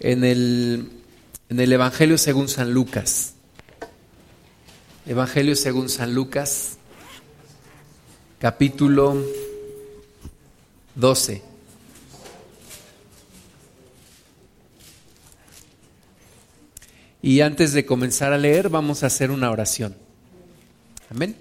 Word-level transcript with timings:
en 0.00 0.24
el, 0.24 0.90
en 1.48 1.60
el 1.60 1.72
Evangelio 1.72 2.18
según 2.18 2.48
San 2.48 2.72
Lucas. 2.72 3.34
Evangelio 5.06 5.56
según 5.56 5.88
San 5.88 6.14
Lucas, 6.14 6.76
capítulo 8.38 9.16
12. 10.94 11.42
Y 17.20 17.40
antes 17.40 17.72
de 17.72 17.84
comenzar 17.84 18.32
a 18.32 18.38
leer, 18.38 18.68
vamos 18.68 19.02
a 19.02 19.06
hacer 19.06 19.30
una 19.30 19.50
oración. 19.50 19.96
Amén. 21.10 21.36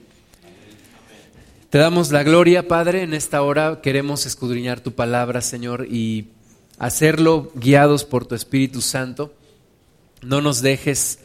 Te 1.69 1.77
damos 1.77 2.11
la 2.11 2.23
gloria, 2.23 2.67
Padre, 2.67 3.03
en 3.03 3.13
esta 3.13 3.41
hora 3.41 3.81
queremos 3.83 4.25
escudriñar 4.25 4.79
tu 4.79 4.93
palabra, 4.93 5.41
Señor, 5.41 5.85
y 5.89 6.29
hacerlo 6.77 7.51
guiados 7.55 8.05
por 8.05 8.25
tu 8.25 8.35
Espíritu 8.35 8.81
Santo. 8.81 9.33
No 10.21 10.41
nos 10.41 10.61
dejes 10.61 11.19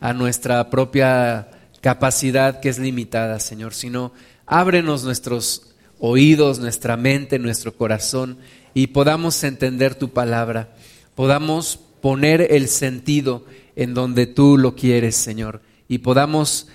a 0.00 0.12
nuestra 0.12 0.70
propia 0.70 1.48
capacidad 1.80 2.60
que 2.60 2.68
es 2.68 2.78
limitada, 2.78 3.40
Señor, 3.40 3.74
sino 3.74 4.12
ábrenos 4.46 5.04
nuestros 5.04 5.74
oídos, 5.98 6.58
nuestra 6.58 6.96
mente, 6.96 7.38
nuestro 7.38 7.74
corazón 7.74 8.38
y 8.74 8.88
podamos 8.88 9.42
entender 9.44 9.94
tu 9.94 10.10
palabra, 10.10 10.74
podamos 11.14 11.78
poner 12.00 12.52
el 12.52 12.68
sentido 12.68 13.44
en 13.76 13.94
donde 13.94 14.26
tú 14.26 14.56
lo 14.56 14.74
quieres, 14.74 15.16
Señor, 15.16 15.62
y 15.88 15.98
podamos 15.98 16.68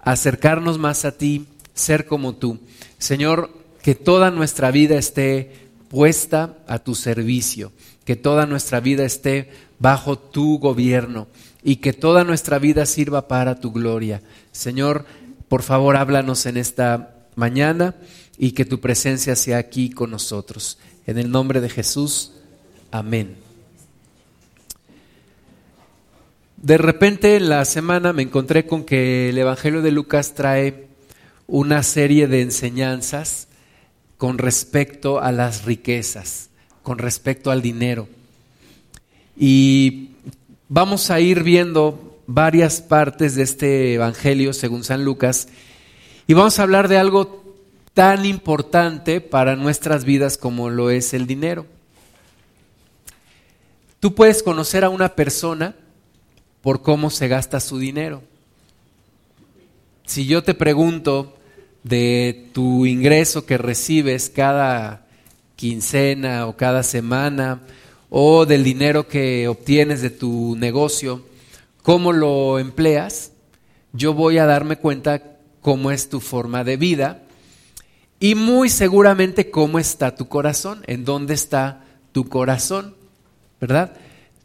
acercarnos 0.00 0.78
más 0.78 1.04
a 1.04 1.16
ti, 1.16 1.46
ser 1.74 2.06
como 2.06 2.34
tú. 2.34 2.58
Señor, 2.98 3.50
que 3.82 3.94
toda 3.94 4.30
nuestra 4.30 4.70
vida 4.70 4.96
esté 4.96 5.65
puesta 5.96 6.58
a 6.66 6.78
tu 6.78 6.94
servicio, 6.94 7.72
que 8.04 8.16
toda 8.16 8.44
nuestra 8.44 8.80
vida 8.80 9.06
esté 9.06 9.48
bajo 9.78 10.18
tu 10.18 10.58
gobierno 10.58 11.26
y 11.64 11.76
que 11.76 11.94
toda 11.94 12.22
nuestra 12.22 12.58
vida 12.58 12.84
sirva 12.84 13.28
para 13.28 13.60
tu 13.60 13.72
gloria. 13.72 14.20
Señor, 14.52 15.06
por 15.48 15.62
favor, 15.62 15.96
háblanos 15.96 16.44
en 16.44 16.58
esta 16.58 17.16
mañana 17.34 17.94
y 18.36 18.50
que 18.50 18.66
tu 18.66 18.78
presencia 18.78 19.36
sea 19.36 19.56
aquí 19.56 19.88
con 19.88 20.10
nosotros. 20.10 20.76
En 21.06 21.16
el 21.16 21.30
nombre 21.30 21.62
de 21.62 21.70
Jesús, 21.70 22.32
amén. 22.90 23.36
De 26.58 26.76
repente 26.76 27.36
en 27.36 27.48
la 27.48 27.64
semana 27.64 28.12
me 28.12 28.20
encontré 28.20 28.66
con 28.66 28.84
que 28.84 29.30
el 29.30 29.38
Evangelio 29.38 29.80
de 29.80 29.92
Lucas 29.92 30.34
trae 30.34 30.88
una 31.46 31.82
serie 31.82 32.28
de 32.28 32.42
enseñanzas 32.42 33.45
con 34.18 34.38
respecto 34.38 35.20
a 35.20 35.32
las 35.32 35.64
riquezas, 35.64 36.50
con 36.82 36.98
respecto 36.98 37.50
al 37.50 37.62
dinero. 37.62 38.08
Y 39.36 40.10
vamos 40.68 41.10
a 41.10 41.20
ir 41.20 41.42
viendo 41.42 42.20
varias 42.26 42.80
partes 42.80 43.34
de 43.34 43.42
este 43.42 43.94
Evangelio 43.94 44.52
según 44.52 44.84
San 44.84 45.04
Lucas 45.04 45.48
y 46.26 46.34
vamos 46.34 46.58
a 46.58 46.62
hablar 46.62 46.88
de 46.88 46.98
algo 46.98 47.44
tan 47.94 48.24
importante 48.24 49.20
para 49.20 49.56
nuestras 49.56 50.04
vidas 50.04 50.36
como 50.36 50.70
lo 50.70 50.90
es 50.90 51.14
el 51.14 51.26
dinero. 51.26 51.66
Tú 54.00 54.14
puedes 54.14 54.42
conocer 54.42 54.84
a 54.84 54.88
una 54.88 55.14
persona 55.14 55.74
por 56.62 56.82
cómo 56.82 57.10
se 57.10 57.28
gasta 57.28 57.60
su 57.60 57.78
dinero. 57.78 58.22
Si 60.04 60.26
yo 60.26 60.42
te 60.42 60.54
pregunto 60.54 61.35
de 61.88 62.48
tu 62.52 62.84
ingreso 62.84 63.46
que 63.46 63.58
recibes 63.58 64.28
cada 64.28 65.06
quincena 65.54 66.46
o 66.46 66.56
cada 66.56 66.82
semana, 66.82 67.60
o 68.10 68.44
del 68.44 68.64
dinero 68.64 69.06
que 69.06 69.46
obtienes 69.46 70.02
de 70.02 70.10
tu 70.10 70.56
negocio, 70.58 71.24
cómo 71.82 72.12
lo 72.12 72.58
empleas, 72.58 73.32
yo 73.92 74.14
voy 74.14 74.38
a 74.38 74.46
darme 74.46 74.76
cuenta 74.76 75.22
cómo 75.60 75.90
es 75.90 76.08
tu 76.08 76.20
forma 76.20 76.64
de 76.64 76.76
vida 76.76 77.22
y 78.18 78.34
muy 78.34 78.68
seguramente 78.68 79.50
cómo 79.50 79.78
está 79.78 80.14
tu 80.14 80.28
corazón, 80.28 80.82
en 80.86 81.04
dónde 81.04 81.34
está 81.34 81.84
tu 82.12 82.28
corazón, 82.28 82.94
¿verdad? 83.60 83.96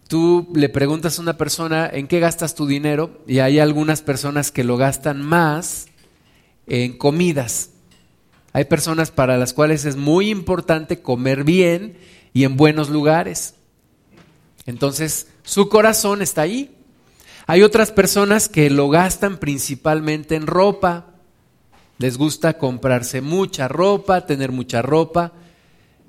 tú 0.07 0.49
le 0.53 0.67
preguntas 0.67 1.17
a 1.17 1.21
una 1.21 1.37
persona 1.37 1.89
en 1.91 2.05
qué 2.05 2.19
gastas 2.19 2.53
tu 2.53 2.67
dinero 2.67 3.21
y 3.27 3.39
hay 3.39 3.59
algunas 3.59 4.01
personas 4.01 4.51
que 4.51 4.65
lo 4.65 4.75
gastan 4.75 5.21
más 5.21 5.87
en 6.67 6.97
comidas. 6.97 7.71
Hay 8.53 8.65
personas 8.65 9.11
para 9.11 9.37
las 9.37 9.53
cuales 9.53 9.85
es 9.85 9.95
muy 9.95 10.29
importante 10.29 11.01
comer 11.01 11.43
bien 11.43 11.97
y 12.33 12.43
en 12.43 12.57
buenos 12.57 12.89
lugares. 12.89 13.55
Entonces, 14.65 15.27
su 15.43 15.69
corazón 15.69 16.21
está 16.21 16.41
ahí. 16.41 16.75
Hay 17.47 17.63
otras 17.63 17.91
personas 17.91 18.49
que 18.49 18.69
lo 18.69 18.89
gastan 18.89 19.37
principalmente 19.37 20.35
en 20.35 20.47
ropa. 20.47 21.07
Les 21.97 22.17
gusta 22.17 22.57
comprarse 22.57 23.21
mucha 23.21 23.67
ropa, 23.67 24.25
tener 24.25 24.51
mucha 24.51 24.81
ropa. 24.81 25.33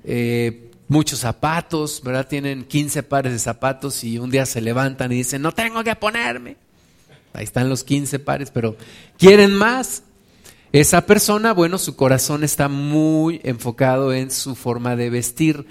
Eh, 0.03 0.71
muchos 0.87 1.19
zapatos, 1.19 2.01
¿verdad? 2.03 2.27
Tienen 2.27 2.65
15 2.65 3.03
pares 3.03 3.33
de 3.33 3.39
zapatos 3.39 4.03
y 4.03 4.17
un 4.17 4.29
día 4.29 4.45
se 4.45 4.61
levantan 4.61 5.11
y 5.11 5.15
dicen, 5.15 5.41
no 5.41 5.51
tengo 5.51 5.83
que 5.83 5.95
ponerme. 5.95 6.57
Ahí 7.33 7.45
están 7.45 7.69
los 7.69 7.83
15 7.83 8.19
pares, 8.19 8.51
pero 8.51 8.77
quieren 9.17 9.53
más. 9.53 10.03
Esa 10.73 11.05
persona, 11.05 11.53
bueno, 11.53 11.77
su 11.77 11.95
corazón 11.95 12.43
está 12.43 12.67
muy 12.67 13.39
enfocado 13.43 14.11
en 14.11 14.31
su 14.31 14.55
forma 14.55 14.95
de 14.95 15.11
vestir. 15.11 15.67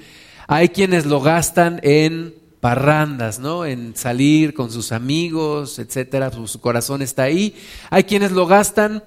Hay 0.47 0.69
quienes 0.69 1.07
lo 1.07 1.21
gastan 1.21 1.81
en 1.83 2.37
parrandas, 2.61 3.41
¿no? 3.41 3.67
En 3.67 3.97
salir 3.97 4.55
con 4.55 4.71
sus 4.71 4.93
amigos, 4.93 5.81
etcétera, 5.81 6.31
su, 6.31 6.61
corazón 6.61 7.03
está 7.03 7.25
ahí. 7.25 7.57
Hay 7.91 8.05
quienes 8.05 8.31
lo 8.31 8.47
gastan 8.47 9.03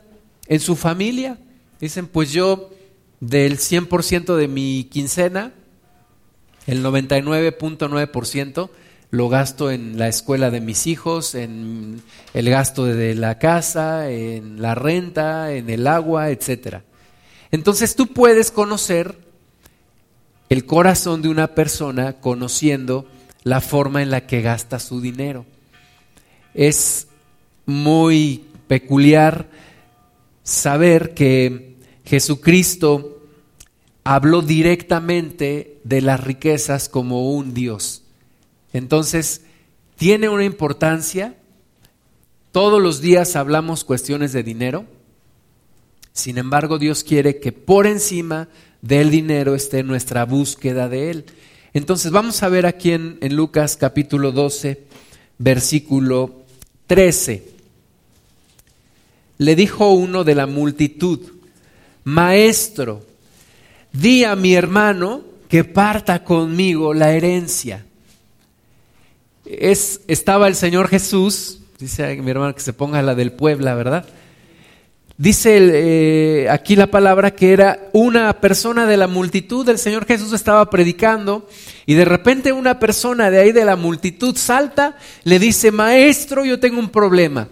en 0.48 0.60
su 0.60 0.76
familia. 0.76 1.38
Dicen, 1.80 2.08
pues 2.08 2.34
yo 2.34 2.72
del 3.22 3.58
100% 3.58 4.36
de 4.36 4.50
mi 4.50 4.90
quincena, 4.92 5.54
el 6.68 6.84
99.9% 6.84 8.70
lo 9.12 9.30
gasto 9.30 9.72
en 9.72 9.98
la 9.98 10.08
escuela 10.08 10.52
de 10.52 10.62
mis 10.62 10.88
hijos, 10.88 11.36
en 11.36 12.02
el 12.34 12.50
gasto 12.50 12.86
de 12.86 13.16
la 13.16 13.40
casa, 13.40 14.10
en 14.10 14.62
la 14.62 14.76
renta, 14.76 15.54
en 15.54 15.70
el 15.70 15.88
agua, 15.88 16.30
etc. 16.30 16.78
Entonces 17.52 17.96
tú 17.96 18.08
puedes 18.08 18.52
conocer 18.52 19.18
el 20.50 20.66
corazón 20.66 21.22
de 21.22 21.30
una 21.30 21.48
persona 21.56 22.14
conociendo 22.14 23.08
la 23.44 23.62
forma 23.62 24.02
en 24.02 24.12
la 24.12 24.28
que 24.28 24.42
gasta 24.42 24.80
su 24.80 25.02
dinero. 25.02 25.46
Es 26.54 27.08
muy 27.66 28.46
peculiar 28.68 29.48
saber 30.44 31.14
que 31.14 31.76
Jesucristo 32.06 33.24
habló 34.04 34.42
directamente 34.42 35.80
de 35.84 36.02
las 36.02 36.24
riquezas 36.24 36.90
como 36.90 37.32
un 37.32 37.54
Dios. 37.54 38.05
Entonces, 38.76 39.42
tiene 39.96 40.28
una 40.28 40.44
importancia. 40.44 41.34
Todos 42.52 42.82
los 42.82 43.00
días 43.00 43.38
hablamos 43.38 43.86
cuestiones 43.86 44.34
de 44.34 44.44
dinero. 44.44 44.86
Sin 46.12 46.38
embargo, 46.38 46.78
Dios 46.78 47.06
quiere 47.06 47.40
que 47.40 47.54
por 47.54 47.88
encima 47.88 48.50
del 48.82 49.12
dinero 49.12 49.56
esté 49.56 49.82
nuestra 49.82 50.26
búsqueda 50.26 50.90
de 50.90 51.10
Él. 51.10 51.26
Entonces, 51.74 52.12
vamos 52.12 52.44
a 52.44 52.50
ver 52.50 52.66
aquí 52.66 52.92
en, 52.92 53.18
en 53.22 53.38
Lucas 53.38 53.78
capítulo 53.78 54.34
12, 54.34 54.84
versículo 55.38 56.44
13. 56.88 57.48
Le 59.38 59.56
dijo 59.56 59.94
uno 59.94 60.26
de 60.26 60.36
la 60.36 60.48
multitud, 60.48 61.22
Maestro, 62.04 63.06
di 63.94 64.26
a 64.26 64.36
mi 64.36 64.54
hermano 64.54 65.22
que 65.48 65.64
parta 65.64 66.26
conmigo 66.26 66.94
la 66.94 67.14
herencia. 67.14 67.86
Es, 69.46 70.02
estaba 70.08 70.48
el 70.48 70.56
Señor 70.56 70.88
Jesús, 70.88 71.60
dice 71.80 72.16
mi 72.22 72.32
hermano 72.32 72.56
que 72.56 72.62
se 72.62 72.74
ponga 72.74 73.02
la 73.02 73.16
del 73.16 73.32
Puebla, 73.32 73.76
¿verdad? 73.76 74.06
Dice 75.18 75.58
eh, 75.60 76.50
aquí 76.50 76.76
la 76.76 76.88
palabra 76.88 77.36
que 77.36 77.54
era 77.54 77.90
una 77.94 78.42
persona 78.42 78.86
de 78.86 78.98
la 78.98 79.08
multitud, 79.08 79.68
el 79.70 79.78
Señor 79.78 80.06
Jesús 80.06 80.34
estaba 80.34 80.70
predicando 80.70 81.48
y 81.86 81.94
de 81.94 82.04
repente 82.04 82.52
una 82.52 82.80
persona 82.80 83.32
de 83.32 83.40
ahí 83.40 83.52
de 83.52 83.64
la 83.64 83.78
multitud 83.78 84.36
salta, 84.36 84.98
le 85.24 85.40
dice, 85.40 85.72
maestro, 85.72 86.44
yo 86.44 86.60
tengo 86.60 86.80
un 86.80 86.90
problema, 86.90 87.48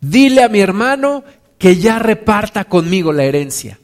dile 0.00 0.42
a 0.42 0.48
mi 0.48 0.60
hermano 0.60 1.24
que 1.58 1.76
ya 1.76 1.98
reparta 1.98 2.64
conmigo 2.64 3.12
la 3.12 3.24
herencia. 3.24 3.78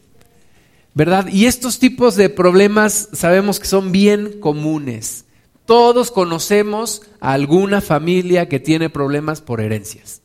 ¿verdad? 0.95 1.29
Y 1.29 1.47
estos 1.47 1.79
tipos 1.79 2.17
de 2.17 2.29
problemas 2.29 3.09
sabemos 3.12 3.61
que 3.61 3.67
son 3.67 3.93
bien 3.93 4.41
comunes. 4.41 5.25
Todos 5.70 6.11
conocemos 6.11 7.02
a 7.20 7.32
alguna 7.32 7.81
familia 7.81 8.49
que 8.49 8.58
tiene 8.58 8.90
problemas 8.90 9.40
por 9.40 9.61
herencias. 9.61 10.20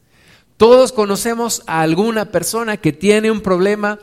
Todos 0.58 0.92
conocemos 0.92 1.62
a 1.68 1.82
alguna 1.82 2.32
persona 2.32 2.78
que 2.78 2.92
tiene 2.92 3.30
un 3.30 3.42
problema 3.42 4.00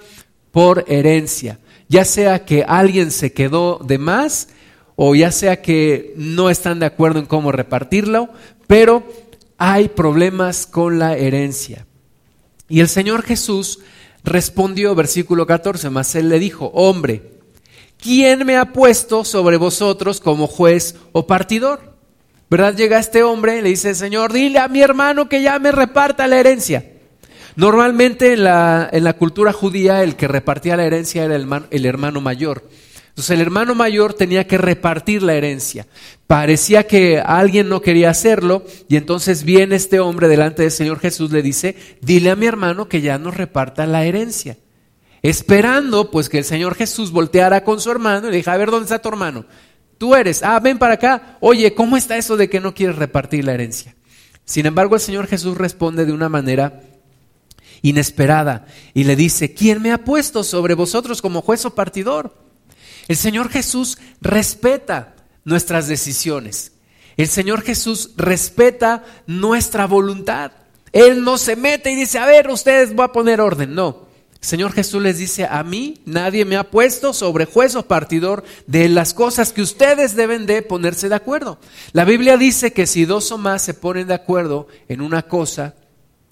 por 0.52 0.84
herencia, 0.86 1.58
ya 1.88 2.04
sea 2.04 2.44
que 2.44 2.62
alguien 2.62 3.10
se 3.10 3.32
quedó 3.32 3.80
de 3.84 3.98
más 3.98 4.50
o 4.94 5.16
ya 5.16 5.32
sea 5.32 5.62
que 5.62 6.14
no 6.16 6.48
están 6.48 6.78
de 6.78 6.86
acuerdo 6.86 7.18
en 7.18 7.26
cómo 7.26 7.50
repartirlo, 7.50 8.28
pero 8.68 9.02
hay 9.58 9.88
problemas 9.88 10.68
con 10.68 11.00
la 11.00 11.16
herencia. 11.16 11.88
Y 12.68 12.78
el 12.78 12.88
Señor 12.88 13.24
Jesús 13.24 13.80
respondió, 14.22 14.94
versículo 14.94 15.44
14, 15.44 15.90
más 15.90 16.14
él 16.14 16.28
le 16.28 16.38
dijo, 16.38 16.66
hombre, 16.72 17.41
¿quién 18.02 18.44
me 18.44 18.56
ha 18.56 18.72
puesto 18.72 19.24
sobre 19.24 19.56
vosotros 19.56 20.20
como 20.20 20.46
juez 20.46 20.96
o 21.12 21.26
partidor? 21.26 21.92
¿Verdad? 22.50 22.76
Llega 22.76 22.98
este 22.98 23.22
hombre, 23.22 23.62
le 23.62 23.70
dice, 23.70 23.94
Señor, 23.94 24.32
dile 24.32 24.58
a 24.58 24.68
mi 24.68 24.82
hermano 24.82 25.28
que 25.28 25.40
ya 25.40 25.58
me 25.58 25.72
reparta 25.72 26.26
la 26.26 26.38
herencia. 26.38 26.84
Normalmente 27.56 28.34
en 28.34 28.44
la, 28.44 28.88
en 28.92 29.04
la 29.04 29.14
cultura 29.14 29.52
judía 29.52 30.02
el 30.02 30.16
que 30.16 30.28
repartía 30.28 30.76
la 30.76 30.84
herencia 30.84 31.24
era 31.24 31.36
el, 31.36 31.48
el 31.70 31.86
hermano 31.86 32.20
mayor. 32.20 32.68
Entonces 33.08 33.30
el 33.30 33.40
hermano 33.42 33.74
mayor 33.74 34.14
tenía 34.14 34.46
que 34.46 34.58
repartir 34.58 35.22
la 35.22 35.34
herencia. 35.34 35.86
Parecía 36.26 36.86
que 36.86 37.20
alguien 37.20 37.68
no 37.68 37.82
quería 37.82 38.10
hacerlo 38.10 38.64
y 38.88 38.96
entonces 38.96 39.44
viene 39.44 39.76
este 39.76 40.00
hombre 40.00 40.28
delante 40.28 40.62
del 40.62 40.70
Señor 40.70 40.98
Jesús, 40.98 41.30
le 41.30 41.42
dice, 41.42 41.76
dile 42.00 42.30
a 42.30 42.36
mi 42.36 42.46
hermano 42.46 42.88
que 42.88 43.02
ya 43.02 43.18
nos 43.18 43.36
reparta 43.36 43.86
la 43.86 44.04
herencia. 44.04 44.56
Esperando 45.22 46.10
pues 46.10 46.28
que 46.28 46.38
el 46.38 46.44
Señor 46.44 46.74
Jesús 46.74 47.12
volteara 47.12 47.62
con 47.62 47.80
su 47.80 47.90
hermano 47.90 48.28
y 48.28 48.30
le 48.30 48.36
dijera, 48.38 48.54
a 48.54 48.58
ver, 48.58 48.70
¿dónde 48.70 48.84
está 48.84 49.00
tu 49.00 49.08
hermano? 49.08 49.44
Tú 49.96 50.16
eres, 50.16 50.42
ah, 50.42 50.58
ven 50.58 50.78
para 50.78 50.94
acá. 50.94 51.36
Oye, 51.40 51.74
¿cómo 51.74 51.96
está 51.96 52.16
eso 52.16 52.36
de 52.36 52.50
que 52.50 52.58
no 52.60 52.74
quieres 52.74 52.96
repartir 52.96 53.44
la 53.44 53.54
herencia? 53.54 53.94
Sin 54.44 54.66
embargo, 54.66 54.96
el 54.96 55.00
Señor 55.00 55.28
Jesús 55.28 55.56
responde 55.56 56.04
de 56.04 56.12
una 56.12 56.28
manera 56.28 56.80
inesperada 57.82 58.66
y 58.94 59.04
le 59.04 59.14
dice, 59.14 59.54
¿quién 59.54 59.80
me 59.80 59.92
ha 59.92 60.04
puesto 60.04 60.42
sobre 60.42 60.74
vosotros 60.74 61.22
como 61.22 61.42
juez 61.42 61.64
o 61.64 61.74
partidor? 61.74 62.36
El 63.06 63.16
Señor 63.16 63.48
Jesús 63.48 63.98
respeta 64.20 65.14
nuestras 65.44 65.86
decisiones. 65.86 66.72
El 67.16 67.28
Señor 67.28 67.62
Jesús 67.62 68.10
respeta 68.16 69.04
nuestra 69.26 69.86
voluntad. 69.86 70.52
Él 70.92 71.22
no 71.22 71.38
se 71.38 71.56
mete 71.56 71.92
y 71.92 71.94
dice, 71.94 72.18
a 72.18 72.26
ver, 72.26 72.48
ustedes 72.48 72.94
voy 72.94 73.04
a 73.04 73.12
poner 73.12 73.40
orden. 73.40 73.74
No. 73.74 74.06
Señor 74.42 74.72
Jesús 74.72 75.00
les 75.00 75.18
dice, 75.18 75.46
a 75.48 75.62
mí 75.62 76.00
nadie 76.04 76.44
me 76.44 76.56
ha 76.56 76.68
puesto 76.68 77.12
sobre 77.12 77.46
juez 77.46 77.76
o 77.76 77.86
partidor 77.86 78.42
de 78.66 78.88
las 78.88 79.14
cosas 79.14 79.52
que 79.52 79.62
ustedes 79.62 80.16
deben 80.16 80.46
de 80.46 80.62
ponerse 80.62 81.08
de 81.08 81.14
acuerdo. 81.14 81.58
La 81.92 82.04
Biblia 82.04 82.36
dice 82.36 82.72
que 82.72 82.88
si 82.88 83.04
dos 83.04 83.30
o 83.30 83.38
más 83.38 83.62
se 83.62 83.72
ponen 83.72 84.08
de 84.08 84.14
acuerdo 84.14 84.66
en 84.88 85.00
una 85.00 85.22
cosa, 85.22 85.76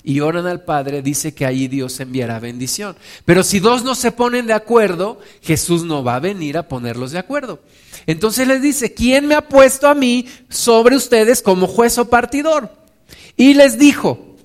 y 0.03 0.21
oran 0.21 0.47
al 0.47 0.65
Padre, 0.65 1.03
dice 1.03 1.35
que 1.35 1.47
ahí 1.47 1.69
Dios 1.69 2.01
enviará 2.01 2.41
bendición. 2.41 2.97
Pero 3.25 3.43
si 3.43 3.61
dos 3.61 3.85
no 3.85 3.95
se 3.95 4.11
ponen 4.11 4.47
de 4.47 4.55
acuerdo, 4.55 5.21
Jesús 5.43 5.85
no 5.85 6.03
va 6.03 6.17
a 6.17 6.21
venir 6.21 6.57
a 6.57 6.69
ponerlos 6.69 7.13
de 7.13 7.19
acuerdo. 7.19 7.61
Entonces 8.07 8.49
les 8.49 8.63
dice, 8.63 8.93
¿quién 8.95 9.27
me 9.27 9.35
ha 9.35 9.47
puesto 9.47 9.89
a 9.89 9.95
mí 9.95 10.27
sobre 10.49 10.97
ustedes 10.97 11.43
como 11.43 11.67
juez 11.67 11.99
o 11.99 12.09
partidor? 12.09 12.71
Y 13.37 13.55
les 13.55 13.79
dijo, 13.79 14.37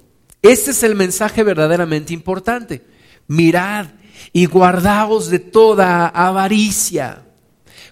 este 0.41 0.71
es 0.71 0.83
el 0.83 0.93
mensaje 0.93 1.41
verdaderamente 1.41 2.13
importante, 2.13 2.83
mirad 3.27 3.87
y 4.33 4.45
guardaos 4.45 5.29
de 5.29 5.39
toda 5.39 6.07
avaricia, 6.07 7.23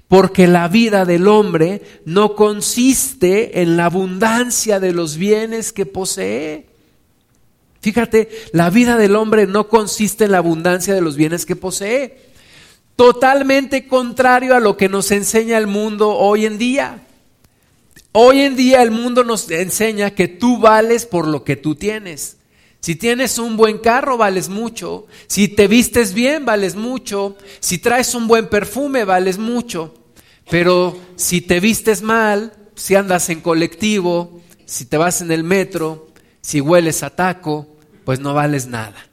porque 0.08 0.48
la 0.48 0.68
vida 0.68 1.06
del 1.06 1.28
hombre 1.28 1.82
no 2.06 2.36
consiste 2.36 3.62
en 3.62 3.78
la 3.78 3.86
abundancia 3.86 4.80
de 4.80 4.94
los 4.94 5.18
bienes 5.18 5.74
que 5.74 5.86
posee 5.86 6.74
Fíjate, 7.84 8.30
la 8.54 8.70
vida 8.70 8.96
del 8.96 9.14
hombre 9.18 9.46
no 9.46 9.68
consiste 9.68 10.24
en 10.24 10.32
la 10.32 10.38
abundancia 10.38 10.96
de 10.96 11.02
los 11.02 11.18
bienes 11.18 11.46
que 11.46 11.58
posee. 11.58 12.18
Totalmente 12.96 13.90
contrario 13.90 14.56
a 14.56 14.62
lo 14.62 14.78
que 14.78 14.88
nos 14.88 15.12
enseña 15.12 15.58
el 15.58 15.68
mundo 15.68 16.12
hoy 16.12 16.46
en 16.46 16.58
día. 16.58 17.06
Hoy 18.14 18.40
en 18.40 18.56
día 18.56 18.82
el 18.84 18.92
mundo 18.92 19.26
nos 19.26 19.52
enseña 19.52 20.12
que 20.12 20.30
tú 20.30 20.60
vales 20.60 21.06
por 21.06 21.28
lo 21.28 21.44
que 21.44 21.58
tú 21.58 21.76
tienes. 21.76 22.38
Si 22.84 22.98
tienes 22.98 23.38
un 23.38 23.56
buen 23.56 23.78
carro, 23.78 24.18
vales 24.18 24.50
mucho. 24.50 25.08
Si 25.28 25.48
te 25.48 25.70
vistes 25.70 26.14
bien, 26.14 26.44
vales 26.44 26.76
mucho. 26.76 27.38
Si 27.62 27.78
traes 27.78 28.14
un 28.14 28.28
buen 28.28 28.50
perfume, 28.50 29.06
vales 29.06 29.38
mucho. 29.38 29.94
Pero 30.50 31.00
si 31.16 31.40
te 31.40 31.62
vistes 31.62 32.02
mal, 32.02 32.52
si 32.76 32.96
andas 32.96 33.30
en 33.30 33.40
colectivo, 33.40 34.42
si 34.66 34.84
te 34.84 34.98
vas 34.98 35.22
en 35.22 35.32
el 35.32 35.46
metro, 35.46 36.10
si 36.42 36.60
hueles 36.60 37.04
a 37.04 37.12
taco, 37.12 37.70
pues 38.04 38.20
no 38.20 38.34
vales 38.34 38.68
nada, 38.68 39.08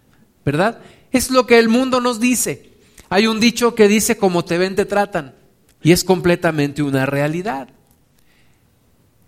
¿verdad? 0.45 0.81
Es 1.13 1.31
lo 1.31 1.47
que 1.47 1.61
el 1.61 1.69
mundo 1.69 2.01
nos 2.01 2.19
dice. 2.19 2.73
Hay 3.09 3.29
un 3.29 3.39
dicho 3.39 3.77
que 3.77 3.87
dice 3.87 4.17
como 4.17 4.45
te 4.45 4.59
ven 4.59 4.75
te 4.75 4.85
tratan 4.85 5.37
y 5.81 5.93
es 5.93 6.03
completamente 6.03 6.83
una 6.83 7.07
realidad. 7.07 7.69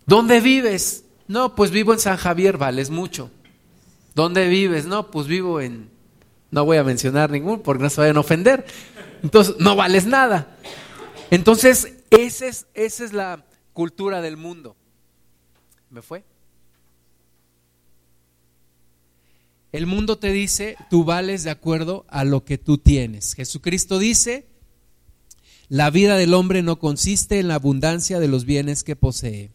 ¿Dónde 0.05 0.41
vives? 0.41 1.05
No, 1.29 1.55
pues 1.55 1.71
vivo 1.71 1.93
en 1.93 2.01
San 2.01 2.17
Javier, 2.17 2.59
vales 2.59 2.91
mucho. 2.91 3.31
¿Dónde 4.15 4.49
vives? 4.49 4.87
No, 4.87 5.11
pues 5.11 5.27
vivo 5.27 5.61
en... 5.61 5.91
No 6.51 6.65
voy 6.65 6.77
a 6.77 6.85
mencionar 6.85 7.31
ningún 7.31 7.61
porque 7.61 7.83
no 7.83 7.91
se 7.91 8.01
vayan 8.01 8.19
a 8.19 8.21
ofender. 8.21 8.67
Entonces, 9.23 9.57
no 9.59 9.75
vales 9.75 10.07
nada. 10.07 10.57
Entonces, 11.31 11.95
esa 12.11 12.47
es, 12.47 12.67
esa 12.75 13.05
es 13.05 13.13
la 13.15 13.47
cultura 13.73 14.21
del 14.21 14.37
mundo. 14.37 14.77
¿Me 15.89 16.03
fue? 16.03 16.25
El 19.73 19.87
mundo 19.87 20.19
te 20.19 20.31
dice, 20.31 20.77
tú 20.91 21.05
vales 21.05 21.45
de 21.45 21.51
acuerdo 21.51 22.05
a 22.09 22.25
lo 22.25 22.45
que 22.45 22.59
tú 22.59 22.77
tienes. 22.77 23.35
Jesucristo 23.35 23.99
dice, 23.99 24.47
la 25.69 25.89
vida 25.89 26.19
del 26.19 26.35
hombre 26.35 26.63
no 26.63 26.79
consiste 26.79 27.39
en 27.39 27.49
la 27.49 27.55
abundancia 27.55 28.21
de 28.21 28.29
los 28.29 28.45
bienes 28.45 28.85
que 28.85 28.95
posee. 28.95 29.51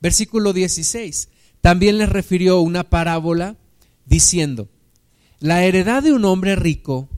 Versículo 0.00 0.52
16. 0.52 1.30
También 1.64 1.96
le 1.96 2.04
refirió 2.04 2.60
una 2.60 2.90
parábola 2.90 3.56
diciendo, 4.04 4.68
la 5.40 5.64
heredad 5.64 6.02
de 6.02 6.12
un 6.12 6.26
hombre 6.26 6.56
rico 6.56 7.08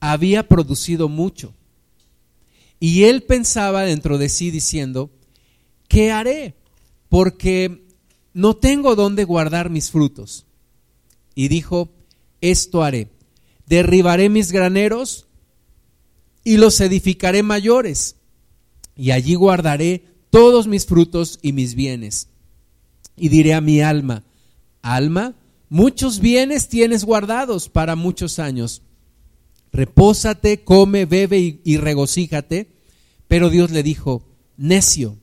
había 0.00 0.48
producido 0.48 1.10
mucho. 1.10 1.52
Y 2.78 3.02
él 3.02 3.24
pensaba 3.24 3.82
dentro 3.82 4.16
de 4.16 4.30
sí 4.30 4.50
diciendo, 4.50 5.10
¿qué 5.86 6.12
haré? 6.12 6.54
Porque 7.10 7.84
no 8.32 8.56
tengo 8.56 8.96
dónde 8.96 9.24
guardar 9.24 9.68
mis 9.68 9.90
frutos 9.90 10.46
y 11.34 11.48
dijo, 11.48 11.92
esto 12.40 12.82
haré, 12.82 13.10
derribaré 13.66 14.30
mis 14.30 14.50
graneros 14.50 15.26
y 16.42 16.56
los 16.56 16.80
edificaré 16.80 17.42
mayores, 17.42 18.16
y 18.96 19.10
allí 19.10 19.34
guardaré 19.34 20.06
todos 20.30 20.66
mis 20.68 20.86
frutos 20.86 21.38
y 21.42 21.52
mis 21.52 21.74
bienes. 21.74 22.30
Y 23.20 23.28
diré 23.28 23.54
a 23.54 23.60
mi 23.60 23.80
alma, 23.80 24.24
alma, 24.82 25.34
muchos 25.68 26.20
bienes 26.20 26.68
tienes 26.68 27.04
guardados 27.04 27.68
para 27.68 27.94
muchos 27.94 28.38
años. 28.38 28.82
Repósate, 29.72 30.64
come, 30.64 31.04
bebe 31.04 31.38
y, 31.38 31.60
y 31.64 31.76
regocíjate. 31.76 32.68
Pero 33.28 33.50
Dios 33.50 33.70
le 33.70 33.82
dijo, 33.84 34.24
necio, 34.56 35.16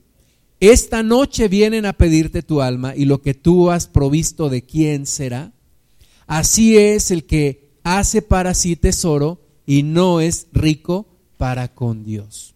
esta 0.60 1.02
noche 1.02 1.48
vienen 1.48 1.86
a 1.86 1.92
pedirte 1.92 2.42
tu 2.42 2.62
alma 2.62 2.94
y 2.96 3.04
lo 3.04 3.20
que 3.20 3.34
tú 3.34 3.70
has 3.70 3.86
provisto 3.86 4.48
de 4.48 4.62
quién 4.62 5.04
será. 5.04 5.52
Así 6.26 6.76
es 6.78 7.10
el 7.10 7.24
que 7.24 7.68
hace 7.84 8.22
para 8.22 8.54
sí 8.54 8.76
tesoro 8.76 9.40
y 9.66 9.82
no 9.82 10.20
es 10.20 10.48
rico 10.52 11.06
para 11.36 11.74
con 11.74 12.04
Dios. 12.04 12.54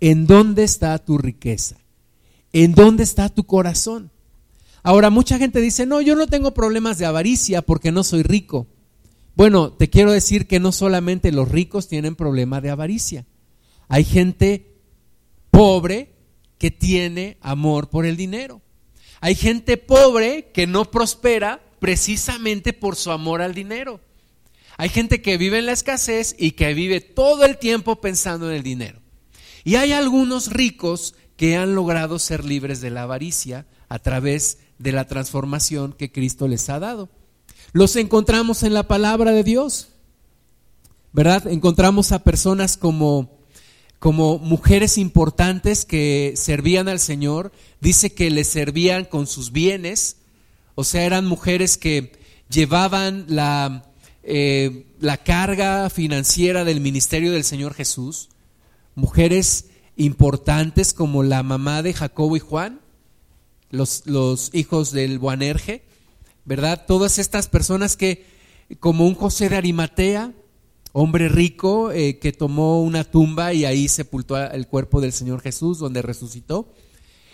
¿En 0.00 0.26
dónde 0.26 0.64
está 0.64 0.98
tu 0.98 1.18
riqueza? 1.18 1.79
¿En 2.52 2.74
dónde 2.74 3.04
está 3.04 3.28
tu 3.28 3.44
corazón? 3.44 4.10
Ahora, 4.82 5.10
mucha 5.10 5.38
gente 5.38 5.60
dice, 5.60 5.86
no, 5.86 6.00
yo 6.00 6.16
no 6.16 6.26
tengo 6.26 6.54
problemas 6.54 6.98
de 6.98 7.06
avaricia 7.06 7.62
porque 7.62 7.92
no 7.92 8.02
soy 8.02 8.22
rico. 8.22 8.66
Bueno, 9.36 9.72
te 9.72 9.90
quiero 9.90 10.12
decir 10.12 10.46
que 10.46 10.60
no 10.60 10.72
solamente 10.72 11.32
los 11.32 11.48
ricos 11.48 11.88
tienen 11.88 12.16
problema 12.16 12.60
de 12.60 12.70
avaricia. 12.70 13.26
Hay 13.88 14.04
gente 14.04 14.76
pobre 15.50 16.12
que 16.58 16.70
tiene 16.70 17.38
amor 17.40 17.88
por 17.90 18.06
el 18.06 18.16
dinero. 18.16 18.62
Hay 19.20 19.34
gente 19.34 19.76
pobre 19.76 20.50
que 20.52 20.66
no 20.66 20.90
prospera 20.90 21.62
precisamente 21.78 22.72
por 22.72 22.96
su 22.96 23.10
amor 23.10 23.42
al 23.42 23.54
dinero. 23.54 24.00
Hay 24.76 24.88
gente 24.88 25.20
que 25.20 25.36
vive 25.36 25.58
en 25.58 25.66
la 25.66 25.72
escasez 25.72 26.34
y 26.38 26.52
que 26.52 26.72
vive 26.72 27.00
todo 27.00 27.44
el 27.44 27.58
tiempo 27.58 28.00
pensando 28.00 28.48
en 28.50 28.56
el 28.56 28.62
dinero. 28.62 29.00
Y 29.64 29.74
hay 29.74 29.92
algunos 29.92 30.50
ricos 30.50 31.14
que 31.40 31.56
han 31.56 31.74
logrado 31.74 32.18
ser 32.18 32.44
libres 32.44 32.82
de 32.82 32.90
la 32.90 33.04
avaricia 33.04 33.64
a 33.88 33.98
través 33.98 34.58
de 34.78 34.92
la 34.92 35.06
transformación 35.06 35.94
que 35.94 36.12
Cristo 36.12 36.46
les 36.46 36.68
ha 36.68 36.78
dado. 36.78 37.08
Los 37.72 37.96
encontramos 37.96 38.62
en 38.62 38.74
la 38.74 38.82
palabra 38.82 39.32
de 39.32 39.42
Dios. 39.42 39.88
¿Verdad? 41.14 41.46
Encontramos 41.46 42.12
a 42.12 42.24
personas 42.24 42.76
como 42.76 43.38
como 43.98 44.36
mujeres 44.36 44.98
importantes 44.98 45.86
que 45.86 46.34
servían 46.36 46.88
al 46.88 47.00
Señor, 47.00 47.52
dice 47.80 48.12
que 48.12 48.30
le 48.30 48.44
servían 48.44 49.06
con 49.06 49.26
sus 49.26 49.50
bienes, 49.50 50.18
o 50.74 50.84
sea, 50.84 51.04
eran 51.04 51.24
mujeres 51.24 51.78
que 51.78 52.12
llevaban 52.50 53.24
la, 53.28 53.90
eh, 54.24 54.84
la 55.00 55.16
carga 55.16 55.88
financiera 55.88 56.64
del 56.64 56.82
ministerio 56.82 57.32
del 57.32 57.44
Señor 57.44 57.72
Jesús, 57.72 58.28
mujeres 58.94 59.69
importantes 60.00 60.94
como 60.94 61.22
la 61.22 61.42
mamá 61.42 61.82
de 61.82 61.92
Jacobo 61.92 62.36
y 62.36 62.40
Juan, 62.40 62.80
los, 63.70 64.02
los 64.06 64.50
hijos 64.54 64.92
del 64.92 65.18
Boanerge, 65.18 65.82
¿verdad? 66.44 66.84
Todas 66.86 67.18
estas 67.18 67.48
personas 67.48 67.96
que, 67.96 68.24
como 68.80 69.06
un 69.06 69.14
José 69.14 69.48
de 69.48 69.56
Arimatea, 69.56 70.32
hombre 70.92 71.28
rico 71.28 71.92
eh, 71.92 72.18
que 72.18 72.32
tomó 72.32 72.82
una 72.82 73.04
tumba 73.04 73.52
y 73.52 73.64
ahí 73.64 73.88
sepultó 73.88 74.38
el 74.38 74.66
cuerpo 74.66 75.00
del 75.00 75.12
Señor 75.12 75.42
Jesús, 75.42 75.78
donde 75.78 76.02
resucitó. 76.02 76.72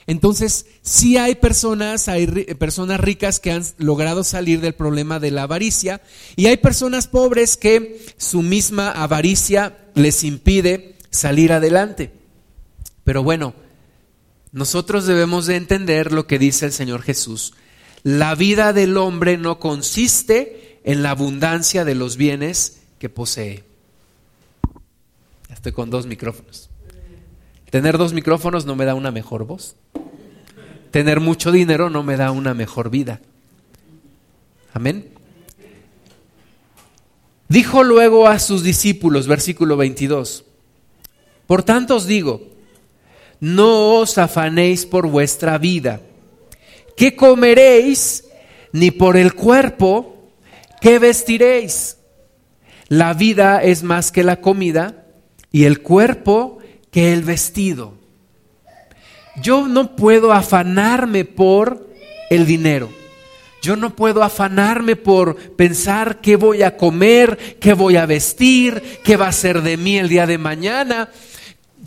Entonces, 0.08 0.66
sí 0.82 1.16
hay 1.16 1.36
personas, 1.36 2.08
hay 2.08 2.26
personas 2.26 3.00
ricas 3.00 3.40
que 3.40 3.52
han 3.52 3.64
logrado 3.78 4.24
salir 4.24 4.60
del 4.60 4.74
problema 4.74 5.18
de 5.18 5.30
la 5.30 5.44
avaricia 5.44 6.00
y 6.36 6.46
hay 6.46 6.56
personas 6.58 7.06
pobres 7.06 7.56
que 7.56 8.04
su 8.16 8.42
misma 8.42 8.90
avaricia 8.90 9.78
les 9.94 10.22
impide 10.22 10.96
salir 11.10 11.52
adelante. 11.52 12.15
Pero 13.06 13.22
bueno, 13.22 13.54
nosotros 14.50 15.06
debemos 15.06 15.46
de 15.46 15.54
entender 15.54 16.10
lo 16.10 16.26
que 16.26 16.40
dice 16.40 16.66
el 16.66 16.72
Señor 16.72 17.02
Jesús. 17.02 17.54
La 18.02 18.34
vida 18.34 18.72
del 18.72 18.96
hombre 18.96 19.38
no 19.38 19.60
consiste 19.60 20.80
en 20.82 21.04
la 21.04 21.12
abundancia 21.12 21.84
de 21.84 21.94
los 21.94 22.16
bienes 22.16 22.80
que 22.98 23.08
posee. 23.08 23.62
Estoy 25.48 25.70
con 25.70 25.88
dos 25.88 26.06
micrófonos. 26.06 26.68
Tener 27.70 27.96
dos 27.96 28.12
micrófonos 28.12 28.66
no 28.66 28.74
me 28.74 28.84
da 28.84 28.96
una 28.96 29.12
mejor 29.12 29.44
voz. 29.44 29.76
Tener 30.90 31.20
mucho 31.20 31.52
dinero 31.52 31.90
no 31.90 32.02
me 32.02 32.16
da 32.16 32.32
una 32.32 32.54
mejor 32.54 32.90
vida. 32.90 33.20
Amén. 34.74 35.10
Dijo 37.48 37.84
luego 37.84 38.26
a 38.26 38.40
sus 38.40 38.64
discípulos, 38.64 39.28
versículo 39.28 39.76
22, 39.76 40.44
por 41.46 41.62
tanto 41.62 41.94
os 41.94 42.06
digo, 42.06 42.55
no 43.40 43.94
os 44.00 44.18
afanéis 44.18 44.86
por 44.86 45.06
vuestra 45.06 45.58
vida, 45.58 46.00
qué 46.96 47.14
comeréis, 47.16 48.24
ni 48.72 48.90
por 48.90 49.16
el 49.16 49.34
cuerpo, 49.34 50.30
qué 50.80 50.98
vestiréis. 50.98 51.98
La 52.88 53.14
vida 53.14 53.62
es 53.62 53.82
más 53.82 54.12
que 54.12 54.22
la 54.22 54.40
comida 54.40 55.06
y 55.50 55.64
el 55.64 55.82
cuerpo 55.82 56.58
que 56.90 57.12
el 57.12 57.22
vestido. 57.22 57.94
Yo 59.42 59.66
no 59.68 59.96
puedo 59.96 60.32
afanarme 60.32 61.24
por 61.24 61.88
el 62.30 62.46
dinero. 62.46 62.90
Yo 63.62 63.74
no 63.76 63.96
puedo 63.96 64.22
afanarme 64.22 64.94
por 64.94 65.36
pensar 65.56 66.20
qué 66.20 66.36
voy 66.36 66.62
a 66.62 66.76
comer, 66.76 67.56
qué 67.58 67.72
voy 67.72 67.96
a 67.96 68.06
vestir, 68.06 69.00
qué 69.02 69.16
va 69.16 69.28
a 69.28 69.32
ser 69.32 69.62
de 69.62 69.76
mí 69.76 69.98
el 69.98 70.08
día 70.08 70.26
de 70.26 70.38
mañana. 70.38 71.10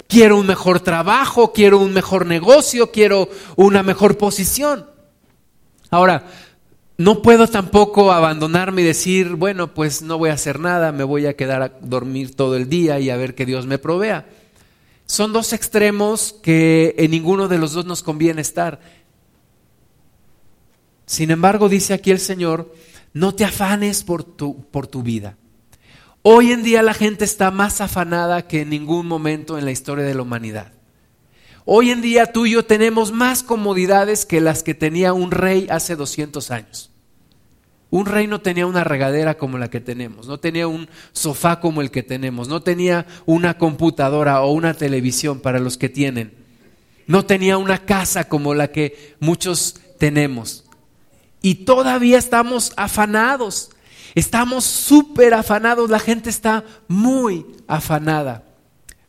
Quiero 0.07 0.37
un 0.37 0.47
mejor 0.47 0.79
trabajo, 0.79 1.51
quiero 1.53 1.79
un 1.79 1.93
mejor 1.93 2.25
negocio, 2.25 2.91
quiero 2.91 3.29
una 3.55 3.83
mejor 3.83 4.17
posición. 4.17 4.85
Ahora, 5.89 6.27
no 6.97 7.21
puedo 7.21 7.47
tampoco 7.47 8.11
abandonarme 8.11 8.81
y 8.81 8.85
decir, 8.85 9.35
bueno, 9.35 9.73
pues 9.73 10.01
no 10.01 10.17
voy 10.17 10.31
a 10.31 10.33
hacer 10.33 10.59
nada, 10.59 10.91
me 10.91 11.03
voy 11.03 11.27
a 11.27 11.35
quedar 11.35 11.61
a 11.61 11.69
dormir 11.81 12.35
todo 12.35 12.57
el 12.57 12.67
día 12.67 12.99
y 12.99 13.09
a 13.09 13.17
ver 13.17 13.35
que 13.35 13.45
Dios 13.45 13.65
me 13.65 13.77
provea. 13.77 14.27
Son 15.05 15.31
dos 15.31 15.53
extremos 15.53 16.35
que 16.43 16.95
en 16.97 17.11
ninguno 17.11 17.47
de 17.47 17.57
los 17.57 17.73
dos 17.73 17.85
nos 17.85 18.03
conviene 18.03 18.41
estar. 18.41 18.81
Sin 21.05 21.31
embargo, 21.31 21.69
dice 21.69 21.93
aquí 21.93 22.11
el 22.11 22.19
Señor, 22.19 22.75
no 23.13 23.33
te 23.33 23.45
afanes 23.45 24.03
por 24.03 24.23
tu, 24.23 24.65
por 24.69 24.85
tu 24.85 25.01
vida. 25.01 25.37
Hoy 26.21 26.51
en 26.51 26.63
día 26.63 26.83
la 26.83 26.93
gente 26.93 27.23
está 27.23 27.49
más 27.49 27.79
afanada 27.79 28.45
que 28.45 28.61
en 28.61 28.69
ningún 28.69 29.07
momento 29.07 29.57
en 29.57 29.63
la 29.63 29.71
historia 29.71 30.03
de 30.03 30.13
la 30.13 30.21
humanidad. 30.21 30.73
Hoy 31.63 31.91
en 31.91 32.01
día 32.01 32.33
tú 32.33 32.45
y 32.45 32.51
yo 32.51 32.65
tenemos 32.65 33.13
más 33.13 33.41
comodidades 33.41 34.25
que 34.25 34.41
las 34.41 34.61
que 34.61 34.73
tenía 34.73 35.13
un 35.13 35.31
rey 35.31 35.67
hace 35.69 35.95
200 35.95 36.51
años. 36.51 36.91
Un 37.89 38.05
rey 38.05 38.27
no 38.27 38.41
tenía 38.41 38.67
una 38.67 38.83
regadera 38.83 39.38
como 39.38 39.57
la 39.57 39.69
que 39.69 39.79
tenemos, 39.79 40.27
no 40.27 40.39
tenía 40.39 40.67
un 40.67 40.89
sofá 41.11 41.59
como 41.59 41.81
el 41.81 41.89
que 41.89 42.03
tenemos, 42.03 42.47
no 42.47 42.61
tenía 42.61 43.07
una 43.25 43.57
computadora 43.57 44.41
o 44.41 44.51
una 44.51 44.73
televisión 44.73 45.39
para 45.39 45.59
los 45.59 45.77
que 45.77 45.89
tienen, 45.89 46.33
no 47.07 47.25
tenía 47.25 47.57
una 47.57 47.85
casa 47.85 48.25
como 48.25 48.53
la 48.53 48.71
que 48.71 49.15
muchos 49.19 49.79
tenemos. 49.97 50.65
Y 51.41 51.65
todavía 51.65 52.19
estamos 52.19 52.73
afanados, 52.75 53.71
estamos 54.15 54.63
súper 54.63 55.33
afanados, 55.33 55.89
la 55.89 55.99
gente 55.99 56.29
está 56.29 56.63
muy 56.87 57.45
afanada. 57.67 58.43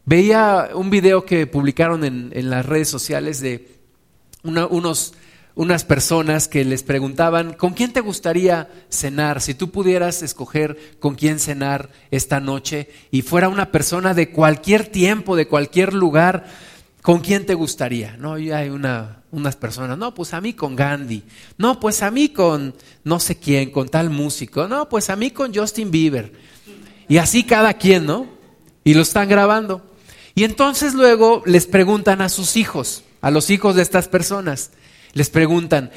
Veía 0.04 0.70
un 0.74 0.90
video 0.90 1.24
que 1.24 1.46
publicaron 1.46 2.04
en, 2.04 2.50
las 2.50 2.66
redes 2.66 2.88
sociales 2.88 3.40
de 3.40 3.68
unos, 4.42 5.14
unas 5.54 5.84
personas 5.84 6.48
que 6.48 6.64
les 6.64 6.82
preguntaban, 6.82 7.52
¿con 7.52 7.74
quién 7.74 7.92
te 7.92 8.00
gustaría 8.00 8.68
cenar? 8.88 9.40
Si 9.40 9.54
tú 9.54 9.70
pudieras 9.70 10.22
escoger 10.22 10.96
con 10.98 11.14
quién 11.14 11.38
cenar 11.38 11.90
esta 12.10 12.40
noche 12.40 12.88
y 13.10 13.22
fuera 13.22 13.48
una 13.48 13.70
persona 13.70 14.14
de 14.14 14.30
cualquier 14.30 14.86
tiempo, 14.86 15.36
de 15.36 15.46
cualquier 15.46 15.94
lugar, 15.94 16.46
¿con 17.02 17.20
quién 17.20 17.46
te 17.46 17.54
gustaría? 17.54 18.16
No, 18.16 18.38
y 18.38 18.50
hay 18.50 18.70
una, 18.70 19.19
unas 19.32 19.56
personas, 19.56 19.96
no, 19.96 20.14
pues 20.14 20.34
a 20.34 20.40
mí 20.40 20.54
con 20.54 20.76
Gandhi, 20.76 21.22
no, 21.56 21.78
pues 21.78 22.02
a 22.02 22.10
mí 22.10 22.30
con 22.30 22.74
no 23.04 23.20
sé 23.20 23.38
quién, 23.38 23.70
con 23.70 23.88
tal 23.88 24.10
músico, 24.10 24.66
no, 24.66 24.88
pues 24.88 25.10
a 25.10 25.16
mí 25.16 25.30
con 25.30 25.54
Justin 25.54 25.90
Bieber. 25.90 26.32
Y 27.08 27.18
así 27.18 27.44
cada 27.44 27.74
quien, 27.74 28.06
¿no? 28.06 28.26
Y 28.84 28.94
lo 28.94 29.02
están 29.02 29.28
grabando. 29.28 29.82
Y 30.34 30.44
entonces 30.44 30.94
luego 30.94 31.42
les 31.46 31.66
preguntan 31.66 32.20
a 32.20 32.28
sus 32.28 32.56
hijos, 32.56 33.04
a 33.20 33.30
los 33.30 33.50
hijos 33.50 33.76
de 33.76 33.82
estas 33.82 34.08
personas, 34.08 34.70
les 35.12 35.30
preguntan, 35.30 35.90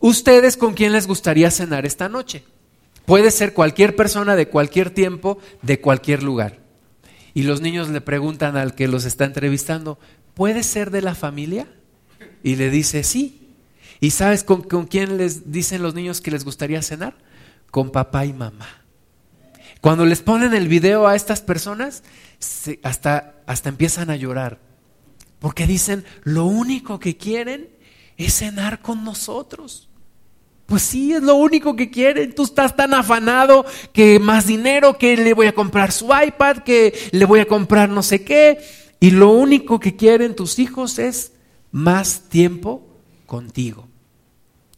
¿ustedes 0.00 0.56
con 0.56 0.74
quién 0.74 0.92
les 0.92 1.06
gustaría 1.06 1.50
cenar 1.50 1.86
esta 1.86 2.08
noche? 2.08 2.44
Puede 3.06 3.30
ser 3.30 3.54
cualquier 3.54 3.96
persona 3.96 4.36
de 4.36 4.48
cualquier 4.48 4.90
tiempo, 4.90 5.38
de 5.62 5.80
cualquier 5.80 6.22
lugar. 6.22 6.58
Y 7.34 7.42
los 7.42 7.60
niños 7.60 7.88
le 7.88 8.00
preguntan 8.00 8.56
al 8.56 8.74
que 8.74 8.88
los 8.88 9.04
está 9.04 9.24
entrevistando, 9.24 9.98
¿puede 10.34 10.62
ser 10.62 10.90
de 10.90 11.02
la 11.02 11.14
familia? 11.14 11.68
Y 12.42 12.56
le 12.56 12.70
dice, 12.70 13.02
sí. 13.02 13.54
¿Y 14.00 14.10
sabes 14.10 14.44
con, 14.44 14.62
con 14.62 14.86
quién 14.86 15.18
les 15.18 15.52
dicen 15.52 15.82
los 15.82 15.94
niños 15.94 16.20
que 16.20 16.30
les 16.30 16.44
gustaría 16.44 16.82
cenar? 16.82 17.14
Con 17.70 17.90
papá 17.90 18.24
y 18.24 18.32
mamá. 18.32 18.80
Cuando 19.80 20.04
les 20.04 20.20
ponen 20.20 20.54
el 20.54 20.68
video 20.68 21.06
a 21.06 21.16
estas 21.16 21.40
personas, 21.40 22.02
hasta, 22.82 23.34
hasta 23.46 23.68
empiezan 23.68 24.10
a 24.10 24.16
llorar. 24.16 24.58
Porque 25.38 25.66
dicen, 25.66 26.04
lo 26.22 26.44
único 26.44 26.98
que 26.98 27.16
quieren 27.16 27.68
es 28.16 28.34
cenar 28.34 28.80
con 28.82 29.04
nosotros. 29.04 29.88
Pues 30.66 30.82
sí, 30.82 31.12
es 31.12 31.22
lo 31.22 31.34
único 31.34 31.74
que 31.74 31.90
quieren. 31.90 32.34
Tú 32.34 32.44
estás 32.44 32.76
tan 32.76 32.94
afanado 32.94 33.64
que 33.92 34.18
más 34.18 34.46
dinero, 34.46 34.98
que 34.98 35.16
le 35.16 35.34
voy 35.34 35.46
a 35.46 35.54
comprar 35.54 35.92
su 35.92 36.06
iPad, 36.06 36.58
que 36.58 36.96
le 37.10 37.24
voy 37.24 37.40
a 37.40 37.46
comprar 37.46 37.88
no 37.88 38.02
sé 38.02 38.22
qué. 38.22 38.58
Y 39.00 39.10
lo 39.10 39.30
único 39.30 39.80
que 39.80 39.96
quieren 39.96 40.36
tus 40.36 40.58
hijos 40.58 40.98
es 40.98 41.32
más 41.72 42.22
tiempo 42.28 42.86
contigo. 43.26 43.88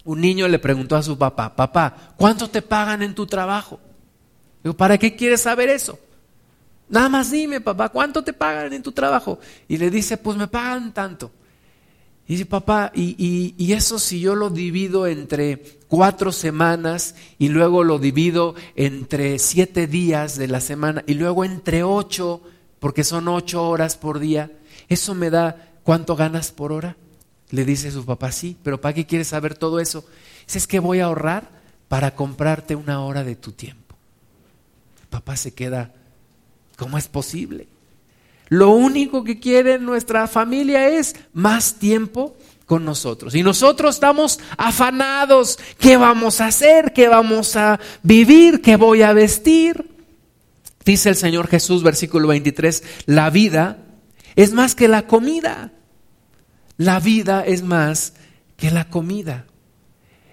Un 0.05 0.21
niño 0.21 0.49
le 0.49 0.59
preguntó 0.59 0.97
a 0.97 1.03
su 1.03 1.17
papá, 1.17 1.55
papá, 1.55 2.15
¿cuánto 2.17 2.49
te 2.49 2.63
pagan 2.63 3.03
en 3.03 3.15
tu 3.15 3.27
trabajo? 3.27 3.79
Digo, 4.63 4.77
¿para 4.77 4.99
qué 4.99 5.15
quieres 5.15 5.43
saber 5.43 5.69
eso? 5.69 5.99
Nada 6.89 7.09
más 7.09 7.31
dime, 7.31 7.61
papá, 7.61 7.89
¿cuánto 7.89 8.23
te 8.23 8.33
pagan 8.33 8.73
en 8.73 8.83
tu 8.83 8.93
trabajo? 8.93 9.39
Y 9.69 9.79
le 9.79 9.91
dice, 9.91 10.17
pues 10.17 10.37
me 10.37 10.49
pagan 10.49 10.93
tanto. 10.93 11.31
Y 12.27 12.35
dice, 12.35 12.47
papá, 12.47 12.93
y, 12.95 13.55
y, 13.57 13.73
eso 13.73 13.99
si 13.99 14.21
yo 14.21 14.35
lo 14.35 14.51
divido 14.51 15.07
entre 15.07 15.81
cuatro 15.89 16.31
semanas 16.33 17.15
y 17.39 17.49
luego 17.49 17.83
lo 17.83 17.99
divido 17.99 18.55
entre 18.77 19.39
siete 19.39 19.87
días 19.87 20.37
de 20.37 20.49
la 20.49 20.61
semana 20.61 21.03
y 21.07 21.15
luego 21.15 21.45
entre 21.45 21.83
ocho, 21.83 22.43
porque 22.79 23.05
son 23.05 23.27
ocho 23.29 23.69
horas 23.69 23.97
por 23.97 24.19
día, 24.19 24.53
¿eso 24.89 25.15
me 25.15 25.31
da 25.31 25.72
cuánto 25.83 26.17
ganas 26.17 26.53
por 26.53 26.73
hora? 26.73 26.97
Le 27.51 27.65
dice 27.65 27.91
su 27.91 28.05
papá, 28.05 28.33
sí, 28.33 28.57
pero 28.63 28.81
¿para 28.81 28.95
qué 28.95 29.07
quieres 29.07 29.29
saber 29.29 29.57
todo 29.57 29.81
eso? 29.81 30.05
Dice, 30.47 30.59
es 30.59 30.67
que 30.67 30.79
voy 30.79 31.01
a 31.01 31.07
ahorrar 31.07 31.49
para 31.89 32.15
comprarte 32.15 32.75
una 32.75 33.05
hora 33.05 33.25
de 33.25 33.37
tu 33.37 33.53
tiempo. 33.53 33.97
Papá 35.11 35.37
se 35.37 35.53
queda 35.53 35.93
¿Cómo 36.83 36.99
es 36.99 37.07
posible? 37.07 37.69
Lo 38.49 38.71
único 38.71 39.23
que 39.25 39.39
quiere 39.39 39.79
nuestra 39.79 40.27
familia 40.27 40.89
es 40.89 41.15
más 41.33 41.75
tiempo 41.75 42.37
con 42.67 42.85
nosotros. 42.85 43.37
Y 43.37 43.43
nosotros 43.45 43.95
estamos 43.95 44.41
afanados. 44.57 45.61
¿Qué 45.79 45.97
vamos 45.97 46.41
a 46.41 46.47
hacer? 46.47 46.93
¿Qué 46.93 47.07
vamos 47.07 47.55
a 47.55 47.79
vivir? 48.03 48.61
¿Qué 48.63 48.75
voy 48.75 49.03
a 49.03 49.13
vestir? 49.13 49.91
Dice 50.85 51.11
el 51.11 51.17
Señor 51.17 51.47
Jesús, 51.47 51.85
versículo 51.85 52.27
23, 52.27 52.83
la 53.07 53.31
vida 53.31 53.79
es 54.37 54.53
más 54.53 54.75
que 54.75 54.89
la 54.89 55.07
comida. 55.07 55.73
La 56.77 57.01
vida 57.01 57.45
es 57.45 57.63
más 57.63 58.15
que 58.57 58.71
la 58.71 58.89
comida. 58.89 59.47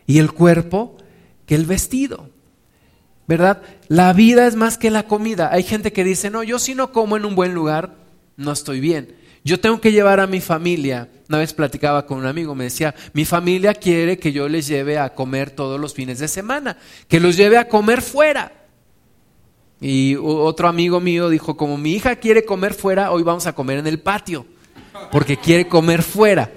Y 0.08 0.20
el 0.20 0.32
cuerpo 0.32 0.98
que 1.46 1.56
el 1.56 1.66
vestido. 1.66 2.30
¿verdad? 3.30 3.62
La 3.90 4.12
vida 4.12 4.48
es 4.48 4.56
más 4.56 4.80
que 4.80 4.90
la 4.90 5.04
comida. 5.04 5.52
Hay 5.54 5.62
gente 5.62 5.94
que 5.94 6.04
dice, 6.04 6.32
no, 6.32 6.42
yo 6.42 6.58
si 6.58 6.74
no 6.74 6.92
como 6.92 7.16
en 7.16 7.26
un 7.26 7.36
buen 7.36 7.54
lugar, 7.54 7.94
no 8.38 8.52
estoy 8.52 8.80
bien. 8.80 9.16
Yo 9.44 9.60
tengo 9.60 9.80
que 9.80 9.92
llevar 9.92 10.20
a 10.20 10.26
mi 10.26 10.42
familia. 10.42 11.08
Una 11.30 11.38
vez 11.38 11.54
platicaba 11.54 12.08
con 12.08 12.18
un 12.18 12.26
amigo, 12.26 12.56
me 12.56 12.64
decía, 12.64 12.96
mi 13.14 13.26
familia 13.26 13.76
quiere 13.76 14.18
que 14.18 14.32
yo 14.32 14.50
les 14.50 14.66
lleve 14.66 14.98
a 14.98 15.14
comer 15.14 15.52
todos 15.52 15.80
los 15.80 15.94
fines 15.94 16.18
de 16.18 16.28
semana, 16.28 16.78
que 17.08 17.20
los 17.20 17.38
lleve 17.38 17.60
a 17.60 17.68
comer 17.68 18.02
fuera. 18.02 18.52
Y 19.82 20.16
otro 20.16 20.68
amigo 20.68 21.00
mío 21.00 21.30
dijo, 21.30 21.56
como 21.56 21.78
mi 21.78 21.94
hija 21.94 22.18
quiere 22.18 22.44
comer 22.44 22.74
fuera, 22.74 23.12
hoy 23.12 23.24
vamos 23.24 23.48
a 23.48 23.54
comer 23.54 23.80
en 23.80 23.88
el 23.88 24.00
patio, 24.00 24.46
porque 25.12 25.38
quiere 25.38 25.68
comer 25.68 26.04
fuera. 26.04 26.52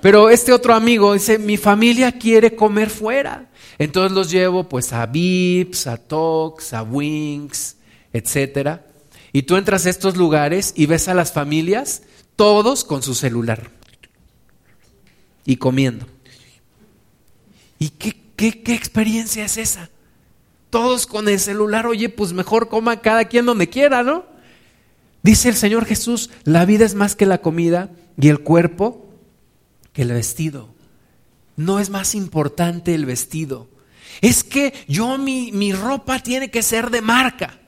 Pero 0.00 0.30
este 0.30 0.52
otro 0.52 0.74
amigo 0.74 1.12
dice, 1.12 1.38
mi 1.38 1.56
familia 1.56 2.12
quiere 2.12 2.54
comer 2.54 2.90
fuera. 2.90 3.50
Entonces 3.78 4.12
los 4.12 4.30
llevo 4.30 4.68
pues 4.68 4.92
a 4.92 5.06
Vips, 5.06 5.86
a 5.86 5.96
Tox, 5.96 6.72
a 6.72 6.82
Wings, 6.82 7.76
etcétera. 8.12 8.86
Y 9.32 9.42
tú 9.42 9.56
entras 9.56 9.86
a 9.86 9.90
estos 9.90 10.16
lugares 10.16 10.72
y 10.76 10.86
ves 10.86 11.08
a 11.08 11.14
las 11.14 11.32
familias, 11.32 12.02
todos 12.36 12.84
con 12.84 13.02
su 13.02 13.14
celular 13.14 13.70
y 15.44 15.56
comiendo. 15.56 16.06
¿Y 17.78 17.88
qué, 17.90 18.16
qué, 18.36 18.62
qué 18.62 18.74
experiencia 18.74 19.44
es 19.44 19.56
esa? 19.56 19.90
Todos 20.72 21.06
con 21.06 21.28
el 21.28 21.38
celular, 21.38 21.86
oye, 21.86 22.08
pues 22.08 22.32
mejor 22.32 22.70
coma 22.70 23.02
cada 23.02 23.26
quien 23.26 23.44
donde 23.44 23.68
quiera, 23.68 24.02
¿no? 24.02 24.24
Dice 25.22 25.50
el 25.50 25.54
Señor 25.54 25.84
Jesús, 25.84 26.30
la 26.44 26.64
vida 26.64 26.86
es 26.86 26.94
más 26.94 27.14
que 27.14 27.26
la 27.26 27.42
comida 27.42 27.90
y 28.18 28.30
el 28.30 28.38
cuerpo 28.38 29.06
que 29.92 30.00
el 30.00 30.12
vestido. 30.12 30.70
No 31.56 31.78
es 31.78 31.90
más 31.90 32.14
importante 32.14 32.94
el 32.94 33.04
vestido. 33.04 33.68
Es 34.22 34.44
que 34.44 34.72
yo 34.88 35.18
mi, 35.18 35.52
mi 35.52 35.74
ropa 35.74 36.20
tiene 36.20 36.50
que 36.50 36.62
ser 36.62 36.88
de 36.88 37.02
marca. 37.02 37.58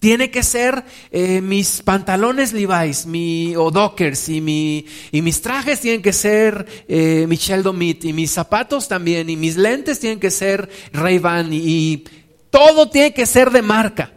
Tiene 0.00 0.32
que 0.32 0.42
ser 0.42 0.84
eh, 1.12 1.40
mis 1.40 1.82
pantalones 1.82 2.52
Levi's 2.52 3.06
mi, 3.06 3.54
o 3.54 3.70
Dockers 3.70 4.28
y, 4.28 4.40
mi, 4.40 4.86
y 5.12 5.22
mis 5.22 5.40
trajes 5.40 5.78
tienen 5.78 6.02
que 6.02 6.12
ser 6.12 6.66
eh, 6.88 7.26
Michel 7.28 7.62
Domit 7.62 8.04
y 8.06 8.12
mis 8.12 8.32
zapatos 8.32 8.88
también 8.88 9.30
y 9.30 9.36
mis 9.36 9.56
lentes 9.56 10.00
tienen 10.00 10.18
que 10.18 10.32
ser 10.32 10.68
Ray-Ban 10.92 11.52
y, 11.52 11.56
y 11.56 12.04
todo 12.54 12.88
tiene 12.88 13.12
que 13.12 13.26
ser 13.26 13.50
de 13.50 13.62
marca. 13.62 14.12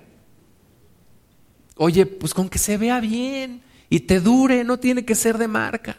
Oye, 1.76 2.06
pues 2.06 2.36
con 2.36 2.48
que 2.50 2.60
se 2.60 2.78
vea 2.78 3.00
bien 3.00 3.64
y 3.90 4.02
te 4.02 4.20
dure, 4.20 4.64
no 4.64 4.78
tiene 4.78 5.04
que 5.04 5.16
ser 5.16 5.40
de 5.40 5.48
marca. 5.48 5.98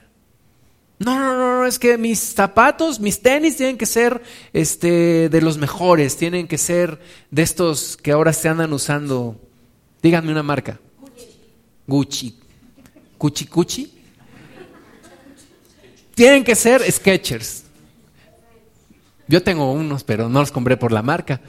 No, 1.00 1.18
no, 1.18 1.36
no, 1.36 1.66
es 1.66 1.80
que 1.80 1.98
mis 1.98 2.20
zapatos, 2.20 3.00
mis 3.00 3.20
tenis 3.20 3.56
tienen 3.56 3.76
que 3.76 3.86
ser 3.86 4.22
este, 4.52 5.28
de 5.28 5.40
los 5.40 5.58
mejores, 5.58 6.16
tienen 6.16 6.46
que 6.46 6.58
ser 6.58 7.00
de 7.32 7.42
estos 7.42 7.96
que 7.96 8.12
ahora 8.12 8.32
se 8.32 8.48
andan 8.48 8.72
usando 8.72 9.40
Díganme 10.00 10.30
una 10.30 10.44
marca. 10.44 10.78
Gucci. 11.88 12.38
Gucci. 13.18 13.46
Gucci, 13.46 13.92
Tienen 16.14 16.44
que 16.44 16.54
ser 16.54 16.88
Sketchers. 16.88 17.64
Yo 19.26 19.42
tengo 19.42 19.72
unos, 19.72 20.04
pero 20.04 20.28
no 20.28 20.38
los 20.38 20.52
compré 20.52 20.76
por 20.76 20.92
la 20.92 21.02
marca. 21.02 21.40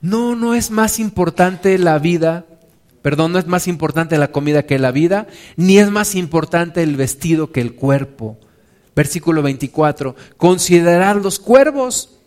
No, 0.00 0.34
no 0.34 0.54
es 0.54 0.70
más 0.70 0.98
importante 0.98 1.78
la 1.78 1.98
vida, 1.98 2.46
perdón, 3.02 3.32
no 3.32 3.38
es 3.38 3.46
más 3.46 3.68
importante 3.68 4.16
la 4.16 4.32
comida 4.32 4.64
que 4.64 4.78
la 4.78 4.92
vida, 4.92 5.26
ni 5.56 5.78
es 5.78 5.90
más 5.90 6.14
importante 6.14 6.82
el 6.82 6.96
vestido 6.96 7.52
que 7.52 7.60
el 7.60 7.74
cuerpo. 7.74 8.38
Versículo 8.96 9.42
24, 9.42 10.16
considerar 10.38 11.16
los 11.16 11.38
cuervos 11.38 12.18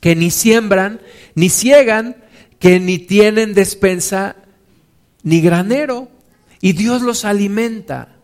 que 0.00 0.14
ni 0.14 0.30
siembran, 0.30 1.00
ni 1.34 1.48
ciegan, 1.48 2.16
que 2.60 2.78
ni 2.78 2.98
tienen 2.98 3.54
despensa 3.54 4.36
ni 5.24 5.40
granero, 5.40 6.08
y 6.60 6.72
Dios 6.72 7.02
los 7.02 7.24
alimenta. 7.24 8.16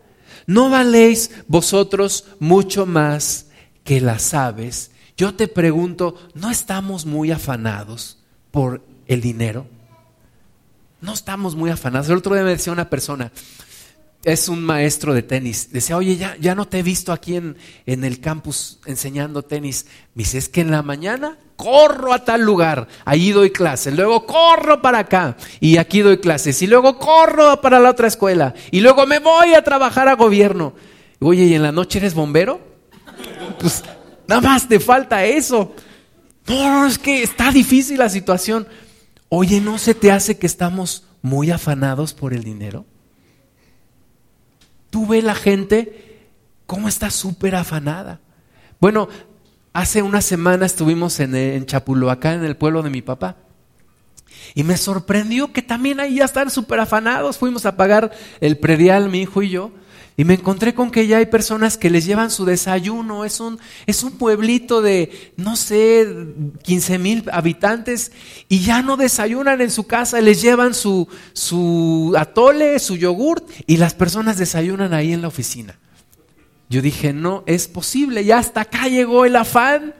¿No 0.47 0.69
valéis 0.69 1.31
vosotros 1.47 2.25
mucho 2.39 2.85
más 2.85 3.47
que 3.83 3.99
las 3.99 4.33
aves? 4.33 4.91
Yo 5.17 5.35
te 5.35 5.47
pregunto, 5.47 6.15
¿no 6.33 6.49
estamos 6.49 7.05
muy 7.05 7.31
afanados 7.31 8.20
por 8.51 8.81
el 9.07 9.21
dinero? 9.21 9.65
No 11.01 11.13
estamos 11.13 11.55
muy 11.55 11.69
afanados. 11.69 12.09
El 12.09 12.17
otro 12.17 12.35
día 12.35 12.43
me 12.43 12.51
decía 12.51 12.71
una 12.71 12.89
persona, 12.89 13.31
es 14.23 14.49
un 14.49 14.63
maestro 14.63 15.13
de 15.13 15.23
tenis. 15.23 15.71
Decía, 15.71 15.97
oye, 15.97 16.15
ya, 16.15 16.37
ya 16.39 16.53
no 16.53 16.67
te 16.67 16.79
he 16.79 16.83
visto 16.83 17.11
aquí 17.11 17.35
en, 17.35 17.57
en 17.85 18.03
el 18.03 18.19
campus 18.19 18.79
enseñando 18.85 19.41
tenis. 19.41 19.87
Me 20.13 20.23
dice, 20.23 20.37
es 20.37 20.47
que 20.47 20.61
en 20.61 20.69
la 20.69 20.83
mañana 20.83 21.37
corro 21.61 22.13
a 22.13 22.25
tal 22.25 22.41
lugar, 22.41 22.87
allí 23.05 23.31
doy 23.31 23.51
clases, 23.51 23.95
luego 23.95 24.25
corro 24.25 24.81
para 24.81 24.99
acá 24.99 25.37
y 25.59 25.77
aquí 25.77 26.01
doy 26.01 26.17
clases, 26.17 26.59
y 26.63 26.67
luego 26.67 26.97
corro 26.97 27.61
para 27.61 27.79
la 27.79 27.91
otra 27.91 28.07
escuela, 28.07 28.55
y 28.71 28.79
luego 28.79 29.05
me 29.05 29.19
voy 29.19 29.53
a 29.53 29.63
trabajar 29.63 30.07
a 30.07 30.15
gobierno. 30.15 30.73
Oye, 31.19 31.43
¿y 31.43 31.53
en 31.53 31.61
la 31.61 31.71
noche 31.71 31.99
eres 31.99 32.13
bombero? 32.13 32.59
Pues 33.59 33.83
nada 34.27 34.41
más 34.41 34.67
te 34.67 34.79
falta 34.79 35.23
eso. 35.23 35.75
No, 36.51 36.85
es 36.85 36.99
que 36.99 37.23
está 37.23 37.49
difícil 37.49 37.97
la 37.97 38.09
situación. 38.09 38.67
Oye, 39.29 39.61
¿no 39.61 39.77
se 39.77 39.95
te 39.95 40.11
hace 40.11 40.37
que 40.37 40.45
estamos 40.45 41.05
muy 41.21 41.49
afanados 41.49 42.13
por 42.13 42.33
el 42.33 42.43
dinero? 42.43 42.85
Tú 44.89 45.07
ves 45.07 45.23
la 45.23 45.33
gente 45.33 46.27
cómo 46.65 46.89
está 46.89 47.09
súper 47.09 47.55
afanada. 47.55 48.19
Bueno, 48.81 49.07
hace 49.71 50.01
una 50.01 50.21
semana 50.21 50.65
estuvimos 50.65 51.21
en, 51.21 51.35
en 51.35 51.65
en 51.65 52.43
el 52.43 52.57
pueblo 52.57 52.83
de 52.83 52.89
mi 52.89 53.01
papá. 53.01 53.37
Y 54.53 54.63
me 54.63 54.75
sorprendió 54.75 55.53
que 55.53 55.61
también 55.61 56.01
ahí 56.01 56.15
ya 56.15 56.25
están 56.25 56.49
súper 56.49 56.81
afanados. 56.81 57.37
Fuimos 57.37 57.65
a 57.65 57.77
pagar 57.77 58.11
el 58.41 58.57
predial, 58.57 59.07
mi 59.07 59.21
hijo 59.21 59.41
y 59.41 59.51
yo. 59.51 59.71
Y 60.21 60.23
me 60.23 60.35
encontré 60.35 60.75
con 60.75 60.91
que 60.91 61.07
ya 61.07 61.17
hay 61.17 61.25
personas 61.25 61.79
que 61.79 61.89
les 61.89 62.05
llevan 62.05 62.29
su 62.29 62.45
desayuno. 62.45 63.25
Es 63.25 63.39
un, 63.39 63.57
es 63.87 64.03
un 64.03 64.11
pueblito 64.19 64.83
de, 64.83 65.33
no 65.35 65.55
sé, 65.55 66.07
15 66.61 66.99
mil 66.99 67.23
habitantes 67.33 68.11
y 68.47 68.59
ya 68.59 68.83
no 68.83 68.97
desayunan 68.97 69.61
en 69.61 69.71
su 69.71 69.87
casa. 69.87 70.21
Les 70.21 70.39
llevan 70.39 70.75
su, 70.75 71.07
su 71.33 72.13
atole, 72.15 72.77
su 72.77 72.97
yogurt 72.97 73.49
y 73.65 73.77
las 73.77 73.95
personas 73.95 74.37
desayunan 74.37 74.93
ahí 74.93 75.11
en 75.11 75.23
la 75.23 75.27
oficina. 75.27 75.79
Yo 76.69 76.83
dije, 76.83 77.13
no 77.13 77.43
es 77.47 77.67
posible, 77.67 78.23
ya 78.23 78.37
hasta 78.37 78.61
acá 78.61 78.89
llegó 78.89 79.25
el 79.25 79.35
afán. 79.35 79.95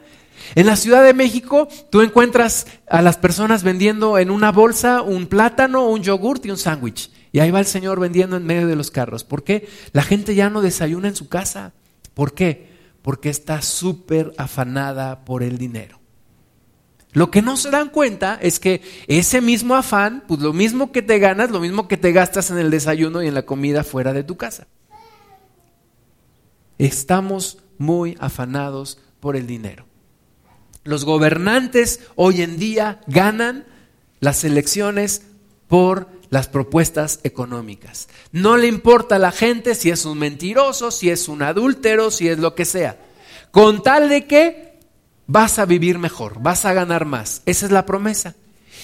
En 0.53 0.67
la 0.67 0.75
Ciudad 0.75 1.03
de 1.03 1.15
México 1.15 1.67
tú 1.89 2.01
encuentras 2.01 2.67
a 2.87 3.01
las 3.01 3.17
personas 3.17 3.63
vendiendo 3.63 4.19
en 4.19 4.29
una 4.29 4.51
bolsa 4.51 5.01
un 5.01 5.25
plátano, 5.25 5.87
un 5.87 6.03
yogurt 6.03 6.45
y 6.45 6.51
un 6.51 6.57
sándwich. 6.57 7.09
Y 7.31 7.39
ahí 7.39 7.51
va 7.51 7.59
el 7.59 7.65
Señor 7.65 7.99
vendiendo 7.99 8.35
en 8.37 8.45
medio 8.45 8.67
de 8.67 8.75
los 8.75 8.91
carros. 8.91 9.23
¿Por 9.23 9.43
qué? 9.43 9.67
La 9.93 10.03
gente 10.03 10.35
ya 10.35 10.49
no 10.49 10.61
desayuna 10.61 11.07
en 11.07 11.15
su 11.15 11.29
casa. 11.29 11.73
¿Por 12.13 12.33
qué? 12.33 12.69
Porque 13.01 13.29
está 13.29 13.61
súper 13.61 14.33
afanada 14.37 15.23
por 15.23 15.43
el 15.43 15.57
dinero. 15.57 15.99
Lo 17.13 17.29
que 17.29 17.41
no 17.41 17.57
se 17.57 17.71
dan 17.71 17.89
cuenta 17.89 18.37
es 18.41 18.59
que 18.59 18.81
ese 19.07 19.41
mismo 19.41 19.75
afán, 19.75 20.23
pues 20.27 20.39
lo 20.39 20.53
mismo 20.53 20.91
que 20.91 21.01
te 21.01 21.19
ganas, 21.19 21.51
lo 21.51 21.59
mismo 21.59 21.87
que 21.87 21.97
te 21.97 22.11
gastas 22.13 22.51
en 22.51 22.57
el 22.57 22.71
desayuno 22.71 23.21
y 23.21 23.27
en 23.27 23.33
la 23.33 23.45
comida 23.45 23.83
fuera 23.83 24.13
de 24.13 24.23
tu 24.23 24.37
casa. 24.37 24.67
Estamos 26.77 27.59
muy 27.77 28.17
afanados 28.19 28.99
por 29.19 29.35
el 29.35 29.45
dinero. 29.45 29.85
Los 30.83 31.05
gobernantes 31.05 31.99
hoy 32.15 32.41
en 32.41 32.57
día 32.57 33.01
ganan 33.07 33.65
las 34.19 34.43
elecciones 34.43 35.23
por 35.67 36.07
las 36.31 36.47
propuestas 36.47 37.19
económicas. 37.23 38.07
No 38.31 38.57
le 38.57 38.67
importa 38.67 39.17
a 39.17 39.19
la 39.19 39.33
gente 39.33 39.75
si 39.75 39.89
es 39.89 40.05
un 40.05 40.17
mentiroso, 40.17 40.89
si 40.89 41.09
es 41.09 41.27
un 41.27 41.43
adúltero, 41.43 42.09
si 42.09 42.29
es 42.29 42.39
lo 42.39 42.55
que 42.55 42.63
sea. 42.63 42.97
Con 43.51 43.83
tal 43.83 44.07
de 44.07 44.25
que 44.25 44.79
vas 45.27 45.59
a 45.59 45.65
vivir 45.65 45.99
mejor, 45.99 46.41
vas 46.41 46.63
a 46.63 46.73
ganar 46.73 47.05
más. 47.05 47.41
Esa 47.45 47.65
es 47.65 47.71
la 47.73 47.85
promesa. 47.85 48.35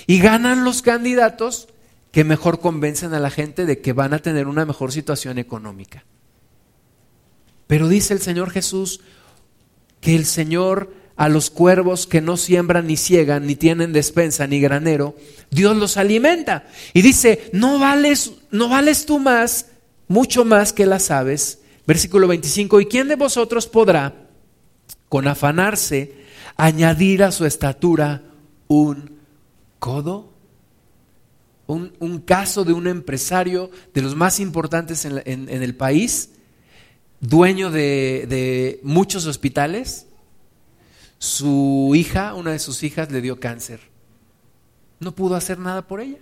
Y 0.08 0.20
ganan 0.20 0.66
los 0.66 0.82
candidatos 0.82 1.70
que 2.12 2.26
mejor 2.26 2.60
convencen 2.60 3.14
a 3.14 3.20
la 3.20 3.30
gente 3.30 3.66
de 3.66 3.80
que 3.80 3.94
van 3.94 4.14
a 4.14 4.20
tener 4.20 4.48
una 4.48 4.66
mejor 4.66 4.92
situación 4.92 5.38
económica. 5.38 6.04
Pero 7.66 7.88
dice 7.88 8.14
el 8.14 8.20
Señor 8.20 8.50
Jesús 8.50 9.00
que 10.02 10.16
el 10.16 10.26
Señor 10.26 10.94
a 11.18 11.30
los 11.30 11.50
cuervos 11.50 12.06
que 12.06 12.22
no 12.22 12.38
siembran 12.38 12.86
ni 12.86 12.96
ciegan, 12.96 13.48
ni 13.48 13.56
tienen 13.56 13.92
despensa 13.92 14.46
ni 14.46 14.62
granero, 14.62 15.16
Dios 15.50 15.76
los 15.76 15.98
alimenta. 15.98 16.68
Y 16.94 17.02
dice, 17.02 17.50
no 17.54 17.80
vales, 17.80 18.34
no 18.52 18.70
vales 18.70 19.08
tú 19.08 19.18
más, 19.18 19.66
mucho 20.08 20.46
más 20.46 20.74
que 20.74 20.86
las 20.86 21.10
aves. 21.10 21.60
Versículo 21.88 22.28
25, 22.28 22.82
¿y 22.82 22.86
quién 22.86 23.08
de 23.08 23.16
vosotros 23.16 23.66
podrá, 23.66 24.28
con 25.10 25.28
afanarse, 25.28 26.14
añadir 26.56 27.24
a 27.24 27.32
su 27.32 27.46
estatura 27.46 28.22
un 28.68 29.18
codo? 29.80 30.34
Un, 31.66 32.22
caso 32.26 32.64
de 32.64 32.72
un 32.72 32.88
empresario 32.88 33.72
de 33.94 34.02
los 34.02 34.16
más 34.16 34.40
importantes 34.40 35.04
en, 35.04 35.50
el 35.50 35.76
país, 35.76 36.30
dueño 37.20 37.72
de 37.72 38.80
muchos 38.84 39.26
hospitales, 39.26 40.07
su 41.20 41.94
hija, 41.96 42.34
una 42.34 42.52
de 42.52 42.60
sus 42.60 42.84
hijas, 42.84 43.12
le 43.12 43.22
dio 43.22 43.40
cáncer. 43.40 43.80
No 45.00 45.14
pudo 45.14 45.36
hacer 45.36 45.60
nada 45.60 45.84
por 45.88 46.02
ella. 46.02 46.20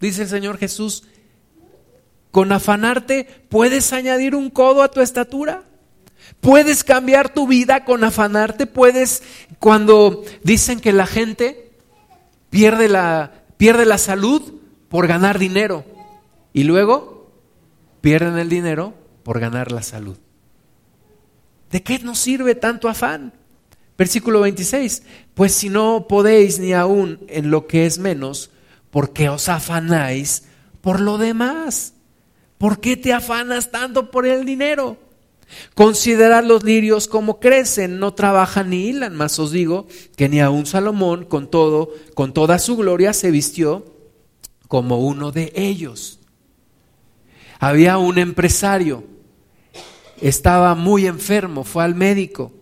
Dice 0.00 0.22
el 0.22 0.28
Señor 0.28 0.58
Jesús, 0.58 1.04
Con 2.30 2.52
afanarte 2.52 3.24
puedes 3.48 3.92
añadir 3.92 4.34
un 4.34 4.50
codo 4.50 4.82
a 4.82 4.90
tu 4.90 5.00
estatura. 5.00 5.64
Puedes 6.40 6.84
cambiar 6.84 7.32
tu 7.32 7.46
vida 7.46 7.84
con 7.84 8.04
afanarte. 8.04 8.66
Puedes, 8.66 9.22
cuando 9.58 10.24
dicen 10.44 10.80
que 10.80 10.92
la 10.92 11.06
gente 11.06 11.72
pierde 12.50 12.88
la, 12.88 13.44
pierde 13.56 13.86
la 13.86 13.98
salud 13.98 14.42
por 14.88 15.06
ganar 15.06 15.38
dinero 15.38 15.84
y 16.52 16.64
luego 16.64 17.30
pierden 18.00 18.38
el 18.38 18.48
dinero 18.48 18.94
por 19.22 19.40
ganar 19.40 19.72
la 19.72 19.82
salud. 19.82 20.16
¿De 21.70 21.82
qué 21.82 21.98
nos 21.98 22.18
sirve 22.18 22.54
tanto 22.54 22.88
afán? 22.88 23.32
Versículo 23.98 24.42
26, 24.42 25.02
pues 25.34 25.52
si 25.52 25.70
no 25.70 26.06
podéis 26.08 26.60
ni 26.60 26.72
aún 26.72 27.18
en 27.26 27.50
lo 27.50 27.66
que 27.66 27.84
es 27.84 27.98
menos, 27.98 28.52
¿por 28.92 29.12
qué 29.12 29.28
os 29.28 29.48
afanáis 29.48 30.44
por 30.80 31.00
lo 31.00 31.18
demás? 31.18 31.94
¿Por 32.58 32.78
qué 32.78 32.96
te 32.96 33.12
afanas 33.12 33.72
tanto 33.72 34.12
por 34.12 34.24
el 34.24 34.44
dinero? 34.44 34.98
Considerad 35.74 36.44
los 36.44 36.62
lirios 36.62 37.08
como 37.08 37.40
crecen, 37.40 37.98
no 37.98 38.14
trabajan 38.14 38.70
ni 38.70 38.86
hilan, 38.86 39.16
mas 39.16 39.36
os 39.40 39.50
digo 39.50 39.88
que 40.14 40.28
ni 40.28 40.38
aun 40.38 40.64
Salomón 40.64 41.24
con 41.24 41.50
todo, 41.50 41.92
con 42.14 42.32
toda 42.32 42.60
su 42.60 42.76
gloria 42.76 43.12
se 43.12 43.32
vistió 43.32 43.84
como 44.68 45.00
uno 45.00 45.32
de 45.32 45.52
ellos. 45.56 46.20
Había 47.58 47.98
un 47.98 48.18
empresario, 48.18 49.02
estaba 50.20 50.76
muy 50.76 51.08
enfermo, 51.08 51.64
fue 51.64 51.82
al 51.82 51.96
médico 51.96 52.52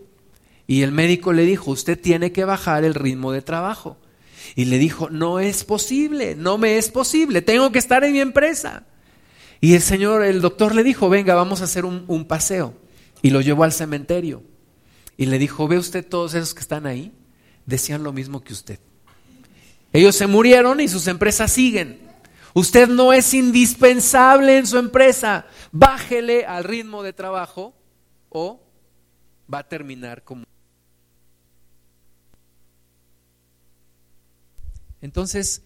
y 0.66 0.82
el 0.82 0.92
médico 0.92 1.32
le 1.32 1.44
dijo, 1.44 1.70
usted 1.70 2.00
tiene 2.00 2.32
que 2.32 2.44
bajar 2.44 2.84
el 2.84 2.94
ritmo 2.94 3.32
de 3.32 3.42
trabajo. 3.42 3.98
Y 4.54 4.66
le 4.66 4.78
dijo, 4.78 5.10
no 5.10 5.38
es 5.40 5.64
posible, 5.64 6.34
no 6.36 6.58
me 6.58 6.78
es 6.78 6.90
posible, 6.90 7.42
tengo 7.42 7.72
que 7.72 7.78
estar 7.78 8.04
en 8.04 8.12
mi 8.12 8.20
empresa. 8.20 8.84
Y 9.60 9.74
el 9.74 9.82
señor, 9.82 10.24
el 10.24 10.40
doctor 10.40 10.74
le 10.74 10.82
dijo, 10.82 11.08
venga, 11.08 11.34
vamos 11.34 11.60
a 11.60 11.64
hacer 11.64 11.84
un, 11.84 12.04
un 12.08 12.26
paseo. 12.26 12.74
Y 13.22 13.30
lo 13.30 13.40
llevó 13.40 13.64
al 13.64 13.72
cementerio. 13.72 14.42
Y 15.16 15.26
le 15.26 15.38
dijo, 15.38 15.66
ve 15.66 15.78
usted 15.78 16.06
todos 16.06 16.34
esos 16.34 16.54
que 16.54 16.60
están 16.60 16.86
ahí, 16.86 17.12
decían 17.64 18.02
lo 18.02 18.12
mismo 18.12 18.42
que 18.42 18.52
usted. 18.52 18.78
Ellos 19.92 20.14
se 20.14 20.26
murieron 20.26 20.80
y 20.80 20.88
sus 20.88 21.06
empresas 21.06 21.52
siguen. 21.52 22.00
Usted 22.54 22.88
no 22.88 23.12
es 23.12 23.34
indispensable 23.34 24.58
en 24.58 24.66
su 24.66 24.78
empresa. 24.78 25.46
Bájele 25.72 26.44
al 26.44 26.64
ritmo 26.64 27.02
de 27.02 27.12
trabajo 27.12 27.74
o 28.28 28.60
va 29.52 29.60
a 29.60 29.68
terminar 29.68 30.22
como... 30.22 30.44
Entonces, 35.00 35.62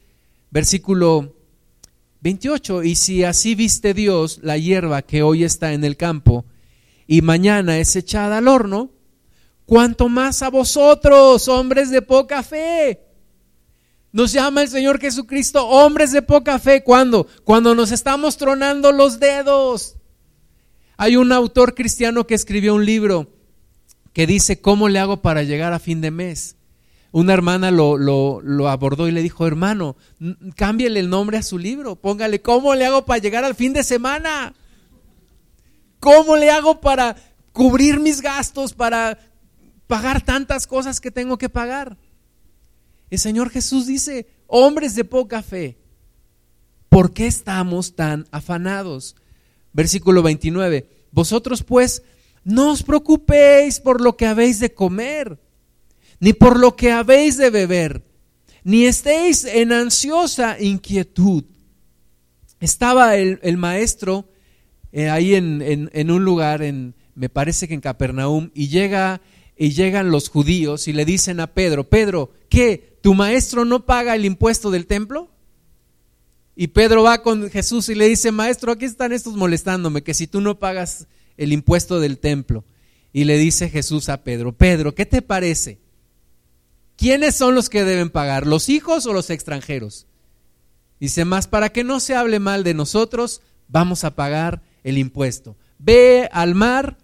versículo 0.50 1.34
28, 2.20 2.82
y 2.82 2.94
si 2.94 3.24
así 3.24 3.54
viste 3.54 3.94
Dios 3.94 4.40
la 4.42 4.58
hierba 4.58 5.02
que 5.02 5.22
hoy 5.22 5.44
está 5.44 5.72
en 5.72 5.84
el 5.84 5.96
campo 5.96 6.44
y 7.06 7.22
mañana 7.22 7.78
es 7.78 7.96
echada 7.96 8.38
al 8.38 8.48
horno, 8.48 8.90
cuanto 9.64 10.08
más 10.08 10.42
a 10.42 10.50
vosotros, 10.50 11.48
hombres 11.48 11.90
de 11.90 12.02
poca 12.02 12.42
fe. 12.42 13.00
Nos 14.12 14.32
llama 14.32 14.62
el 14.62 14.68
Señor 14.68 15.00
Jesucristo, 15.00 15.66
hombres 15.66 16.12
de 16.12 16.22
poca 16.22 16.58
fe, 16.58 16.82
¿cuándo? 16.82 17.26
Cuando 17.44 17.74
nos 17.74 17.92
estamos 17.92 18.36
tronando 18.36 18.90
los 18.92 19.20
dedos. 19.20 19.96
Hay 20.96 21.16
un 21.16 21.32
autor 21.32 21.74
cristiano 21.74 22.26
que 22.26 22.34
escribió 22.34 22.74
un 22.74 22.84
libro 22.84 23.32
que 24.12 24.26
dice, 24.26 24.60
¿cómo 24.60 24.88
le 24.88 24.98
hago 24.98 25.22
para 25.22 25.44
llegar 25.44 25.72
a 25.72 25.78
fin 25.78 26.00
de 26.00 26.10
mes? 26.10 26.56
Una 27.12 27.32
hermana 27.32 27.72
lo, 27.72 28.68
abordó 28.68 29.08
y 29.08 29.10
le 29.10 29.22
dijo, 29.22 29.46
hermano, 29.46 29.96
cámbiale 30.54 31.00
el 31.00 31.10
nombre 31.10 31.38
a 31.38 31.42
su 31.42 31.58
libro, 31.58 31.96
póngale, 31.96 32.40
¿cómo 32.40 32.74
le 32.74 32.86
hago 32.86 33.04
para 33.04 33.20
llegar 33.20 33.44
al 33.44 33.56
fin 33.56 33.72
de 33.72 33.82
semana? 33.82 34.54
¿Cómo 35.98 36.36
le 36.36 36.50
hago 36.50 36.80
para 36.80 37.16
cubrir 37.52 37.98
mis 37.98 38.20
gastos, 38.20 38.74
para 38.74 39.18
pagar 39.88 40.22
tantas 40.22 40.68
cosas 40.68 41.00
que 41.00 41.10
tengo 41.10 41.36
que 41.36 41.48
pagar? 41.48 41.96
El 43.10 43.18
Señor 43.18 43.50
Jesús 43.50 43.86
dice, 43.86 44.28
hombres 44.46 44.94
de 44.94 45.04
poca 45.04 45.42
fe, 45.42 45.78
¿por 46.88 47.12
qué 47.12 47.26
estamos 47.26 47.96
tan 47.96 48.28
afanados? 48.30 49.16
Versículo 49.72 50.22
29, 50.22 50.88
vosotros 51.10 51.64
pues 51.64 52.04
no 52.44 52.70
os 52.70 52.84
preocupéis 52.84 53.80
por 53.80 54.00
lo 54.00 54.16
que 54.16 54.26
habéis 54.26 54.60
de 54.60 54.72
comer 54.72 55.40
ni 56.20 56.34
por 56.34 56.58
lo 56.58 56.76
que 56.76 56.92
habéis 56.92 57.36
de 57.38 57.50
beber, 57.50 58.04
ni 58.62 58.84
estéis 58.84 59.44
en 59.44 59.72
ansiosa 59.72 60.60
inquietud. 60.60 61.44
Estaba 62.60 63.16
el, 63.16 63.56
maestro 63.56 64.28
eh, 64.92 65.08
ahí 65.08 65.34
en, 65.34 66.10
un 66.10 66.24
lugar, 66.24 66.62
en, 66.62 66.94
me 67.14 67.30
parece 67.30 67.66
que 67.66 67.74
en 67.74 67.80
Capernaum, 67.80 68.50
y, 68.54 68.68
llega, 68.68 69.22
y 69.56 69.70
llegan 69.70 70.10
los 70.10 70.28
judíos 70.28 70.86
y 70.88 70.92
le 70.92 71.06
dicen 71.06 71.40
a 71.40 71.48
Pedro, 71.48 71.88
Pedro, 71.88 72.32
¿qué? 72.50 72.98
¿Tu 73.00 73.14
maestro 73.14 73.64
no 73.64 73.86
paga 73.86 74.14
el 74.14 74.26
impuesto 74.26 74.70
del 74.70 74.86
templo? 74.86 75.30
Y 76.54 76.68
Pedro 76.68 77.02
va 77.02 77.22
con 77.22 77.48
Jesús 77.48 77.88
y 77.88 77.94
le 77.94 78.06
dice, 78.06 78.30
maestro, 78.30 78.72
aquí 78.72 78.84
están 78.84 79.12
estos 79.12 79.36
molestándome, 79.36 80.02
que 80.02 80.12
si 80.12 80.26
tú 80.26 80.42
no 80.42 80.58
pagas 80.58 81.06
el 81.38 81.54
impuesto 81.54 81.98
del 82.00 82.18
templo. 82.18 82.64
Y 83.14 83.24
le 83.24 83.38
dice 83.38 83.70
Jesús 83.70 84.10
a 84.10 84.22
Pedro, 84.22 84.52
Pedro, 84.52 84.94
¿qué 84.94 85.06
te 85.06 85.22
parece? 85.22 85.78
¿Quiénes 87.00 87.34
son 87.34 87.54
los 87.54 87.70
que 87.70 87.86
deben 87.86 88.10
pagar? 88.10 88.46
¿Los 88.46 88.68
hijos 88.68 89.06
o 89.06 89.14
los 89.14 89.30
extranjeros? 89.30 90.06
Dice, 91.00 91.24
más 91.24 91.48
para 91.48 91.70
que 91.70 91.82
no 91.82 91.98
se 91.98 92.14
hable 92.14 92.40
mal 92.40 92.62
de 92.62 92.74
nosotros, 92.74 93.40
vamos 93.68 94.04
a 94.04 94.14
pagar 94.14 94.60
el 94.84 94.98
impuesto. 94.98 95.56
Ve 95.78 96.28
al 96.30 96.54
mar, 96.54 96.98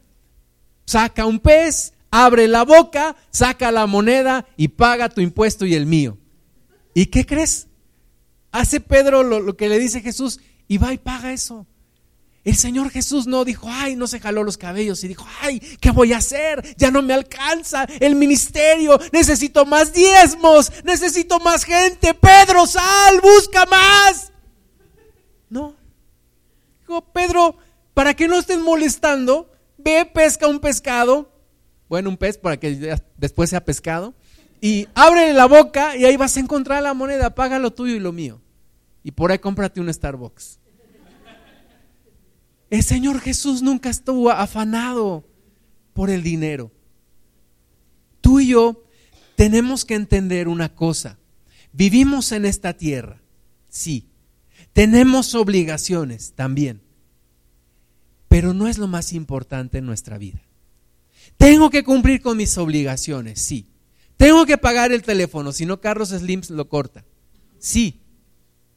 saca 0.84 1.24
un 1.24 1.40
pez, 1.40 1.94
abre 2.10 2.46
la 2.46 2.62
boca, 2.64 3.16
saca 3.30 3.72
la 3.72 3.86
moneda 3.86 4.46
y 4.58 4.68
paga 4.68 5.08
tu 5.08 5.22
impuesto 5.22 5.64
y 5.64 5.74
el 5.74 5.86
mío. 5.86 6.18
¿Y 6.92 7.06
qué 7.06 7.24
crees? 7.24 7.68
Hace 8.52 8.80
Pedro 8.80 9.22
lo, 9.22 9.40
lo 9.40 9.56
que 9.56 9.70
le 9.70 9.78
dice 9.78 10.02
Jesús 10.02 10.40
y 10.68 10.76
va 10.76 10.92
y 10.92 10.98
paga 10.98 11.32
eso. 11.32 11.66
El 12.46 12.54
Señor 12.54 12.90
Jesús 12.90 13.26
no 13.26 13.44
dijo, 13.44 13.66
ay, 13.68 13.96
no 13.96 14.06
se 14.06 14.20
jaló 14.20 14.44
los 14.44 14.56
cabellos 14.56 15.02
y 15.02 15.08
dijo, 15.08 15.26
ay, 15.40 15.58
¿qué 15.80 15.90
voy 15.90 16.12
a 16.12 16.18
hacer? 16.18 16.76
Ya 16.76 16.92
no 16.92 17.02
me 17.02 17.12
alcanza 17.12 17.88
el 17.98 18.14
ministerio, 18.14 19.00
necesito 19.12 19.66
más 19.66 19.92
diezmos, 19.92 20.70
necesito 20.84 21.40
más 21.40 21.64
gente. 21.64 22.14
Pedro, 22.14 22.64
sal, 22.68 23.20
busca 23.20 23.66
más. 23.66 24.30
No. 25.50 25.74
Dijo, 26.82 27.00
Pedro, 27.12 27.56
para 27.94 28.14
que 28.14 28.28
no 28.28 28.38
estén 28.38 28.62
molestando, 28.62 29.50
ve, 29.76 30.06
pesca 30.06 30.46
un 30.46 30.60
pescado, 30.60 31.28
bueno, 31.88 32.10
un 32.10 32.16
pez 32.16 32.38
para 32.38 32.60
que 32.60 32.96
después 33.16 33.50
sea 33.50 33.64
pescado, 33.64 34.14
y 34.60 34.86
ábrele 34.94 35.32
la 35.32 35.46
boca 35.46 35.96
y 35.96 36.04
ahí 36.04 36.16
vas 36.16 36.36
a 36.36 36.40
encontrar 36.40 36.80
la 36.80 36.94
moneda, 36.94 37.34
paga 37.34 37.58
lo 37.58 37.72
tuyo 37.72 37.96
y 37.96 37.98
lo 37.98 38.12
mío. 38.12 38.40
Y 39.02 39.10
por 39.10 39.32
ahí 39.32 39.40
cómprate 39.40 39.80
un 39.80 39.92
Starbucks. 39.92 40.60
El 42.68 42.82
Señor 42.82 43.20
Jesús 43.20 43.62
nunca 43.62 43.90
estuvo 43.90 44.30
afanado 44.30 45.24
por 45.92 46.10
el 46.10 46.22
dinero. 46.22 46.72
Tú 48.20 48.40
y 48.40 48.48
yo 48.48 48.84
tenemos 49.36 49.84
que 49.84 49.94
entender 49.94 50.48
una 50.48 50.74
cosa. 50.74 51.18
Vivimos 51.72 52.32
en 52.32 52.44
esta 52.44 52.76
tierra, 52.76 53.22
sí. 53.68 54.08
Tenemos 54.72 55.34
obligaciones 55.34 56.32
también. 56.34 56.82
Pero 58.28 58.52
no 58.52 58.66
es 58.66 58.78
lo 58.78 58.88
más 58.88 59.12
importante 59.12 59.78
en 59.78 59.86
nuestra 59.86 60.18
vida. 60.18 60.42
Tengo 61.38 61.70
que 61.70 61.84
cumplir 61.84 62.20
con 62.20 62.36
mis 62.36 62.58
obligaciones, 62.58 63.40
sí. 63.40 63.68
Tengo 64.16 64.44
que 64.44 64.58
pagar 64.58 64.92
el 64.92 65.02
teléfono, 65.02 65.52
si 65.52 65.66
no 65.66 65.80
Carlos 65.80 66.08
Slims 66.08 66.50
lo 66.50 66.68
corta. 66.68 67.04
Sí. 67.58 68.00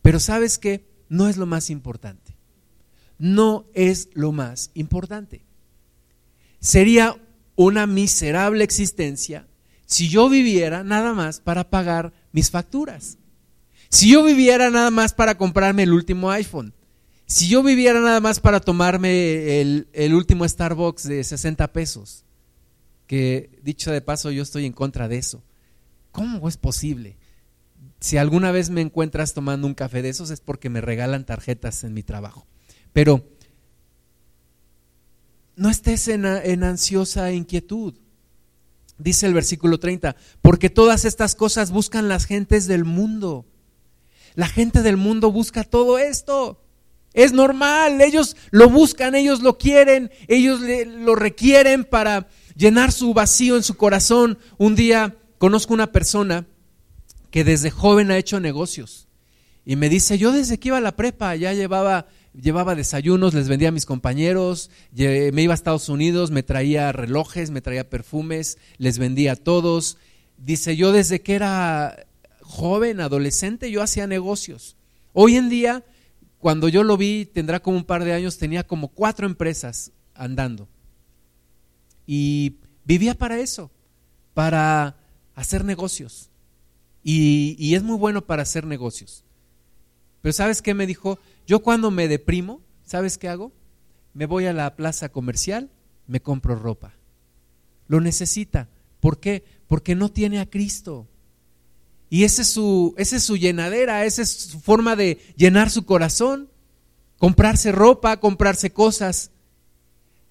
Pero 0.02 0.20
¿sabes 0.20 0.60
qué? 0.60 0.88
No 1.10 1.28
es 1.28 1.38
lo 1.38 1.46
más 1.46 1.70
importante 1.70 2.29
no 3.20 3.66
es 3.74 4.10
lo 4.14 4.32
más 4.32 4.72
importante. 4.74 5.46
Sería 6.60 7.16
una 7.56 7.86
miserable 7.86 8.64
existencia 8.64 9.46
si 9.86 10.08
yo 10.08 10.30
viviera 10.30 10.84
nada 10.84 11.14
más 11.14 11.40
para 11.40 11.70
pagar 11.70 12.14
mis 12.32 12.50
facturas. 12.52 13.18
Si 13.90 14.12
yo 14.12 14.24
viviera 14.24 14.70
nada 14.70 14.92
más 14.92 15.14
para 15.14 15.36
comprarme 15.36 15.84
el 15.84 15.94
último 15.94 16.30
iPhone. 16.32 16.74
Si 17.26 17.48
yo 17.48 17.64
viviera 17.64 18.00
nada 18.00 18.20
más 18.20 18.40
para 18.40 18.60
tomarme 18.60 19.62
el, 19.62 20.14
último 20.14 20.48
Starbucks 20.48 21.04
de 21.04 21.24
60 21.24 21.74
pesos. 21.74 22.24
Que 23.08 23.60
dicho 23.64 23.92
de 23.92 24.02
paso, 24.02 24.32
yo 24.32 24.44
estoy 24.44 24.66
en 24.66 24.74
contra 24.74 25.08
de 25.08 25.18
eso. 25.18 25.44
¿Cómo 26.12 26.48
es 26.48 26.58
posible? 26.58 27.18
Si 28.00 28.18
alguna 28.18 28.52
vez 28.52 28.70
me 28.70 28.82
encuentras 28.82 29.34
tomando 29.34 29.68
un 29.68 29.74
café 29.74 30.02
de 30.02 30.10
esos 30.10 30.30
es 30.30 30.40
porque 30.40 30.70
me 30.70 30.82
regalan 30.82 31.26
tarjetas 31.26 31.84
en 31.84 31.94
mi 31.94 32.04
trabajo. 32.04 32.46
Pero 32.94 33.24
no 35.56 35.70
estés 35.70 36.08
en, 36.08 36.26
ansiosa 36.26 37.32
inquietud. 37.32 37.94
Dice 38.98 39.26
el 39.26 39.34
versículo 39.34 39.80
30, 39.80 40.16
porque 40.42 40.70
todas 40.70 41.06
estas 41.06 41.36
cosas 41.36 41.72
buscan 41.72 42.10
las 42.10 42.26
gentes 42.26 42.68
del 42.68 42.86
mundo. 42.86 43.46
La 44.36 44.48
gente 44.48 44.82
del 44.82 44.98
mundo 44.98 45.32
busca 45.32 45.64
todo 45.64 45.98
esto. 45.98 46.62
Es 47.14 47.34
normal, 47.34 48.02
ellos 48.02 48.36
lo 48.52 48.70
buscan, 48.70 49.16
ellos 49.16 49.42
lo 49.42 49.58
quieren, 49.58 50.12
ellos 50.28 50.60
lo 50.62 51.16
requieren 51.16 51.84
para 51.84 52.28
llenar 52.56 52.92
su 52.92 53.14
vacío 53.14 53.56
en 53.56 53.64
su 53.64 53.76
corazón. 53.76 54.38
Un 54.58 54.76
día 54.76 55.18
conozco 55.38 55.74
una 55.74 55.92
persona 55.92 56.46
que 57.32 57.44
desde 57.44 57.72
joven 57.72 58.12
ha 58.12 58.18
hecho 58.18 58.40
negocios 58.40 59.10
y 59.66 59.76
me 59.76 59.90
dice, 59.90 60.18
yo 60.18 60.32
desde 60.32 60.60
que 60.60 60.70
iba 60.70 60.78
a 60.78 60.82
la 60.82 60.96
prepa 60.96 61.36
ya 61.36 61.54
llevaba, 61.54 62.08
llevaba 62.34 62.76
desayunos, 62.76 63.34
les 63.34 63.48
vendía 63.48 63.70
a 63.70 63.74
mis 63.74 63.86
compañeros, 63.86 64.70
me 64.96 65.42
iba 65.42 65.54
a 65.54 65.56
Estados 65.56 65.90
Unidos, 65.90 66.32
me 66.32 66.44
traía 66.44 66.92
relojes, 66.92 67.52
me 67.52 67.62
traía 67.62 67.90
perfumes, 67.90 68.58
les 68.78 68.98
vendía 68.98 69.34
a 69.34 69.36
todos. 69.36 69.98
Dice, 70.38 70.76
yo 70.76 70.92
desde 70.92 71.22
que 71.22 71.36
era 71.36 72.06
joven, 72.42 73.00
adolescente, 73.00 73.72
yo 73.72 73.82
hacía 73.82 74.08
negocios. 74.08 74.76
Hoy 75.14 75.36
en 75.36 75.50
día, 75.50 75.84
cuando 76.40 76.70
yo 76.70 76.84
lo 76.84 76.98
vi, 76.98 77.26
tendrá 77.26 77.60
como 77.60 77.78
un 77.78 77.84
par 77.84 78.04
de 78.04 78.14
años, 78.14 78.38
tenía 78.38 78.66
como 78.66 78.88
cuatro 78.88 79.26
empresas 79.26 79.92
andando. 80.16 80.68
Y 82.08 82.56
vivía 82.86 83.14
para 83.14 83.40
eso, 83.40 83.70
para 84.34 84.98
hacer 85.36 85.64
negocios. 85.64 86.30
Y, 87.04 87.76
es 87.76 87.84
muy 87.84 87.98
bueno 87.98 88.26
para 88.26 88.44
hacer 88.44 88.66
negocios. 88.66 89.24
Pero 90.22 90.34
¿sabes 90.34 90.62
qué 90.62 90.74
me 90.74 90.86
dijo? 90.86 91.20
Yo 91.50 91.64
cuando 91.64 91.90
me 91.90 92.08
deprimo, 92.08 92.62
¿sabes 92.86 93.18
qué 93.18 93.28
hago? 93.28 93.52
Me 94.14 94.28
voy 94.28 94.46
a 94.46 94.54
la 94.54 94.76
plaza 94.76 95.10
comercial, 95.10 95.72
me 96.06 96.22
compro 96.22 96.54
ropa. 96.54 96.94
Lo 97.88 98.00
necesita. 98.02 98.70
¿Por 99.00 99.20
qué? 99.20 99.44
Porque 99.66 99.96
no 99.96 100.12
tiene 100.12 100.40
a 100.40 100.48
Cristo. 100.48 101.08
Y 102.08 102.24
esa 102.24 102.44
es 102.44 102.50
su, 102.50 102.94
esa 103.00 103.16
es 103.16 103.24
su 103.24 103.36
llenadera, 103.36 104.06
esa 104.06 104.22
es 104.22 104.30
su 104.30 104.60
forma 104.60 104.96
de 104.96 105.18
llenar 105.38 105.72
su 105.72 105.86
corazón. 105.86 106.50
Comprarse 107.18 107.72
ropa, 107.72 108.20
comprarse 108.20 108.72
cosas. 108.72 109.32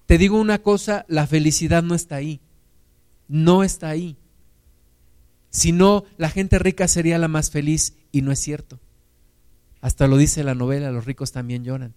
Te 0.05 0.17
digo 0.17 0.39
una 0.39 0.59
cosa, 0.59 1.03
la 1.09 1.27
felicidad 1.27 1.83
no 1.83 1.95
está 1.95 2.15
ahí. 2.15 2.39
No 3.27 3.65
está 3.65 3.89
ahí. 3.89 4.15
Si 5.49 5.73
no, 5.73 6.05
la 6.15 6.29
gente 6.29 6.59
rica 6.59 6.87
sería 6.87 7.17
la 7.17 7.27
más 7.27 7.51
feliz 7.51 7.97
y 8.13 8.21
no 8.21 8.31
es 8.31 8.39
cierto. 8.39 8.79
Hasta 9.81 10.07
lo 10.07 10.17
dice 10.17 10.43
la 10.43 10.55
novela, 10.55 10.91
los 10.91 11.05
ricos 11.05 11.31
también 11.31 11.63
lloran. 11.63 11.93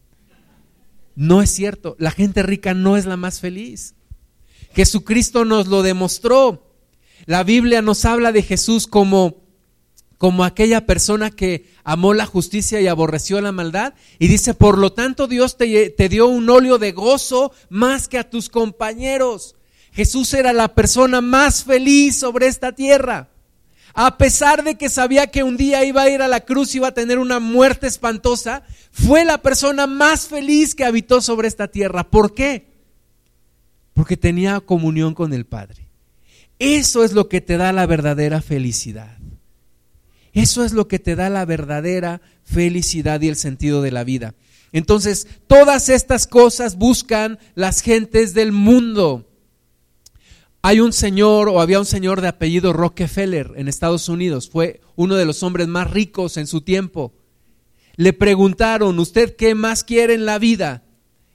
No 1.15 1.43
es 1.43 1.51
cierto, 1.51 1.97
la 1.99 2.11
gente 2.11 2.43
rica 2.43 2.75
no 2.75 2.97
es 2.97 3.07
la 3.07 3.17
más 3.17 3.41
feliz. 3.41 3.95
Jesucristo 4.75 5.45
nos 5.45 5.67
lo 5.67 5.83
demostró. 5.83 6.75
La 7.27 7.45
Biblia 7.45 7.83
nos 7.83 8.05
habla 8.05 8.33
de 8.33 8.43
Jesús 8.43 8.87
como 8.87 9.43
como 10.23 10.45
aquella 10.45 10.87
persona 10.87 11.33
que 11.33 11.67
amó 11.83 12.15
la 12.15 12.27
justicia 12.27 12.81
y 12.81 12.87
aborreció 12.87 13.41
la 13.41 13.51
maldad. 13.51 13.95
Y 14.21 14.29
dice, 14.29 14.55
por 14.55 14.79
lo 14.79 14.93
tanto 14.93 15.27
Dios 15.27 15.57
te, 15.57 15.91
te, 15.91 16.09
dio 16.09 16.29
un 16.29 16.49
óleo 16.49 16.79
de 16.79 16.93
gozo 16.93 17.51
más 17.69 18.07
que 18.07 18.19
a 18.19 18.31
tus 18.31 18.49
compañeros. 18.49 19.57
Jesús 19.91 20.33
era 20.33 20.53
la 20.53 20.77
persona 20.77 21.21
más 21.21 21.65
feliz 21.65 22.21
sobre 22.21 22.47
esta 22.47 22.71
tierra. 22.71 23.32
A 23.95 24.17
pesar 24.17 24.65
de 24.65 24.77
que 24.77 24.89
sabía 24.89 25.27
que 25.27 25.43
un 25.43 25.57
día 25.57 25.85
iba 25.85 26.03
a 26.03 26.11
ir 26.11 26.23
a 26.23 26.29
la 26.29 26.41
cruz 26.41 26.75
y 26.75 26.79
iba 26.79 26.89
a 26.89 26.95
tener 26.95 27.19
una 27.19 27.41
muerte 27.41 27.87
espantosa, 27.87 28.63
fue 28.91 29.25
la 29.25 29.39
persona 29.39 29.87
más 29.87 30.27
feliz 30.29 30.75
que 30.75 30.85
habitó 30.85 31.21
sobre 31.21 31.49
esta 31.49 31.69
tierra. 31.69 32.09
¿Por 32.09 32.35
qué? 32.35 32.67
Porque 33.93 34.17
tenía 34.17 34.61
comunión 34.61 35.15
con 35.15 35.33
el 35.33 35.45
Padre. 35.45 35.89
Eso 36.59 37.05
es 37.05 37.13
lo 37.13 37.29
que 37.29 37.41
te 37.41 37.57
da 37.57 37.73
la 37.73 37.87
verdadera 37.87 38.41
felicidad. 38.41 39.19
Eso 40.33 40.65
es 40.65 40.73
lo 40.73 40.89
que 40.89 40.99
te 40.99 41.15
da 41.15 41.29
la 41.29 41.45
verdadera 41.45 42.23
felicidad 42.45 43.21
y 43.21 43.29
el 43.29 43.37
sentido 43.37 43.83
de 43.83 43.91
la 43.91 44.05
vida. 44.05 44.35
Entonces, 44.73 45.27
todas 45.47 45.91
estas 45.91 46.27
cosas 46.27 46.77
buscan 46.77 47.39
las 47.55 47.83
gentes 47.83 48.33
del 48.33 48.53
mundo. 48.53 49.29
Hay 50.63 50.79
un 50.79 50.93
señor 50.93 51.49
o 51.49 51.61
había 51.61 51.81
un 51.81 51.87
señor 51.87 52.21
de 52.21 52.29
apellido 52.29 52.73
Rockefeller 52.73 53.53
en 53.57 53.67
Estados 53.67 54.09
Unidos, 54.09 54.49
fue 54.49 54.81
uno 54.95 55.17
de 55.17 55.25
los 55.25 55.43
hombres 55.43 55.67
más 55.67 55.91
ricos 55.91 56.37
en 56.37 56.47
su 56.47 56.61
tiempo. 56.61 57.13
Le 57.97 58.13
preguntaron, 58.13 58.99
¿usted 58.99 59.35
qué 59.37 59.55
más 59.55 59.83
quiere 59.83 60.15
en 60.15 60.25
la 60.25 60.39
vida? 60.39 60.85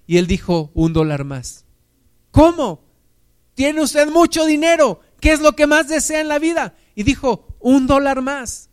Y 0.07 0.17
él 0.17 0.27
dijo, 0.27 0.71
un 0.73 0.93
dólar 0.93 1.25
más. 1.25 1.65
¿Cómo? 2.31 2.85
Tiene 3.53 3.81
usted 3.81 4.09
mucho 4.09 4.45
dinero. 4.45 5.01
¿Qué 5.19 5.33
es 5.33 5.41
lo 5.41 5.53
que 5.53 5.67
más 5.67 5.87
desea 5.87 6.21
en 6.21 6.29
la 6.29 6.39
vida? 6.39 6.75
Y 6.95 7.03
dijo, 7.03 7.47
un 7.59 7.85
dólar 7.85 8.21
más. 8.21 8.69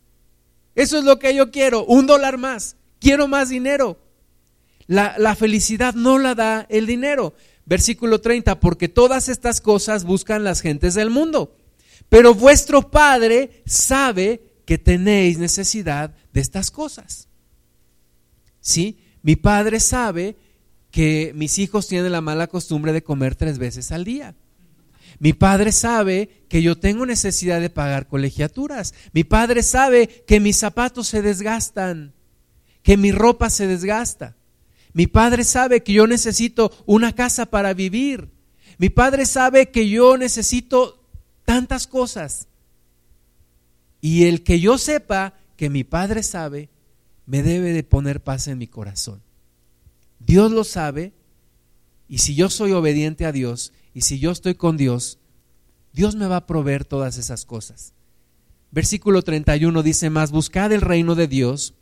Eso 0.73 0.97
es 0.97 1.03
lo 1.03 1.19
que 1.19 1.35
yo 1.35 1.51
quiero, 1.51 1.83
un 1.85 2.07
dólar 2.07 2.37
más. 2.37 2.77
Quiero 2.99 3.27
más 3.27 3.49
dinero. 3.49 3.99
La, 4.87 5.35
felicidad 5.35 5.95
no 5.95 6.19
la 6.19 6.35
da 6.35 6.65
el 6.69 6.85
dinero. 6.85 7.33
Versículo 7.65 8.21
30, 8.21 8.59
porque 8.59 8.89
todas 8.89 9.29
estas 9.29 9.61
cosas 9.61 10.03
buscan 10.03 10.43
las 10.43 10.61
gentes 10.61 10.93
del 10.93 11.09
mundo. 11.09 11.57
Pero 12.09 12.33
vuestro 12.35 12.91
Padre 12.91 13.63
sabe 13.65 14.41
que 14.65 14.77
tenéis 14.77 15.37
necesidad 15.37 16.15
de 16.33 16.41
estas 16.41 16.71
cosas. 16.71 17.27
¿Sí? 18.61 18.99
Mi 19.21 19.35
Padre 19.35 19.79
sabe 19.79 20.37
que 20.95 21.33
mis 21.35 21.59
hijos 21.59 21.87
tienen 21.87 22.11
la 22.13 22.21
mala 22.21 22.47
costumbre 22.47 22.93
de 22.93 23.03
comer 23.03 23.35
tres 23.35 23.57
veces 23.57 23.91
al 23.91 24.05
día. 24.05 24.33
Mi 25.19 25.33
padre 25.33 25.71
sabe 25.71 26.45
que 26.49 26.61
yo 26.61 26.77
tengo 26.77 27.05
necesidad 27.05 27.61
de 27.61 27.69
pagar 27.69 28.07
colegiaturas. 28.07 28.93
Mi 29.13 29.23
padre 29.23 29.63
sabe 29.63 30.07
que 30.25 30.39
mis 30.39 30.57
zapatos 30.57 31.07
se 31.07 31.21
desgastan, 31.21 32.13
que 32.81 32.97
mi 32.97 33.11
ropa 33.11 33.49
se 33.49 33.67
desgasta. 33.67 34.35
Mi 34.95 35.07
padre 35.07 35.43
sabe 35.43 35.83
que 35.83 35.91
yo 35.91 36.07
necesito 36.07 36.71
una 36.85 37.13
casa 37.13 37.47
para 37.47 37.73
vivir. 37.73 38.29
Mi 38.77 38.89
padre 38.89 39.25
sabe 39.25 39.69
que 39.69 39.89
yo 39.89 40.15
necesito 40.15 41.03
tantas 41.43 41.85
cosas. 41.85 42.47
Y 43.99 44.23
el 44.23 44.41
que 44.41 44.61
yo 44.61 44.77
sepa 44.77 45.33
que 45.57 45.69
mi 45.69 45.83
padre 45.83 46.23
sabe, 46.23 46.69
me 47.25 47.43
debe 47.43 47.73
de 47.73 47.83
poner 47.83 48.23
paz 48.23 48.47
en 48.47 48.57
mi 48.57 48.67
corazón. 48.67 49.21
Dios 50.19 50.49
lo 50.49 50.63
sabe 50.63 51.11
y 52.07 52.19
si 52.19 52.33
yo 52.33 52.49
soy 52.49 52.71
obediente 52.71 53.25
a 53.25 53.33
Dios 53.33 53.73
y 53.93 54.03
si 54.03 54.17
yo 54.19 54.31
estoy 54.31 54.55
con 54.55 54.77
Dios, 54.77 55.19
Dios 55.91 56.15
me 56.15 56.27
va 56.27 56.37
a 56.37 56.47
proveer 56.47 56.85
todas 56.85 57.17
esas 57.17 57.43
cosas. 57.43 57.91
Versículo 58.71 59.23
31 59.23 59.83
dice 59.83 60.09
más, 60.09 60.31
buscad 60.31 60.71
el 60.71 60.79
reino 60.79 61.15
de 61.15 61.27
Dios 61.27 61.73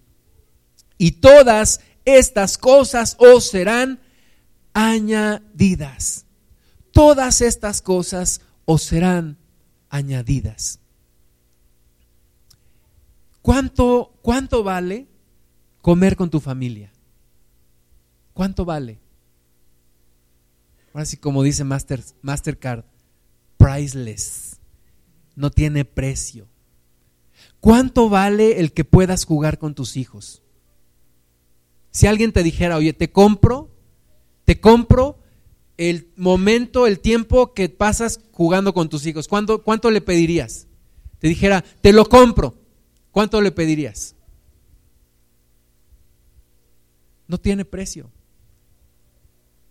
y 0.98 1.12
todas 1.12 1.80
estas 2.06 2.58
cosas 2.58 3.16
os 3.20 3.50
serán 3.50 4.00
añadidas. 4.74 6.26
Todas 6.92 7.42
estas 7.42 7.82
cosas 7.82 8.42
os 8.66 8.84
serán 8.84 9.38
añadidas. 9.90 10.80
¿Cuánto, 13.42 14.18
cuánto 14.22 14.64
vale 14.64 15.08
comer 15.82 16.16
con 16.16 16.30
tu 16.30 16.40
familia? 16.40 16.94
¿Cuánto 18.34 18.64
vale? 18.64 19.00
Ahora 20.94 21.06
sí, 21.06 21.18
como 21.18 21.44
dice 21.44 21.64
Master, 21.64 22.04
Mastercard, 22.22 22.86
priceless. 23.58 24.60
No 25.36 25.50
tiene 25.50 25.84
precio. 25.84 26.48
¿Cuánto 27.60 28.10
vale 28.10 28.60
el 28.60 28.72
que 28.72 28.86
puedas 28.86 29.26
jugar 29.26 29.58
con 29.58 29.74
tus 29.74 29.98
hijos? 29.98 30.43
Si 31.94 32.06
alguien 32.08 32.34
te 32.34 32.44
dijera, 32.44 32.76
oye, 32.76 32.92
te 32.92 33.10
compro, 33.10 33.72
te 34.44 34.60
compro 34.60 35.20
el 35.78 36.12
momento, 36.18 36.88
el 36.88 37.00
tiempo 37.00 37.54
que 37.54 37.70
pasas 37.70 38.20
jugando 38.34 38.74
con 38.74 38.90
tus 38.90 39.06
hijos, 39.06 39.30
¿cuánto, 39.30 39.92
le 39.92 40.02
pedirías? 40.02 40.68
Te 41.20 41.30
dijera, 41.30 41.64
te 41.82 41.94
lo 41.94 42.10
compro, 42.10 42.56
¿cuánto 43.12 43.40
le 43.40 43.54
pedirías? 43.54 44.16
No 47.30 47.38
tiene 47.38 47.64
precio. 47.64 48.12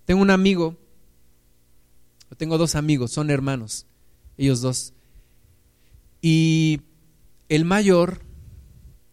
Tengo 0.06 0.22
un 0.22 0.30
amigo 0.30 0.78
tengo 2.37 2.58
dos 2.58 2.74
amigos, 2.74 3.12
son 3.12 3.30
hermanos, 3.30 3.87
ellos 4.37 4.61
dos. 4.61 4.94
Y 6.20 6.80
el 7.48 7.64
mayor 7.64 8.22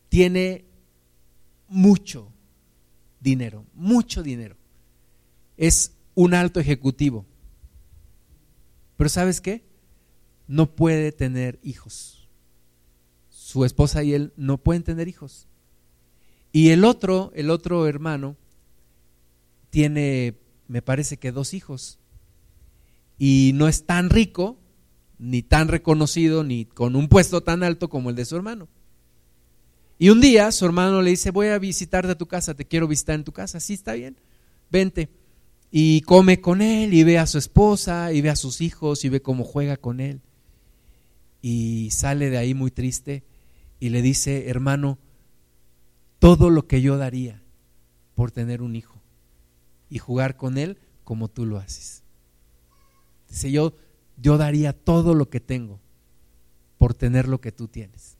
tiene 0.09 0.65
mucho 1.67 2.31
dinero, 3.19 3.65
mucho 3.73 4.23
dinero. 4.23 4.55
Es 5.57 5.93
un 6.15 6.33
alto 6.33 6.59
ejecutivo. 6.59 7.25
Pero 8.97 9.09
¿sabes 9.09 9.41
qué? 9.41 9.63
No 10.47 10.75
puede 10.75 11.11
tener 11.11 11.59
hijos. 11.63 12.27
Su 13.29 13.65
esposa 13.65 14.03
y 14.03 14.13
él 14.13 14.33
no 14.35 14.57
pueden 14.57 14.83
tener 14.83 15.07
hijos. 15.07 15.47
Y 16.51 16.69
el 16.69 16.83
otro, 16.83 17.31
el 17.35 17.49
otro 17.49 17.87
hermano, 17.87 18.35
tiene, 19.69 20.39
me 20.67 20.81
parece 20.81 21.17
que 21.17 21.31
dos 21.31 21.53
hijos 21.53 21.99
y 23.19 23.51
no 23.53 23.67
es 23.67 23.85
tan 23.85 24.09
rico, 24.09 24.57
ni 25.19 25.43
tan 25.43 25.67
reconocido, 25.67 26.43
ni 26.43 26.65
con 26.65 26.95
un 26.95 27.09
puesto 27.09 27.41
tan 27.41 27.63
alto 27.63 27.89
como 27.89 28.09
el 28.09 28.15
de 28.15 28.25
su 28.25 28.35
hermano. 28.35 28.69
Y 30.01 30.09
un 30.09 30.21
día 30.21 30.49
su 30.53 30.65
hermano 30.65 31.01
le 31.01 31.09
dice, 31.09 31.29
voy 31.29 31.47
a 31.47 31.59
visitarte 31.59 32.13
a 32.13 32.17
tu 32.17 32.25
casa, 32.25 32.53
te 32.53 32.65
quiero 32.65 32.87
visitar 32.87 33.15
en 33.15 33.25
tu 33.25 33.33
casa. 33.33 33.59
Sí, 33.59 33.73
está 33.73 33.93
bien, 33.93 34.15
vente. 34.71 35.09
Y 35.71 36.01
come 36.01 36.39
con 36.39 36.61
él 36.61 36.93
y 36.93 37.03
ve 37.03 37.19
a 37.19 37.27
su 37.27 37.37
esposa 37.37 38.13
y 38.13 38.21
ve 38.21 38.29
a 38.29 38.37
sus 38.37 38.61
hijos 38.61 39.03
y 39.03 39.09
ve 39.09 39.21
cómo 39.21 39.43
juega 39.43 39.75
con 39.75 39.99
él. 39.99 40.21
Y 41.41 41.89
sale 41.91 42.29
de 42.29 42.37
ahí 42.37 42.53
muy 42.53 42.71
triste 42.71 43.25
y 43.81 43.89
le 43.89 44.01
dice, 44.01 44.49
hermano, 44.49 44.97
todo 46.17 46.49
lo 46.49 46.65
que 46.65 46.81
yo 46.81 46.97
daría 46.97 47.43
por 48.15 48.31
tener 48.31 48.61
un 48.61 48.77
hijo 48.77 49.01
y 49.89 49.99
jugar 49.99 50.37
con 50.37 50.57
él 50.57 50.77
como 51.03 51.27
tú 51.27 51.45
lo 51.45 51.57
haces. 51.57 52.03
Dice, 53.27 53.51
yo, 53.51 53.75
yo 54.15 54.37
daría 54.37 54.71
todo 54.71 55.13
lo 55.13 55.29
que 55.29 55.41
tengo 55.41 55.81
por 56.77 56.93
tener 56.93 57.27
lo 57.27 57.41
que 57.41 57.51
tú 57.51 57.67
tienes. 57.67 58.18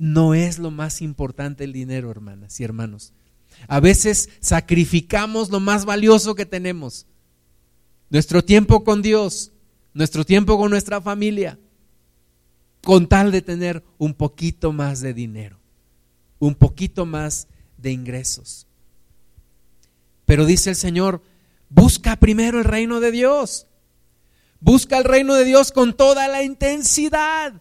No 0.00 0.32
es 0.32 0.58
lo 0.58 0.70
más 0.70 1.02
importante 1.02 1.62
el 1.64 1.74
dinero, 1.74 2.10
hermanas 2.10 2.58
y 2.58 2.64
hermanos. 2.64 3.12
A 3.68 3.80
veces 3.80 4.30
sacrificamos 4.40 5.50
lo 5.50 5.60
más 5.60 5.84
valioso 5.84 6.34
que 6.34 6.46
tenemos. 6.46 7.04
Nuestro 8.08 8.42
tiempo 8.42 8.82
con 8.82 9.02
Dios, 9.02 9.52
nuestro 9.92 10.24
tiempo 10.24 10.56
con 10.56 10.70
nuestra 10.70 11.02
familia, 11.02 11.58
con 12.82 13.08
tal 13.08 13.30
de 13.30 13.42
tener 13.42 13.84
un 13.98 14.14
poquito 14.14 14.72
más 14.72 15.02
de 15.02 15.12
dinero, 15.12 15.60
un 16.38 16.54
poquito 16.54 17.04
más 17.04 17.46
de 17.76 17.92
ingresos. 17.92 18.66
Pero 20.24 20.46
dice 20.46 20.70
el 20.70 20.76
Señor, 20.76 21.22
busca 21.68 22.16
primero 22.16 22.58
el 22.58 22.64
reino 22.64 23.00
de 23.00 23.10
Dios. 23.10 23.66
Busca 24.60 24.96
el 24.96 25.04
reino 25.04 25.34
de 25.34 25.44
Dios 25.44 25.72
con 25.72 25.92
toda 25.92 26.26
la 26.26 26.42
intensidad. 26.42 27.60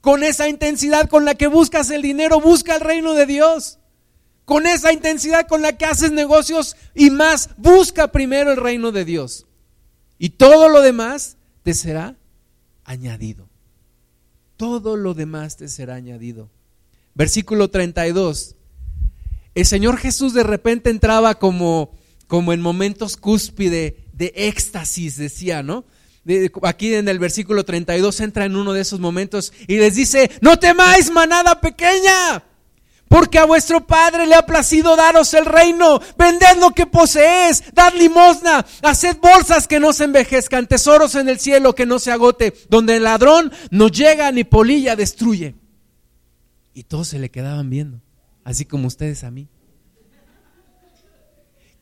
Con 0.00 0.24
esa 0.24 0.48
intensidad 0.48 1.08
con 1.08 1.24
la 1.24 1.34
que 1.34 1.46
buscas 1.46 1.90
el 1.90 2.02
dinero, 2.02 2.40
busca 2.40 2.76
el 2.76 2.80
reino 2.80 3.14
de 3.14 3.26
Dios. 3.26 3.78
Con 4.44 4.66
esa 4.66 4.92
intensidad 4.92 5.46
con 5.46 5.62
la 5.62 5.76
que 5.76 5.84
haces 5.84 6.10
negocios 6.10 6.76
y 6.94 7.10
más, 7.10 7.50
busca 7.56 8.10
primero 8.10 8.50
el 8.50 8.56
reino 8.56 8.92
de 8.92 9.04
Dios. 9.04 9.46
Y 10.18 10.30
todo 10.30 10.68
lo 10.68 10.80
demás 10.80 11.36
te 11.62 11.74
será 11.74 12.16
añadido. 12.84 13.48
Todo 14.56 14.96
lo 14.96 15.14
demás 15.14 15.56
te 15.56 15.68
será 15.68 15.94
añadido. 15.94 16.50
Versículo 17.14 17.70
32. 17.70 18.56
El 19.54 19.66
Señor 19.66 19.98
Jesús 19.98 20.34
de 20.34 20.42
repente 20.42 20.90
entraba 20.90 21.38
como, 21.38 21.92
como 22.26 22.52
en 22.52 22.60
momentos 22.60 23.16
cúspide 23.16 24.06
de 24.12 24.32
éxtasis, 24.34 25.16
decía, 25.16 25.62
¿no? 25.62 25.84
Aquí 26.62 26.94
en 26.94 27.08
el 27.08 27.18
versículo 27.18 27.64
32 27.64 28.20
entra 28.20 28.44
en 28.44 28.56
uno 28.56 28.72
de 28.72 28.82
esos 28.82 29.00
momentos 29.00 29.52
y 29.66 29.78
les 29.78 29.94
dice, 29.94 30.30
no 30.40 30.58
temáis 30.58 31.10
manada 31.10 31.60
pequeña, 31.60 32.44
porque 33.08 33.38
a 33.38 33.44
vuestro 33.44 33.86
Padre 33.86 34.26
le 34.26 34.34
ha 34.34 34.46
placido 34.46 34.96
daros 34.96 35.34
el 35.34 35.46
reino, 35.46 36.00
vended 36.16 36.58
lo 36.60 36.70
que 36.70 36.86
poseéis, 36.86 37.64
dad 37.74 37.92
limosna, 37.94 38.64
haced 38.82 39.16
bolsas 39.18 39.66
que 39.66 39.80
no 39.80 39.92
se 39.92 40.04
envejezcan, 40.04 40.66
tesoros 40.66 41.14
en 41.14 41.28
el 41.28 41.40
cielo 41.40 41.74
que 41.74 41.86
no 41.86 41.98
se 41.98 42.12
agote, 42.12 42.54
donde 42.68 42.96
el 42.96 43.04
ladrón 43.04 43.52
no 43.70 43.88
llega 43.88 44.30
ni 44.30 44.44
polilla 44.44 44.96
destruye. 44.96 45.56
Y 46.74 46.84
todos 46.84 47.08
se 47.08 47.18
le 47.18 47.30
quedaban 47.30 47.68
viendo, 47.68 48.00
así 48.44 48.64
como 48.64 48.86
ustedes 48.86 49.24
a 49.24 49.30
mí. 49.30 49.48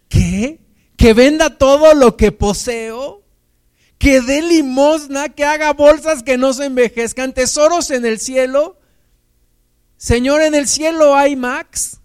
¿Qué? 0.09 0.61
que 0.99 1.15
venda 1.15 1.57
todo 1.57 1.95
lo 1.95 2.17
que 2.17 2.33
poseo, 2.33 3.18
que 3.99 4.21
dé 4.21 4.43
limosna, 4.43 5.29
que 5.29 5.45
haga 5.45 5.73
bolsas 5.73 6.23
que 6.23 6.39
no 6.39 6.53
se 6.53 6.67
envejezcan, 6.67 7.35
tesoros 7.35 7.91
en 7.91 8.07
el 8.07 8.21
cielo. 8.21 8.79
Señor, 9.97 10.43
en 10.43 10.55
el 10.55 10.69
cielo 10.69 11.17
hay 11.17 11.35
Macs, 11.35 12.01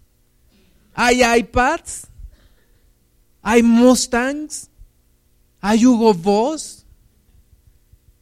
hay 0.92 1.22
iPads, 1.22 2.08
hay 3.40 3.62
Mustangs, 3.62 4.70
hay 5.60 5.86
Hugo 5.86 6.12
Boss. 6.12 6.84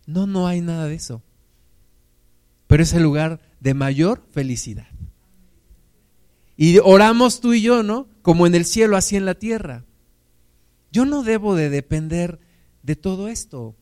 No, 0.04 0.26
no 0.26 0.46
hay 0.46 0.60
nada 0.60 0.86
de 0.86 0.94
eso. 0.94 1.22
Pero 2.66 2.82
es 2.82 2.92
el 2.92 3.02
lugar 3.02 3.40
de 3.60 3.72
mayor 3.72 4.22
felicidad. 4.32 4.88
Y 6.56 6.78
oramos 6.78 7.40
tú 7.40 7.54
y 7.54 7.62
yo, 7.62 7.82
¿no? 7.82 8.06
Como 8.20 8.46
en 8.46 8.54
el 8.54 8.66
cielo, 8.66 8.96
así 8.96 9.16
en 9.16 9.24
la 9.24 9.34
tierra. 9.34 9.84
Yo 10.90 11.06
no 11.06 11.22
debo 11.22 11.54
de 11.54 11.70
depender 11.70 12.38
de 12.82 12.96
todo 12.96 13.28
esto. 13.28 13.74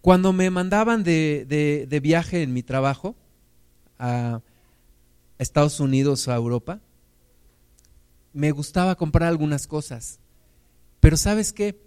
Cuando 0.00 0.32
me 0.32 0.50
mandaban 0.50 1.04
de, 1.04 2.00
viaje 2.02 2.42
en 2.42 2.52
mi 2.52 2.62
trabajo 2.62 3.14
a 3.98 4.40
Estados 5.38 5.80
Unidos 5.80 6.26
o 6.26 6.32
a 6.32 6.36
Europa, 6.36 6.80
me 8.32 8.50
gustaba 8.50 8.96
comprar 8.96 9.28
algunas 9.28 9.66
cosas. 9.66 10.18
Pero 11.00 11.16
sabes 11.16 11.52
qué? 11.52 11.80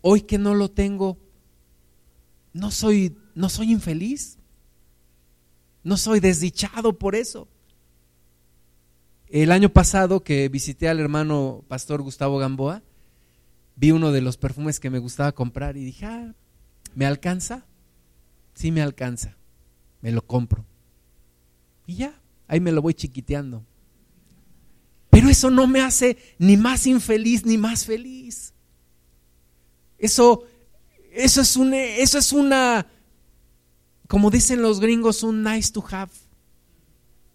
Hoy 0.00 0.22
que 0.22 0.38
no 0.38 0.54
lo 0.54 0.70
tengo, 0.70 1.18
no 2.52 2.70
soy, 2.70 3.16
no 3.34 3.48
soy 3.48 3.72
infeliz. 3.72 4.38
No 5.84 5.96
soy 5.96 6.20
desdichado 6.20 6.98
por 6.98 7.14
eso. 7.14 7.48
El 9.28 9.50
año 9.50 9.70
pasado 9.70 10.22
que 10.22 10.48
visité 10.48 10.88
al 10.88 11.00
hermano 11.00 11.64
pastor 11.66 12.02
Gustavo 12.02 12.38
Gamboa, 12.38 12.82
vi 13.82 13.90
uno 13.90 14.12
de 14.12 14.20
los 14.20 14.36
perfumes 14.36 14.78
que 14.78 14.90
me 14.90 15.00
gustaba 15.00 15.32
comprar 15.32 15.76
y 15.76 15.84
dije, 15.84 16.06
ah, 16.06 16.36
¿me 16.94 17.04
alcanza? 17.04 17.66
Sí 18.54 18.70
me 18.70 18.80
alcanza, 18.80 19.36
me 20.00 20.12
lo 20.12 20.24
compro. 20.24 20.64
Y 21.84 21.96
ya, 21.96 22.14
ahí 22.46 22.60
me 22.60 22.70
lo 22.70 22.80
voy 22.80 22.94
chiquiteando. 22.94 23.66
Pero 25.10 25.28
eso 25.28 25.50
no 25.50 25.66
me 25.66 25.80
hace 25.80 26.16
ni 26.38 26.56
más 26.56 26.86
infeliz 26.86 27.44
ni 27.44 27.58
más 27.58 27.84
feliz. 27.84 28.54
Eso, 29.98 30.44
eso 31.10 31.40
es 31.40 31.56
una, 31.56 31.82
eso 31.82 32.18
es 32.18 32.32
una, 32.32 32.86
como 34.06 34.30
dicen 34.30 34.62
los 34.62 34.78
gringos, 34.78 35.24
un 35.24 35.42
nice 35.42 35.72
to 35.72 35.84
have. 35.90 36.12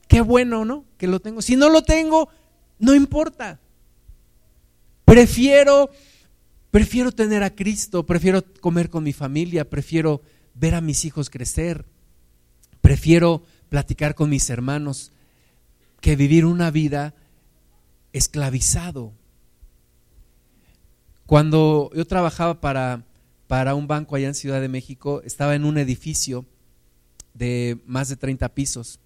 Qué 0.08 0.22
bueno, 0.22 0.64
¿no? 0.64 0.86
Que 0.98 1.08
lo 1.08 1.20
tengo. 1.20 1.42
Si 1.42 1.58
no 1.58 1.68
lo 1.68 1.84
tengo, 1.84 2.30
no 2.80 2.96
importa. 2.96 3.60
Prefiero, 5.04 5.90
prefiero 6.78 7.12
tener 7.12 7.42
a 7.42 7.56
Cristo, 7.56 8.06
prefiero 8.06 8.44
comer 8.62 8.92
con 8.92 9.04
mi 9.04 9.12
familia, 9.12 9.68
prefiero 9.68 10.22
ver 10.54 10.76
a 10.76 10.82
mis 10.82 11.06
hijos 11.06 11.32
crecer, 11.32 11.86
prefiero 12.82 13.42
platicar 13.68 14.14
con 14.14 14.30
mis 14.30 14.48
hermanos 14.52 15.12
que 16.02 16.16
vivir 16.16 16.46
una 16.46 16.70
vida 16.70 17.16
esclavizado. 18.14 19.12
Cuando 21.26 21.90
yo 21.96 22.06
trabajaba 22.06 22.62
para, 22.62 23.04
para 23.48 23.74
un 23.74 23.88
banco 23.88 24.16
allá 24.16 24.28
en 24.28 24.36
Ciudad 24.36 24.62
de 24.62 24.70
México, 24.70 25.24
estaba 25.26 25.56
en 25.56 25.66
un 25.66 25.80
edificio 25.80 26.46
de 27.34 27.80
más 27.88 28.10
de 28.10 28.18
30 28.18 28.50
pisos 28.50 29.00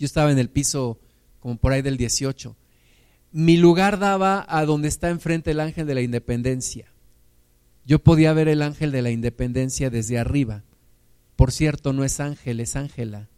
yo 0.00 0.04
estaba 0.04 0.32
en 0.32 0.38
el 0.38 0.50
piso 0.50 0.98
como 1.38 1.56
por 1.58 1.72
ahí 1.72 1.82
del 1.82 1.96
18. 1.96 2.56
Mi 3.32 3.56
lugar 3.56 3.98
daba 3.98 4.44
a 4.48 4.64
donde 4.64 4.88
está 4.88 5.10
enfrente 5.10 5.50
el 5.50 5.60
ángel 5.60 5.86
de 5.86 5.94
la 5.94 6.00
independencia. 6.00 6.86
Yo 7.84 7.98
podía 7.98 8.32
ver 8.32 8.48
el 8.48 8.62
ángel 8.62 8.92
de 8.92 9.02
la 9.02 9.10
independencia 9.10 9.90
desde 9.90 10.18
arriba. 10.18 10.62
Por 11.36 11.52
cierto, 11.52 11.92
no 11.92 12.04
es 12.04 12.20
ángel, 12.20 12.60
es 12.60 12.76
ángela. 12.76 13.28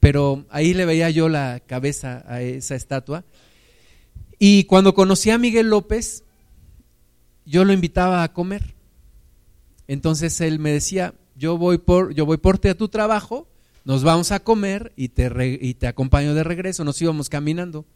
Pero 0.00 0.46
ahí 0.50 0.74
le 0.74 0.84
veía 0.84 1.10
yo 1.10 1.28
la 1.28 1.60
cabeza 1.66 2.24
a 2.26 2.42
esa 2.42 2.74
estatua. 2.74 3.24
Y 4.38 4.64
cuando 4.64 4.94
conocí 4.94 5.30
a 5.30 5.38
Miguel 5.38 5.70
López, 5.70 6.22
yo 7.46 7.64
lo 7.64 7.72
invitaba 7.72 8.22
a 8.22 8.32
comer. 8.32 8.74
Entonces 9.88 10.40
él 10.40 10.58
me 10.58 10.70
decía, 10.70 11.14
yo 11.34 11.56
voy 11.56 11.78
por, 11.78 12.14
yo 12.14 12.26
voy 12.26 12.36
por 12.36 12.58
ti 12.58 12.68
a 12.68 12.76
tu 12.76 12.88
trabajo 12.88 13.48
nos 13.88 14.04
vamos 14.04 14.32
a 14.32 14.40
comer 14.40 14.92
y 14.96 15.08
te, 15.08 15.58
y 15.62 15.72
te 15.72 15.86
acompaño 15.86 16.34
de 16.34 16.44
regreso, 16.44 16.84
nos 16.84 17.00
íbamos 17.00 17.30
caminando. 17.30 17.86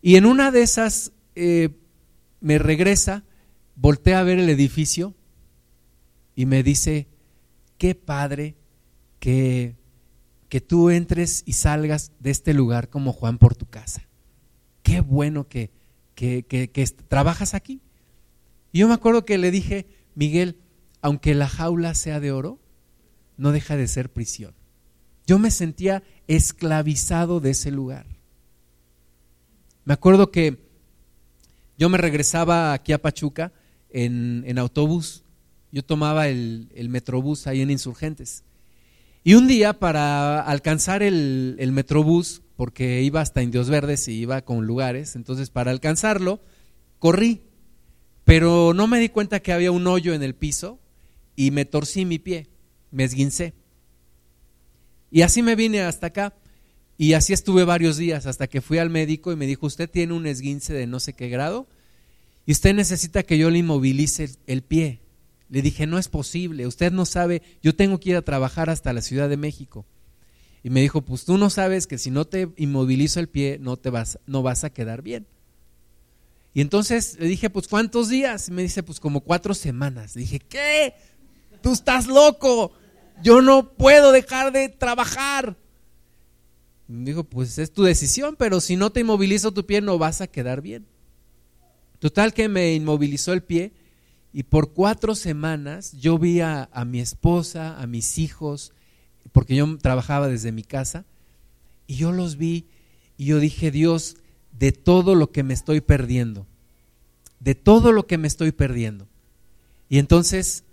Y 0.00 0.16
en 0.16 0.26
una 0.26 0.50
de 0.50 0.62
esas 0.62 1.12
eh, 1.34 1.70
me 2.40 2.58
regresa, 2.58 3.24
voltea 3.74 4.20
a 4.20 4.24
ver 4.24 4.38
el 4.38 4.48
edificio 4.48 5.14
y 6.34 6.46
me 6.46 6.62
dice, 6.62 7.08
qué 7.78 7.94
padre 7.94 8.56
que, 9.18 9.76
que 10.48 10.60
tú 10.60 10.90
entres 10.90 11.42
y 11.46 11.54
salgas 11.54 12.12
de 12.20 12.30
este 12.30 12.54
lugar 12.54 12.90
como 12.90 13.12
Juan 13.12 13.38
por 13.38 13.56
tu 13.56 13.66
casa. 13.66 14.08
Qué 14.82 15.00
bueno 15.00 15.48
que, 15.48 15.70
que, 16.14 16.44
que, 16.44 16.70
que 16.70 16.86
trabajas 16.86 17.54
aquí. 17.54 17.80
Y 18.72 18.80
yo 18.80 18.88
me 18.88 18.94
acuerdo 18.94 19.24
que 19.24 19.38
le 19.38 19.50
dije, 19.50 19.86
Miguel, 20.14 20.58
aunque 21.00 21.34
la 21.34 21.48
jaula 21.48 21.94
sea 21.94 22.20
de 22.20 22.32
oro, 22.32 22.60
no 23.36 23.52
deja 23.52 23.76
de 23.76 23.88
ser 23.88 24.12
prisión. 24.12 24.54
Yo 25.26 25.38
me 25.38 25.50
sentía 25.50 26.02
esclavizado 26.26 27.40
de 27.40 27.50
ese 27.50 27.70
lugar. 27.70 28.06
Me 29.88 29.94
acuerdo 29.94 30.30
que 30.30 30.58
yo 31.78 31.88
me 31.88 31.96
regresaba 31.96 32.74
aquí 32.74 32.92
a 32.92 33.00
Pachuca 33.00 33.54
en, 33.88 34.58
autobús. 34.58 35.24
Yo 35.72 35.82
tomaba 35.82 36.28
el, 36.28 36.68
metrobús 36.90 37.46
ahí 37.46 37.62
en 37.62 37.70
Insurgentes. 37.70 38.44
Y 39.24 39.32
un 39.32 39.48
día 39.48 39.78
para 39.78 40.42
alcanzar 40.42 41.02
el, 41.02 41.56
el 41.58 41.72
metrobús, 41.72 42.42
porque 42.54 43.00
iba 43.00 43.22
hasta 43.22 43.42
Indios 43.42 43.70
Verdes 43.70 44.08
y 44.08 44.12
iba 44.12 44.42
con 44.42 44.66
lugares, 44.66 45.16
entonces 45.16 45.48
para 45.48 45.70
alcanzarlo, 45.70 46.42
corrí, 46.98 47.40
pero 48.24 48.74
no 48.74 48.88
me 48.88 49.00
di 49.00 49.08
cuenta 49.08 49.40
que 49.40 49.54
había 49.54 49.72
un 49.72 49.86
hoyo 49.86 50.12
en 50.12 50.22
el 50.22 50.34
piso 50.34 50.78
y 51.34 51.50
me 51.50 51.64
torcí 51.64 52.04
mi 52.04 52.18
pie, 52.18 52.50
me 52.90 53.04
esguincé. 53.04 53.54
Y 55.10 55.22
así 55.22 55.40
me 55.42 55.56
vine 55.56 55.80
hasta 55.80 56.08
acá. 56.08 56.34
Y 56.98 57.12
así 57.12 57.32
estuve 57.32 57.64
varios 57.64 57.96
días 57.96 58.26
hasta 58.26 58.48
que 58.48 58.60
fui 58.60 58.78
al 58.78 58.90
médico 58.90 59.32
y 59.32 59.36
me 59.36 59.46
dijo, 59.46 59.66
usted 59.66 59.88
tiene 59.88 60.12
un 60.12 60.26
esguince 60.26 60.74
de 60.74 60.88
no 60.88 60.98
sé 60.98 61.12
qué 61.12 61.28
grado 61.28 61.68
y 62.48 62.52
usted 62.52 62.74
necesita 62.74 63.22
que 63.22 63.36
yo 63.36 63.50
le 63.50 63.58
inmovilice 63.58 64.30
el 64.46 64.62
pie. 64.62 65.00
Le 65.50 65.60
dije, 65.60 65.86
no 65.86 65.98
es 65.98 66.08
posible, 66.08 66.66
usted 66.66 66.90
no 66.90 67.04
sabe, 67.04 67.42
yo 67.62 67.76
tengo 67.76 68.00
que 68.00 68.08
ir 68.08 68.16
a 68.16 68.22
trabajar 68.22 68.70
hasta 68.70 68.92
la 68.94 69.02
Ciudad 69.02 69.28
de 69.28 69.36
México. 69.36 69.84
Y 70.62 70.70
me 70.70 70.80
dijo, 70.80 71.02
pues 71.02 71.26
tú 71.26 71.36
no 71.36 71.50
sabes 71.50 71.86
que 71.86 71.98
si 71.98 72.10
no 72.10 72.24
te 72.24 72.48
inmovilizo 72.56 73.20
el 73.20 73.28
pie, 73.28 73.58
no, 73.60 73.76
te 73.76 73.90
vas, 73.90 74.18
no 74.26 74.42
vas 74.42 74.64
a 74.64 74.70
quedar 74.70 75.02
bien. 75.02 75.26
Y 76.54 76.62
entonces 76.62 77.18
le 77.20 77.26
dije, 77.26 77.50
pues 77.50 77.68
¿cuántos 77.68 78.08
días? 78.08 78.48
Y 78.48 78.52
me 78.52 78.62
dice, 78.62 78.82
pues 78.82 78.98
como 78.98 79.20
cuatro 79.20 79.52
semanas. 79.52 80.16
Le 80.16 80.22
dije, 80.22 80.40
¿qué? 80.40 80.94
Tú 81.62 81.74
estás 81.74 82.06
loco. 82.06 82.72
Yo 83.22 83.42
no 83.42 83.74
puedo 83.74 84.10
dejar 84.10 84.52
de 84.52 84.70
trabajar. 84.70 85.54
Dijo, 86.88 87.22
pues 87.22 87.58
es 87.58 87.70
tu 87.70 87.82
decisión, 87.82 88.34
pero 88.38 88.60
si 88.60 88.76
no 88.76 88.90
te 88.90 89.00
inmovilizo 89.00 89.52
tu 89.52 89.66
pie 89.66 89.82
no 89.82 89.98
vas 89.98 90.22
a 90.22 90.26
quedar 90.26 90.62
bien. 90.62 90.86
Total 91.98 92.32
que 92.32 92.48
me 92.48 92.74
inmovilizó 92.74 93.34
el 93.34 93.42
pie 93.42 93.72
y 94.32 94.44
por 94.44 94.72
cuatro 94.72 95.14
semanas 95.14 95.92
yo 95.92 96.18
vi 96.18 96.40
a, 96.40 96.68
mi 96.86 97.00
esposa, 97.00 97.78
a 97.78 97.86
mis 97.86 98.18
hijos, 98.18 98.72
porque 99.32 99.54
yo 99.54 99.76
trabajaba 99.78 100.28
desde 100.28 100.52
mi 100.52 100.62
casa, 100.62 101.04
y 101.86 101.96
yo 101.96 102.12
los 102.12 102.36
vi 102.36 102.66
y 103.16 103.26
yo 103.26 103.40
dije, 103.40 103.70
Dios, 103.70 104.16
de 104.52 104.72
todo 104.72 105.14
lo 105.14 105.30
que 105.30 105.42
me 105.42 105.54
estoy 105.54 105.80
perdiendo, 105.80 106.46
de 107.40 107.54
todo 107.54 107.92
lo 107.92 108.06
que 108.06 108.16
me 108.18 108.28
estoy 108.28 108.52
perdiendo. 108.52 109.08
Y 109.88 109.98
entonces, 109.98 110.64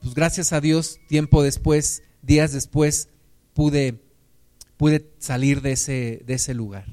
pues 0.00 0.14
gracias 0.14 0.52
a 0.52 0.60
Dios, 0.60 0.98
tiempo 1.08 1.42
después, 1.42 2.02
días 2.22 2.52
después, 2.52 3.08
pude 3.52 4.00
pude 4.78 5.10
salir 5.18 5.60
de 5.60 5.72
ese, 5.72 6.22
de 6.24 6.34
ese 6.34 6.54
lugar. 6.54 6.86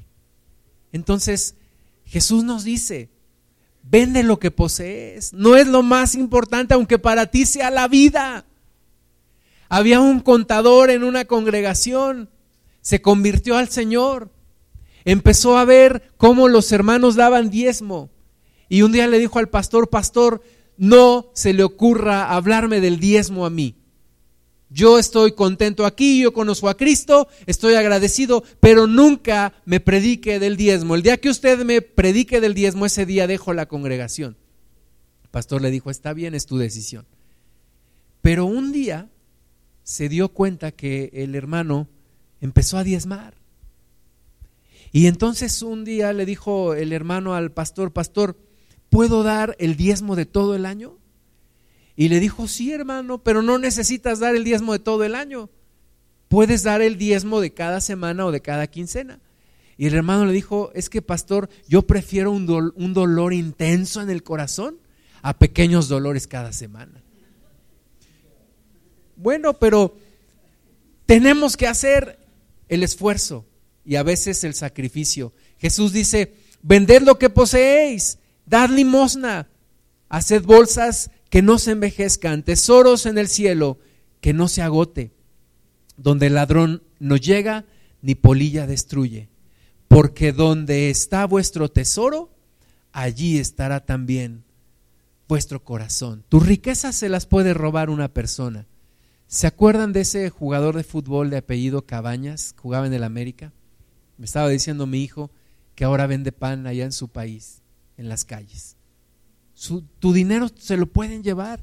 Entonces, 0.92 1.54
Jesús 2.04 2.44
nos 2.44 2.64
dice, 2.64 3.08
vende 3.82 4.22
lo 4.22 4.38
que 4.38 4.50
posees, 4.50 5.32
no 5.32 5.56
es 5.56 5.66
lo 5.66 5.82
más 5.82 6.14
importante, 6.14 6.74
aunque 6.74 6.98
para 6.98 7.30
ti 7.30 7.46
sea 7.46 7.70
la 7.70 7.88
vida. 7.88 8.44
Había 9.70 10.00
un 10.00 10.20
contador 10.20 10.90
en 10.90 11.02
una 11.02 11.24
congregación, 11.24 12.28
se 12.82 13.00
convirtió 13.00 13.56
al 13.56 13.68
Señor, 13.68 14.30
empezó 15.04 15.56
a 15.56 15.64
ver 15.64 16.12
cómo 16.18 16.48
los 16.48 16.70
hermanos 16.72 17.14
daban 17.14 17.48
diezmo 17.48 18.10
y 18.68 18.82
un 18.82 18.92
día 18.92 19.06
le 19.06 19.18
dijo 19.18 19.38
al 19.38 19.48
pastor, 19.48 19.88
pastor, 19.88 20.42
no 20.76 21.30
se 21.34 21.52
le 21.52 21.62
ocurra 21.62 22.34
hablarme 22.34 22.80
del 22.80 22.98
diezmo 22.98 23.46
a 23.46 23.50
mí. 23.50 23.76
Yo 24.68 24.98
estoy 24.98 25.32
contento 25.32 25.86
aquí, 25.86 26.22
yo 26.22 26.32
conozco 26.32 26.68
a 26.68 26.76
Cristo, 26.76 27.28
estoy 27.46 27.74
agradecido, 27.74 28.42
pero 28.58 28.86
nunca 28.86 29.52
me 29.64 29.78
predique 29.78 30.40
del 30.40 30.56
diezmo. 30.56 30.96
El 30.96 31.02
día 31.02 31.18
que 31.18 31.30
usted 31.30 31.64
me 31.64 31.82
predique 31.82 32.40
del 32.40 32.54
diezmo, 32.54 32.84
ese 32.84 33.06
día 33.06 33.28
dejo 33.28 33.52
la 33.52 33.66
congregación. 33.66 34.36
El 35.22 35.30
pastor 35.30 35.62
le 35.62 35.70
dijo, 35.70 35.90
está 35.90 36.12
bien, 36.12 36.34
es 36.34 36.46
tu 36.46 36.58
decisión. 36.58 37.06
Pero 38.22 38.44
un 38.44 38.72
día 38.72 39.08
se 39.84 40.08
dio 40.08 40.30
cuenta 40.30 40.72
que 40.72 41.10
el 41.12 41.36
hermano 41.36 41.88
empezó 42.40 42.76
a 42.76 42.82
diezmar. 42.82 43.34
Y 44.90 45.06
entonces 45.06 45.62
un 45.62 45.84
día 45.84 46.12
le 46.12 46.26
dijo 46.26 46.74
el 46.74 46.92
hermano 46.92 47.34
al 47.34 47.52
pastor, 47.52 47.92
pastor, 47.92 48.36
¿puedo 48.88 49.22
dar 49.22 49.54
el 49.60 49.76
diezmo 49.76 50.16
de 50.16 50.26
todo 50.26 50.56
el 50.56 50.66
año? 50.66 50.98
Y 51.96 52.10
le 52.10 52.20
dijo, 52.20 52.46
sí 52.46 52.72
hermano, 52.72 53.18
pero 53.18 53.40
no 53.40 53.58
necesitas 53.58 54.18
dar 54.20 54.36
el 54.36 54.44
diezmo 54.44 54.74
de 54.74 54.78
todo 54.78 55.02
el 55.04 55.14
año. 55.14 55.48
Puedes 56.28 56.62
dar 56.62 56.82
el 56.82 56.98
diezmo 56.98 57.40
de 57.40 57.54
cada 57.54 57.80
semana 57.80 58.26
o 58.26 58.32
de 58.32 58.42
cada 58.42 58.66
quincena. 58.66 59.20
Y 59.78 59.86
el 59.86 59.94
hermano 59.94 60.26
le 60.26 60.32
dijo, 60.32 60.70
es 60.74 60.90
que 60.90 61.02
pastor, 61.02 61.48
yo 61.68 61.82
prefiero 61.82 62.30
un, 62.32 62.46
dolor 62.94 63.32
intenso 63.32 64.00
en 64.00 64.10
el 64.10 64.22
corazón 64.22 64.78
a 65.22 65.38
pequeños 65.38 65.88
dolores 65.88 66.26
cada 66.26 66.52
semana. 66.52 67.02
Bueno, 69.16 69.54
pero 69.54 69.96
tenemos 71.06 71.56
que 71.56 71.66
hacer 71.66 72.18
el 72.68 72.82
esfuerzo 72.82 73.46
y 73.84 73.96
a 73.96 74.02
veces 74.02 74.44
el 74.44 74.54
sacrificio. 74.54 75.32
Jesús 75.58 75.92
dice, 75.92 76.34
vended 76.62 77.02
lo 77.02 77.18
que 77.18 77.30
poseéis, 77.30 78.18
dad 78.44 78.70
limosna, 78.70 79.48
haced 80.08 80.42
bolsas 80.42 81.10
que 81.30 81.42
no 81.42 81.58
se 81.58 81.72
envejezcan, 81.72 82.42
tesoros 82.42 83.06
en 83.06 83.18
el 83.18 83.28
cielo, 83.28 83.78
que 84.20 84.32
no 84.32 84.48
se 84.48 84.62
agote, 84.62 85.12
donde 85.96 86.26
el 86.26 86.34
ladrón 86.34 86.82
no 86.98 87.16
llega 87.16 87.64
ni 88.02 88.14
polilla 88.14 88.66
destruye. 88.66 89.28
Porque 89.88 90.32
donde 90.32 90.90
está 90.90 91.26
vuestro 91.26 91.70
tesoro, 91.70 92.30
allí 92.92 93.38
estará 93.38 93.84
también 93.84 94.44
vuestro 95.28 95.62
corazón. 95.64 96.24
Tus 96.28 96.46
riquezas 96.46 96.94
se 96.94 97.08
las 97.08 97.26
puede 97.26 97.54
robar 97.54 97.90
una 97.90 98.08
persona. 98.08 98.66
¿Se 99.26 99.46
acuerdan 99.46 99.92
de 99.92 100.02
ese 100.02 100.30
jugador 100.30 100.76
de 100.76 100.84
fútbol 100.84 101.30
de 101.30 101.38
apellido 101.38 101.86
Cabañas? 101.86 102.54
Jugaba 102.56 102.86
en 102.86 102.94
el 102.94 103.02
América. 103.02 103.52
Me 104.18 104.24
estaba 104.24 104.48
diciendo 104.48 104.86
mi 104.86 105.02
hijo 105.02 105.30
que 105.74 105.84
ahora 105.84 106.06
vende 106.06 106.32
pan 106.32 106.66
allá 106.66 106.84
en 106.84 106.92
su 106.92 107.08
país, 107.08 107.62
en 107.96 108.08
las 108.08 108.24
calles 108.24 108.75
tu 109.98 110.12
dinero 110.12 110.48
se 110.56 110.76
lo 110.76 110.86
pueden 110.86 111.22
llevar, 111.22 111.60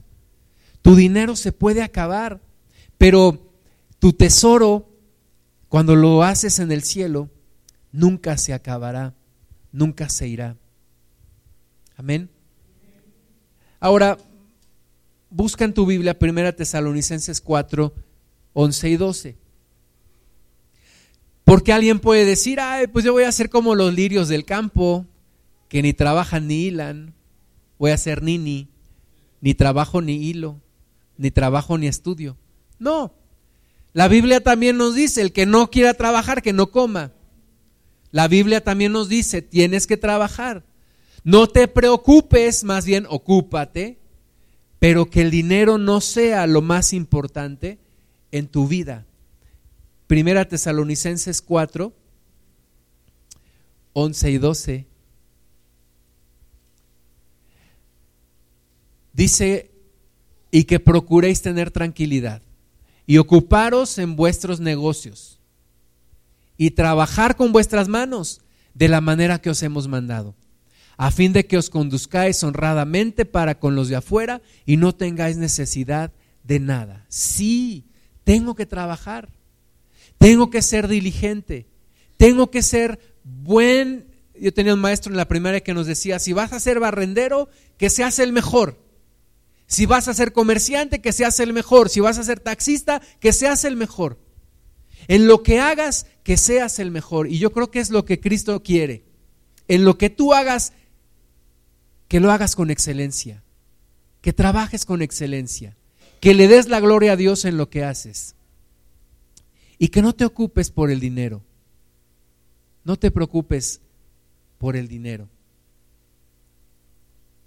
tu 0.81 0.95
dinero 0.95 1.35
se 1.35 1.51
puede 1.51 1.81
acabar, 1.81 2.41
pero 2.97 3.51
tu 3.99 4.13
tesoro, 4.13 4.89
cuando 5.69 5.95
lo 5.95 6.23
haces 6.23 6.59
en 6.59 6.71
el 6.71 6.83
cielo, 6.83 7.29
nunca 7.91 8.37
se 8.37 8.53
acabará, 8.53 9.13
nunca 9.71 10.09
se 10.09 10.27
irá. 10.27 10.57
Amén. 11.95 12.29
Ahora, 13.79 14.17
busca 15.29 15.65
en 15.65 15.73
tu 15.73 15.85
Biblia 15.85 16.17
1 16.19 16.55
Tesalonicenses 16.55 17.41
4, 17.41 17.93
11 18.53 18.89
y 18.89 18.97
12. 18.97 19.35
Porque 21.43 21.73
alguien 21.73 21.99
puede 21.99 22.25
decir, 22.25 22.59
ay, 22.59 22.87
pues 22.87 23.05
yo 23.05 23.13
voy 23.13 23.23
a 23.23 23.31
ser 23.31 23.49
como 23.49 23.75
los 23.75 23.93
lirios 23.93 24.29
del 24.29 24.45
campo, 24.45 25.05
que 25.69 25.81
ni 25.81 25.93
trabajan 25.93 26.47
ni 26.47 26.65
hilan 26.65 27.13
voy 27.84 27.91
a 27.91 27.97
ser 27.97 28.23
nini, 28.23 28.69
ni 29.41 29.55
trabajo 29.55 30.01
ni 30.01 30.13
hilo, 30.13 30.61
ni 31.17 31.31
trabajo 31.31 31.77
ni 31.77 31.88
estudio. 31.88 32.38
No. 32.79 33.13
La 33.91 34.07
Biblia 34.07 34.41
también 34.41 34.77
nos 34.77 34.95
dice, 34.95 35.21
el 35.21 35.34
que 35.34 35.45
no 35.45 35.69
quiera 35.69 35.93
trabajar, 35.93 36.41
que 36.41 36.53
no 36.53 36.71
coma. 36.71 37.11
La 38.09 38.29
Biblia 38.29 38.63
también 38.63 38.93
nos 38.93 39.09
dice, 39.09 39.41
tienes 39.41 39.86
que 39.86 39.97
trabajar. 39.97 40.63
No 41.25 41.47
te 41.47 41.67
preocupes, 41.67 42.63
más 42.63 42.86
bien 42.86 43.05
ocúpate, 43.09 43.99
pero 44.79 45.09
que 45.09 45.19
el 45.19 45.29
dinero 45.29 45.77
no 45.77 45.99
sea 45.99 46.47
lo 46.47 46.61
más 46.61 46.93
importante 46.93 47.79
en 48.31 48.47
tu 48.47 48.65
vida. 48.65 49.05
Primera 50.07 50.47
Tesalonicenses 50.47 51.41
4, 51.41 51.91
11 53.91 54.31
y 54.31 54.38
12 54.38 54.92
dice, 59.14 59.72
y 60.51 60.66
que 60.66 60.80
procuréis 60.80 61.41
tener 61.41 61.72
tranquilidad 61.72 62.41
y 63.05 63.18
ocuparos 63.18 63.97
en 63.97 64.16
vuestros 64.16 64.59
negocios 64.59 65.39
y 66.57 66.72
trabajar 66.72 67.36
con 67.36 67.51
vuestras 67.51 67.88
manos 67.88 68.41
de 68.74 68.88
la 68.88 69.01
manera 69.01 69.41
que 69.41 69.49
os 69.49 69.64
hemos 69.64 69.88
mandado, 69.88 70.36
a 70.97 71.11
fin 71.11 71.34
de 71.34 71.45
que 71.45 71.57
os 71.57 71.70
conduzcáis 71.70 72.43
honradamente 72.43 73.26
para 73.26 73.59
con 73.59 73.76
los 73.76 73.89
de 73.89 73.95
afuera 73.95 74.41
y 74.66 74.78
no 74.78 74.93
tengáis 74.93 75.38
necesidad 75.38 76.11
de 76.43 76.59
nada. 76.59 77.05
Sí, 77.09 77.86
tengo 78.24 78.55
que 78.55 78.66
trabajar, 78.66 79.30
tengo 80.18 80.49
que 80.49 80.61
ser 80.61 80.88
diligente, 80.88 81.68
tengo 82.18 82.51
que 82.51 82.61
ser 82.61 82.99
buen. 83.24 84.07
Yo 84.39 84.53
tenía 84.53 84.74
un 84.74 84.82
maestro 84.82 85.11
en 85.11 85.18
la 85.18 85.28
primaria 85.28 85.61
que 85.61 85.74
nos 85.74 85.88
decía, 85.88 86.20
si 86.20 86.34
vas 86.34 86.53
a 86.53 86.59
ser 86.59 86.80
barrendero, 86.80 87.49
que 87.78 87.89
seas 87.89 88.20
el 88.20 88.34
mejor. 88.34 88.82
Si 89.68 89.86
vas 89.86 90.07
a 90.07 90.14
ser 90.14 90.34
comerciante, 90.34 91.01
que 91.01 91.14
seas 91.14 91.39
el 91.39 91.53
mejor. 91.53 91.89
Si 91.89 91.99
vas 91.99 92.18
a 92.18 92.24
ser 92.24 92.39
taxista, 92.39 93.01
que 93.20 93.34
seas 93.34 93.64
el 93.64 93.76
mejor. 93.76 94.20
En 95.07 95.28
lo 95.28 95.43
que 95.43 95.59
hagas, 95.59 96.07
que 96.24 96.38
seas 96.38 96.80
el 96.80 96.91
mejor. 96.91 97.28
Y 97.28 97.39
yo 97.39 97.51
creo 97.51 97.72
que 97.72 97.80
es 97.80 97.89
lo 97.89 98.05
que 98.05 98.20
Cristo 98.20 98.61
quiere. 98.61 99.03
En 99.68 99.86
lo 99.86 99.97
que 99.97 100.09
tú 100.09 100.34
hagas, 100.34 100.74
que 102.07 102.20
lo 102.20 102.32
hagas 102.32 102.55
con 102.55 102.70
excelencia. 102.70 103.43
Que 104.22 104.34
trabajes 104.34 104.86
con 104.86 105.01
excelencia. 105.01 105.76
Que 106.22 106.34
le 106.34 106.47
des 106.47 106.70
la 106.70 106.80
gloria 106.80 107.14
a 107.14 107.18
Dios 107.18 107.45
en 107.45 107.57
lo 107.57 107.70
que 107.70 107.84
haces. 107.84 108.36
Y 109.78 109.89
que 109.89 110.01
no 110.01 110.14
te 110.14 110.26
ocupes 110.26 110.72
por 110.72 110.91
el 110.91 110.99
dinero. 110.99 111.43
No 112.84 112.97
te 112.97 113.11
preocupes 113.11 113.82
por 114.57 114.76
el 114.76 114.88
dinero. 114.88 115.28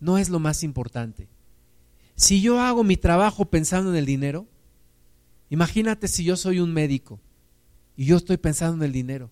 No 0.01 0.19
es 0.19 0.29
lo 0.29 0.39
más 0.39 0.62
importante. 0.62 1.29
Si 2.17 2.41
yo 2.41 2.61
hago 2.61 2.83
mi 2.83 2.97
trabajo 2.97 3.45
pensando 3.45 3.91
en 3.91 3.97
el 3.97 4.07
dinero, 4.07 4.47
imagínate 5.51 6.09
si 6.09 6.25
yo 6.25 6.37
soy 6.37 6.61
un 6.61 6.73
médico 6.73 7.21
y 7.95 8.07
yo 8.07 8.17
estoy 8.17 8.39
pensando 8.39 8.77
en 8.77 8.89
el 8.89 8.93
dinero. 8.93 9.31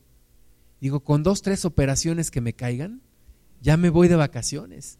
Digo, 0.81 1.01
con 1.01 1.23
dos, 1.23 1.41
tres 1.41 1.65
operaciones 1.65 2.31
que 2.31 2.43
me 2.43 2.53
caigan, 2.53 3.01
ya 3.63 3.79
me 3.79 3.89
voy 3.89 4.09
de 4.09 4.17
vacaciones. 4.17 4.99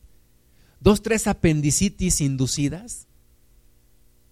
Dos, 0.81 1.03
tres 1.03 1.27
apendicitis 1.27 2.23
inducidas. 2.23 3.07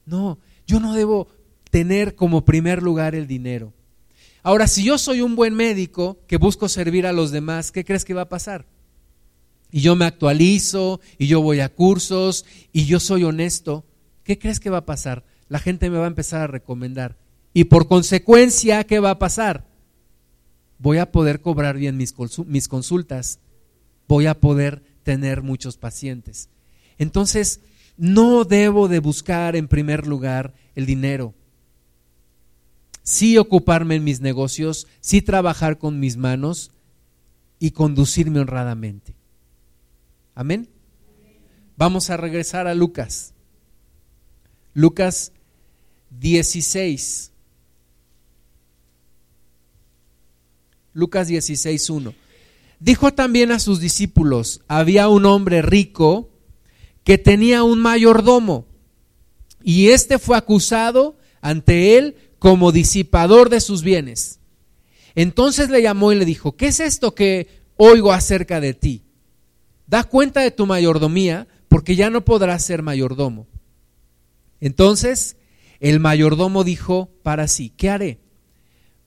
No, 0.06 0.38
yo 0.66 0.80
no 0.80 0.94
debo 0.94 1.28
tener 1.70 2.14
como 2.14 2.46
primer 2.46 2.82
lugar 2.82 3.14
el 3.14 3.26
dinero. 3.26 3.74
Ahora, 4.42 4.66
si 4.66 4.82
yo 4.82 4.96
soy 4.96 5.20
un 5.20 5.36
buen 5.36 5.54
médico 5.54 6.18
que 6.26 6.38
busco 6.38 6.68
servir 6.68 7.06
a 7.06 7.12
los 7.12 7.30
demás, 7.30 7.70
¿qué 7.70 7.84
crees 7.84 8.04
que 8.04 8.14
va 8.14 8.22
a 8.22 8.28
pasar? 8.28 8.66
Y 9.72 9.80
yo 9.80 9.96
me 9.96 10.04
actualizo, 10.04 11.00
y 11.18 11.26
yo 11.26 11.42
voy 11.42 11.58
a 11.58 11.68
cursos, 11.68 12.44
y 12.72 12.84
yo 12.84 13.00
soy 13.00 13.24
honesto, 13.24 13.84
¿qué 14.22 14.38
crees 14.38 14.60
que 14.60 14.70
va 14.70 14.78
a 14.78 14.86
pasar? 14.86 15.24
La 15.48 15.58
gente 15.58 15.90
me 15.90 15.98
va 15.98 16.04
a 16.04 16.08
empezar 16.08 16.42
a 16.42 16.46
recomendar. 16.46 17.18
Y 17.52 17.64
por 17.64 17.88
consecuencia, 17.88 18.84
¿qué 18.84 19.00
va 19.00 19.10
a 19.10 19.18
pasar? 19.18 19.66
Voy 20.78 20.98
a 20.98 21.10
poder 21.10 21.40
cobrar 21.40 21.76
bien 21.76 21.96
mis, 21.96 22.12
consultas, 22.68 23.40
voy 24.06 24.26
a 24.26 24.38
poder 24.38 24.82
tener 25.02 25.42
muchos 25.42 25.76
pacientes. 25.76 26.48
Entonces, 26.98 27.60
no 27.96 28.44
debo 28.44 28.86
de 28.86 29.00
buscar 29.00 29.56
en 29.56 29.66
primer 29.66 30.06
lugar 30.06 30.54
el 30.74 30.86
dinero 30.86 31.34
sí 33.02 33.36
ocuparme 33.38 33.96
en 33.96 34.04
mis 34.04 34.20
negocios, 34.20 34.86
sí 35.00 35.22
trabajar 35.22 35.78
con 35.78 36.00
mis 36.00 36.16
manos 36.16 36.70
y 37.58 37.72
conducirme 37.72 38.40
honradamente. 38.40 39.14
Amén. 40.34 40.68
Vamos 41.76 42.10
a 42.10 42.16
regresar 42.16 42.66
a 42.66 42.74
Lucas. 42.74 43.34
Lucas 44.74 45.32
16. 46.10 47.32
Lucas 50.94 51.28
16, 51.28 51.90
1. 51.90 52.14
Dijo 52.80 53.14
también 53.14 53.52
a 53.52 53.58
sus 53.58 53.80
discípulos, 53.80 54.60
había 54.68 55.08
un 55.08 55.24
hombre 55.26 55.62
rico 55.62 56.30
que 57.04 57.18
tenía 57.18 57.62
un 57.62 57.80
mayordomo 57.80 58.66
y 59.62 59.88
éste 59.88 60.18
fue 60.18 60.36
acusado 60.36 61.16
ante 61.40 61.96
él 61.96 62.16
como 62.38 62.72
disipador 62.72 63.50
de 63.50 63.60
sus 63.60 63.82
bienes. 63.82 64.40
Entonces 65.14 65.70
le 65.70 65.82
llamó 65.82 66.12
y 66.12 66.16
le 66.16 66.24
dijo, 66.24 66.56
¿qué 66.56 66.68
es 66.68 66.80
esto 66.80 67.14
que 67.14 67.48
oigo 67.76 68.12
acerca 68.12 68.60
de 68.60 68.74
ti? 68.74 69.04
Da 69.92 70.04
cuenta 70.04 70.40
de 70.40 70.50
tu 70.50 70.64
mayordomía, 70.64 71.46
porque 71.68 71.96
ya 71.96 72.08
no 72.08 72.24
podrás 72.24 72.64
ser 72.64 72.80
mayordomo. 72.82 73.46
Entonces 74.58 75.36
el 75.80 76.00
mayordomo 76.00 76.64
dijo 76.64 77.10
para 77.22 77.46
sí, 77.46 77.74
¿qué 77.76 77.90
haré? 77.90 78.18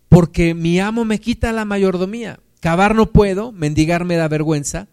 Porque 0.09 0.53
mi 0.53 0.79
amo 0.79 1.03
me 1.03 1.19
quita 1.19 1.51
la 1.53 1.65
mayordomía. 1.65 2.39
Cavar 2.59 2.93
no 2.93 3.11
puedo, 3.11 3.51
mendigar 3.51 4.05
me 4.05 4.15
da 4.15 4.27
vergüenza. 4.27 4.88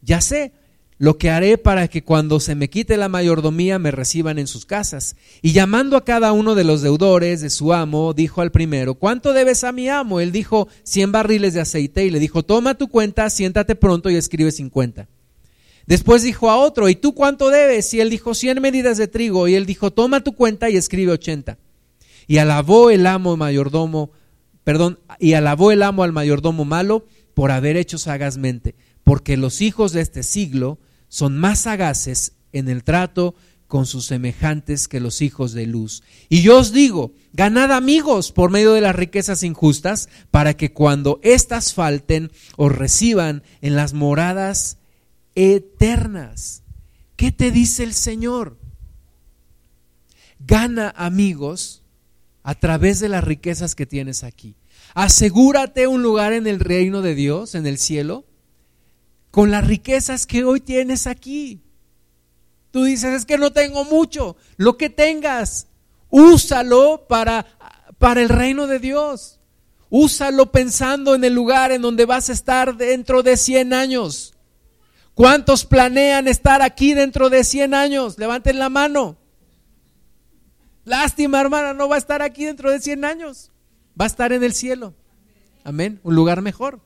Ya 0.00 0.20
sé, 0.20 0.52
lo 0.96 1.18
que 1.18 1.30
haré 1.30 1.58
para 1.58 1.88
que 1.88 2.04
cuando 2.04 2.38
se 2.38 2.54
me 2.54 2.70
quite 2.70 2.96
la 2.96 3.08
mayordomía 3.08 3.80
me 3.80 3.90
reciban 3.90 4.38
en 4.38 4.46
sus 4.46 4.64
casas. 4.64 5.16
Y 5.42 5.50
llamando 5.50 5.96
a 5.96 6.04
cada 6.04 6.30
uno 6.30 6.54
de 6.54 6.62
los 6.62 6.82
deudores 6.82 7.40
de 7.40 7.50
su 7.50 7.72
amo, 7.72 8.14
dijo 8.14 8.42
al 8.42 8.52
primero, 8.52 8.94
¿cuánto 8.94 9.32
debes 9.32 9.64
a 9.64 9.72
mi 9.72 9.88
amo? 9.88 10.20
Él 10.20 10.30
dijo, 10.30 10.68
cien 10.84 11.10
barriles 11.10 11.52
de 11.52 11.62
aceite 11.62 12.06
y 12.06 12.10
le 12.10 12.20
dijo, 12.20 12.44
toma 12.44 12.76
tu 12.76 12.86
cuenta, 12.86 13.28
siéntate 13.28 13.74
pronto 13.74 14.08
y 14.08 14.14
escribe 14.14 14.52
cincuenta. 14.52 15.08
Después 15.86 16.22
dijo 16.22 16.50
a 16.50 16.56
otro, 16.56 16.88
¿y 16.88 16.96
tú 16.96 17.14
cuánto 17.14 17.48
debes? 17.48 17.94
Y 17.94 18.00
él 18.00 18.10
dijo, 18.10 18.34
cien 18.34 18.60
medidas 18.60 18.98
de 18.98 19.06
trigo. 19.06 19.46
Y 19.46 19.54
él 19.54 19.66
dijo, 19.66 19.92
toma 19.92 20.24
tu 20.24 20.34
cuenta 20.34 20.68
y 20.68 20.76
escribe 20.76 21.12
ochenta. 21.12 21.58
Y 22.26 22.38
alabó 22.38 22.90
el 22.90 23.06
amo 23.06 23.36
mayordomo, 23.36 24.10
perdón, 24.64 24.98
y 25.20 25.34
alabó 25.34 25.70
el 25.70 25.82
amo 25.84 26.02
al 26.02 26.12
mayordomo 26.12 26.64
malo 26.64 27.06
por 27.34 27.52
haber 27.52 27.76
hecho 27.76 27.98
sagazmente, 27.98 28.74
porque 29.04 29.36
los 29.36 29.60
hijos 29.60 29.92
de 29.92 30.00
este 30.00 30.24
siglo 30.24 30.78
son 31.08 31.38
más 31.38 31.60
sagaces 31.60 32.32
en 32.52 32.68
el 32.68 32.82
trato 32.82 33.36
con 33.68 33.86
sus 33.86 34.06
semejantes 34.06 34.88
que 34.88 35.00
los 35.00 35.22
hijos 35.22 35.52
de 35.52 35.66
luz. 35.66 36.02
Y 36.28 36.42
yo 36.42 36.58
os 36.58 36.72
digo, 36.72 37.12
ganad 37.32 37.72
amigos 37.72 38.32
por 38.32 38.50
medio 38.50 38.72
de 38.72 38.80
las 38.80 38.96
riquezas 38.96 39.42
injustas, 39.42 40.08
para 40.30 40.56
que 40.56 40.72
cuando 40.72 41.20
éstas 41.22 41.74
falten, 41.74 42.32
os 42.56 42.72
reciban 42.72 43.42
en 43.60 43.76
las 43.76 43.92
moradas 43.92 44.78
eternas. 45.36 46.64
¿Qué 47.14 47.30
te 47.30 47.52
dice 47.52 47.84
el 47.84 47.94
Señor? 47.94 48.58
Gana 50.40 50.92
amigos 50.96 51.82
a 52.42 52.54
través 52.54 52.98
de 52.98 53.08
las 53.08 53.22
riquezas 53.22 53.74
que 53.74 53.86
tienes 53.86 54.24
aquí. 54.24 54.56
Asegúrate 54.94 55.86
un 55.86 56.02
lugar 56.02 56.32
en 56.32 56.46
el 56.46 56.58
reino 56.58 57.02
de 57.02 57.14
Dios, 57.14 57.54
en 57.54 57.66
el 57.66 57.78
cielo, 57.78 58.24
con 59.30 59.50
las 59.50 59.66
riquezas 59.66 60.26
que 60.26 60.44
hoy 60.44 60.60
tienes 60.60 61.06
aquí. 61.06 61.60
Tú 62.70 62.84
dices, 62.84 63.14
es 63.14 63.26
que 63.26 63.38
no 63.38 63.52
tengo 63.52 63.84
mucho. 63.84 64.36
Lo 64.56 64.76
que 64.76 64.90
tengas, 64.90 65.68
úsalo 66.08 67.06
para, 67.08 67.46
para 67.98 68.22
el 68.22 68.28
reino 68.28 68.66
de 68.66 68.78
Dios. 68.78 69.40
Úsalo 69.88 70.52
pensando 70.52 71.14
en 71.14 71.24
el 71.24 71.34
lugar 71.34 71.72
en 71.72 71.82
donde 71.82 72.04
vas 72.04 72.28
a 72.28 72.32
estar 72.32 72.76
dentro 72.76 73.22
de 73.22 73.36
100 73.36 73.72
años. 73.72 74.35
¿Cuántos 75.16 75.64
planean 75.64 76.28
estar 76.28 76.60
aquí 76.60 76.92
dentro 76.92 77.30
de 77.30 77.42
100 77.42 77.72
años? 77.72 78.18
Levanten 78.18 78.58
la 78.58 78.68
mano. 78.68 79.16
Lástima, 80.84 81.40
hermana, 81.40 81.72
no 81.72 81.88
va 81.88 81.94
a 81.94 81.98
estar 81.98 82.20
aquí 82.20 82.44
dentro 82.44 82.70
de 82.70 82.82
100 82.82 83.02
años. 83.06 83.50
Va 83.98 84.04
a 84.04 84.08
estar 84.08 84.34
en 84.34 84.44
el 84.44 84.52
cielo. 84.52 84.92
Amén. 85.64 86.00
Un 86.02 86.14
lugar 86.14 86.42
mejor. 86.42 86.82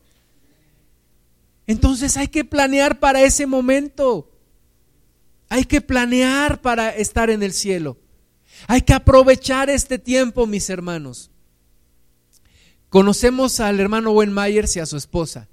Entonces 1.66 2.16
hay 2.16 2.28
que 2.28 2.44
planear 2.44 3.00
para 3.00 3.20
ese 3.20 3.48
momento. 3.48 4.30
Hay 5.48 5.64
que 5.64 5.80
planear 5.80 6.60
para 6.60 6.90
estar 6.90 7.30
en 7.30 7.42
el 7.42 7.52
cielo. 7.52 7.98
Hay 8.68 8.82
que 8.82 8.92
aprovechar 8.92 9.70
este 9.70 9.98
tiempo, 9.98 10.46
mis 10.46 10.70
hermanos. 10.70 11.32
Conocemos 12.90 13.58
al 13.58 13.80
hermano 13.80 14.12
Wayne 14.12 14.32
Myers 14.32 14.76
y 14.76 14.78
a 14.78 14.86
su 14.86 14.96
esposa. 14.96 15.49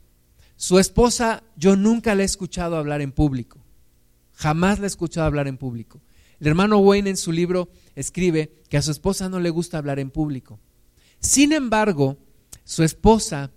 Su 0.58 0.80
esposa, 0.80 1.44
yo 1.56 1.76
nunca 1.76 2.16
le 2.16 2.24
he 2.24 2.26
escuchado 2.26 2.78
hablar 2.78 3.02
en 3.02 3.12
público. 3.12 3.60
Jamás 4.34 4.80
le 4.80 4.86
he 4.86 4.88
escuchado 4.88 5.28
hablar 5.28 5.48
en 5.48 5.58
público. 5.58 6.02
El 6.40 6.48
hermano 6.48 6.80
Wayne 6.80 7.12
en 7.12 7.18
su 7.18 7.32
libro 7.32 7.70
escribe 7.96 8.52
que 8.70 8.78
a 8.78 8.82
su 8.82 8.92
esposa 8.92 9.30
no 9.30 9.40
le 9.40 9.52
gusta 9.52 9.78
hablar 9.78 10.00
en 10.00 10.10
público. 10.10 10.60
Sin 11.20 11.54
embargo, 11.54 12.18
su 12.64 12.84
esposa, 12.84 13.52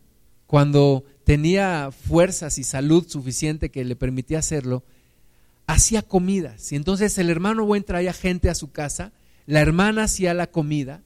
cuando 0.47 1.05
tenía 1.25 1.91
fuerzas 1.91 2.59
y 2.59 2.65
salud 2.65 3.07
suficiente 3.09 3.71
que 3.71 3.85
le 3.85 3.97
permitía 3.97 4.39
hacerlo, 4.39 4.85
hacía 5.67 6.03
comidas. 6.03 6.71
Y 6.73 6.77
entonces 6.77 7.17
el 7.19 7.31
hermano 7.31 7.65
buen 7.65 7.85
traía 7.85 8.13
gente 8.13 8.51
a 8.51 8.55
su 8.55 8.73
casa, 8.73 9.13
la 9.47 9.61
hermana 9.61 10.05
hacía 10.05 10.35
la 10.35 10.51
comida 10.51 11.03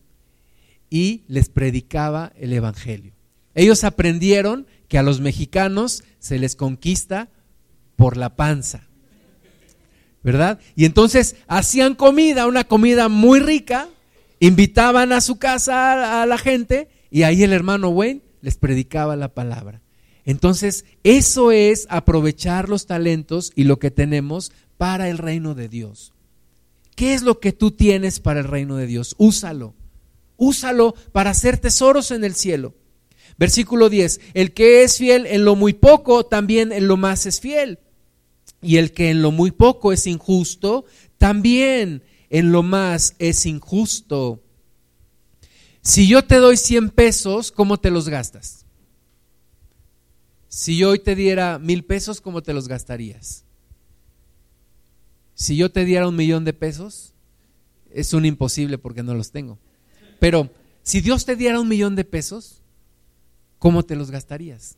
y 0.90 1.22
les 1.28 1.48
predicaba 1.48 2.32
el 2.36 2.52
Evangelio. 2.52 3.12
Ellos 3.54 3.84
aprendieron 3.84 4.66
que 4.88 4.98
a 4.98 5.02
los 5.02 5.20
mexicanos 5.20 6.04
se 6.18 6.38
les 6.38 6.56
conquista 6.56 7.28
por 7.96 8.16
la 8.16 8.36
panza. 8.36 8.88
¿Verdad? 10.22 10.58
Y 10.74 10.86
entonces 10.86 11.36
hacían 11.48 11.94
comida, 11.94 12.46
una 12.46 12.64
comida 12.64 13.08
muy 13.08 13.40
rica, 13.40 13.88
invitaban 14.40 15.12
a 15.12 15.20
su 15.20 15.36
casa 15.36 16.22
a 16.22 16.26
la 16.26 16.38
gente 16.38 16.88
y 17.10 17.24
ahí 17.24 17.42
el 17.42 17.52
hermano 17.52 17.90
Wayne 17.90 18.22
les 18.40 18.56
predicaba 18.56 19.16
la 19.16 19.28
palabra. 19.28 19.82
Entonces, 20.24 20.86
eso 21.02 21.52
es 21.52 21.86
aprovechar 21.90 22.68
los 22.68 22.86
talentos 22.86 23.52
y 23.54 23.64
lo 23.64 23.78
que 23.78 23.90
tenemos 23.90 24.52
para 24.78 25.08
el 25.10 25.18
reino 25.18 25.54
de 25.54 25.68
Dios. 25.68 26.12
¿Qué 26.94 27.14
es 27.14 27.22
lo 27.22 27.40
que 27.40 27.52
tú 27.52 27.72
tienes 27.72 28.20
para 28.20 28.40
el 28.40 28.46
reino 28.46 28.76
de 28.76 28.86
Dios? 28.86 29.14
Úsalo. 29.18 29.74
Úsalo 30.36 30.94
para 31.12 31.30
hacer 31.30 31.58
tesoros 31.58 32.10
en 32.10 32.24
el 32.24 32.34
cielo. 32.34 32.74
Versículo 33.38 33.88
10. 33.88 34.20
El 34.34 34.52
que 34.52 34.82
es 34.82 34.98
fiel 34.98 35.26
en 35.26 35.44
lo 35.44 35.56
muy 35.56 35.72
poco, 35.72 36.24
también 36.24 36.72
en 36.72 36.88
lo 36.88 36.96
más 36.96 37.26
es 37.26 37.40
fiel. 37.40 37.78
Y 38.62 38.76
el 38.76 38.92
que 38.92 39.10
en 39.10 39.22
lo 39.22 39.30
muy 39.30 39.50
poco 39.50 39.92
es 39.92 40.06
injusto, 40.06 40.84
también 41.18 42.02
en 42.30 42.52
lo 42.52 42.62
más 42.62 43.14
es 43.18 43.46
injusto. 43.46 44.42
Si 45.82 46.08
yo 46.08 46.24
te 46.24 46.36
doy 46.36 46.56
100 46.56 46.90
pesos, 46.90 47.52
¿cómo 47.52 47.78
te 47.78 47.90
los 47.90 48.08
gastas? 48.08 48.64
Si 50.48 50.78
yo 50.78 50.90
hoy 50.90 51.00
te 51.00 51.14
diera 51.14 51.58
mil 51.58 51.84
pesos, 51.84 52.20
¿cómo 52.20 52.42
te 52.42 52.54
los 52.54 52.68
gastarías? 52.68 53.44
Si 55.34 55.56
yo 55.56 55.70
te 55.70 55.84
diera 55.84 56.08
un 56.08 56.16
millón 56.16 56.44
de 56.44 56.52
pesos, 56.52 57.12
es 57.90 58.14
un 58.14 58.24
imposible 58.24 58.78
porque 58.78 59.02
no 59.02 59.14
los 59.14 59.30
tengo. 59.30 59.58
Pero 60.20 60.50
si 60.82 61.00
Dios 61.00 61.26
te 61.26 61.36
diera 61.36 61.60
un 61.60 61.68
millón 61.68 61.96
de 61.96 62.04
pesos, 62.04 62.62
¿cómo 63.64 63.82
te 63.82 63.96
los 63.96 64.10
gastarías? 64.10 64.76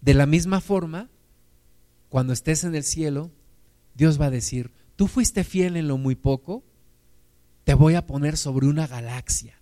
De 0.00 0.14
la 0.14 0.24
misma 0.24 0.60
forma, 0.60 1.10
cuando 2.08 2.32
estés 2.32 2.62
en 2.62 2.76
el 2.76 2.84
cielo, 2.84 3.32
Dios 3.96 4.20
va 4.20 4.26
a 4.26 4.30
decir, 4.30 4.70
tú 4.94 5.08
fuiste 5.08 5.42
fiel 5.42 5.76
en 5.76 5.88
lo 5.88 5.98
muy 5.98 6.14
poco, 6.14 6.62
te 7.64 7.74
voy 7.74 7.96
a 7.96 8.06
poner 8.06 8.36
sobre 8.36 8.68
una 8.68 8.86
galaxia. 8.86 9.58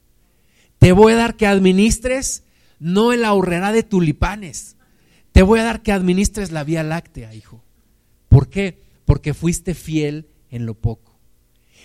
Te 0.78 0.92
voy 0.92 1.14
a 1.14 1.16
dar 1.16 1.36
que 1.38 1.46
administres 1.46 2.42
no 2.78 3.14
en 3.14 3.22
la 3.22 3.32
horrera 3.32 3.72
de 3.72 3.82
tulipanes. 3.82 4.76
Te 5.32 5.40
voy 5.40 5.60
a 5.60 5.64
dar 5.64 5.82
que 5.82 5.92
administres 5.92 6.52
la 6.52 6.62
Vía 6.62 6.82
Láctea, 6.82 7.32
hijo. 7.34 7.64
¿Por 8.28 8.50
qué? 8.50 8.82
Porque 9.06 9.32
fuiste 9.32 9.72
fiel 9.74 10.28
en 10.50 10.66
lo 10.66 10.74
poco. 10.74 11.18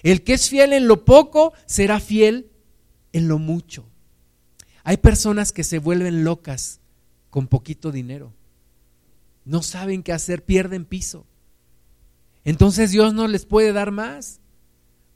El 0.04 0.22
que 0.24 0.34
es 0.34 0.50
fiel 0.50 0.74
en 0.74 0.90
lo 0.90 1.06
poco 1.06 1.54
será 1.66 2.02
fiel 2.02 2.52
en 3.14 3.30
lo 3.30 3.40
mucho. 3.40 3.88
Hay 4.84 4.98
personas 4.98 5.52
que 5.52 5.64
se 5.64 5.80
vuelven 5.80 6.24
locas 6.24 6.80
con 7.30 7.48
poquito 7.48 7.92
dinero. 7.92 8.34
No 9.46 9.64
saben 9.64 10.04
qué 10.04 10.14
hacer, 10.14 10.44
pierden 10.44 10.86
piso. 10.86 11.26
Entonces 12.44 12.92
Dios 12.92 13.14
no 13.14 13.28
les 13.28 13.46
puede 13.46 13.74
dar 13.74 13.92
más. 13.92 14.40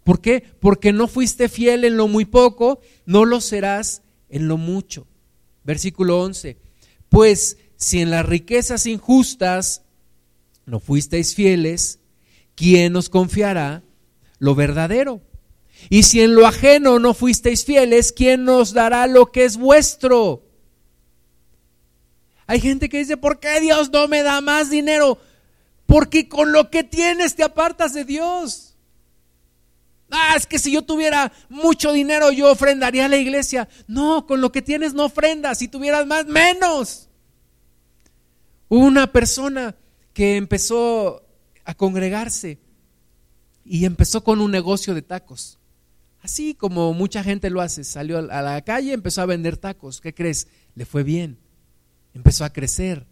¿Por 0.03 0.22
qué? 0.22 0.43
Porque 0.59 0.93
no 0.93 1.07
fuiste 1.07 1.49
fiel 1.49 1.84
en 1.84 1.97
lo 1.97 2.07
muy 2.07 2.26
poco, 2.26 2.80
no 3.05 3.26
lo 3.26 3.41
serás 3.41 4.03
en 4.30 4.47
lo 4.47 4.57
mucho. 4.57 5.07
Versículo 5.63 6.22
11. 6.22 6.57
Pues 7.09 7.57
si 7.76 8.01
en 8.01 8.11
las 8.11 8.26
riquezas 8.26 8.86
injustas 8.86 9.84
no 10.66 10.80
fuisteis 10.80 11.34
fieles, 11.34 11.99
¿quién 12.55 12.93
nos 12.93 13.09
confiará 13.09 13.84
lo 14.38 14.53
verdadero? 14.55 15.22
Y 15.89 16.03
si 16.03 16.21
en 16.21 16.36
lo 16.36 16.47
ajeno 16.47 16.99
no 16.99 17.13
fuisteis 17.13 17.65
fieles, 17.65 18.11
¿quién 18.11 18.43
nos 18.43 18.73
dará 18.73 19.07
lo 19.07 19.32
que 19.32 19.45
es 19.45 19.57
vuestro? 19.57 20.43
Hay 22.47 22.59
gente 22.59 22.89
que 22.89 22.99
dice, 22.99 23.17
¿por 23.17 23.39
qué 23.39 23.59
Dios 23.59 23.91
no 23.91 24.07
me 24.07 24.23
da 24.23 24.41
más 24.41 24.69
dinero? 24.69 25.17
Porque 25.86 26.28
con 26.28 26.51
lo 26.51 26.69
que 26.69 26.84
tienes 26.84 27.36
te 27.36 27.43
apartas 27.43 27.93
de 27.93 28.05
Dios. 28.05 28.76
Ah, 30.11 30.36
es 30.38 30.45
que 30.45 30.59
si 30.59 30.71
yo 30.71 30.84
tuviera 30.84 31.32
mucho 31.49 31.91
dinero 31.91 32.32
yo 32.32 32.51
ofrendaría 32.51 33.05
a 33.05 33.09
la 33.09 33.17
iglesia. 33.17 33.67
No, 33.88 34.26
con 34.26 34.41
lo 34.41 34.51
que 34.51 34.61
tienes 34.61 34.93
no 34.93 35.05
ofrendas. 35.05 35.57
Si 35.57 35.67
tuvieras 35.67 36.05
más, 36.05 36.26
menos. 36.26 37.09
Hubo 38.69 38.86
una 38.86 39.11
persona 39.11 39.76
que 40.13 40.38
empezó 40.38 41.23
a 41.63 41.73
congregarse 41.73 42.59
y 43.63 43.86
empezó 43.86 44.23
con 44.23 44.41
un 44.41 44.51
negocio 44.51 44.93
de 44.93 45.01
tacos. 45.01 45.59
Así 46.26 46.55
como 46.55 46.91
mucha 46.95 47.23
gente 47.23 47.51
lo 47.51 47.61
hace. 47.61 47.84
Salió 47.84 48.17
a 48.17 48.41
la 48.41 48.59
calle, 48.63 48.93
empezó 48.93 49.21
a 49.21 49.28
vender 49.28 49.57
tacos. 49.57 50.01
¿Qué 50.01 50.11
crees? 50.11 50.47
Le 50.73 50.84
fue 50.84 51.03
bien. 51.03 51.38
Empezó 52.15 52.43
a 52.45 52.49
crecer. 52.49 53.05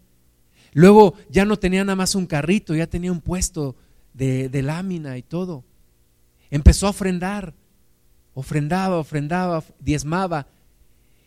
Luego 0.71 1.13
ya 1.29 1.45
no 1.45 1.59
tenía 1.59 1.83
nada 1.83 1.95
más 1.95 2.15
un 2.15 2.25
carrito, 2.25 2.73
ya 2.73 2.87
tenía 2.87 3.11
un 3.11 3.21
puesto 3.21 3.75
de, 4.15 4.49
lámina 4.63 5.15
y 5.15 5.21
todo. 5.21 5.63
Empezó 6.49 6.87
a 6.87 6.89
ofrendar, 6.89 7.53
ofrendaba, 8.33 8.97
ofrendaba, 8.97 9.63
diezmaba. 9.79 10.47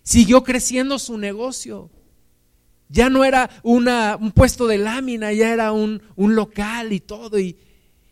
Siguió 0.03 0.43
creciendo 0.43 0.99
su 0.99 1.17
negocio. 1.17 1.89
Ya 2.89 3.09
no 3.09 3.25
era 3.25 3.49
una, 3.63 4.17
un 4.17 4.33
puesto 4.33 4.67
de 4.67 4.79
lámina, 4.79 5.33
ya 5.33 5.53
era 5.53 5.71
un, 5.71 6.03
un 6.17 6.35
local 6.35 6.93
y 6.93 6.99
todo. 6.99 7.39
Y, 7.39 7.57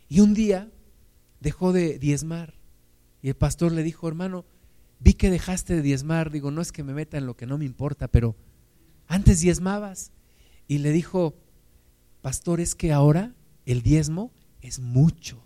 y 0.09 0.20
un 0.20 0.33
día 0.33 0.70
dejó 1.41 1.72
de 1.72 1.99
diezmar. 1.99 2.55
Y 3.25 3.31
el 3.31 3.35
pastor 3.35 3.72
le 3.72 3.83
dijo, 3.83 4.07
hermano, 4.07 4.45
vi 5.01 5.14
que 5.14 5.31
dejaste 5.31 5.75
de 5.75 5.83
diezmar. 5.83 6.31
Digo, 6.31 6.53
no 6.53 6.61
es 6.61 6.70
que 6.70 6.85
me 6.85 6.95
meta 6.95 7.18
en 7.18 7.27
lo 7.27 7.37
que 7.37 7.47
no 7.47 7.59
me 7.59 7.64
importa, 7.64 8.07
pero 8.07 8.37
antes 9.09 9.41
diezmabas. 9.41 10.12
Y 10.68 10.79
le 10.79 10.93
dijo, 10.93 11.35
pastor, 12.22 12.61
es 12.61 12.77
que 12.77 12.93
ahora 12.93 13.33
el 13.66 13.83
diezmo 13.83 14.31
es 14.61 14.79
mucho 14.79 15.45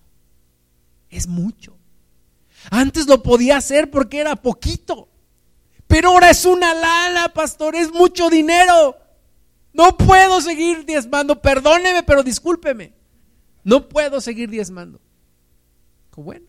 es 1.10 1.26
mucho. 1.26 1.76
Antes 2.70 3.06
lo 3.06 3.22
podía 3.22 3.56
hacer 3.56 3.90
porque 3.90 4.18
era 4.18 4.36
poquito, 4.36 5.08
pero 5.86 6.10
ahora 6.10 6.30
es 6.30 6.44
una 6.44 6.74
lana, 6.74 7.32
pastor, 7.32 7.76
es 7.76 7.92
mucho 7.92 8.28
dinero. 8.28 8.96
No 9.72 9.96
puedo 9.96 10.40
seguir 10.40 10.84
diezmando, 10.84 11.40
perdóneme, 11.40 12.02
pero 12.02 12.22
discúlpeme. 12.22 12.92
No 13.62 13.88
puedo 13.88 14.20
seguir 14.20 14.50
diezmando. 14.50 15.00
Bueno, 16.16 16.46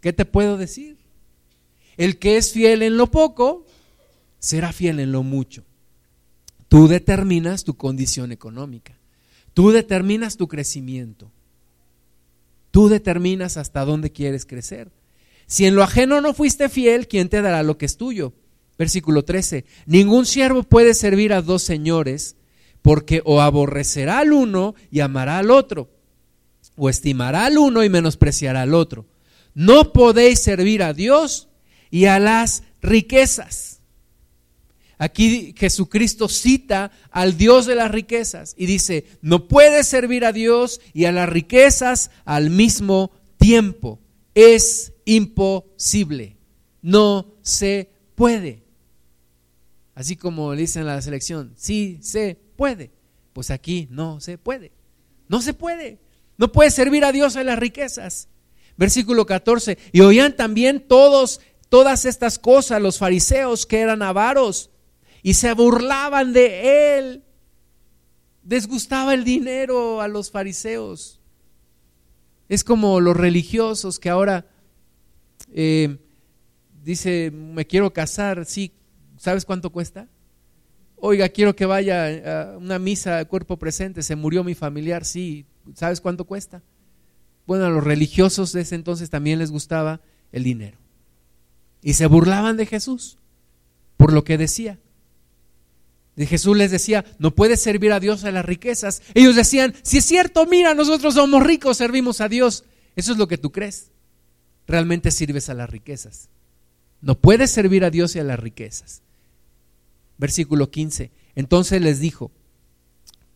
¿qué 0.00 0.12
te 0.12 0.24
puedo 0.24 0.56
decir? 0.56 0.98
El 1.96 2.18
que 2.18 2.36
es 2.36 2.52
fiel 2.52 2.82
en 2.82 2.96
lo 2.96 3.10
poco, 3.10 3.66
será 4.38 4.72
fiel 4.72 5.00
en 5.00 5.12
lo 5.12 5.22
mucho. 5.22 5.64
Tú 6.68 6.88
determinas 6.88 7.64
tu 7.64 7.76
condición 7.76 8.32
económica. 8.32 8.96
Tú 9.54 9.70
determinas 9.70 10.36
tu 10.36 10.48
crecimiento. 10.48 11.30
Tú 12.70 12.88
determinas 12.88 13.56
hasta 13.56 13.84
dónde 13.84 14.12
quieres 14.12 14.46
crecer. 14.46 14.90
Si 15.46 15.66
en 15.66 15.74
lo 15.74 15.82
ajeno 15.82 16.20
no 16.20 16.32
fuiste 16.32 16.68
fiel, 16.68 17.08
¿quién 17.08 17.28
te 17.28 17.42
dará 17.42 17.64
lo 17.64 17.76
que 17.76 17.86
es 17.86 17.96
tuyo? 17.96 18.32
Versículo 18.78 19.24
13. 19.24 19.64
Ningún 19.86 20.24
siervo 20.24 20.62
puede 20.62 20.94
servir 20.94 21.32
a 21.32 21.42
dos 21.42 21.62
señores, 21.62 22.36
porque 22.82 23.20
o 23.24 23.40
aborrecerá 23.40 24.20
al 24.20 24.32
uno 24.32 24.74
y 24.90 25.00
amará 25.00 25.38
al 25.38 25.50
otro, 25.50 25.90
o 26.76 26.88
estimará 26.88 27.46
al 27.46 27.58
uno 27.58 27.82
y 27.82 27.90
menospreciará 27.90 28.62
al 28.62 28.74
otro. 28.74 29.06
No 29.54 29.92
podéis 29.92 30.40
servir 30.40 30.82
a 30.82 30.92
Dios 30.92 31.48
y 31.90 32.06
a 32.06 32.18
las 32.18 32.62
riquezas. 32.80 33.80
Aquí 34.98 35.54
Jesucristo 35.56 36.28
cita 36.28 36.92
al 37.10 37.38
Dios 37.38 37.64
de 37.64 37.74
las 37.74 37.90
riquezas 37.90 38.54
y 38.58 38.66
dice, 38.66 39.06
no 39.22 39.48
puedes 39.48 39.86
servir 39.86 40.26
a 40.26 40.32
Dios 40.32 40.80
y 40.92 41.06
a 41.06 41.12
las 41.12 41.28
riquezas 41.28 42.10
al 42.26 42.50
mismo 42.50 43.10
tiempo. 43.38 43.98
Es 44.34 44.92
imposible. 45.06 46.36
No 46.82 47.34
se 47.40 47.90
puede. 48.14 48.62
Así 49.94 50.16
como 50.16 50.54
le 50.54 50.60
dicen 50.60 50.82
en 50.82 50.88
la 50.88 51.02
selección, 51.02 51.54
sí 51.56 51.98
se 52.02 52.38
puede. 52.56 52.90
Pues 53.32 53.50
aquí 53.50 53.88
no 53.90 54.20
se 54.20 54.36
puede. 54.36 54.70
No 55.28 55.40
se 55.40 55.54
puede. 55.54 55.98
No 56.36 56.52
puede 56.52 56.70
servir 56.70 57.06
a 57.06 57.12
Dios 57.12 57.36
a 57.36 57.44
las 57.44 57.58
riquezas. 57.58 58.28
Versículo 58.80 59.26
14. 59.26 59.76
Y 59.92 60.00
oían 60.00 60.34
también 60.34 60.80
todos, 60.80 61.42
todas 61.68 62.06
estas 62.06 62.38
cosas 62.38 62.80
los 62.80 62.96
fariseos 62.96 63.66
que 63.66 63.80
eran 63.80 64.00
avaros 64.00 64.70
y 65.22 65.34
se 65.34 65.52
burlaban 65.52 66.32
de 66.32 66.98
él. 66.98 67.24
Desgustaba 68.42 69.12
el 69.12 69.22
dinero 69.22 70.00
a 70.00 70.08
los 70.08 70.30
fariseos. 70.30 71.20
Es 72.48 72.64
como 72.64 73.00
los 73.00 73.14
religiosos 73.14 74.00
que 74.00 74.08
ahora 74.08 74.46
eh, 75.52 75.98
dice, 76.82 77.30
me 77.30 77.66
quiero 77.66 77.92
casar, 77.92 78.46
sí, 78.46 78.72
¿sabes 79.18 79.44
cuánto 79.44 79.70
cuesta? 79.70 80.08
Oiga, 80.96 81.28
quiero 81.28 81.54
que 81.54 81.66
vaya 81.66 82.54
a 82.54 82.56
una 82.56 82.78
misa 82.78 83.18
de 83.18 83.26
cuerpo 83.26 83.58
presente, 83.58 84.02
se 84.02 84.16
murió 84.16 84.42
mi 84.42 84.54
familiar, 84.54 85.04
sí, 85.04 85.44
¿sabes 85.74 86.00
cuánto 86.00 86.24
cuesta? 86.24 86.62
Bueno, 87.50 87.64
a 87.64 87.68
los 87.68 87.82
religiosos 87.82 88.52
de 88.52 88.60
ese 88.60 88.76
entonces 88.76 89.10
también 89.10 89.40
les 89.40 89.50
gustaba 89.50 90.00
el 90.30 90.44
dinero. 90.44 90.78
Y 91.82 91.94
se 91.94 92.06
burlaban 92.06 92.56
de 92.56 92.64
Jesús 92.64 93.18
por 93.96 94.12
lo 94.12 94.22
que 94.22 94.38
decía. 94.38 94.78
Y 96.16 96.26
Jesús 96.26 96.56
les 96.56 96.70
decía, 96.70 97.04
no 97.18 97.34
puedes 97.34 97.60
servir 97.60 97.92
a 97.92 97.98
Dios 97.98 98.22
a 98.22 98.30
las 98.30 98.44
riquezas. 98.44 99.02
Ellos 99.14 99.34
decían, 99.34 99.74
si 99.82 99.98
es 99.98 100.04
cierto, 100.04 100.46
mira, 100.46 100.74
nosotros 100.74 101.14
somos 101.14 101.42
ricos, 101.42 101.76
servimos 101.76 102.20
a 102.20 102.28
Dios. 102.28 102.62
Eso 102.94 103.10
es 103.10 103.18
lo 103.18 103.26
que 103.26 103.36
tú 103.36 103.50
crees. 103.50 103.90
Realmente 104.68 105.10
sirves 105.10 105.48
a 105.48 105.54
las 105.54 105.68
riquezas. 105.68 106.28
No 107.00 107.18
puedes 107.18 107.50
servir 107.50 107.84
a 107.84 107.90
Dios 107.90 108.14
y 108.14 108.20
a 108.20 108.24
las 108.24 108.38
riquezas. 108.38 109.02
Versículo 110.18 110.70
15. 110.70 111.10
Entonces 111.34 111.82
les 111.82 111.98
dijo, 111.98 112.30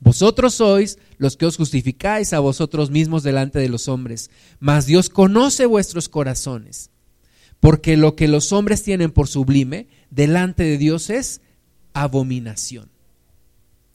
vosotros 0.01 0.55
sois 0.55 0.99
los 1.19 1.37
que 1.37 1.47
os 1.47 1.57
justificáis 1.57 2.33
a 2.33 2.41
vosotros 2.41 2.91
mismos 2.91 3.23
delante 3.23 3.59
de 3.59 3.69
los 3.69 3.89
hombres, 3.89 4.31
mas 4.61 4.87
Dios 4.87 5.09
conoce 5.09 5.67
vuestros 5.67 6.09
corazones, 6.09 6.91
porque 7.61 7.97
lo 7.97 8.15
que 8.15 8.29
los 8.29 8.53
hombres 8.53 8.83
tienen 8.83 9.11
por 9.11 9.29
sublime 9.29 9.89
delante 10.11 10.63
de 10.63 10.79
Dios 10.79 11.11
es 11.11 11.41
abominación. 11.95 12.91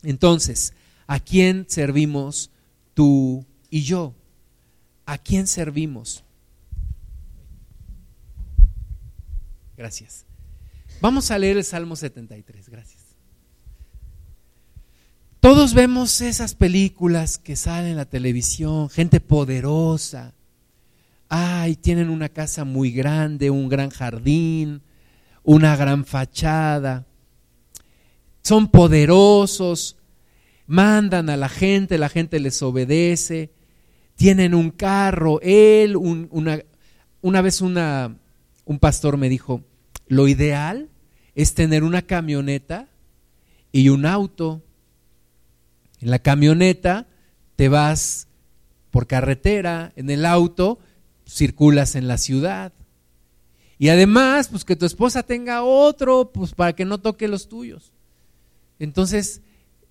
Entonces, 0.01 0.73
¿a 1.07 1.19
quién 1.19 1.65
servimos 1.69 2.51
tú 2.93 3.45
y 3.69 3.83
yo? 3.83 4.15
¿A 5.05 5.17
quién 5.17 5.47
servimos? 5.47 6.23
Gracias. 9.77 10.25
Vamos 11.01 11.31
a 11.31 11.37
leer 11.37 11.57
el 11.57 11.63
Salmo 11.63 11.95
73, 11.95 12.69
gracias. 12.69 12.98
Todos 15.51 15.73
vemos 15.73 16.21
esas 16.21 16.53
películas 16.53 17.39
que 17.39 17.55
salen 17.55 17.89
en 17.89 17.97
la 17.97 18.05
televisión, 18.05 18.87
gente 18.87 19.19
poderosa, 19.19 20.35
ay, 21.27 21.75
tienen 21.75 22.11
una 22.11 22.29
casa 22.29 22.65
muy 22.65 22.91
grande, 22.91 23.49
un 23.49 23.67
gran 23.67 23.89
jardín, 23.89 24.83
una 25.41 25.75
gran 25.75 26.05
fachada, 26.05 27.07
son 28.43 28.67
poderosos, 28.67 29.97
mandan 30.67 31.31
a 31.31 31.35
la 31.35 31.49
gente, 31.49 31.97
la 31.97 32.09
gente 32.09 32.39
les 32.39 32.61
obedece, 32.61 33.51
tienen 34.17 34.53
un 34.53 34.69
carro, 34.69 35.39
él, 35.41 35.95
una, 35.95 36.59
una 37.21 37.41
vez 37.41 37.61
una, 37.61 38.15
un 38.65 38.77
pastor 38.77 39.17
me 39.17 39.29
dijo, 39.29 39.63
lo 40.05 40.27
ideal 40.27 40.89
es 41.33 41.55
tener 41.55 41.83
una 41.83 42.03
camioneta 42.03 42.87
y 43.71 43.89
un 43.89 44.05
auto. 44.05 44.61
En 46.01 46.11
la 46.11 46.19
camioneta 46.19 47.07
te 47.55 47.69
vas 47.69 48.27
por 48.91 49.07
carretera, 49.07 49.93
en 49.95 50.09
el 50.09 50.25
auto 50.25 50.79
circulas 51.29 51.95
en 51.95 52.07
la 52.07 52.17
ciudad. 52.17 52.73
Y 53.77 53.89
además, 53.89 54.49
pues 54.49 54.65
que 54.65 54.75
tu 54.75 54.85
esposa 54.85 55.23
tenga 55.23 55.63
otro, 55.63 56.31
pues 56.33 56.53
para 56.53 56.73
que 56.73 56.85
no 56.85 56.97
toque 56.97 57.27
los 57.27 57.47
tuyos. 57.47 57.93
Entonces, 58.79 59.41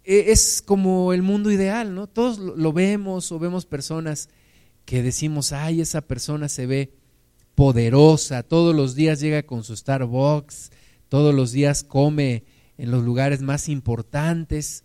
e, 0.05 0.31
es 0.33 0.63
como 0.63 1.13
el 1.13 1.23
mundo 1.23 1.51
ideal, 1.51 1.95
¿no? 1.95 2.07
Todos 2.07 2.39
lo 2.39 2.73
vemos 2.73 3.33
o 3.33 3.39
vemos 3.39 3.67
personas 3.67 4.29
que 4.85 5.03
decimos, 5.03 5.53
ay, 5.53 5.81
esa 5.81 6.03
persona 6.03 6.49
se 6.49 6.67
ve 6.67 6.93
poderosa, 7.55 8.43
todos 8.43 8.75
los 8.75 8.95
días 8.95 9.21
llega 9.21 9.43
con 9.43 9.65
su 9.65 9.77
Starbucks, 9.77 10.71
todos 11.09 11.35
los 11.35 11.53
días 11.53 11.83
come 11.83 12.45
en 12.77 12.91
los 12.91 13.05
lugares 13.05 13.43
más 13.43 13.69
importantes. 13.69 14.85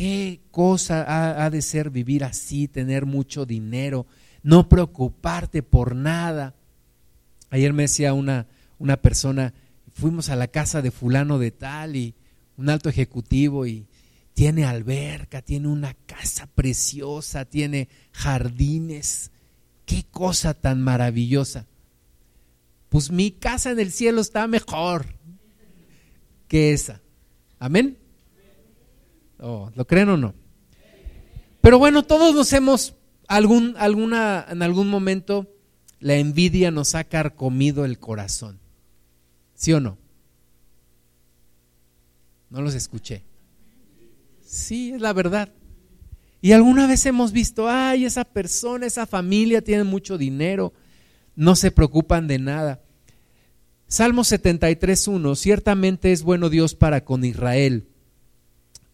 ¿Qué 0.00 0.40
cosa 0.50 1.44
ha, 1.44 1.50
de 1.50 1.60
ser 1.60 1.90
vivir 1.90 2.24
así, 2.24 2.68
tener 2.68 3.04
mucho 3.04 3.44
dinero, 3.44 4.06
no 4.42 4.66
preocuparte 4.66 5.62
por 5.62 5.94
nada? 5.94 6.54
Ayer 7.50 7.74
me 7.74 7.82
decía 7.82 8.14
una, 8.14 8.46
una 8.78 8.96
persona, 8.96 9.52
fuimos 9.92 10.30
a 10.30 10.36
la 10.36 10.48
casa 10.48 10.80
de 10.80 10.90
fulano 10.90 11.38
de 11.38 11.50
tal 11.50 11.96
y 11.96 12.14
un 12.56 12.70
alto 12.70 12.88
ejecutivo 12.88 13.66
y 13.66 13.88
tiene 14.32 14.64
alberca, 14.64 15.42
tiene 15.42 15.68
una 15.68 15.92
casa 16.06 16.46
preciosa, 16.46 17.44
tiene 17.44 17.90
jardines. 18.12 19.30
Qué 19.84 20.06
cosa 20.10 20.54
tan 20.54 20.80
maravillosa. 20.80 21.66
Pues 22.88 23.10
mi 23.10 23.32
casa 23.32 23.72
en 23.72 23.80
el 23.80 23.92
cielo 23.92 24.22
está 24.22 24.46
mejor 24.46 25.04
que 26.48 26.72
esa. 26.72 27.02
Amén. 27.58 27.99
Oh, 29.40 29.70
¿Lo 29.74 29.86
creen 29.86 30.10
o 30.10 30.16
no? 30.16 30.34
Pero 31.60 31.78
bueno, 31.78 32.02
todos 32.04 32.34
nos 32.34 32.52
hemos, 32.52 32.94
algún, 33.26 33.74
alguna, 33.78 34.46
en 34.48 34.62
algún 34.62 34.88
momento, 34.88 35.46
la 35.98 36.16
envidia 36.16 36.70
nos 36.70 36.94
ha 36.94 37.04
carcomido 37.04 37.84
el 37.84 37.98
corazón. 37.98 38.60
¿Sí 39.54 39.72
o 39.72 39.80
no? 39.80 39.98
No 42.48 42.62
los 42.62 42.74
escuché. 42.74 43.24
Sí, 44.42 44.92
es 44.92 45.00
la 45.00 45.12
verdad. 45.12 45.52
Y 46.42 46.52
alguna 46.52 46.86
vez 46.86 47.04
hemos 47.06 47.32
visto, 47.32 47.68
ay, 47.68 48.06
esa 48.06 48.24
persona, 48.24 48.86
esa 48.86 49.06
familia 49.06 49.62
tiene 49.62 49.84
mucho 49.84 50.16
dinero, 50.16 50.72
no 51.36 51.54
se 51.54 51.70
preocupan 51.70 52.26
de 52.26 52.38
nada. 52.38 52.82
Salmo 53.86 54.22
73.1, 54.22 55.36
ciertamente 55.36 56.12
es 56.12 56.22
bueno 56.22 56.48
Dios 56.48 56.74
para 56.74 57.04
con 57.04 57.24
Israel, 57.24 57.89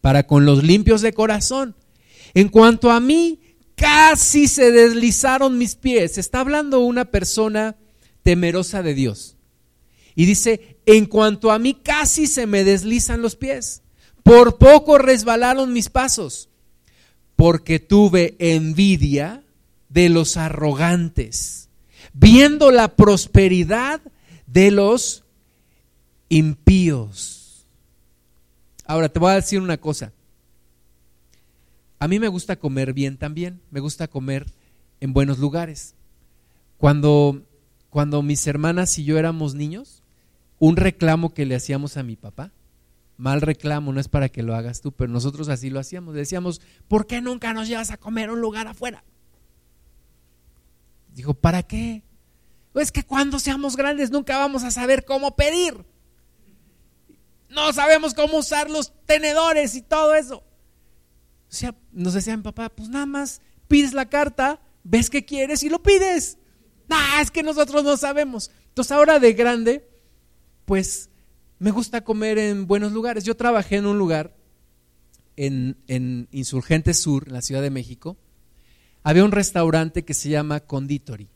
para 0.07 0.25
con 0.25 0.45
los 0.45 0.63
limpios 0.63 1.01
de 1.01 1.11
corazón. 1.11 1.75
En 2.33 2.47
cuanto 2.47 2.91
a 2.91 3.01
mí, 3.01 3.41
casi 3.75 4.47
se 4.47 4.71
deslizaron 4.71 5.57
mis 5.57 5.75
pies. 5.75 6.17
Está 6.17 6.39
hablando 6.39 6.79
una 6.79 7.11
persona 7.11 7.75
temerosa 8.23 8.81
de 8.83 8.93
Dios. 8.93 9.35
Y 10.15 10.25
dice, 10.25 10.77
en 10.85 11.07
cuanto 11.07 11.51
a 11.51 11.59
mí, 11.59 11.73
casi 11.73 12.25
se 12.25 12.47
me 12.47 12.63
deslizan 12.63 13.21
los 13.21 13.35
pies. 13.35 13.81
Por 14.23 14.57
poco 14.57 14.97
resbalaron 14.97 15.73
mis 15.73 15.89
pasos, 15.89 16.47
porque 17.35 17.79
tuve 17.79 18.37
envidia 18.39 19.43
de 19.89 20.07
los 20.07 20.37
arrogantes, 20.37 21.67
viendo 22.13 22.71
la 22.71 22.95
prosperidad 22.95 23.99
de 24.45 24.71
los 24.71 25.25
impíos. 26.29 27.36
Ahora 28.87 29.09
te 29.09 29.19
voy 29.19 29.31
a 29.31 29.35
decir 29.35 29.59
una 29.61 29.77
cosa. 29.77 30.13
A 31.99 32.07
mí 32.07 32.19
me 32.19 32.29
gusta 32.29 32.57
comer 32.57 32.93
bien 32.93 33.17
también, 33.17 33.61
me 33.69 33.81
gusta 33.81 34.07
comer 34.07 34.45
en 35.01 35.11
buenos 35.11 35.39
lugares. 35.39 35.93
Cuando, 36.77 37.43
cuando 37.89 38.21
mis 38.21 38.47
hermanas 38.47 38.97
y 38.97 39.03
yo 39.03 39.17
éramos 39.17 39.55
niños, 39.55 40.03
un 40.57 40.77
reclamo 40.77 41.33
que 41.33 41.45
le 41.45 41.55
hacíamos 41.55 41.97
a 41.97 42.03
mi 42.03 42.15
papá, 42.15 42.51
mal 43.17 43.41
reclamo, 43.41 43.91
no 43.91 43.99
es 43.99 44.07
para 44.07 44.29
que 44.29 44.41
lo 44.41 44.55
hagas 44.55 44.79
tú, 44.79 44.93
pero 44.93 45.11
nosotros 45.11 45.49
así 45.49 45.69
lo 45.69 45.79
hacíamos. 45.79 46.15
Decíamos, 46.15 46.61
¿por 46.87 47.07
qué 47.07 47.19
nunca 47.19 47.51
nos 47.53 47.67
llevas 47.67 47.91
a 47.91 47.97
comer 47.97 48.31
un 48.31 48.39
lugar 48.39 48.67
afuera? 48.67 49.03
Dijo, 51.13 51.33
¿para 51.33 51.63
qué? 51.63 52.03
Es 52.75 52.91
que 52.91 53.03
cuando 53.03 53.39
seamos 53.39 53.75
grandes 53.75 54.11
nunca 54.11 54.37
vamos 54.37 54.63
a 54.63 54.71
saber 54.71 55.03
cómo 55.03 55.35
pedir. 55.35 55.83
No 57.49 57.71
sabemos 57.73 58.13
cómo 58.13 58.37
usar 58.37 58.69
los 58.69 58.93
tenedores 59.05 59.75
y 59.75 59.81
todo 59.81 60.15
eso. 60.15 60.37
O 60.37 61.53
sea, 61.53 61.73
nos 61.91 62.13
decían, 62.13 62.43
papá, 62.43 62.69
pues 62.69 62.89
nada 62.89 63.05
más 63.05 63.41
pides 63.67 63.93
la 63.93 64.09
carta, 64.09 64.61
ves 64.83 65.09
que 65.09 65.25
quieres 65.25 65.63
y 65.63 65.69
lo 65.69 65.81
pides. 65.81 66.37
Ah, 66.89 67.19
es 67.21 67.31
que 67.31 67.43
nosotros 67.43 67.83
no 67.83 67.97
sabemos. 67.97 68.51
Entonces 68.69 68.91
ahora 68.91 69.19
de 69.19 69.33
grande, 69.33 69.89
pues 70.65 71.09
me 71.59 71.71
gusta 71.71 72.03
comer 72.03 72.37
en 72.37 72.67
buenos 72.67 72.91
lugares. 72.91 73.23
Yo 73.23 73.35
trabajé 73.35 73.77
en 73.77 73.85
un 73.85 73.97
lugar 73.97 74.35
en, 75.35 75.77
en 75.87 76.27
Insurgente 76.31 76.93
Sur, 76.93 77.27
en 77.27 77.33
la 77.33 77.41
Ciudad 77.41 77.61
de 77.61 77.69
México. 77.69 78.17
Había 79.03 79.23
un 79.23 79.31
restaurante 79.31 80.03
que 80.03 80.13
se 80.13 80.29
llama 80.29 80.59
Conditori. 80.59 81.29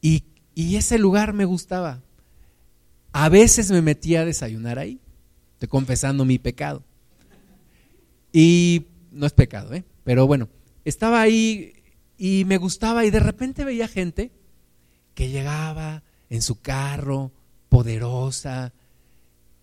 Y, 0.00 0.24
ese 0.56 0.98
lugar 0.98 1.32
me 1.32 1.44
gustaba. 1.44 2.02
A 3.20 3.28
veces 3.28 3.72
me 3.72 3.82
metía 3.82 4.20
a 4.20 4.24
desayunar 4.24 4.78
ahí, 4.78 5.00
confesando 5.68 6.24
mi 6.24 6.38
pecado. 6.38 6.84
Y 8.32 8.86
no 9.10 9.26
es 9.26 9.32
pecado, 9.32 9.74
¿eh? 9.74 9.84
pero 10.04 10.28
bueno, 10.28 10.48
estaba 10.84 11.20
ahí 11.20 11.72
y 12.16 12.44
me 12.44 12.58
gustaba 12.58 13.04
y 13.04 13.10
de 13.10 13.18
repente 13.18 13.64
veía 13.64 13.88
gente 13.88 14.30
que 15.16 15.30
llegaba 15.30 16.04
en 16.30 16.42
su 16.42 16.60
carro, 16.60 17.32
poderosa, 17.68 18.72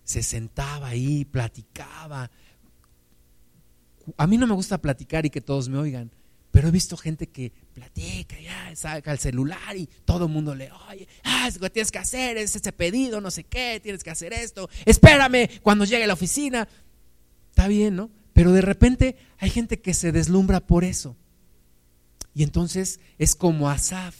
se 0.04 0.22
sentaba 0.22 0.88
ahí, 0.88 1.24
platicaba. 1.24 2.30
A 4.18 4.26
mí 4.26 4.36
no 4.36 4.46
me 4.46 4.52
gusta 4.52 4.82
platicar 4.82 5.24
y 5.24 5.30
que 5.30 5.40
todos 5.40 5.70
me 5.70 5.78
oigan, 5.78 6.10
pero 6.56 6.68
he 6.68 6.70
visto 6.70 6.96
gente 6.96 7.26
que 7.26 7.52
platica, 7.74 8.40
ya 8.40 8.74
saca 8.74 9.12
el 9.12 9.18
celular 9.18 9.76
y 9.76 9.86
todo 10.06 10.24
el 10.24 10.32
mundo 10.32 10.54
le 10.54 10.70
oye, 10.88 11.06
ah, 11.22 11.46
es 11.46 11.56
lo 11.56 11.60
que 11.60 11.68
tienes 11.68 11.92
que 11.92 11.98
hacer, 11.98 12.38
es 12.38 12.56
ese 12.56 12.72
pedido, 12.72 13.20
no 13.20 13.30
sé 13.30 13.44
qué, 13.44 13.78
tienes 13.82 14.02
que 14.02 14.08
hacer 14.08 14.32
esto, 14.32 14.70
espérame 14.86 15.60
cuando 15.60 15.84
llegue 15.84 16.04
a 16.04 16.06
la 16.06 16.14
oficina. 16.14 16.66
Está 17.50 17.68
bien, 17.68 17.96
¿no? 17.96 18.08
Pero 18.32 18.52
de 18.52 18.62
repente 18.62 19.18
hay 19.36 19.50
gente 19.50 19.82
que 19.82 19.92
se 19.92 20.12
deslumbra 20.12 20.60
por 20.60 20.84
eso. 20.84 21.14
Y 22.34 22.42
entonces 22.42 23.00
es 23.18 23.34
como 23.34 23.68
Asaf. 23.68 24.16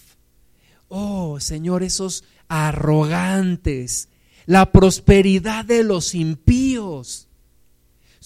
Oh, 0.89 1.41
Señor, 1.41 1.83
esos 1.83 2.23
arrogantes, 2.49 4.11
la 4.45 4.73
prosperidad 4.73 5.65
de 5.65 5.85
los 5.85 6.15
impíos 6.15 7.29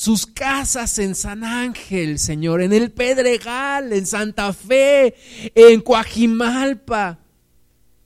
sus 0.01 0.27
casas 0.27 0.99
en 0.99 1.15
San 1.15 1.45
Ángel, 1.45 2.19
Señor, 2.19 2.63
en 2.63 2.73
el 2.73 2.91
Pedregal, 2.91 3.93
en 3.93 4.07
Santa 4.07 4.51
Fe, 4.55 5.15
en 5.55 5.83
Coajimalpa. 5.83 7.19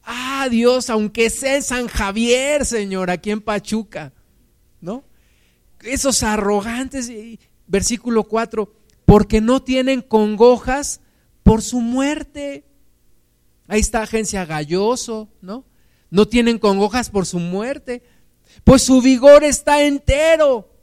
Ah, 0.03 0.49
Dios, 0.51 0.91
aunque 0.91 1.31
sea 1.31 1.55
en 1.55 1.63
San 1.63 1.87
Javier, 1.87 2.67
Señor, 2.67 3.13
aquí 3.13 3.31
en 3.31 3.41
Pachuca, 3.41 4.13
¿no? 4.81 5.05
Esos 5.83 6.25
arrogantes, 6.25 7.13
versículo 7.69 8.25
4, 8.25 8.75
porque 9.05 9.41
no 9.41 9.63
tienen 9.63 10.03
congojas 10.03 11.01
por 11.45 11.63
su 11.63 11.81
muerte. 11.81 12.65
Ahí 13.69 13.79
está 13.79 14.03
Agencia 14.03 14.45
Galloso, 14.45 15.29
¿no? 15.41 15.65
No 16.11 16.27
tienen 16.27 16.59
congojas 16.59 17.09
por 17.09 17.25
su 17.25 17.39
muerte, 17.39 18.03
pues 18.65 18.83
su 18.83 19.01
vigor 19.01 19.45
está 19.45 19.85
entero. 19.85 20.74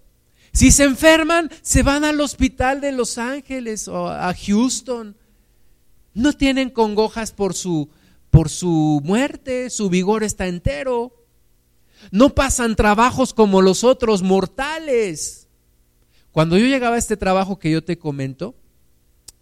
Si 0.53 0.71
se 0.71 0.83
enferman, 0.83 1.49
se 1.61 1.81
van 1.81 2.03
al 2.03 2.19
hospital 2.19 2.81
de 2.81 2.91
Los 2.91 3.17
Ángeles 3.17 3.87
o 3.87 4.09
a 4.09 4.33
Houston. 4.33 5.15
No 6.13 6.33
tienen 6.33 6.69
congojas 6.69 7.31
por 7.31 7.53
su, 7.53 7.89
por 8.29 8.49
su 8.49 9.01
muerte, 9.03 9.69
su 9.69 9.89
vigor 9.89 10.23
está 10.23 10.47
entero. 10.47 11.13
No 12.11 12.35
pasan 12.35 12.75
trabajos 12.75 13.33
como 13.33 13.61
los 13.61 13.83
otros 13.83 14.23
mortales. 14.23 15.47
Cuando 16.31 16.57
yo 16.57 16.65
llegaba 16.65 16.95
a 16.95 16.99
este 16.99 17.17
trabajo 17.17 17.59
que 17.59 17.71
yo 17.71 17.83
te 17.83 17.97
comento, 17.97 18.55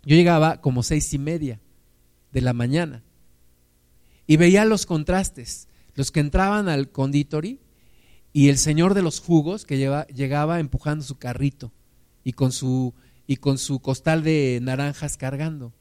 yo 0.03 0.16
llegaba 0.16 0.62
como 0.62 0.84
seis 0.84 1.14
y 1.14 1.18
media 1.18 1.60
de 2.32 2.41
la 2.41 2.53
mañana. 2.53 3.03
y 4.28 4.38
veía 4.38 4.64
los 4.64 4.86
contrastes, 4.86 5.68
los 5.95 6.12
que 6.12 6.20
entraban 6.20 6.70
al 6.70 6.91
conditori 6.91 7.60
y 8.32 8.49
el 8.49 8.57
señor 8.57 8.93
de 8.93 9.01
los 9.01 9.19
jugos 9.19 9.65
que 9.65 9.77
llegaba 10.13 10.59
empujando 10.59 11.03
su 11.03 11.17
carrito 11.17 11.71
y 12.23 12.34
con 12.34 12.51
su, 12.51 12.93
y 13.27 13.38
con 13.38 13.57
su 13.57 13.80
costal 13.80 14.23
de 14.23 14.59
naranjas 14.61 15.17
cargando 15.17 15.73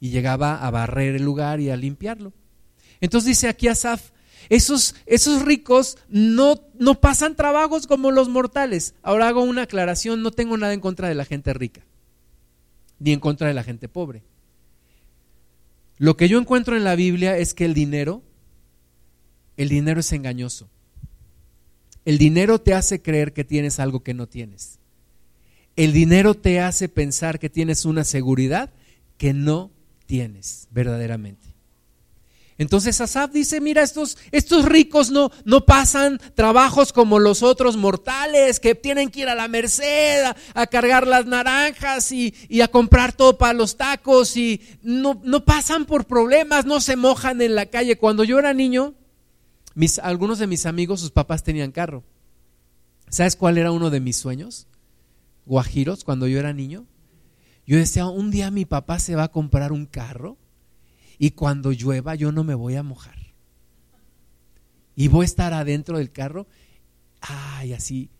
y 0.00 0.10
llegaba 0.10 0.66
a 0.66 0.70
barrer 0.70 1.16
el 1.16 1.24
lugar 1.24 1.60
y 1.60 1.70
a 1.70 1.76
limpiarlo. 1.76 2.32
Entonces 3.00 3.28
dice 3.28 3.48
aquí 3.48 3.68
Asaf, 3.68 4.10
esos, 4.48 4.94
esos 5.06 5.42
ricos 5.42 5.98
no, 6.08 6.60
no 6.78 7.00
pasan 7.00 7.36
trabajos 7.36 7.86
como 7.86 8.10
los 8.10 8.28
mortales. 8.28 8.94
Ahora 9.02 9.28
hago 9.28 9.42
una 9.42 9.62
aclaración, 9.62 10.22
no 10.22 10.30
tengo 10.30 10.56
nada 10.56 10.72
en 10.72 10.80
contra 10.80 11.08
de 11.08 11.14
la 11.14 11.26
gente 11.26 11.52
rica, 11.52 11.82
ni 12.98 13.12
en 13.12 13.20
contra 13.20 13.48
de 13.48 13.54
la 13.54 13.62
gente 13.62 13.88
pobre. 13.88 14.22
Lo 15.98 16.16
que 16.16 16.28
yo 16.28 16.38
encuentro 16.38 16.76
en 16.76 16.84
la 16.84 16.94
Biblia 16.94 17.36
es 17.36 17.52
que 17.52 17.66
el 17.66 17.74
dinero, 17.74 18.22
el 19.58 19.68
dinero 19.68 20.00
es 20.00 20.12
engañoso. 20.12 20.70
El 22.04 22.18
dinero 22.18 22.60
te 22.60 22.74
hace 22.74 23.02
creer 23.02 23.32
que 23.32 23.44
tienes 23.44 23.78
algo 23.78 24.00
que 24.02 24.14
no 24.14 24.26
tienes. 24.26 24.78
El 25.76 25.92
dinero 25.92 26.34
te 26.34 26.60
hace 26.60 26.88
pensar 26.88 27.38
que 27.38 27.50
tienes 27.50 27.84
una 27.84 28.04
seguridad 28.04 28.70
que 29.16 29.32
no 29.32 29.70
tienes 30.06 30.66
verdaderamente. 30.70 31.50
Entonces 32.60 33.00
Asaf 33.00 33.32
dice, 33.32 33.58
mira, 33.58 33.80
estos, 33.80 34.18
estos 34.32 34.66
ricos 34.66 35.10
no, 35.10 35.30
no 35.46 35.64
pasan 35.64 36.20
trabajos 36.34 36.92
como 36.92 37.18
los 37.18 37.42
otros 37.42 37.78
mortales 37.78 38.60
que 38.60 38.74
tienen 38.74 39.08
que 39.08 39.20
ir 39.20 39.28
a 39.28 39.34
la 39.34 39.48
merced 39.48 40.24
a, 40.54 40.66
cargar 40.66 41.06
las 41.06 41.24
naranjas 41.24 42.12
y, 42.12 42.34
a 42.60 42.68
comprar 42.68 43.14
todo 43.14 43.38
para 43.38 43.54
los 43.54 43.78
tacos 43.78 44.36
y 44.36 44.60
no, 44.82 45.22
no 45.24 45.42
pasan 45.46 45.86
por 45.86 46.04
problemas, 46.04 46.66
no 46.66 46.82
se 46.82 46.96
mojan 46.96 47.40
en 47.40 47.54
la 47.54 47.64
calle. 47.64 47.96
Cuando 47.96 48.24
yo 48.24 48.38
era 48.38 48.52
niño, 48.52 48.92
mis, 49.80 49.98
algunos 49.98 50.38
de 50.38 50.46
mis 50.46 50.66
amigos, 50.66 51.00
sus 51.00 51.10
papás 51.10 51.42
tenían 51.42 51.72
carro. 51.72 52.04
¿Sabes 53.08 53.34
cuál 53.34 53.56
era 53.56 53.72
uno 53.72 53.88
de 53.88 53.98
mis 53.98 54.18
sueños? 54.18 54.66
Guajiros, 55.46 56.04
cuando 56.04 56.28
yo 56.28 56.38
era 56.38 56.52
niño. 56.52 56.84
Yo 57.66 57.78
decía, 57.78 58.04
un 58.06 58.30
día 58.30 58.50
mi 58.50 58.66
papá 58.66 58.98
se 58.98 59.16
va 59.16 59.22
a 59.24 59.32
comprar 59.32 59.72
un 59.72 59.86
carro 59.86 60.36
y 61.18 61.30
cuando 61.30 61.72
llueva 61.72 62.14
yo 62.14 62.30
no 62.30 62.44
me 62.44 62.54
voy 62.54 62.76
a 62.76 62.82
mojar. 62.82 63.16
Y 64.96 65.08
voy 65.08 65.22
a 65.22 65.24
estar 65.24 65.54
adentro 65.54 65.96
del 65.96 66.12
carro, 66.12 66.46
ay, 67.22 67.72
así, 67.72 68.10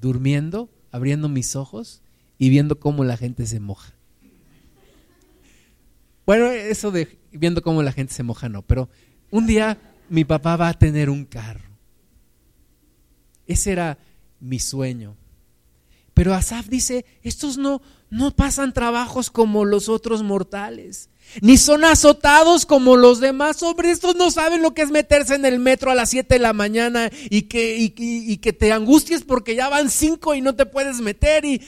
durmiendo, 0.00 0.68
abriendo 0.90 1.28
mis 1.28 1.54
ojos 1.54 2.02
y 2.38 2.48
viendo 2.48 2.80
cómo 2.80 3.04
la 3.04 3.16
gente 3.16 3.46
se 3.46 3.60
moja. 3.60 3.94
Bueno, 6.26 6.50
eso 6.50 6.90
de 6.90 7.20
viendo 7.30 7.62
cómo 7.62 7.84
la 7.84 7.92
gente 7.92 8.12
se 8.14 8.24
moja 8.24 8.48
no, 8.48 8.62
pero 8.62 8.88
un 9.30 9.46
día 9.46 9.78
mi 10.12 10.26
papá 10.26 10.56
va 10.56 10.68
a 10.68 10.74
tener 10.74 11.08
un 11.08 11.24
carro. 11.24 11.70
Ese 13.46 13.72
era 13.72 13.96
mi 14.40 14.58
sueño. 14.58 15.16
Pero 16.12 16.34
Asaf 16.34 16.66
dice, 16.68 17.06
estos 17.22 17.56
no, 17.56 17.80
no 18.10 18.36
pasan 18.36 18.74
trabajos 18.74 19.30
como 19.30 19.64
los 19.64 19.88
otros 19.88 20.22
mortales 20.22 21.08
ni 21.40 21.56
son 21.56 21.84
azotados 21.84 22.66
como 22.66 22.96
los 22.96 23.20
demás 23.20 23.62
hombres. 23.62 23.92
Estos 23.92 24.16
no 24.16 24.30
saben 24.30 24.60
lo 24.60 24.74
que 24.74 24.82
es 24.82 24.90
meterse 24.90 25.34
en 25.34 25.46
el 25.46 25.58
metro 25.58 25.90
a 25.90 25.94
las 25.94 26.10
7 26.10 26.34
de 26.34 26.38
la 26.38 26.52
mañana 26.52 27.10
y 27.30 27.42
que, 27.42 28.38
que 28.40 28.52
te 28.52 28.72
angusties 28.72 29.22
porque 29.22 29.54
ya 29.54 29.68
van 29.68 29.88
5 29.88 30.34
y 30.34 30.40
no 30.40 30.54
te 30.54 30.66
puedes 30.66 31.00
meter 31.00 31.44
y, 31.44 31.58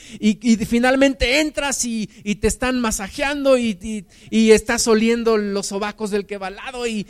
finalmente 0.67 1.41
entras 1.41 1.85
y, 1.85 2.07
te 2.07 2.47
están 2.47 2.81
masajeando 2.81 3.57
y, 3.57 4.07
estás 4.31 4.87
oliendo 4.87 5.39
los 5.39 5.67
sobacos 5.67 6.11
del 6.11 6.27
que 6.27 6.39
va 6.39 6.49
al 6.49 6.57
lado 6.57 6.87
y, 6.87 7.07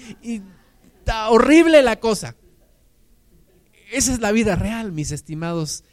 está 1.05 1.29
horrible 1.29 1.83
la 1.83 2.01
cosa. 2.01 2.35
Esa 3.93 4.15
es 4.15 4.21
la 4.21 4.33
vida 4.33 4.57
real, 4.57 4.91
mis 4.91 5.13
estimados 5.13 5.85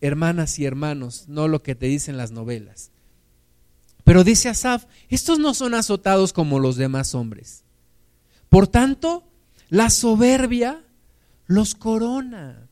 hermanas 0.00 0.58
y 0.58 0.64
hermanos, 0.64 1.28
no 1.28 1.46
lo 1.46 1.62
que 1.62 1.76
te 1.76 1.86
dicen 1.86 2.16
las 2.16 2.32
novelas. 2.32 2.90
Pero 4.02 4.24
dice 4.24 4.48
Asaf, 4.48 4.86
estos 5.08 5.38
no 5.38 5.54
son 5.54 5.74
azotados 5.74 6.32
como 6.32 6.58
los 6.58 6.74
demás 6.74 7.14
hombres. 7.14 7.62
Por 8.48 8.66
tanto, 8.66 9.22
la 9.68 9.88
soberbia 9.88 10.84
los 11.46 11.76
corona. 11.76 12.68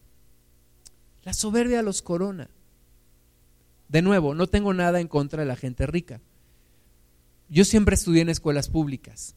La 1.22 1.32
soberbia 1.32 1.80
los 1.82 2.02
corona. 2.02 2.50
De 3.88 4.02
nuevo, 4.02 4.34
no 4.34 4.48
tengo 4.48 4.74
nada 4.74 5.00
en 5.00 5.06
contra 5.06 5.42
de 5.42 5.46
la 5.46 5.56
gente 5.56 5.86
rica. 5.86 6.20
Yo 7.48 7.64
siempre 7.64 7.94
estudié 7.94 8.22
en 8.22 8.30
escuelas 8.30 8.68
públicas, 8.68 9.36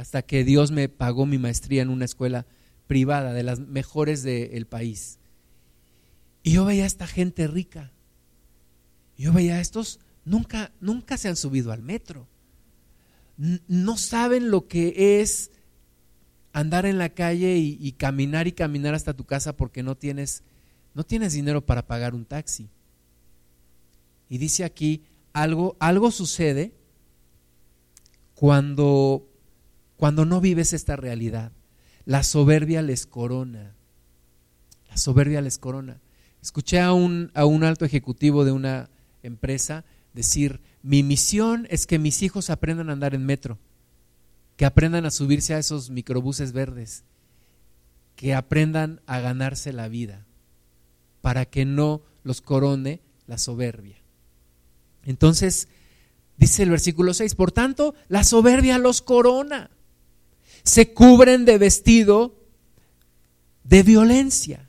hasta 0.00 0.22
que 0.22 0.44
Dios 0.44 0.70
me 0.70 0.88
pagó 0.88 1.26
mi 1.26 1.36
maestría 1.36 1.82
en 1.82 1.90
una 1.90 2.06
escuela 2.06 2.46
privada, 2.86 3.34
de 3.34 3.42
las 3.42 3.60
mejores 3.60 4.22
del 4.22 4.66
país. 4.66 5.18
Y 6.42 6.52
yo 6.52 6.64
veía 6.64 6.84
a 6.84 6.86
esta 6.86 7.06
gente 7.06 7.46
rica. 7.46 7.92
Yo 9.18 9.32
veía 9.34 9.56
a 9.56 9.60
estos 9.60 10.00
nunca, 10.24 10.72
nunca 10.80 11.18
se 11.18 11.28
han 11.28 11.36
subido 11.36 11.70
al 11.70 11.82
metro. 11.82 12.26
No 13.36 13.98
saben 13.98 14.50
lo 14.50 14.68
que 14.68 15.20
es 15.20 15.50
andar 16.54 16.86
en 16.86 16.96
la 16.96 17.10
calle 17.10 17.58
y, 17.58 17.92
caminar 17.92 18.48
y 18.48 18.52
caminar 18.52 18.94
hasta 18.94 19.12
tu 19.12 19.24
casa 19.24 19.54
porque 19.54 19.82
no 19.82 19.96
tienes, 19.96 20.42
no 20.94 21.04
tienes 21.04 21.34
dinero 21.34 21.64
para 21.64 21.86
pagar 21.86 22.14
un 22.14 22.24
taxi. 22.24 22.70
Y 24.30 24.38
dice 24.38 24.64
aquí, 24.64 25.04
algo, 25.34 25.76
algo 25.78 26.10
sucede 26.10 26.72
cuando, 28.34 29.29
cuando 30.00 30.24
no 30.24 30.40
vives 30.40 30.72
esta 30.72 30.96
realidad. 30.96 31.52
La 32.06 32.22
soberbia 32.22 32.80
les 32.80 33.06
corona. 33.06 33.76
La 34.88 34.96
soberbia 34.96 35.42
les 35.42 35.58
corona. 35.58 36.00
Escuché 36.40 36.80
a 36.80 36.94
un, 36.94 37.30
a 37.34 37.44
un 37.44 37.64
alto 37.64 37.84
ejecutivo 37.84 38.46
de 38.46 38.52
una 38.52 38.88
empresa 39.22 39.84
decir, 40.14 40.62
mi 40.82 41.02
misión 41.02 41.66
es 41.68 41.86
que 41.86 41.98
mis 41.98 42.22
hijos 42.22 42.48
aprendan 42.48 42.88
a 42.88 42.94
andar 42.94 43.14
en 43.14 43.26
metro, 43.26 43.58
que 44.56 44.64
aprendan 44.64 45.04
a 45.04 45.10
subirse 45.10 45.52
a 45.52 45.58
esos 45.58 45.90
microbuses 45.90 46.52
verdes, 46.52 47.04
que 48.16 48.34
aprendan 48.34 49.02
a 49.04 49.20
ganarse 49.20 49.74
la 49.74 49.88
vida, 49.88 50.24
para 51.20 51.44
que 51.44 51.66
no 51.66 52.00
los 52.24 52.40
corone 52.40 53.02
la 53.26 53.36
soberbia. 53.36 53.98
Entonces, 55.04 55.68
dice 56.38 56.62
el 56.62 56.70
versículo 56.70 57.12
6, 57.12 57.34
por 57.34 57.52
tanto, 57.52 57.94
la 58.08 58.24
soberbia 58.24 58.78
los 58.78 59.02
corona, 59.02 59.70
se 60.62 60.92
cubren 60.92 61.44
de 61.44 61.58
vestido 61.58 62.36
de 63.64 63.82
violencia. 63.82 64.68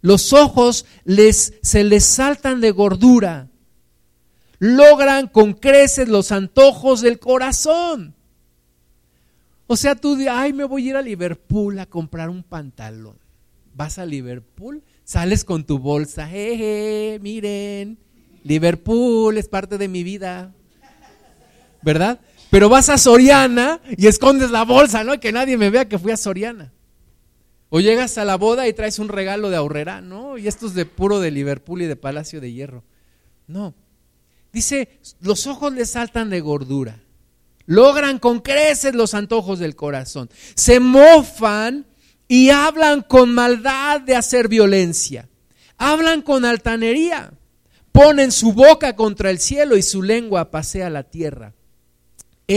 Los 0.00 0.32
ojos 0.32 0.86
les, 1.04 1.54
se 1.62 1.84
les 1.84 2.04
saltan 2.04 2.60
de 2.60 2.70
gordura 2.70 3.48
logran 4.62 5.26
con 5.26 5.54
creces 5.54 6.08
los 6.08 6.30
antojos 6.30 7.00
del 7.00 7.18
corazón. 7.18 8.14
O 9.66 9.76
sea, 9.76 9.96
tú 9.96 10.14
dices, 10.14 10.32
ay, 10.32 10.52
me 10.52 10.62
voy 10.62 10.86
a 10.86 10.90
ir 10.90 10.96
a 10.96 11.02
Liverpool 11.02 11.80
a 11.80 11.86
comprar 11.86 12.30
un 12.30 12.44
pantalón. 12.44 13.18
Vas 13.74 13.98
a 13.98 14.06
Liverpool, 14.06 14.84
sales 15.02 15.42
con 15.42 15.64
tu 15.64 15.80
bolsa, 15.80 16.28
jeje, 16.28 17.18
miren, 17.20 17.98
Liverpool 18.44 19.36
es 19.36 19.48
parte 19.48 19.78
de 19.78 19.88
mi 19.88 20.04
vida. 20.04 20.54
¿Verdad? 21.82 22.20
Pero 22.52 22.68
vas 22.68 22.90
a 22.90 22.98
Soriana 22.98 23.80
y 23.96 24.08
escondes 24.08 24.50
la 24.50 24.66
bolsa, 24.66 25.04
¿no? 25.04 25.18
Que 25.18 25.32
nadie 25.32 25.56
me 25.56 25.70
vea 25.70 25.88
que 25.88 25.98
fui 25.98 26.12
a 26.12 26.18
Soriana. 26.18 26.70
O 27.70 27.80
llegas 27.80 28.18
a 28.18 28.26
la 28.26 28.36
boda 28.36 28.68
y 28.68 28.74
traes 28.74 28.98
un 28.98 29.08
regalo 29.08 29.48
de 29.48 29.56
ahorrera, 29.56 30.02
¿no? 30.02 30.36
Y 30.36 30.48
esto 30.48 30.66
es 30.66 30.74
de 30.74 30.84
puro 30.84 31.18
de 31.18 31.30
Liverpool 31.30 31.80
y 31.80 31.86
de 31.86 31.96
Palacio 31.96 32.42
de 32.42 32.52
Hierro. 32.52 32.84
No, 33.46 33.74
Dice, 34.52 35.00
los 35.22 35.46
ojos 35.46 35.72
le 35.72 35.86
saltan 35.86 36.28
de 36.28 36.42
gordura. 36.42 37.00
Logran 37.64 38.18
con 38.18 38.40
creces 38.40 38.94
los 38.94 39.14
antojos 39.14 39.58
del 39.58 39.74
corazón. 39.74 40.28
Se 40.54 40.78
mofan 40.78 41.86
y 42.28 42.50
hablan 42.50 43.00
con 43.00 43.32
maldad 43.32 44.02
de 44.02 44.14
hacer 44.14 44.48
violencia. 44.48 45.30
Hablan 45.78 46.20
con 46.20 46.44
altanería. 46.44 47.32
Ponen 47.92 48.30
su 48.30 48.52
boca 48.52 48.94
contra 48.94 49.30
el 49.30 49.38
cielo 49.38 49.78
y 49.78 49.82
su 49.82 50.02
lengua 50.02 50.50
pasea 50.50 50.90
la 50.90 51.04
tierra. 51.04 51.54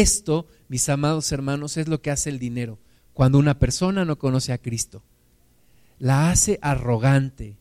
Esto, 0.02 0.46
mis 0.68 0.90
amados 0.90 1.32
hermanos, 1.32 1.78
es 1.78 1.88
lo 1.88 2.02
que 2.02 2.12
hace 2.12 2.30
el 2.30 2.38
dinero 2.38 2.80
cuando 3.14 3.38
una 3.38 3.60
persona 3.60 4.04
no 4.04 4.20
conoce 4.20 4.52
a 4.52 4.58
Cristo. 4.58 5.04
La 6.00 6.30
hace 6.30 6.60
arrogante. 6.62 7.56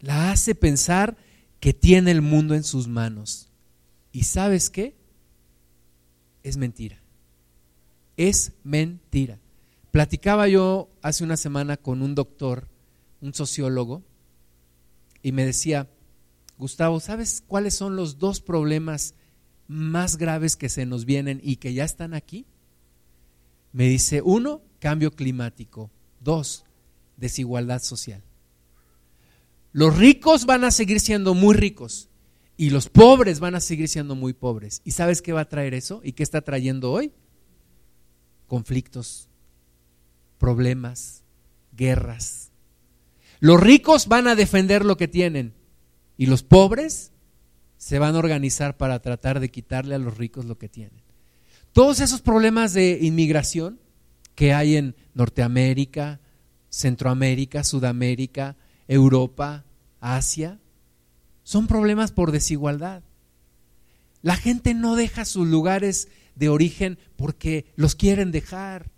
La 0.00 0.32
hace 0.32 0.56
pensar 0.56 1.16
que 1.60 1.74
tiene 1.74 2.10
el 2.10 2.22
mundo 2.22 2.56
en 2.56 2.64
sus 2.64 2.88
manos. 2.88 3.50
¿Y 4.10 4.24
sabes 4.24 4.68
qué? 4.68 4.96
Es 6.42 6.56
mentira. 6.56 7.00
Es 8.16 8.50
mentira. 8.64 9.38
Platicaba 9.92 10.48
yo 10.48 10.90
hace 11.02 11.22
una 11.22 11.36
semana 11.36 11.76
con 11.76 12.02
un 12.02 12.16
doctor, 12.16 12.66
un 13.20 13.32
sociólogo, 13.32 14.02
y 15.22 15.30
me 15.30 15.44
decía, 15.44 15.88
Gustavo, 16.58 16.98
¿sabes 16.98 17.44
cuáles 17.46 17.74
son 17.74 17.94
los 17.94 18.18
dos 18.18 18.40
problemas 18.40 19.14
más 19.68 20.16
graves 20.16 20.56
que 20.56 20.68
se 20.68 20.86
nos 20.86 21.04
vienen 21.04 21.40
y 21.44 21.56
que 21.56 21.74
ya 21.74 21.84
están 21.84 22.14
aquí? 22.14 22.46
Me 23.72 23.84
dice, 23.84 24.22
uno, 24.22 24.62
cambio 24.80 25.12
climático. 25.12 25.90
Dos, 26.20 26.64
desigualdad 27.16 27.82
social. 27.82 28.24
Los 29.72 29.96
ricos 29.96 30.46
van 30.46 30.64
a 30.64 30.70
seguir 30.70 30.98
siendo 30.98 31.34
muy 31.34 31.54
ricos 31.54 32.08
y 32.56 32.70
los 32.70 32.88
pobres 32.88 33.38
van 33.38 33.54
a 33.54 33.60
seguir 33.60 33.88
siendo 33.88 34.16
muy 34.16 34.32
pobres. 34.32 34.80
¿Y 34.84 34.92
sabes 34.92 35.22
qué 35.22 35.32
va 35.32 35.42
a 35.42 35.48
traer 35.48 35.74
eso? 35.74 36.00
¿Y 36.02 36.12
qué 36.12 36.22
está 36.22 36.40
trayendo 36.40 36.90
hoy? 36.90 37.12
Conflictos, 38.46 39.28
problemas, 40.38 41.22
guerras. 41.76 42.50
Los 43.38 43.60
ricos 43.60 44.08
van 44.08 44.26
a 44.26 44.34
defender 44.34 44.84
lo 44.84 44.96
que 44.96 45.06
tienen 45.06 45.54
y 46.16 46.26
los 46.26 46.42
pobres 46.42 47.12
se 47.78 47.98
van 47.98 48.14
a 48.14 48.18
organizar 48.18 48.76
para 48.76 49.00
tratar 49.00 49.40
de 49.40 49.50
quitarle 49.50 49.94
a 49.94 49.98
los 49.98 50.18
ricos 50.18 50.44
lo 50.44 50.58
que 50.58 50.68
tienen. 50.68 51.00
Todos 51.72 52.00
esos 52.00 52.20
problemas 52.20 52.74
de 52.74 52.98
inmigración 53.00 53.78
que 54.34 54.52
hay 54.52 54.76
en 54.76 54.96
Norteamérica, 55.14 56.20
Centroamérica, 56.68 57.64
Sudamérica, 57.64 58.56
Europa, 58.88 59.64
Asia, 60.00 60.58
son 61.44 61.66
problemas 61.66 62.12
por 62.12 62.32
desigualdad. 62.32 63.02
La 64.22 64.36
gente 64.36 64.74
no 64.74 64.96
deja 64.96 65.24
sus 65.24 65.46
lugares 65.46 66.08
de 66.34 66.48
origen 66.48 66.98
porque 67.16 67.66
los 67.76 67.94
quieren 67.94 68.32
dejar. 68.32 68.90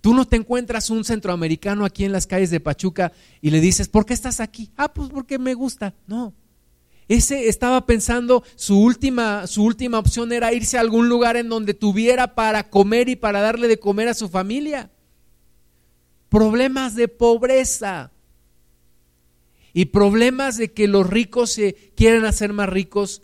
Tú 0.00 0.14
no 0.14 0.26
te 0.26 0.36
encuentras 0.36 0.90
un 0.90 1.04
centroamericano 1.04 1.84
aquí 1.84 2.04
en 2.04 2.12
las 2.12 2.26
calles 2.26 2.50
de 2.50 2.60
Pachuca 2.60 3.12
y 3.40 3.50
le 3.50 3.60
dices, 3.60 3.88
¿por 3.88 4.06
qué 4.06 4.14
estás 4.14 4.40
aquí? 4.40 4.70
Ah, 4.76 4.92
pues 4.92 5.10
porque 5.10 5.38
me 5.38 5.54
gusta. 5.54 5.94
No. 6.06 6.34
Ese 7.08 7.48
estaba 7.48 7.84
pensando, 7.86 8.44
su 8.56 8.80
última, 8.80 9.46
su 9.46 9.64
última 9.64 9.98
opción 9.98 10.32
era 10.32 10.52
irse 10.52 10.78
a 10.78 10.80
algún 10.80 11.08
lugar 11.08 11.36
en 11.36 11.48
donde 11.48 11.74
tuviera 11.74 12.34
para 12.34 12.70
comer 12.70 13.08
y 13.08 13.16
para 13.16 13.40
darle 13.40 13.68
de 13.68 13.78
comer 13.78 14.08
a 14.08 14.14
su 14.14 14.28
familia. 14.28 14.90
Problemas 16.28 16.94
de 16.94 17.08
pobreza 17.08 18.12
y 19.74 19.86
problemas 19.86 20.56
de 20.56 20.72
que 20.72 20.88
los 20.88 21.08
ricos 21.08 21.50
se 21.52 21.74
quieren 21.96 22.24
hacer 22.24 22.52
más 22.52 22.68
ricos, 22.68 23.22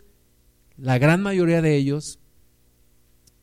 la 0.77 0.97
gran 0.97 1.21
mayoría 1.21 1.61
de 1.61 1.75
ellos, 1.75 2.19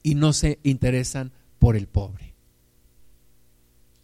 y 0.03 0.15
no 0.15 0.33
se 0.33 0.59
interesan 0.63 1.33
por 1.59 1.77
el 1.77 1.89
pobre. 1.89 2.35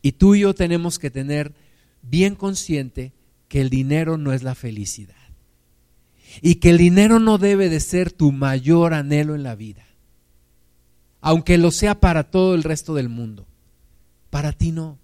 Y 0.03 0.13
tú 0.13 0.35
y 0.35 0.41
yo 0.41 0.55
tenemos 0.55 0.99
que 0.99 1.11
tener 1.11 1.55
bien 2.03 2.35
consciente 2.35 3.13
que 3.49 3.61
el 3.61 3.71
dinero 3.71 4.19
no 4.19 4.33
es 4.33 4.43
la 4.43 4.57
felicidad. 4.57 5.22
Y 6.41 6.57
que 6.57 6.71
el 6.71 6.79
dinero 6.79 7.19
no 7.19 7.39
debe 7.39 7.69
de 7.69 7.81
ser 7.81 8.13
tu 8.13 8.33
mayor 8.33 8.95
anhelo 8.95 9.35
en 9.35 9.43
la 9.43 9.55
vida. 9.55 9.87
Aunque 11.21 11.59
lo 11.59 11.71
sea 11.71 12.01
para 12.01 12.31
todo 12.31 12.55
el 12.55 12.63
resto 12.63 12.95
del 12.95 13.09
mundo. 13.09 13.47
Para 14.31 14.53
ti 14.53 14.73
no. 14.73 14.99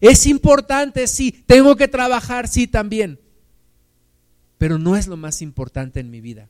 Es 0.00 0.26
importante, 0.26 1.06
sí. 1.06 1.44
Tengo 1.46 1.76
que 1.76 1.88
trabajar, 1.88 2.48
sí, 2.48 2.66
también. 2.66 3.18
Pero 4.58 4.78
no 4.78 4.96
es 4.96 5.06
lo 5.06 5.16
más 5.16 5.42
importante 5.42 6.00
en 6.00 6.10
mi 6.10 6.20
vida. 6.20 6.48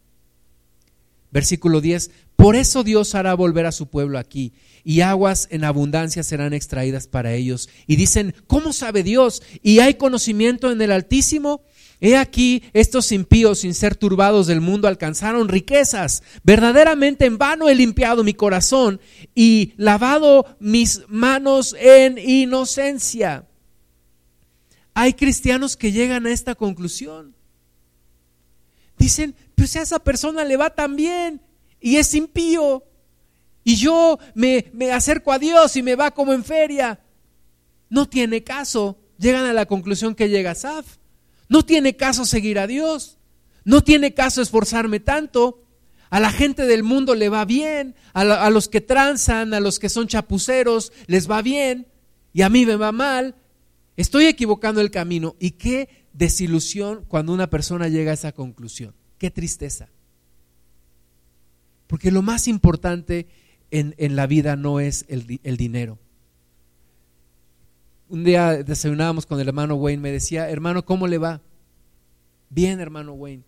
Versículo 1.30 1.80
10. 1.80 2.10
Por 2.36 2.54
eso 2.54 2.84
Dios 2.84 3.14
hará 3.14 3.34
volver 3.34 3.66
a 3.66 3.72
su 3.72 3.88
pueblo 3.88 4.18
aquí, 4.18 4.52
y 4.84 5.00
aguas 5.00 5.48
en 5.50 5.64
abundancia 5.64 6.22
serán 6.22 6.52
extraídas 6.52 7.06
para 7.06 7.32
ellos. 7.32 7.68
Y 7.86 7.96
dicen, 7.96 8.34
¿cómo 8.46 8.72
sabe 8.72 9.02
Dios? 9.02 9.42
¿Y 9.62 9.80
hay 9.80 9.94
conocimiento 9.94 10.70
en 10.70 10.80
el 10.82 10.92
Altísimo? 10.92 11.62
He 12.00 12.16
aquí, 12.16 12.62
estos 12.74 13.10
impíos, 13.10 13.60
sin 13.60 13.72
ser 13.72 13.96
turbados 13.96 14.46
del 14.46 14.60
mundo, 14.60 14.86
alcanzaron 14.86 15.48
riquezas. 15.48 16.22
Verdaderamente 16.42 17.24
en 17.24 17.38
vano 17.38 17.68
he 17.68 17.74
limpiado 17.74 18.22
mi 18.22 18.34
corazón 18.34 19.00
y 19.34 19.72
lavado 19.76 20.56
mis 20.60 21.02
manos 21.08 21.74
en 21.78 22.18
inocencia. 22.18 23.46
Hay 24.92 25.14
cristianos 25.14 25.76
que 25.76 25.92
llegan 25.92 26.26
a 26.26 26.32
esta 26.32 26.54
conclusión. 26.54 27.34
Dicen, 28.98 29.34
pues 29.54 29.76
a 29.76 29.82
esa 29.82 29.98
persona 29.98 30.44
le 30.44 30.56
va 30.56 30.70
tan 30.70 30.96
bien 30.96 31.40
y 31.80 31.96
es 31.96 32.14
impío. 32.14 32.84
Y 33.64 33.76
yo 33.76 34.18
me, 34.34 34.70
me 34.72 34.92
acerco 34.92 35.32
a 35.32 35.38
Dios 35.38 35.76
y 35.76 35.82
me 35.82 35.96
va 35.96 36.10
como 36.10 36.32
en 36.34 36.44
feria. 36.44 37.00
No 37.88 38.08
tiene 38.08 38.44
caso. 38.44 38.98
Llegan 39.18 39.46
a 39.46 39.52
la 39.54 39.66
conclusión 39.66 40.14
que 40.14 40.28
llega 40.28 40.54
Saf. 40.54 40.98
No 41.48 41.64
tiene 41.64 41.96
caso 41.96 42.24
seguir 42.24 42.58
a 42.58 42.66
Dios. 42.66 43.18
No 43.64 43.82
tiene 43.82 44.14
caso 44.14 44.42
esforzarme 44.42 45.00
tanto. 45.00 45.62
A 46.10 46.20
la 46.20 46.30
gente 46.30 46.66
del 46.66 46.82
mundo 46.82 47.14
le 47.14 47.28
va 47.28 47.44
bien. 47.44 47.94
A, 48.12 48.50
los 48.50 48.68
que 48.68 48.80
tranzan, 48.80 49.54
a 49.54 49.60
los 49.60 49.78
que 49.78 49.88
son 49.88 50.06
chapuceros, 50.06 50.92
les 51.06 51.30
va 51.30 51.42
bien. 51.42 51.86
Y 52.32 52.42
a 52.42 52.48
mí 52.48 52.66
me 52.66 52.76
va 52.76 52.92
mal. 52.92 53.34
Estoy 53.96 54.26
equivocando 54.26 54.80
el 54.80 54.90
camino. 54.90 55.36
Y 55.38 55.52
qué 55.52 56.06
desilusión 56.12 57.04
cuando 57.08 57.32
una 57.32 57.50
persona 57.50 57.88
llega 57.88 58.10
a 58.10 58.14
esa 58.14 58.32
conclusión. 58.32 58.94
Qué 59.18 59.30
tristeza. 59.30 59.88
Porque 61.86 62.10
lo 62.10 62.22
más 62.22 62.48
importante 62.48 63.28
en, 63.70 63.94
la 64.16 64.26
vida 64.26 64.56
no 64.56 64.80
es 64.80 65.04
el, 65.08 65.40
el 65.42 65.56
dinero 65.56 65.98
un 68.08 68.24
día 68.24 68.62
desayunábamos 68.62 69.26
con 69.26 69.40
el 69.40 69.48
hermano 69.48 69.74
Wayne, 69.74 70.02
me 70.02 70.12
decía, 70.12 70.48
hermano, 70.48 70.84
¿cómo 70.84 71.06
le 71.06 71.18
va? 71.18 71.40
Bien, 72.50 72.80
hermano 72.80 73.12
Wayne. 73.14 73.42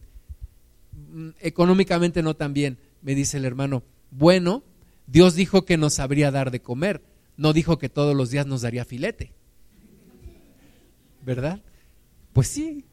Mm, 0.92 1.30
económicamente 1.40 2.22
no 2.22 2.34
tan 2.34 2.54
bien, 2.54 2.78
me 3.02 3.14
dice 3.14 3.36
el 3.36 3.44
hermano. 3.44 3.82
Bueno, 4.10 4.64
Dios 5.06 5.34
dijo 5.34 5.64
que 5.64 5.76
nos 5.76 5.94
sabría 5.94 6.30
dar 6.30 6.50
de 6.50 6.60
comer, 6.60 7.02
no 7.36 7.52
dijo 7.52 7.78
que 7.78 7.88
todos 7.88 8.16
los 8.16 8.30
días 8.30 8.46
nos 8.46 8.62
daría 8.62 8.84
filete. 8.84 9.32
¿Verdad? 11.24 11.62
Pues 12.32 12.48
sí. 12.48 12.84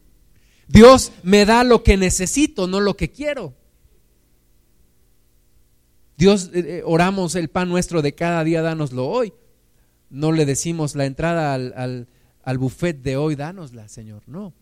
Dios 0.68 1.12
me 1.24 1.46
da 1.46 1.64
lo 1.64 1.84
que 1.84 1.98
necesito, 1.98 2.68
no 2.68 2.80
lo 2.80 2.96
que 2.96 3.12
quiero. 3.12 3.54
Dios, 6.18 6.52
eh, 6.54 6.78
eh, 6.78 6.82
oramos 6.86 7.36
el 7.36 7.50
pan 7.50 7.70
nuestro 7.70 8.02
de 8.02 8.16
cada 8.16 8.44
día, 8.44 8.62
dánoslo 8.62 9.08
hoy 9.08 9.34
no 10.10 10.32
le 10.32 10.46
decimos 10.46 10.96
la 10.96 11.06
entrada 11.06 11.54
al, 11.54 12.08
al, 12.44 12.58
buffet 12.58 13.02
de 13.02 13.18
hoy, 13.18 13.36
dánosla, 13.36 13.88
Señor. 13.88 14.24
No. 14.28 14.54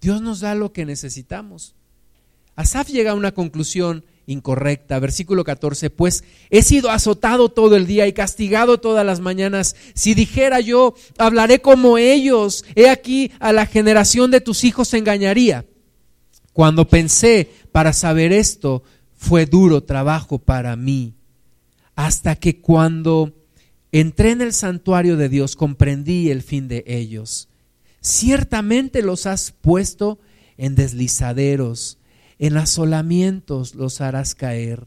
Dios 0.00 0.22
nos 0.22 0.40
da 0.40 0.54
lo 0.54 0.72
que 0.72 0.86
necesitamos. 0.86 1.74
Asaf 2.56 2.88
llega 2.88 3.12
a 3.12 3.14
una 3.14 3.32
conclusión 3.32 4.04
incorrecta. 4.26 4.98
Versículo 4.98 5.44
14, 5.44 5.90
pues 5.90 6.24
he 6.50 6.62
sido 6.62 6.90
azotado 6.90 7.48
todo 7.48 7.76
el 7.76 7.86
día 7.86 8.06
y 8.06 8.12
castigado 8.12 8.78
todas 8.78 9.04
las 9.04 9.20
mañanas. 9.20 9.76
Si 9.94 10.14
dijera 10.14 10.60
yo, 10.60 10.94
hablaré 11.18 11.60
como 11.60 11.98
ellos, 11.98 12.64
he 12.74 12.88
aquí 12.88 13.32
a 13.40 13.52
la 13.52 13.66
generación 13.66 14.30
de 14.30 14.40
tus 14.40 14.64
hijos 14.64 14.94
engañaría. 14.94 15.66
Cuando 16.52 16.88
pensé 16.88 17.50
para 17.72 17.92
saber 17.92 18.32
esto, 18.32 18.82
fue 19.16 19.46
duro 19.46 19.82
trabajo 19.82 20.38
para 20.38 20.76
mí. 20.76 21.14
Hasta 21.94 22.36
que 22.36 22.60
cuando 22.60 23.34
Entré 23.92 24.30
en 24.30 24.40
el 24.40 24.52
santuario 24.52 25.16
de 25.16 25.28
Dios, 25.28 25.56
comprendí 25.56 26.30
el 26.30 26.42
fin 26.42 26.68
de 26.68 26.84
ellos. 26.86 27.48
Ciertamente 28.00 29.02
los 29.02 29.26
has 29.26 29.52
puesto 29.52 30.18
en 30.56 30.74
deslizaderos, 30.74 31.98
en 32.38 32.56
asolamientos 32.56 33.74
los 33.74 34.00
harás 34.00 34.34
caer. 34.34 34.86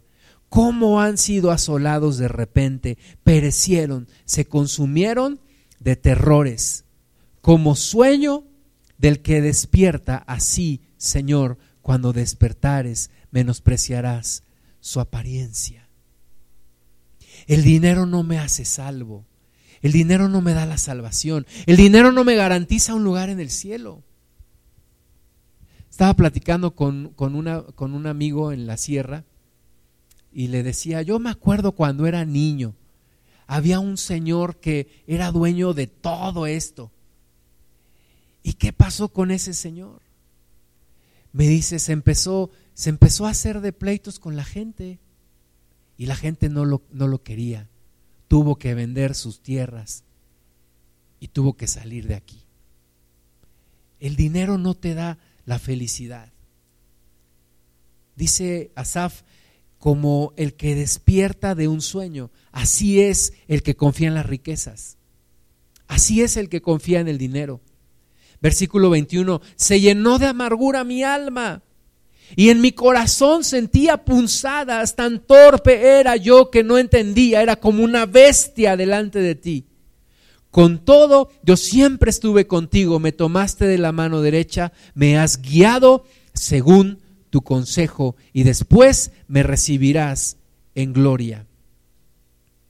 ¿Cómo 0.50 1.02
han 1.02 1.18
sido 1.18 1.52
asolados 1.52 2.18
de 2.18 2.28
repente? 2.28 2.98
Perecieron, 3.24 4.08
se 4.26 4.46
consumieron 4.46 5.40
de 5.80 5.96
terrores. 5.96 6.86
Como 7.42 7.76
sueño 7.76 8.46
del 8.98 9.22
que 9.22 9.42
despierta, 9.42 10.18
así, 10.28 10.82
Señor, 10.98 11.58
cuando 11.82 12.14
despertares, 12.14 13.10
menospreciarás 13.32 14.44
su 14.80 15.00
apariencia. 15.00 15.83
El 17.48 17.64
dinero 17.64 18.06
no 18.06 18.24
me 18.24 18.40
hace 18.40 18.66
salvo. 18.66 19.26
El 19.82 19.92
dinero 19.92 20.30
no 20.30 20.42
me 20.42 20.54
da 20.54 20.66
la 20.66 20.78
salvación. 20.78 21.46
El 21.66 21.78
dinero 21.78 22.12
no 22.12 22.24
me 22.24 22.36
garantiza 22.36 22.96
un 22.96 23.04
lugar 23.04 23.30
en 23.30 23.40
el 23.40 23.50
cielo. 23.50 24.04
Estaba 25.90 26.14
platicando 26.16 26.74
con, 26.74 27.10
con, 27.10 27.36
una, 27.36 27.62
con 27.62 27.94
un 27.94 28.08
amigo 28.08 28.52
en 28.52 28.66
la 28.66 28.78
sierra 28.78 29.26
y 30.32 30.48
le 30.48 30.64
decía, 30.64 31.02
yo 31.02 31.20
me 31.20 31.30
acuerdo 31.30 31.74
cuando 31.74 32.08
era 32.08 32.26
niño, 32.26 32.74
había 33.46 33.80
un 33.80 33.98
señor 33.98 34.60
que 34.60 35.04
era 35.06 35.32
dueño 35.32 35.74
de 35.74 35.88
todo 35.88 36.48
esto. 36.48 36.92
¿Y 38.42 38.54
qué 38.54 38.74
pasó 38.74 39.10
con 39.10 39.32
ese 39.32 39.54
señor? 39.54 40.02
Me 41.32 41.48
dice, 41.48 41.80
se 41.80 41.92
empezó, 41.92 42.50
se 42.74 42.90
empezó 42.90 43.26
a 43.26 43.32
hacer 43.32 43.62
de 43.62 43.74
pleitos 43.74 44.20
con 44.20 44.36
la 44.36 44.44
gente. 44.44 45.00
Y 46.04 46.06
la 46.06 46.18
gente 46.18 46.50
no 46.50 46.66
lo, 46.66 46.82
no 46.92 47.08
lo 47.08 47.24
quería. 47.24 47.70
Tuvo 48.28 48.58
que 48.58 48.74
vender 48.74 49.16
sus 49.16 49.40
tierras 49.40 50.04
y 51.22 51.30
tuvo 51.30 51.56
que 51.56 51.66
salir 51.66 52.10
de 52.10 52.16
aquí. 52.16 52.42
El 54.02 54.18
dinero 54.18 54.58
no 54.58 54.74
te 54.76 54.96
da 54.96 55.18
la 55.46 55.60
felicidad. 55.60 56.34
Dice 58.18 58.74
Asaf, 58.76 59.22
como 59.80 60.34
el 60.36 60.56
que 60.56 60.76
despierta 60.76 61.56
de 61.56 61.70
un 61.70 61.80
sueño. 61.80 62.32
Así 62.52 63.00
es 63.00 63.32
el 63.48 63.64
que 63.64 63.78
confía 63.78 64.10
en 64.10 64.16
las 64.16 64.26
riquezas. 64.26 64.98
Así 65.88 66.22
es 66.22 66.36
el 66.36 66.50
que 66.50 66.62
confía 66.62 67.00
en 67.00 67.08
el 67.08 67.18
dinero. 67.18 67.62
Versículo 68.42 68.90
21, 68.90 69.40
se 69.56 69.80
llenó 69.80 70.20
de 70.20 70.26
amargura 70.26 70.84
mi 70.84 71.02
alma 71.02 71.64
y 72.36 72.50
en 72.50 72.62
mi 72.62 72.72
corazón 72.72 73.44
sentía 73.44 74.06
punzadas, 74.06 74.96
tan 74.96 75.20
torpe 75.20 76.00
era 76.00 76.16
yo 76.16 76.50
que 76.50 76.64
no 76.64 76.78
entendía, 76.78 77.42
era 77.42 77.56
como 77.56 77.84
una 77.84 78.06
bestia 78.06 78.76
delante 78.76 79.20
de 79.20 79.36
ti. 79.36 79.66
Con 80.52 80.86
todo, 80.86 81.32
yo 81.44 81.58
siempre 81.58 82.10
estuve 82.12 82.46
contigo, 82.46 83.00
me 83.00 83.12
tomaste 83.12 83.66
de 83.66 83.78
la 83.78 83.92
mano 83.92 84.22
derecha, 84.22 84.72
me 84.94 85.18
has 85.18 85.42
guiado 85.42 86.06
según 86.34 87.00
tu 87.30 87.42
consejo 87.42 88.16
y 88.34 88.44
después 88.44 89.12
me 89.28 89.42
recibirás 89.42 90.38
en 90.76 90.94
gloria. 90.94 91.48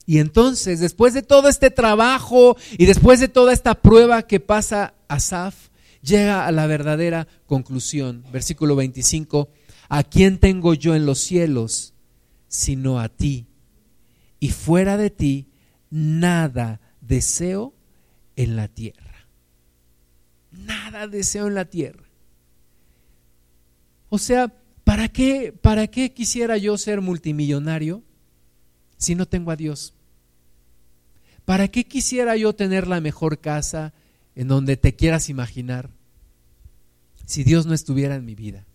Y 0.06 0.20
entonces, 0.20 0.80
después 0.80 1.14
de 1.14 1.24
todo 1.24 1.48
este 1.48 1.72
trabajo 1.72 2.58
y 2.78 2.86
después 2.86 3.20
de 3.20 3.28
toda 3.28 3.54
esta 3.54 3.76
prueba 3.76 4.24
que 4.24 4.40
pasa 4.40 4.94
Asaf, 5.08 5.70
llega 6.04 6.46
a 6.46 6.52
la 6.52 6.68
verdadera 6.68 7.28
conclusión. 7.48 8.24
Versículo 8.32 8.76
25, 8.76 9.50
¿a 9.90 10.04
quién 10.04 10.38
tengo 10.38 10.76
yo 10.76 10.94
en 10.94 11.06
los 11.06 11.20
cielos 11.20 11.94
sino 12.48 13.00
a 13.00 13.10
ti? 13.10 13.48
Y 14.40 14.50
fuera 14.50 14.98
de 14.98 15.10
ti, 15.10 15.48
nada 15.90 16.82
deseo 17.02 17.74
en 18.36 18.56
la 18.56 18.68
tierra. 18.68 19.28
Nada 20.52 21.08
deseo 21.08 21.48
en 21.48 21.56
la 21.56 21.66
tierra. 21.66 22.04
O 24.10 24.20
sea, 24.20 24.54
¿para 24.84 25.08
qué, 25.08 25.52
para 25.60 25.88
qué 25.88 26.14
quisiera 26.14 26.58
yo 26.58 26.78
ser 26.78 27.02
multimillonario 27.02 28.04
si 28.98 29.16
no 29.16 29.26
tengo 29.26 29.50
a 29.50 29.56
Dios? 29.56 29.96
¿Para 31.46 31.68
qué 31.70 31.86
quisiera 31.86 32.38
yo 32.38 32.54
tener 32.54 32.88
la 32.88 33.02
mejor 33.02 33.40
casa 33.40 33.94
en 34.36 34.48
donde 34.48 34.78
te 34.78 34.96
quieras 34.96 35.30
imaginar 35.30 35.90
si 37.26 37.44
Dios 37.44 37.66
no 37.66 37.74
estuviera 37.74 38.16
en 38.16 38.26
mi 38.26 38.36
vida? 38.36 38.66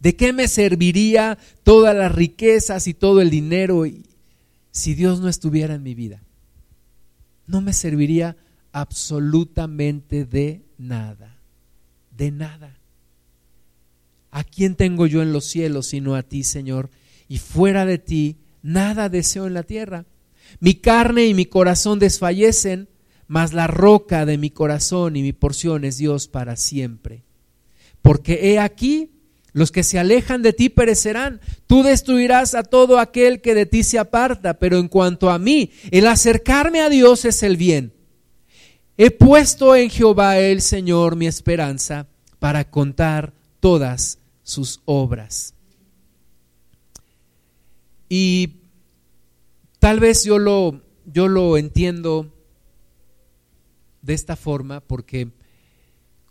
¿De 0.00 0.16
qué 0.16 0.32
me 0.32 0.48
serviría 0.48 1.38
todas 1.62 1.96
las 1.96 2.14
riquezas 2.14 2.86
y 2.86 2.94
todo 2.94 3.20
el 3.20 3.30
dinero 3.30 3.84
si 4.70 4.94
Dios 4.94 5.20
no 5.20 5.28
estuviera 5.28 5.74
en 5.74 5.82
mi 5.82 5.94
vida? 5.94 6.22
No 7.46 7.60
me 7.60 7.72
serviría 7.72 8.36
absolutamente 8.72 10.24
de 10.24 10.66
nada, 10.76 11.38
de 12.10 12.30
nada. 12.30 12.78
¿A 14.30 14.44
quién 14.44 14.74
tengo 14.74 15.06
yo 15.06 15.22
en 15.22 15.32
los 15.32 15.46
cielos 15.46 15.86
sino 15.86 16.14
a 16.14 16.22
ti, 16.22 16.42
Señor? 16.42 16.90
Y 17.26 17.38
fuera 17.38 17.86
de 17.86 17.98
ti, 17.98 18.36
nada 18.62 19.08
deseo 19.08 19.46
en 19.46 19.54
la 19.54 19.62
tierra. 19.62 20.04
Mi 20.60 20.74
carne 20.74 21.26
y 21.26 21.34
mi 21.34 21.46
corazón 21.46 21.98
desfallecen, 21.98 22.88
mas 23.28 23.52
la 23.52 23.66
roca 23.66 24.24
de 24.24 24.38
mi 24.38 24.50
corazón 24.50 25.16
y 25.16 25.22
mi 25.22 25.32
porción 25.32 25.84
es 25.84 25.98
Dios 25.98 26.28
para 26.28 26.56
siempre. 26.56 27.24
Porque 28.02 28.52
he 28.52 28.58
aquí, 28.58 29.10
los 29.52 29.72
que 29.72 29.82
se 29.82 29.98
alejan 29.98 30.42
de 30.42 30.52
ti 30.52 30.68
perecerán. 30.68 31.40
Tú 31.66 31.82
destruirás 31.82 32.54
a 32.54 32.62
todo 32.62 33.00
aquel 33.00 33.40
que 33.40 33.54
de 33.54 33.66
ti 33.66 33.82
se 33.82 33.98
aparta. 33.98 34.58
Pero 34.58 34.78
en 34.78 34.88
cuanto 34.88 35.30
a 35.30 35.38
mí, 35.38 35.70
el 35.90 36.06
acercarme 36.06 36.82
a 36.82 36.88
Dios 36.88 37.24
es 37.24 37.42
el 37.42 37.56
bien. 37.56 37.92
He 38.98 39.10
puesto 39.10 39.74
en 39.74 39.90
Jehová 39.90 40.38
el 40.38 40.62
Señor 40.62 41.16
mi 41.16 41.26
esperanza 41.26 42.06
para 42.38 42.70
contar 42.70 43.32
todas 43.58 44.18
sus 44.42 44.80
obras. 44.84 45.54
Y 48.08 48.58
tal 49.78 50.00
vez 50.00 50.24
yo 50.24 50.38
lo, 50.38 50.82
yo 51.06 51.28
lo 51.28 51.56
entiendo 51.56 52.35
de 54.06 54.14
esta 54.14 54.36
forma 54.36 54.80
porque 54.80 55.32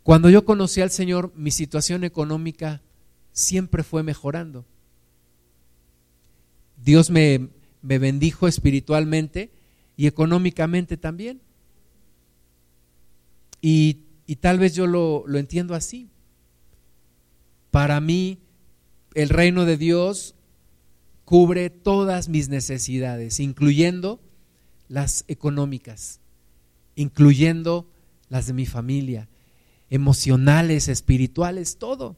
cuando 0.01 0.29
yo 0.29 0.45
conocí 0.45 0.81
al 0.81 0.91
Señor 0.91 1.33
mi 1.35 1.51
situación 1.51 2.03
económica 2.03 2.81
siempre 3.33 3.83
fue 3.83 4.01
mejorando. 4.01 4.65
Dios 6.81 7.09
me, 7.09 7.49
me 7.81 7.99
bendijo 7.99 8.47
espiritualmente 8.47 9.51
y 9.97 10.07
económicamente 10.07 10.97
también. 10.97 11.41
Y, 13.61 14.03
tal 14.39 14.59
vez 14.59 14.75
yo 14.75 14.87
lo, 14.87 15.23
lo 15.27 15.39
entiendo 15.39 15.73
así. 15.73 16.09
Para 17.71 17.99
mí, 17.99 18.39
el 19.15 19.29
reino 19.29 19.65
de 19.65 19.77
Dios 19.77 20.35
cubre 21.25 21.69
todas 21.69 22.29
mis 22.29 22.47
necesidades, 22.47 23.39
incluyendo 23.39 24.21
las 24.87 25.25
económicas, 25.27 26.19
incluyendo 26.95 27.87
las 28.29 28.47
de 28.47 28.53
mi 28.53 28.65
familia, 28.65 29.29
emocionales, 29.89 30.87
espirituales, 30.87 31.77
todo. 31.77 32.17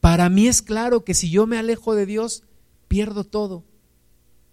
Para 0.00 0.28
mí 0.28 0.46
es 0.48 0.62
claro 0.62 1.04
que 1.04 1.14
si 1.14 1.30
yo 1.30 1.46
me 1.46 1.58
alejo 1.58 1.94
de 1.94 2.06
Dios, 2.06 2.44
pierdo 2.88 3.24
todo, 3.24 3.64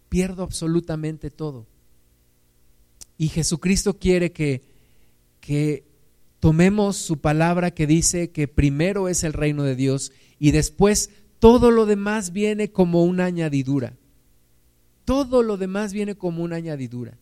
pierdo 0.10 0.44
absolutamente 0.44 1.30
todo. 1.30 1.68
Y 3.18 3.30
Jesucristo 3.30 4.00
quiere 4.00 4.32
que, 4.32 4.64
que 5.40 5.86
tomemos 6.40 6.98
su 6.98 7.20
palabra 7.20 7.72
que 7.72 7.88
dice 7.88 8.32
que 8.32 8.48
primero 8.48 9.08
es 9.08 9.24
el 9.24 9.34
reino 9.34 9.64
de 9.64 9.76
Dios 9.76 10.12
y 10.40 10.52
después 10.52 11.10
todo 11.40 11.72
lo 11.72 11.86
demás 11.86 12.32
viene 12.32 12.72
como 12.72 13.04
una 13.04 13.26
añadidura. 13.26 13.98
Todo 15.06 15.44
lo 15.44 15.58
demás 15.58 15.94
viene 15.94 16.16
como 16.16 16.44
una 16.44 16.56
añadidura. 16.56 17.18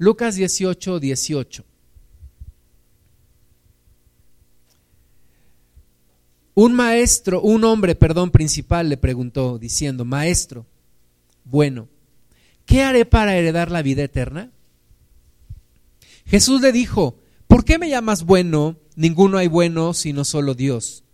Lucas 0.00 0.34
18, 0.34 0.98
18. 0.98 1.62
Un 6.54 6.72
maestro, 6.72 7.42
un 7.42 7.64
hombre, 7.64 7.94
perdón, 7.94 8.30
principal 8.30 8.88
le 8.88 8.96
preguntó 8.96 9.58
diciendo, 9.58 10.06
maestro, 10.06 10.64
bueno, 11.44 11.86
¿qué 12.64 12.82
haré 12.82 13.04
para 13.04 13.36
heredar 13.36 13.70
la 13.70 13.82
vida 13.82 14.02
eterna? 14.02 14.50
Jesús 16.24 16.62
le 16.62 16.72
dijo, 16.72 17.18
¿por 17.46 17.66
qué 17.66 17.78
me 17.78 17.90
llamas 17.90 18.24
bueno? 18.24 18.78
Ninguno 18.96 19.36
hay 19.36 19.48
bueno 19.48 19.92
sino 19.92 20.24
solo 20.24 20.54
Dios. 20.54 21.04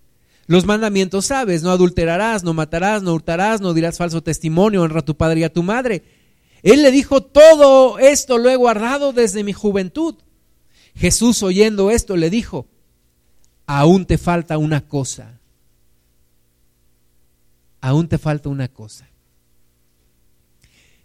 Los 0.46 0.64
mandamientos 0.64 1.26
sabes, 1.26 1.64
no 1.64 1.72
adulterarás, 1.72 2.44
no 2.44 2.54
matarás, 2.54 3.02
no 3.02 3.14
hurtarás, 3.14 3.60
no 3.60 3.74
dirás 3.74 3.98
falso 3.98 4.22
testimonio, 4.22 4.82
honra 4.82 5.00
a 5.00 5.04
tu 5.04 5.16
padre 5.16 5.40
y 5.40 5.42
a 5.42 5.52
tu 5.52 5.64
madre. 5.64 6.04
Él 6.62 6.82
le 6.82 6.90
dijo, 6.90 7.22
todo 7.22 7.98
esto 7.98 8.38
lo 8.38 8.50
he 8.50 8.56
guardado 8.56 9.12
desde 9.12 9.44
mi 9.44 9.52
juventud. 9.52 10.16
Jesús 10.94 11.42
oyendo 11.42 11.90
esto 11.90 12.16
le 12.16 12.30
dijo, 12.30 12.66
aún 13.66 14.06
te 14.06 14.18
falta 14.18 14.58
una 14.58 14.80
cosa. 14.80 15.38
Aún 17.80 18.08
te 18.08 18.18
falta 18.18 18.48
una 18.48 18.68
cosa. 18.68 19.08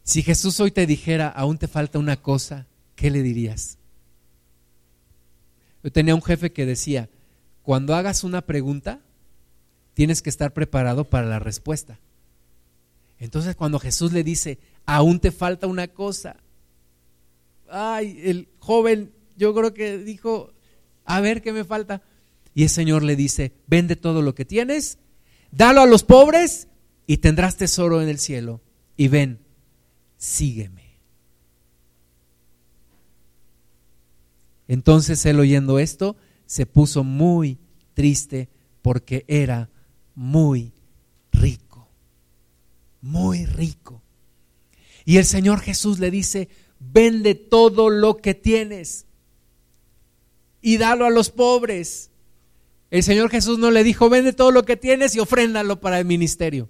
Si 0.04 0.24
Jesús 0.24 0.60
hoy 0.60 0.72
te 0.72 0.88
dijera, 0.88 1.28
aún 1.28 1.58
te 1.58 1.68
falta 1.68 2.00
una 2.00 2.18
cosa, 2.18 2.66
¿qué 2.96 3.12
le 3.12 3.22
dirías? 3.22 3.78
Yo 5.84 5.92
tenía 5.92 6.16
un 6.16 6.24
jefe 6.24 6.52
que 6.52 6.66
decía, 6.66 7.10
cuando 7.64 7.96
hagas 7.96 8.24
una 8.24 8.42
pregunta, 8.42 9.00
tienes 9.94 10.22
que 10.22 10.30
estar 10.30 10.54
preparado 10.54 11.04
para 11.06 11.28
la 11.28 11.40
respuesta. 11.40 12.00
Entonces 13.22 13.56
cuando 13.56 13.80
Jesús 13.80 14.12
le 14.12 14.24
dice, 14.24 14.58
aún 14.86 15.20
te 15.20 15.32
falta 15.32 15.68
una 15.68 15.88
cosa, 15.88 16.38
ay, 17.70 18.20
el 18.24 18.50
joven 18.58 19.14
yo 19.38 19.54
creo 19.54 19.76
que 19.76 20.00
dijo, 20.00 20.52
a 21.06 21.22
ver 21.22 21.44
qué 21.44 21.54
me 21.54 21.64
falta. 21.64 22.02
Y 22.56 22.64
el 22.64 22.70
Señor 22.70 23.04
le 23.04 23.16
dice, 23.16 23.54
vende 23.68 23.96
todo 23.96 24.24
lo 24.24 24.34
que 24.34 24.44
tienes, 24.44 24.98
dalo 25.52 25.82
a 25.82 25.86
los 25.86 26.04
pobres 26.04 26.68
y 27.06 27.18
tendrás 27.18 27.58
tesoro 27.58 28.02
en 28.02 28.10
el 28.10 28.18
cielo. 28.18 28.60
Y 28.98 29.08
ven, 29.08 29.40
sígueme. 30.18 31.00
Entonces 34.68 35.24
él 35.28 35.40
oyendo 35.40 35.78
esto, 35.78 36.18
se 36.48 36.66
puso 36.66 37.04
muy 37.04 37.60
triste 37.94 38.50
porque 38.82 39.26
era 39.28 39.70
muy 40.16 40.74
rico, 41.32 41.71
muy 43.02 43.46
rico. 43.46 44.02
Y 45.06 45.18
el 45.18 45.26
Señor 45.26 45.60
Jesús 45.60 46.00
le 46.00 46.12
dice, 46.12 46.50
vende 46.80 47.36
todo 47.36 47.90
lo 47.90 48.18
que 48.18 48.34
tienes 48.34 49.08
y 50.62 50.78
dalo 50.78 51.06
a 51.06 51.10
los 51.10 51.32
pobres 51.32 52.12
el 52.92 53.04
Señor 53.04 53.30
Jesús 53.30 53.58
no 53.58 53.72
le 53.72 53.86
dijo, 53.86 54.10
vende 54.10 54.34
todo 54.34 54.52
lo 54.52 54.66
que 54.66 54.76
tienes 54.76 55.16
y 55.16 55.20
ofréndalo 55.20 55.80
para 55.80 55.98
el 55.98 56.06
ministerio. 56.06 56.70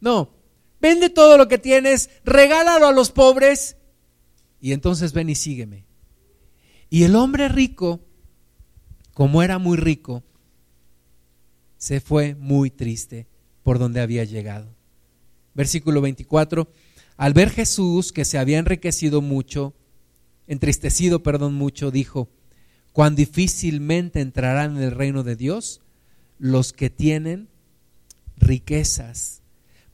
No, 0.00 0.34
vende 0.80 1.10
todo 1.10 1.36
lo 1.36 1.48
que 1.48 1.58
tienes, 1.58 2.08
regálalo 2.24 2.86
a 2.86 2.92
los 2.92 3.12
pobres 3.12 3.76
y 4.58 4.72
entonces 4.72 5.12
ven 5.12 5.28
y 5.28 5.34
sígueme. 5.34 5.84
Y 6.88 7.04
el 7.04 7.14
hombre 7.14 7.48
rico, 7.50 8.00
como 9.12 9.42
era 9.42 9.58
muy 9.58 9.76
rico, 9.76 10.24
se 11.76 12.00
fue 12.00 12.34
muy 12.34 12.70
triste 12.70 13.28
por 13.62 13.78
donde 13.78 14.00
había 14.00 14.24
llegado. 14.24 14.74
Versículo 15.54 16.00
24. 16.00 16.70
Al 17.16 17.32
ver 17.32 17.50
Jesús 17.50 18.12
que 18.12 18.24
se 18.24 18.38
había 18.38 18.58
enriquecido 18.58 19.20
mucho, 19.20 19.74
entristecido, 20.46 21.22
perdón, 21.22 21.54
mucho, 21.54 21.90
dijo, 21.90 22.28
cuán 22.92 23.14
difícilmente 23.14 24.20
entrarán 24.20 24.76
en 24.76 24.82
el 24.82 24.90
reino 24.92 25.22
de 25.22 25.36
Dios 25.36 25.80
los 26.38 26.72
que 26.72 26.90
tienen 26.90 27.48
riquezas, 28.36 29.42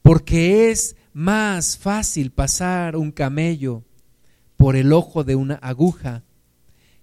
porque 0.03 0.71
es 0.71 0.97
más 1.13 1.77
fácil 1.79 2.31
pasar 2.31 2.97
un 2.97 3.11
camello 3.11 3.83
por 4.57 4.77
el 4.77 4.93
ojo 4.93 5.25
de 5.25 5.35
una 5.35 5.57
aguja 5.57 6.23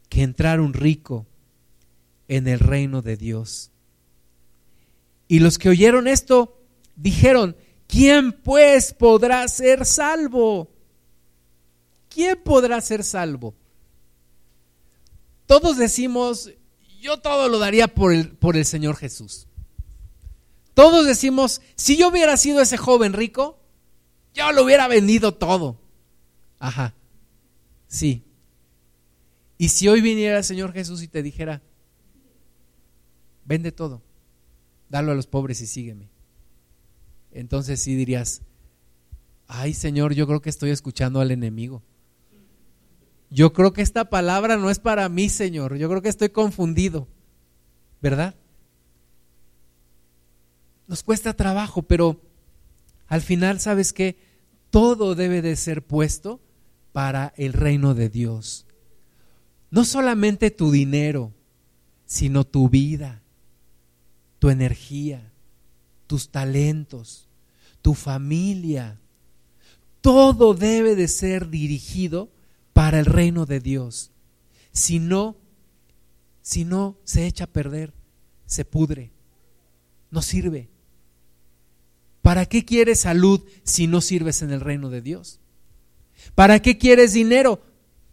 que 0.09 0.23
entrar 0.23 0.59
un 0.59 0.73
rico 0.73 1.27
en 2.27 2.47
el 2.47 2.59
reino 2.59 3.01
de 3.01 3.17
Dios. 3.17 3.71
Y 5.27 5.39
los 5.39 5.57
que 5.57 5.69
oyeron 5.69 6.07
esto 6.07 6.61
dijeron, 6.95 7.55
¿quién 7.93 8.31
pues 8.31 8.91
podrá 8.91 9.47
ser 9.47 9.85
salvo? 9.85 10.67
¿Quién 12.09 12.41
podrá 12.43 12.81
ser 12.81 13.03
salvo? 13.03 13.53
Todos 15.45 15.77
decimos, 15.77 16.51
yo 16.99 17.19
todo 17.19 17.49
lo 17.49 17.59
daría 17.59 17.87
por 17.87 18.11
el, 18.11 18.29
por 18.29 18.57
el 18.57 18.65
Señor 18.65 18.95
Jesús. 18.95 19.47
Todos 20.73 21.05
decimos, 21.05 21.61
si 21.75 21.95
yo 21.95 22.07
hubiera 22.07 22.35
sido 22.35 22.61
ese 22.61 22.77
joven 22.77 23.13
rico, 23.13 23.59
yo 24.33 24.51
lo 24.51 24.63
hubiera 24.63 24.87
vendido 24.87 25.35
todo. 25.35 25.79
Ajá, 26.57 26.95
sí. 27.87 28.23
Y 29.59 29.69
si 29.69 29.87
hoy 29.87 30.01
viniera 30.01 30.39
el 30.39 30.43
Señor 30.43 30.73
Jesús 30.73 31.03
y 31.03 31.07
te 31.07 31.21
dijera, 31.21 31.61
vende 33.45 33.71
todo, 33.71 34.01
dalo 34.89 35.11
a 35.11 35.15
los 35.15 35.27
pobres 35.27 35.61
y 35.61 35.67
sígueme. 35.67 36.12
Entonces 37.33 37.81
sí 37.81 37.95
dirías, 37.95 38.41
ay 39.47 39.73
Señor, 39.73 40.13
yo 40.13 40.27
creo 40.27 40.41
que 40.41 40.49
estoy 40.49 40.69
escuchando 40.69 41.19
al 41.19 41.31
enemigo. 41.31 41.81
Yo 43.29 43.51
creo 43.51 43.73
que 43.73 43.81
esta 43.81 44.05
palabra 44.05 44.57
no 44.57 44.69
es 44.69 44.77
para 44.77 45.09
mí, 45.09 45.27
Señor. 45.27 45.75
Yo 45.77 45.89
creo 45.89 46.03
que 46.03 46.09
estoy 46.09 46.29
confundido. 46.29 47.07
¿Verdad? 47.99 48.35
Nos 50.87 51.01
cuesta 51.01 51.33
trabajo, 51.33 51.81
pero 51.81 52.21
al 53.07 53.21
final, 53.21 53.59
¿sabes 53.59 53.91
qué? 53.91 54.17
Todo 54.69 55.15
debe 55.15 55.41
de 55.41 55.55
ser 55.55 55.81
puesto 55.83 56.41
para 56.91 57.33
el 57.35 57.53
reino 57.53 57.95
de 57.95 58.09
Dios. 58.09 58.67
No 59.71 59.83
solamente 59.83 60.51
tu 60.51 60.69
dinero, 60.69 61.33
sino 62.05 62.45
tu 62.45 62.69
vida, 62.69 63.23
tu 64.37 64.51
energía, 64.51 65.32
tus 66.13 66.29
talentos, 66.29 67.27
tu 67.81 67.95
familia. 67.95 68.99
Todo 69.99 70.53
debe 70.53 70.95
de 70.95 71.07
ser 71.07 71.49
dirigido 71.49 72.29
para 72.71 72.99
el 72.99 73.07
reino 73.07 73.47
de 73.47 73.59
Dios. 73.59 74.11
Si 74.71 74.99
no, 74.99 75.35
si 76.43 76.65
no, 76.65 76.99
se 77.03 77.25
echa 77.25 77.45
a 77.45 77.47
perder, 77.47 77.95
se 78.45 78.63
pudre, 78.63 79.09
no 80.11 80.21
sirve. 80.21 80.69
¿Para 82.21 82.45
qué 82.45 82.63
quieres 82.63 82.99
salud 82.99 83.41
si 83.63 83.87
no 83.87 83.99
sirves 83.99 84.43
en 84.43 84.51
el 84.51 84.61
reino 84.61 84.91
de 84.91 85.01
Dios? 85.01 85.39
¿Para 86.35 86.61
qué 86.61 86.77
quieres 86.77 87.13
dinero 87.13 87.59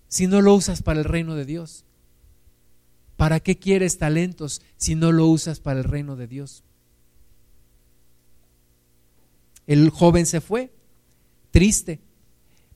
si 0.08 0.26
no 0.26 0.40
lo 0.40 0.54
usas 0.54 0.80
para 0.80 1.00
el 1.00 1.04
reino 1.04 1.34
de 1.34 1.44
Dios? 1.44 1.84
¿Para 3.18 3.40
qué 3.40 3.58
quieres 3.58 3.98
talentos 3.98 4.62
si 4.78 4.94
no 4.94 5.12
lo 5.12 5.26
usas 5.26 5.60
para 5.60 5.80
el 5.80 5.84
reino 5.84 6.16
de 6.16 6.28
Dios? 6.28 6.64
El 9.70 9.90
joven 9.90 10.26
se 10.26 10.40
fue, 10.40 10.72
triste. 11.52 12.00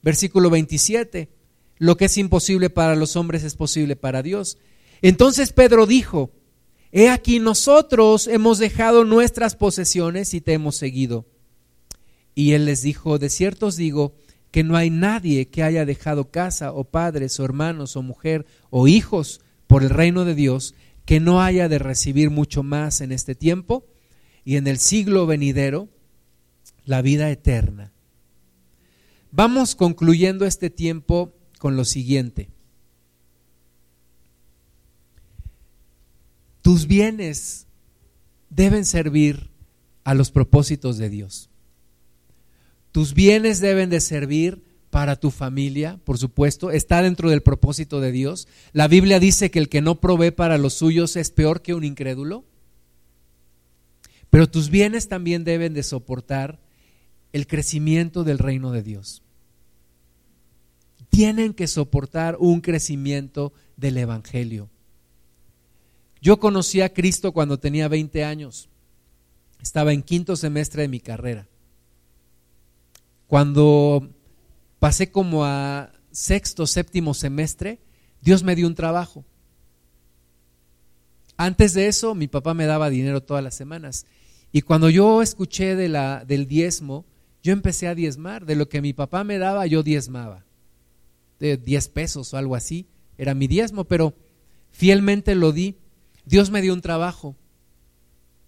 Versículo 0.01 0.49
27. 0.49 1.29
Lo 1.79 1.97
que 1.97 2.05
es 2.05 2.17
imposible 2.19 2.71
para 2.71 2.95
los 2.95 3.17
hombres 3.17 3.43
es 3.43 3.57
posible 3.57 3.97
para 3.97 4.23
Dios. 4.23 4.59
Entonces 5.03 5.53
Pedro 5.53 5.87
dijo, 5.87 6.31
He 6.93 7.09
aquí 7.09 7.41
nosotros 7.41 8.29
hemos 8.29 8.59
dejado 8.59 9.05
nuestras 9.05 9.57
posesiones 9.57 10.35
y 10.35 10.41
te 10.41 10.53
hemos 10.53 10.77
seguido. 10.77 11.27
Y 12.33 12.53
él 12.53 12.65
les 12.65 12.83
dijo, 12.83 13.19
de 13.19 13.29
cierto 13.29 13.67
os 13.67 13.77
digo 13.77 14.15
que 14.53 14.63
no 14.63 14.77
hay 14.77 14.91
nadie 14.91 15.49
que 15.49 15.65
haya 15.65 15.85
dejado 15.85 16.31
casa 16.31 16.71
o 16.71 16.85
padres 16.85 17.41
o 17.41 17.45
hermanos 17.45 17.97
o 17.97 18.03
mujer 18.03 18.47
o 18.71 18.87
hijos 18.87 19.41
por 19.67 19.83
el 19.83 19.91
reino 19.91 20.25
de 20.25 20.37
Dios 20.37 20.77
que 21.07 21.19
no 21.19 21.43
haya 21.43 21.69
de 21.69 21.81
recibir 21.81 22.31
mucho 22.31 22.63
más 22.63 23.01
en 23.01 23.11
este 23.11 23.35
tiempo 23.35 23.85
y 24.45 24.55
en 24.55 24.69
el 24.69 24.79
siglo 24.79 25.27
venidero 25.27 25.89
la 26.85 27.03
vida 27.03 27.31
eterna. 27.31 27.93
Vamos 29.31 29.75
concluyendo 29.75 30.47
este 30.47 30.71
tiempo 30.71 31.33
con 31.59 31.77
lo 31.77 31.85
siguiente. 31.85 32.51
Tus 36.63 36.87
bienes 36.87 37.67
deben 38.49 38.85
servir 38.85 39.51
a 40.05 40.15
los 40.15 40.31
propósitos 40.31 40.99
de 40.99 41.11
Dios. 41.11 41.51
Tus 42.93 43.13
bienes 43.13 43.61
deben 43.61 43.91
de 43.91 44.01
servir 44.01 44.63
para 44.91 45.17
tu 45.17 45.33
familia, 45.33 45.99
por 46.05 46.19
supuesto, 46.19 46.71
está 46.71 47.03
dentro 47.03 47.29
del 47.29 47.43
propósito 47.43 48.01
de 48.01 48.13
Dios. 48.13 48.47
La 48.73 48.87
Biblia 48.87 49.19
dice 49.19 49.51
que 49.51 49.59
el 49.59 49.69
que 49.69 49.81
no 49.81 50.01
provee 50.01 50.31
para 50.31 50.57
los 50.57 50.75
suyos 50.75 51.17
es 51.17 51.33
peor 51.33 51.63
que 51.63 51.75
un 51.75 51.83
incrédulo. 51.83 52.45
Pero 54.31 54.49
tus 54.49 54.71
bienes 54.71 55.09
también 55.09 55.43
deben 55.43 55.75
de 55.75 55.83
soportar 55.83 56.64
el 57.35 57.49
crecimiento 57.49 58.23
del 58.23 58.39
reino 58.39 58.71
de 58.71 58.85
Dios 58.85 59.25
tienen 61.11 61.53
que 61.53 61.67
soportar 61.67 62.37
un 62.39 62.61
crecimiento 62.61 63.53
del 63.77 63.99
Evangelio. 63.99 64.71
Yo 66.21 66.39
conocí 66.39 66.81
a 66.81 66.93
Cristo 66.93 67.33
cuando 67.33 67.59
tenía 67.59 67.89
20 67.89 68.25
años. 68.25 68.69
Estaba 69.61 69.93
en 69.93 70.03
quinto 70.03 70.37
semestre 70.37 70.83
de 70.83 70.89
mi 70.89 71.01
carrera. 71.01 71.49
Cuando 73.27 74.09
pasé 74.79 75.11
como 75.11 75.45
a 75.45 75.93
sexto, 76.13 76.69
séptimo 76.69 77.15
semestre, 77.15 77.81
Dios 78.21 78.45
me 78.45 78.55
dio 78.55 78.69
un 78.69 78.77
trabajo. 78.77 79.25
Antes 81.37 81.75
de 81.75 81.89
eso, 81.89 82.15
mi 82.15 82.29
papá 82.29 82.55
me 82.55 82.67
daba 82.67 82.91
dinero 82.91 83.25
todas 83.25 83.43
las 83.43 83.57
semanas. 83.57 84.07
Y 84.53 84.63
cuando 84.63 84.89
yo 84.89 85.21
escuché 85.21 85.75
de 85.75 85.89
la, 85.89 86.25
del 86.25 86.47
diezmo, 86.47 87.05
yo 87.45 87.53
empecé 87.53 87.87
a 87.87 87.95
diezmar. 87.95 88.45
De 88.47 88.57
lo 88.57 88.69
que 88.69 88.83
mi 88.83 88.93
papá 88.93 89.23
me 89.23 89.39
daba, 89.39 89.67
yo 89.67 89.85
diezmaba 89.85 90.45
de 91.39 91.57
10 91.57 91.89
pesos 91.89 92.33
o 92.33 92.37
algo 92.37 92.57
así, 92.57 92.87
era 93.19 93.35
mi 93.35 93.47
diezmo, 93.47 93.85
pero 93.85 94.15
fielmente 94.71 95.35
lo 95.35 95.53
di. 95.53 95.77
Dios 96.25 96.51
me 96.51 96.63
dio 96.63 96.73
un 96.73 96.81
trabajo, 96.81 97.37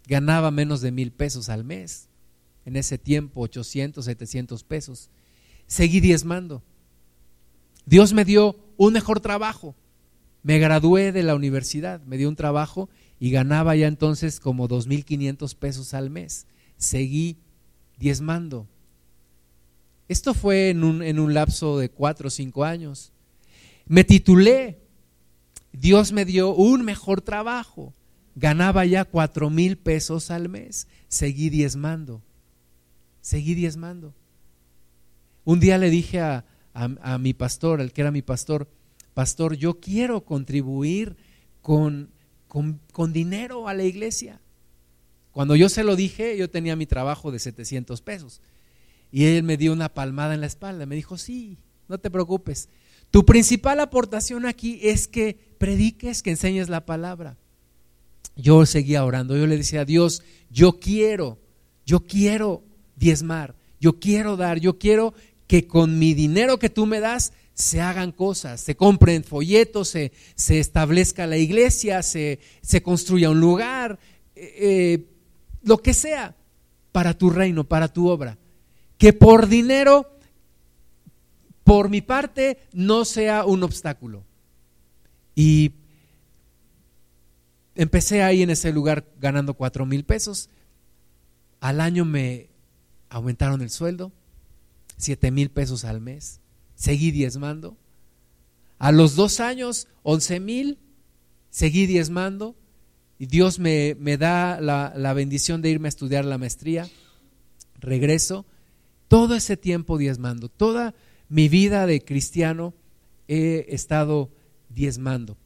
ganaba 0.06 0.50
menos 0.50 0.80
de 0.80 0.92
mil 0.92 1.12
pesos 1.12 1.48
al 1.50 1.62
mes, 1.62 2.08
en 2.64 2.76
ese 2.76 2.96
tiempo 2.96 3.42
800, 3.42 4.04
700 4.04 4.64
pesos. 4.64 5.10
Seguí 5.66 6.00
diezmando. 6.00 6.62
Dios 7.84 8.12
me 8.12 8.24
dio 8.24 8.56
un 8.76 8.94
mejor 8.94 9.20
trabajo. 9.20 9.74
Me 10.42 10.58
gradué 10.58 11.12
de 11.12 11.22
la 11.22 11.34
universidad, 11.34 12.00
me 12.02 12.16
dio 12.16 12.28
un 12.28 12.36
trabajo 12.36 12.88
y 13.18 13.30
ganaba 13.30 13.76
ya 13.76 13.88
entonces 13.88 14.40
como 14.40 14.68
2.500 14.68 15.54
pesos 15.56 15.92
al 15.92 16.08
mes. 16.08 16.46
Seguí 16.78 17.36
diezmando. 17.98 18.68
Esto 20.08 20.34
fue 20.34 20.70
en 20.70 20.84
un, 20.84 21.02
en 21.02 21.18
un 21.18 21.34
lapso 21.34 21.78
de 21.78 21.88
cuatro 21.88 22.28
o 22.28 22.30
cinco 22.30 22.64
años. 22.64 23.12
Me 23.86 24.04
titulé. 24.04 24.78
Dios 25.72 26.12
me 26.12 26.24
dio 26.24 26.54
un 26.54 26.84
mejor 26.84 27.20
trabajo. 27.20 27.92
Ganaba 28.34 28.84
ya 28.84 29.04
cuatro 29.04 29.50
mil 29.50 29.76
pesos 29.76 30.30
al 30.30 30.48
mes. 30.48 30.86
Seguí 31.08 31.50
diezmando. 31.50 32.22
Seguí 33.20 33.54
diezmando. 33.54 34.14
Un 35.44 35.60
día 35.60 35.78
le 35.78 35.90
dije 35.90 36.20
a, 36.20 36.44
a, 36.74 37.18
mi 37.18 37.32
pastor, 37.32 37.80
al 37.80 37.92
que 37.92 38.02
era 38.02 38.10
mi 38.10 38.22
pastor, 38.22 38.68
pastor, 39.14 39.54
yo 39.54 39.80
quiero 39.80 40.24
contribuir 40.24 41.16
con, 41.62 42.10
con, 42.48 42.80
con, 42.92 43.12
dinero 43.12 43.68
a 43.68 43.74
la 43.74 43.84
iglesia. 43.84 44.40
Cuando 45.32 45.56
yo 45.56 45.68
se 45.68 45.84
lo 45.84 45.96
dije, 45.96 46.36
yo 46.36 46.50
tenía 46.50 46.76
mi 46.76 46.86
trabajo 46.86 47.30
de 47.30 47.38
700 47.38 48.02
pesos. 48.02 48.40
Y 49.16 49.24
él 49.24 49.44
me 49.44 49.56
dio 49.56 49.72
una 49.72 49.88
palmada 49.88 50.34
en 50.34 50.42
la 50.42 50.46
espalda. 50.46 50.84
Me 50.84 50.94
dijo, 50.94 51.16
sí, 51.16 51.56
no 51.88 51.96
te 51.96 52.10
preocupes. 52.10 52.68
Tu 53.10 53.24
principal 53.24 53.80
aportación 53.80 54.44
aquí 54.44 54.78
es 54.82 55.08
que 55.08 55.38
prediques, 55.56 56.22
que 56.22 56.28
enseñes 56.28 56.68
la 56.68 56.84
palabra. 56.84 57.38
Yo 58.36 58.66
seguía 58.66 59.06
orando. 59.06 59.34
Yo 59.34 59.46
le 59.46 59.56
decía 59.56 59.80
a 59.80 59.84
Dios, 59.86 60.22
yo 60.50 60.80
quiero, 60.80 61.38
yo 61.86 62.00
quiero 62.00 62.62
diezmar, 62.94 63.54
yo 63.80 63.98
quiero 63.98 64.36
dar, 64.36 64.60
yo 64.60 64.78
quiero 64.78 65.14
que 65.46 65.66
con 65.66 65.98
mi 65.98 66.12
dinero 66.12 66.58
que 66.58 66.68
tú 66.68 66.84
me 66.84 67.00
das 67.00 67.32
se 67.54 67.80
hagan 67.80 68.12
cosas, 68.12 68.60
se 68.60 68.76
compren 68.76 69.24
folletos, 69.24 69.88
se, 69.88 70.12
se 70.34 70.60
establezca 70.60 71.26
la 71.26 71.38
iglesia, 71.38 72.02
se, 72.02 72.38
se 72.60 72.82
construya 72.82 73.30
un 73.30 73.40
lugar, 73.40 73.98
eh, 74.34 74.56
eh, 74.58 75.04
lo 75.62 75.78
que 75.78 75.94
sea, 75.94 76.36
para 76.92 77.16
tu 77.16 77.30
reino, 77.30 77.64
para 77.64 77.88
tu 77.88 78.08
obra 78.08 78.36
que 78.98 79.12
por 79.12 79.48
dinero, 79.48 80.18
por 81.64 81.88
mi 81.88 82.00
parte, 82.00 82.58
no 82.72 83.04
sea 83.04 83.44
un 83.44 83.62
obstáculo. 83.62 84.24
Y 85.34 85.72
empecé 87.74 88.22
ahí 88.22 88.42
en 88.42 88.50
ese 88.50 88.72
lugar 88.72 89.06
ganando 89.20 89.54
cuatro 89.54 89.86
mil 89.86 90.04
pesos. 90.04 90.48
Al 91.60 91.80
año 91.80 92.04
me 92.04 92.48
aumentaron 93.08 93.62
el 93.62 93.70
sueldo, 93.70 94.12
siete 94.96 95.30
mil 95.30 95.50
pesos 95.50 95.84
al 95.84 96.00
mes. 96.00 96.40
Seguí 96.74 97.10
diezmando. 97.10 97.76
A 98.78 98.92
los 98.92 99.16
dos 99.16 99.40
años, 99.40 99.88
once 100.02 100.40
mil, 100.40 100.78
seguí 101.50 101.86
diezmando. 101.86 102.56
Y 103.18 103.26
Dios 103.26 103.58
me, 103.58 103.94
da 104.18 104.60
la, 104.60 104.92
la 104.94 105.14
bendición 105.14 105.62
de 105.62 105.70
irme 105.70 105.88
a 105.88 105.90
estudiar 105.90 106.24
la 106.24 106.36
maestría. 106.36 106.88
Regreso. 107.80 108.44
Todo 109.08 109.34
ese 109.34 109.56
tiempo 109.56 109.98
diezmando. 109.98 110.48
Toda 110.48 110.94
mi 111.28 111.48
vida 111.48 111.86
de 111.86 112.04
cristiano 112.04 112.74
he 113.28 113.66
estado 113.68 114.30
diezmando. 114.68 115.36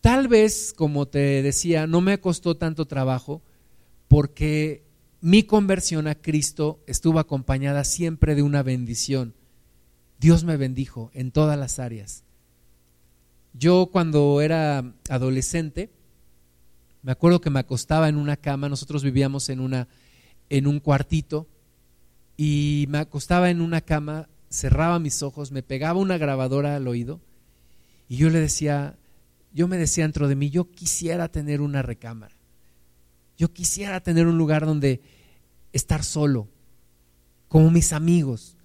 Tal 0.00 0.28
vez, 0.28 0.72
como 0.76 1.06
te 1.06 1.42
decía, 1.42 1.86
no 1.86 2.00
me 2.00 2.20
costó 2.20 2.56
tanto 2.56 2.86
trabajo 2.86 3.42
porque 4.08 4.84
mi 5.20 5.42
conversión 5.42 6.06
a 6.06 6.14
Cristo 6.14 6.80
estuvo 6.86 7.18
acompañada 7.18 7.84
siempre 7.84 8.34
de 8.34 8.42
una 8.42 8.62
bendición. 8.62 9.34
Dios 10.20 10.44
me 10.44 10.56
bendijo 10.56 11.10
en 11.14 11.32
todas 11.32 11.58
las 11.58 11.78
áreas. 11.78 12.24
Yo 13.52 13.88
cuando 13.90 14.40
era 14.42 14.94
adolescente, 15.08 15.90
me 17.02 17.12
acuerdo 17.12 17.40
que 17.40 17.50
me 17.50 17.60
acostaba 17.60 18.08
en 18.08 18.16
una 18.16 18.36
cama, 18.36 18.68
nosotros 18.68 19.02
vivíamos 19.02 19.48
en, 19.48 19.60
una, 19.60 19.88
en 20.50 20.66
un 20.66 20.80
cuartito, 20.80 21.46
y 22.36 22.86
me 22.88 22.98
acostaba 22.98 23.50
en 23.50 23.60
una 23.60 23.80
cama, 23.80 24.28
cerraba 24.50 24.98
mis 24.98 25.22
ojos, 25.22 25.52
me 25.52 25.62
pegaba 25.62 26.00
una 26.00 26.18
grabadora 26.18 26.76
al 26.76 26.88
oído, 26.88 27.20
y 28.08 28.16
yo 28.16 28.30
le 28.30 28.40
decía, 28.40 28.98
yo 29.52 29.68
me 29.68 29.78
decía 29.78 30.04
dentro 30.04 30.28
de 30.28 30.36
mí, 30.36 30.50
yo 30.50 30.70
quisiera 30.70 31.28
tener 31.28 31.60
una 31.60 31.82
recámara. 31.82 32.36
Yo 33.36 33.52
quisiera 33.52 34.00
tener 34.00 34.26
un 34.26 34.38
lugar 34.38 34.64
donde 34.64 35.00
estar 35.72 36.04
solo, 36.04 36.48
como 37.48 37.70
mis 37.70 37.92
amigos. 37.92 38.56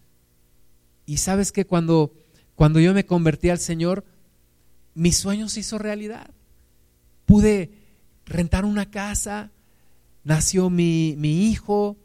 Y 1.06 1.18
sabes 1.18 1.52
que 1.52 1.66
cuando, 1.66 2.14
cuando 2.56 2.80
yo 2.80 2.94
me 2.94 3.06
convertí 3.06 3.50
al 3.50 3.60
Señor, 3.60 4.06
mi 4.94 5.12
sueño 5.12 5.50
se 5.50 5.62
hizo 5.62 5.78
realidad. 5.78 6.30
Pude 7.26 7.72
rentar 8.26 8.66
una 8.66 8.90
casa, 8.90 9.52
nació 10.24 10.70
mi, 10.70 11.16
mi 11.18 11.50
hijo, 11.50 11.98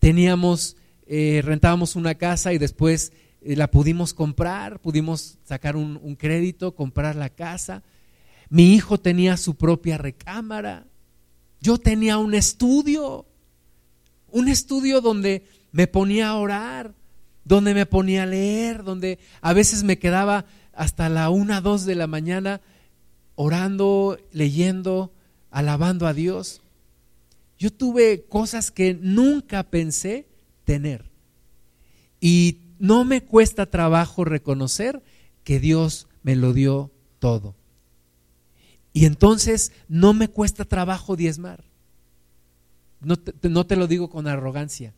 teníamos, 0.00 0.76
eh, 1.06 1.42
rentábamos 1.44 1.94
una 1.94 2.16
casa 2.16 2.52
y 2.52 2.58
después 2.58 3.12
eh, 3.42 3.54
la 3.54 3.70
pudimos 3.70 4.12
comprar, 4.12 4.80
pudimos 4.80 5.38
sacar 5.44 5.76
un, 5.76 6.00
un 6.02 6.16
crédito, 6.16 6.74
comprar 6.74 7.14
la 7.14 7.28
casa. 7.28 7.84
Mi 8.48 8.74
hijo 8.74 8.98
tenía 8.98 9.36
su 9.36 9.54
propia 9.54 9.96
recámara. 9.96 10.86
Yo 11.60 11.78
tenía 11.78 12.18
un 12.18 12.34
estudio, 12.34 13.26
un 14.28 14.48
estudio 14.48 15.00
donde 15.00 15.46
me 15.70 15.86
ponía 15.86 16.30
a 16.30 16.36
orar, 16.36 16.94
donde 17.44 17.74
me 17.74 17.86
ponía 17.86 18.24
a 18.24 18.26
leer, 18.26 18.82
donde 18.82 19.18
a 19.40 19.52
veces 19.52 19.84
me 19.84 19.98
quedaba 19.98 20.46
hasta 20.72 21.08
la 21.08 21.30
una, 21.30 21.60
dos 21.60 21.84
de 21.84 21.94
la 21.94 22.06
mañana 22.06 22.60
orando, 23.34 24.18
leyendo, 24.32 25.12
alabando 25.50 26.06
a 26.06 26.14
Dios. 26.14 26.62
Yo 27.60 27.70
tuve 27.70 28.24
cosas 28.24 28.70
que 28.70 28.94
nunca 28.94 29.62
pensé 29.64 30.26
tener. 30.64 31.04
Y 32.18 32.56
no 32.78 33.04
me 33.04 33.22
cuesta 33.22 33.66
trabajo 33.66 34.24
reconocer 34.24 35.02
que 35.44 35.60
Dios 35.60 36.08
me 36.22 36.36
lo 36.36 36.54
dio 36.54 36.90
todo. 37.18 37.54
Y 38.94 39.04
entonces 39.04 39.72
no 39.88 40.14
me 40.14 40.28
cuesta 40.28 40.64
trabajo 40.64 41.16
diezmar. 41.16 41.62
No 43.02 43.18
te, 43.18 43.48
no 43.48 43.66
te, 43.66 43.76
lo 43.76 43.86
digo 43.86 44.08
con 44.08 44.26
arrogancia, 44.26 44.94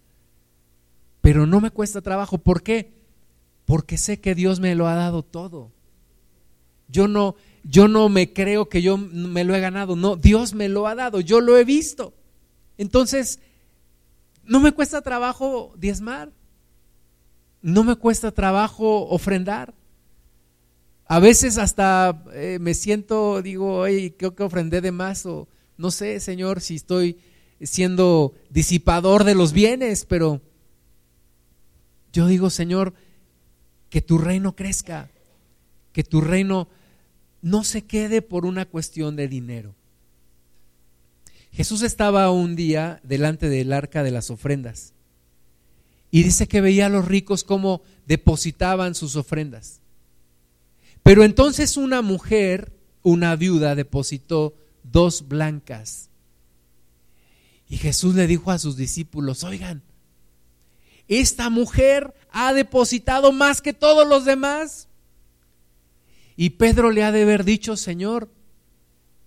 pero 1.20 1.46
no 1.46 1.60
me 1.60 1.70
cuesta 1.70 2.00
trabajo. 2.00 2.38
¿Por 2.38 2.62
qué? 2.62 2.92
Porque 3.64 3.98
sé 3.98 4.20
que 4.20 4.36
Dios 4.36 4.60
me 4.60 4.76
lo 4.76 4.86
ha 4.86 4.94
dado 4.94 5.24
todo. 5.24 5.70
Yo 6.88 7.08
no, 7.08 7.34
yo 7.64 7.88
no 7.88 8.08
me 8.08 8.32
creo 8.32 8.68
que 8.68 8.82
yo 8.82 8.96
me 8.98 9.42
lo 9.42 9.54
he 9.54 9.60
ganado, 9.60 9.96
no, 9.96 10.14
Dios 10.14 10.54
me 10.54 10.68
lo 10.68 10.86
ha 10.86 10.94
dado, 10.94 11.20
yo 11.20 11.40
lo 11.40 11.56
he 11.58 11.64
visto. 11.64 12.14
Entonces, 12.82 13.40
no 14.44 14.60
me 14.60 14.72
cuesta 14.72 15.00
trabajo 15.00 15.72
diezmar 15.78 16.32
no 17.62 17.84
me 17.84 17.94
cuesta 17.96 18.32
trabajo 18.32 19.08
ofrendar. 19.08 19.72
A 21.06 21.20
veces 21.20 21.58
hasta 21.58 22.24
eh, 22.34 22.58
me 22.60 22.74
siento, 22.74 23.40
digo, 23.40 23.78
oye, 23.78 24.14
creo 24.16 24.34
que 24.34 24.42
ofrendé 24.42 24.80
de 24.80 24.92
más 24.92 25.24
o 25.26 25.48
no 25.78 25.90
sé, 25.90 26.20
Señor, 26.20 26.60
si 26.60 26.76
estoy 26.76 27.18
siendo 27.60 28.34
disipador 28.50 29.24
de 29.24 29.34
los 29.34 29.52
bienes, 29.52 30.04
pero 30.04 30.40
yo 32.12 32.26
digo, 32.26 32.50
Señor, 32.50 32.94
que 33.88 34.00
tu 34.00 34.18
reino 34.18 34.54
crezca, 34.54 35.10
que 35.92 36.04
tu 36.04 36.20
reino 36.20 36.68
no 37.40 37.64
se 37.64 37.82
quede 37.82 38.22
por 38.22 38.44
una 38.44 38.66
cuestión 38.66 39.16
de 39.16 39.28
dinero. 39.28 39.74
Jesús 41.52 41.82
estaba 41.82 42.30
un 42.30 42.56
día 42.56 43.00
delante 43.02 43.48
del 43.48 43.72
arca 43.72 44.02
de 44.02 44.10
las 44.10 44.30
ofrendas 44.30 44.94
y 46.10 46.22
dice 46.22 46.48
que 46.48 46.60
veía 46.60 46.86
a 46.86 46.90
los 46.90 47.06
ricos 47.06 47.44
cómo 47.44 47.82
depositaban 48.06 48.94
sus 48.94 49.16
ofrendas. 49.16 49.80
Pero 51.02 51.24
entonces 51.24 51.76
una 51.76 52.00
mujer, 52.00 52.72
una 53.02 53.36
viuda, 53.36 53.74
depositó 53.74 54.54
dos 54.82 55.28
blancas. 55.28 56.08
Y 57.68 57.78
Jesús 57.78 58.14
le 58.14 58.26
dijo 58.26 58.50
a 58.50 58.58
sus 58.58 58.76
discípulos, 58.76 59.44
oigan, 59.44 59.82
esta 61.08 61.50
mujer 61.50 62.14
ha 62.30 62.52
depositado 62.52 63.32
más 63.32 63.60
que 63.60 63.72
todos 63.72 64.06
los 64.06 64.24
demás. 64.24 64.88
Y 66.36 66.50
Pedro 66.50 66.90
le 66.90 67.04
ha 67.04 67.12
de 67.12 67.22
haber 67.22 67.44
dicho, 67.44 67.76
Señor, 67.76 68.30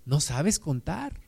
no 0.05 0.21
sabes 0.21 0.59
contar. 0.59 1.24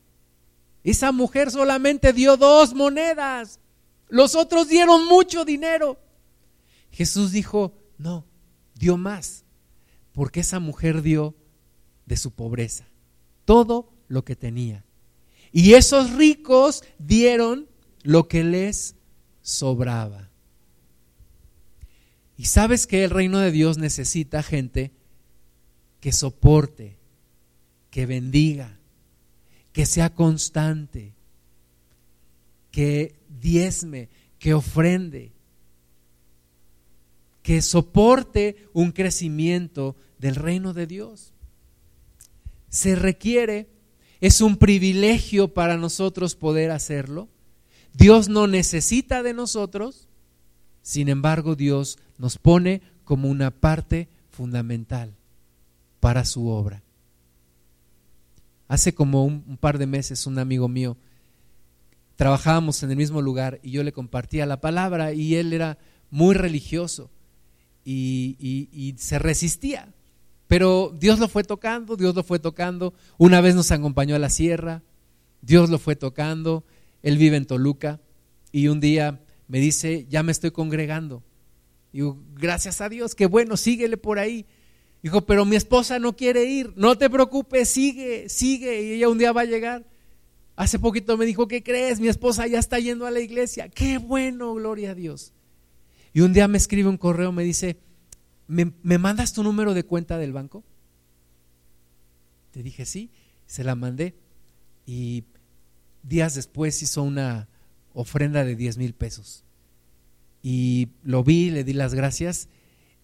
Esa 0.90 1.12
mujer 1.12 1.50
solamente 1.50 2.14
dio 2.14 2.38
dos 2.38 2.72
monedas. 2.72 3.60
Los 4.08 4.34
otros 4.34 4.68
dieron 4.68 5.06
mucho 5.06 5.44
dinero. 5.44 6.00
Jesús 6.90 7.30
dijo, 7.30 7.74
no, 7.98 8.24
dio 8.74 8.96
más, 8.96 9.44
porque 10.12 10.40
esa 10.40 10.60
mujer 10.60 11.02
dio 11.02 11.34
de 12.06 12.16
su 12.16 12.30
pobreza 12.30 12.88
todo 13.44 13.92
lo 14.08 14.24
que 14.24 14.34
tenía. 14.34 14.86
Y 15.52 15.74
esos 15.74 16.12
ricos 16.12 16.82
dieron 16.98 17.68
lo 18.02 18.26
que 18.26 18.42
les 18.42 18.94
sobraba. 19.42 20.30
Y 22.38 22.46
sabes 22.46 22.86
que 22.86 23.04
el 23.04 23.10
reino 23.10 23.40
de 23.40 23.50
Dios 23.50 23.76
necesita 23.76 24.42
gente 24.42 24.92
que 26.00 26.12
soporte, 26.12 26.96
que 27.90 28.06
bendiga, 28.06 28.77
que 29.72 29.86
sea 29.86 30.14
constante, 30.14 31.14
que 32.70 33.14
diezme, 33.28 34.08
que 34.38 34.54
ofrende, 34.54 35.32
que 37.42 37.62
soporte 37.62 38.68
un 38.72 38.92
crecimiento 38.92 39.96
del 40.18 40.34
reino 40.34 40.74
de 40.74 40.86
Dios. 40.86 41.32
Se 42.68 42.94
requiere, 42.94 43.68
es 44.20 44.40
un 44.40 44.56
privilegio 44.56 45.54
para 45.54 45.76
nosotros 45.76 46.34
poder 46.34 46.70
hacerlo. 46.70 47.28
Dios 47.94 48.28
no 48.28 48.46
necesita 48.46 49.22
de 49.22 49.32
nosotros, 49.32 50.08
sin 50.82 51.08
embargo 51.08 51.56
Dios 51.56 51.98
nos 52.18 52.38
pone 52.38 52.82
como 53.04 53.28
una 53.28 53.50
parte 53.50 54.08
fundamental 54.30 55.14
para 56.00 56.24
su 56.24 56.48
obra. 56.48 56.82
Hace 58.68 58.94
como 58.94 59.24
un, 59.24 59.56
par 59.56 59.78
de 59.78 59.86
meses 59.86 60.26
un 60.26 60.38
amigo 60.38 60.68
mío 60.68 60.96
trabajábamos 62.16 62.82
en 62.82 62.90
el 62.90 62.96
mismo 62.96 63.22
lugar 63.22 63.60
y 63.62 63.70
yo 63.70 63.84
le 63.84 63.92
compartía 63.92 64.44
la 64.44 64.60
palabra 64.60 65.12
y 65.12 65.36
él 65.36 65.52
era 65.52 65.78
muy 66.10 66.34
religioso 66.34 67.10
y, 67.84 68.94
se 68.98 69.18
resistía. 69.18 69.94
Pero 70.48 70.92
Dios 70.98 71.20
lo 71.20 71.28
fue 71.28 71.44
tocando, 71.44 71.96
Dios 71.96 72.16
lo 72.16 72.24
fue 72.24 72.40
tocando. 72.40 72.92
Una 73.18 73.40
vez 73.40 73.54
nos 73.54 73.70
acompañó 73.70 74.16
a 74.16 74.18
la 74.18 74.30
sierra, 74.30 74.82
Dios 75.42 75.70
lo 75.70 75.78
fue 75.78 75.94
tocando. 75.94 76.64
Él 77.02 77.18
vive 77.18 77.36
en 77.36 77.46
Toluca 77.46 78.00
y 78.50 78.66
un 78.66 78.80
día 78.80 79.20
me 79.46 79.60
dice, 79.60 80.06
ya 80.08 80.22
me 80.22 80.32
estoy 80.32 80.50
congregando. 80.50 81.22
Digo, 81.92 82.18
gracias 82.34 82.80
a 82.80 82.88
Dios, 82.88 83.14
qué 83.14 83.26
bueno, 83.26 83.56
síguele 83.56 83.96
por 83.96 84.18
ahí. 84.18 84.44
Dijo, 85.02 85.24
pero 85.26 85.44
mi 85.44 85.56
esposa 85.56 85.98
no 85.98 86.16
quiere 86.16 86.44
ir, 86.44 86.72
no 86.76 86.98
te 86.98 87.08
preocupes, 87.08 87.68
sigue, 87.68 88.28
sigue, 88.28 88.82
y 88.82 88.92
ella 88.94 89.08
un 89.08 89.18
día 89.18 89.32
va 89.32 89.42
a 89.42 89.46
llegar. 89.46 89.86
Hace 90.56 90.78
poquito 90.78 91.16
me 91.16 91.24
dijo, 91.24 91.46
¿qué 91.46 91.62
crees? 91.62 92.00
Mi 92.00 92.08
esposa 92.08 92.46
ya 92.48 92.58
está 92.58 92.80
yendo 92.80 93.06
a 93.06 93.12
la 93.12 93.20
iglesia. 93.20 93.68
Qué 93.68 93.98
bueno, 93.98 94.54
gloria 94.54 94.90
a 94.90 94.94
Dios. 94.94 95.32
Y 96.12 96.20
un 96.20 96.32
día 96.32 96.48
me 96.48 96.58
escribe 96.58 96.88
un 96.88 96.96
correo, 96.96 97.30
me 97.30 97.44
dice, 97.44 97.78
¿me, 98.48 98.72
¿me 98.82 98.98
mandas 98.98 99.32
tu 99.32 99.44
número 99.44 99.72
de 99.72 99.84
cuenta 99.84 100.18
del 100.18 100.32
banco? 100.32 100.64
Te 102.50 102.64
dije, 102.64 102.84
sí, 102.84 103.12
se 103.46 103.62
la 103.62 103.76
mandé. 103.76 104.16
Y 104.84 105.24
días 106.02 106.34
después 106.34 106.82
hizo 106.82 107.04
una 107.04 107.48
ofrenda 107.92 108.44
de 108.44 108.56
10 108.56 108.78
mil 108.78 108.94
pesos. 108.94 109.44
Y 110.42 110.88
lo 111.04 111.22
vi, 111.22 111.50
le 111.50 111.62
di 111.62 111.72
las 111.72 111.94
gracias 111.94 112.48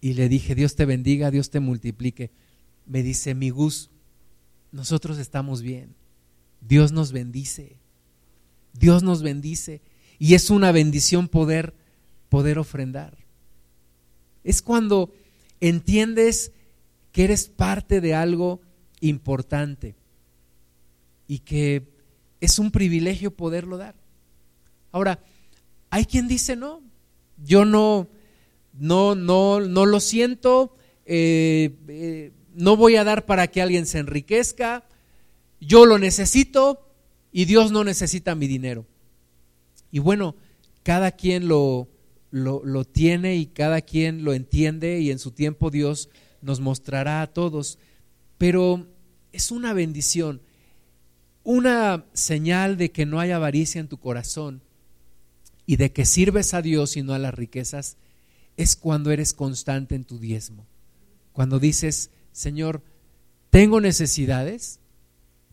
y 0.05 0.13
le 0.13 0.29
dije, 0.29 0.55
Dios 0.55 0.77
te 0.77 0.85
bendiga, 0.85 1.31
Dios 1.31 1.49
te 1.49 1.61
multiplique. 1.61 2.31
Me 2.85 3.03
dice, 3.03 3.35
mi 3.35 3.49
Gus, 3.49 3.89
nosotros 4.71 5.17
estamos 5.17 5.63
bien. 5.63 5.95
Dios 6.61 6.93
nos 6.93 7.11
bendice. 7.11 7.79
Dios 8.75 9.03
nos 9.03 9.23
bendice. 9.23 9.81
Y 10.19 10.35
es 10.35 10.51
una 10.51 10.73
bendición 10.73 11.27
poder, 11.27 11.73
poder 12.29 12.59
ofrendar. 12.59 13.17
Es 14.43 14.61
cuando 14.61 15.11
entiendes 15.61 16.53
que 17.11 17.25
eres 17.25 17.49
parte 17.49 18.03
de 18.03 18.15
algo 18.15 18.61
importante 19.01 19.95
y 21.27 21.39
que 21.39 21.89
es 22.43 22.59
un 22.59 22.71
privilegio 22.71 23.31
poderlo 23.31 23.79
dar. 23.79 23.95
Ahora, 24.93 25.25
hay 25.89 26.05
quien 26.05 26.29
dice 26.29 26.57
no, 26.57 26.83
yo 27.43 27.65
no, 27.65 28.07
no, 28.79 29.15
no, 29.15 29.61
no 29.61 29.87
lo 29.87 30.01
siento, 30.01 30.77
eh, 31.07 31.75
eh, 31.89 32.33
no 32.55 32.77
voy 32.77 32.97
a 32.97 33.05
dar 33.05 33.27
para 33.27 33.49
que 33.49 33.63
alguien 33.63 33.87
se 33.87 33.99
enriquezca, 33.99 34.85
yo 35.61 35.87
lo 35.87 35.99
necesito 35.99 36.89
y 37.33 37.45
Dios 37.47 37.73
no 37.73 37.85
necesita 37.85 38.35
mi 38.35 38.47
dinero. 38.47 38.87
Y 39.91 39.99
bueno, 39.99 40.37
cada 40.83 41.13
quien 41.13 41.49
lo, 41.49 41.89
lo, 42.31 42.65
lo 42.65 42.85
tiene 42.85 43.37
y 43.37 43.47
cada 43.47 43.81
quien 43.81 44.25
lo 44.25 44.35
entiende 44.35 45.01
y 45.01 45.11
en 45.11 45.19
su 45.19 45.31
tiempo 45.31 45.71
Dios 45.71 46.11
nos 46.43 46.61
mostrará 46.61 47.23
a 47.23 47.29
todos. 47.29 47.79
Pero 48.39 48.87
es 49.33 49.51
una 49.51 49.73
bendición, 49.73 50.43
una 51.43 52.05
señal 52.13 52.77
de 52.77 52.91
que 52.91 53.07
no 53.07 53.21
hay 53.21 53.31
avaricia 53.31 53.81
en 53.81 53.89
tu 53.89 53.99
corazón 53.99 54.63
y 55.67 55.77
de 55.77 55.93
que 55.93 56.05
sirves 56.05 56.55
a 56.55 56.63
Dios 56.63 56.97
y 56.97 57.03
no 57.03 57.15
a 57.15 57.19
las 57.19 57.35
riquezas, 57.35 57.97
es 58.57 58.77
cuando 58.77 59.11
eres 59.11 59.33
constante 59.33 59.95
en 59.95 60.05
tu 60.05 60.19
diezmo. 60.19 60.67
Cuando 61.33 61.59
dices, 61.59 62.11
Señor, 62.33 62.83
tengo 63.51 63.81
necesidades, 63.81 64.81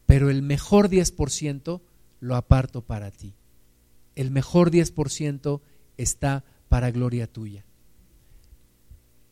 pero 0.05 0.29
el 0.29 0.41
mejor 0.41 0.89
10% 0.89 1.81
lo 2.19 2.35
aparto 2.35 2.81
para 2.81 3.11
ti. 3.11 3.33
El 4.15 4.31
mejor 4.31 4.71
10% 4.71 5.61
está 5.97 6.43
para 6.69 6.91
gloria 6.91 7.27
tuya. 7.27 7.65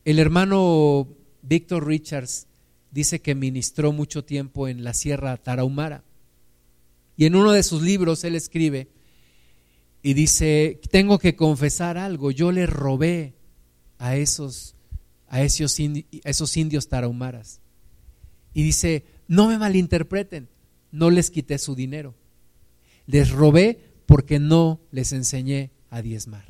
El 0.04 0.18
hermano 0.18 1.08
Víctor 1.42 1.86
Richards 1.86 2.46
dice 2.90 3.20
que 3.20 3.34
ministró 3.34 3.92
mucho 3.92 4.24
tiempo 4.24 4.68
en 4.68 4.82
la 4.84 4.94
Sierra 4.94 5.36
Tarahumara. 5.36 6.04
Y 7.16 7.26
en 7.26 7.36
uno 7.36 7.52
de 7.52 7.62
sus 7.62 7.82
libros 7.82 8.24
él 8.24 8.34
escribe 8.34 8.88
y 10.02 10.14
dice, 10.14 10.80
tengo 10.90 11.18
que 11.18 11.36
confesar 11.36 11.98
algo, 11.98 12.30
yo 12.30 12.52
le 12.52 12.66
robé 12.66 13.34
a 14.00 14.16
esos, 14.16 14.74
a 15.28 15.42
esos, 15.42 15.78
indios 16.56 16.88
tarahumaras. 16.88 17.60
Y 18.54 18.62
dice, 18.62 19.04
no 19.28 19.46
me 19.46 19.58
malinterpreten, 19.58 20.48
no 20.90 21.10
les 21.10 21.30
quité 21.30 21.58
su 21.58 21.74
dinero, 21.74 22.14
les 23.06 23.30
robé 23.30 23.92
porque 24.06 24.40
no 24.40 24.80
les 24.90 25.12
enseñé 25.12 25.70
a 25.90 26.00
diezmar. 26.00 26.46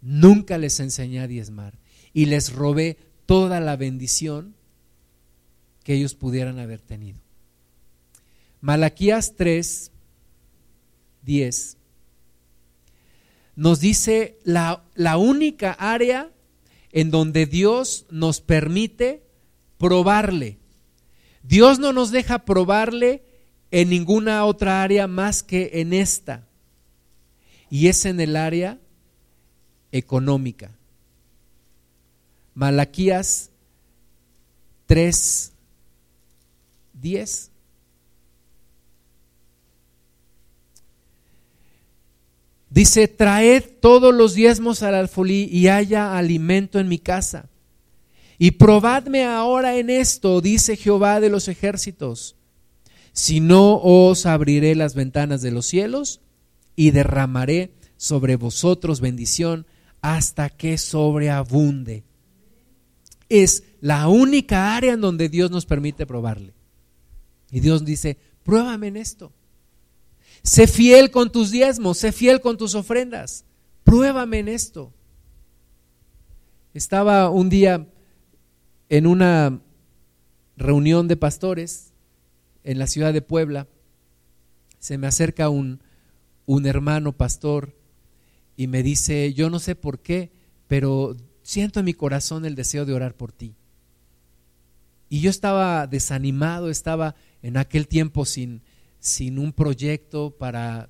Nunca 0.00 0.56
les 0.56 0.78
enseñé 0.80 1.20
a 1.20 1.26
diezmar. 1.26 1.78
Y 2.12 2.26
les 2.26 2.52
robé 2.52 2.98
toda 3.26 3.58
la 3.58 3.76
bendición 3.76 4.54
que 5.82 5.94
ellos 5.94 6.14
pudieran 6.14 6.58
haber 6.60 6.80
tenido. 6.80 7.18
Malaquías 8.60 9.34
3, 9.36 9.90
10 11.24 11.78
nos 13.56 13.78
dice 13.78 14.38
la, 14.42 14.84
la 14.94 15.16
única 15.16 15.72
área 15.72 16.33
en 16.94 17.10
donde 17.10 17.44
Dios 17.44 18.06
nos 18.08 18.40
permite 18.40 19.24
probarle. 19.78 20.58
Dios 21.42 21.80
no 21.80 21.92
nos 21.92 22.12
deja 22.12 22.44
probarle 22.44 23.24
en 23.72 23.90
ninguna 23.90 24.44
otra 24.44 24.80
área 24.80 25.08
más 25.08 25.42
que 25.42 25.72
en 25.74 25.92
esta. 25.92 26.46
Y 27.68 27.88
es 27.88 28.04
en 28.04 28.20
el 28.20 28.36
área 28.36 28.78
económica. 29.90 30.70
Malaquías 32.54 33.50
3, 34.86 35.52
10. 36.92 37.50
Dice, 42.74 43.06
traed 43.06 43.62
todos 43.80 44.12
los 44.12 44.34
diezmos 44.34 44.82
al 44.82 44.96
alfolí 44.96 45.44
y 45.44 45.68
haya 45.68 46.18
alimento 46.18 46.80
en 46.80 46.88
mi 46.88 46.98
casa. 46.98 47.48
Y 48.36 48.50
probadme 48.50 49.24
ahora 49.24 49.76
en 49.76 49.90
esto, 49.90 50.40
dice 50.40 50.76
Jehová 50.76 51.20
de 51.20 51.30
los 51.30 51.46
ejércitos, 51.46 52.34
si 53.12 53.38
no 53.38 53.76
os 53.76 54.26
abriré 54.26 54.74
las 54.74 54.96
ventanas 54.96 55.40
de 55.40 55.52
los 55.52 55.66
cielos 55.66 56.20
y 56.74 56.90
derramaré 56.90 57.70
sobre 57.96 58.34
vosotros 58.34 59.00
bendición 59.00 59.68
hasta 60.00 60.50
que 60.50 60.76
sobreabunde. 60.76 62.02
Es 63.28 63.62
la 63.80 64.08
única 64.08 64.74
área 64.74 64.94
en 64.94 65.00
donde 65.00 65.28
Dios 65.28 65.52
nos 65.52 65.64
permite 65.64 66.06
probarle. 66.06 66.54
Y 67.52 67.60
Dios 67.60 67.84
dice, 67.84 68.18
pruébame 68.42 68.88
en 68.88 68.96
esto. 68.96 69.32
Sé 70.44 70.66
fiel 70.66 71.10
con 71.10 71.32
tus 71.32 71.50
diezmos, 71.50 71.96
sé 71.96 72.12
fiel 72.12 72.42
con 72.42 72.58
tus 72.58 72.74
ofrendas. 72.74 73.46
Pruébame 73.82 74.40
en 74.40 74.48
esto. 74.48 74.92
Estaba 76.74 77.30
un 77.30 77.48
día 77.48 77.88
en 78.90 79.06
una 79.06 79.58
reunión 80.58 81.08
de 81.08 81.16
pastores 81.16 81.94
en 82.62 82.78
la 82.78 82.86
ciudad 82.86 83.14
de 83.14 83.22
Puebla. 83.22 83.68
Se 84.78 84.98
me 84.98 85.06
acerca 85.06 85.48
un, 85.48 85.80
un 86.44 86.66
hermano 86.66 87.12
pastor 87.12 87.74
y 88.54 88.66
me 88.66 88.82
dice, 88.82 89.32
yo 89.32 89.48
no 89.48 89.58
sé 89.58 89.74
por 89.74 90.00
qué, 90.00 90.30
pero 90.66 91.16
siento 91.42 91.80
en 91.80 91.86
mi 91.86 91.94
corazón 91.94 92.44
el 92.44 92.54
deseo 92.54 92.84
de 92.84 92.92
orar 92.92 93.16
por 93.16 93.32
ti. 93.32 93.54
Y 95.08 95.20
yo 95.20 95.30
estaba 95.30 95.86
desanimado, 95.86 96.68
estaba 96.68 97.14
en 97.40 97.56
aquel 97.56 97.88
tiempo 97.88 98.26
sin, 98.26 98.60
sin 99.04 99.38
un 99.38 99.52
proyecto 99.52 100.34
para 100.36 100.88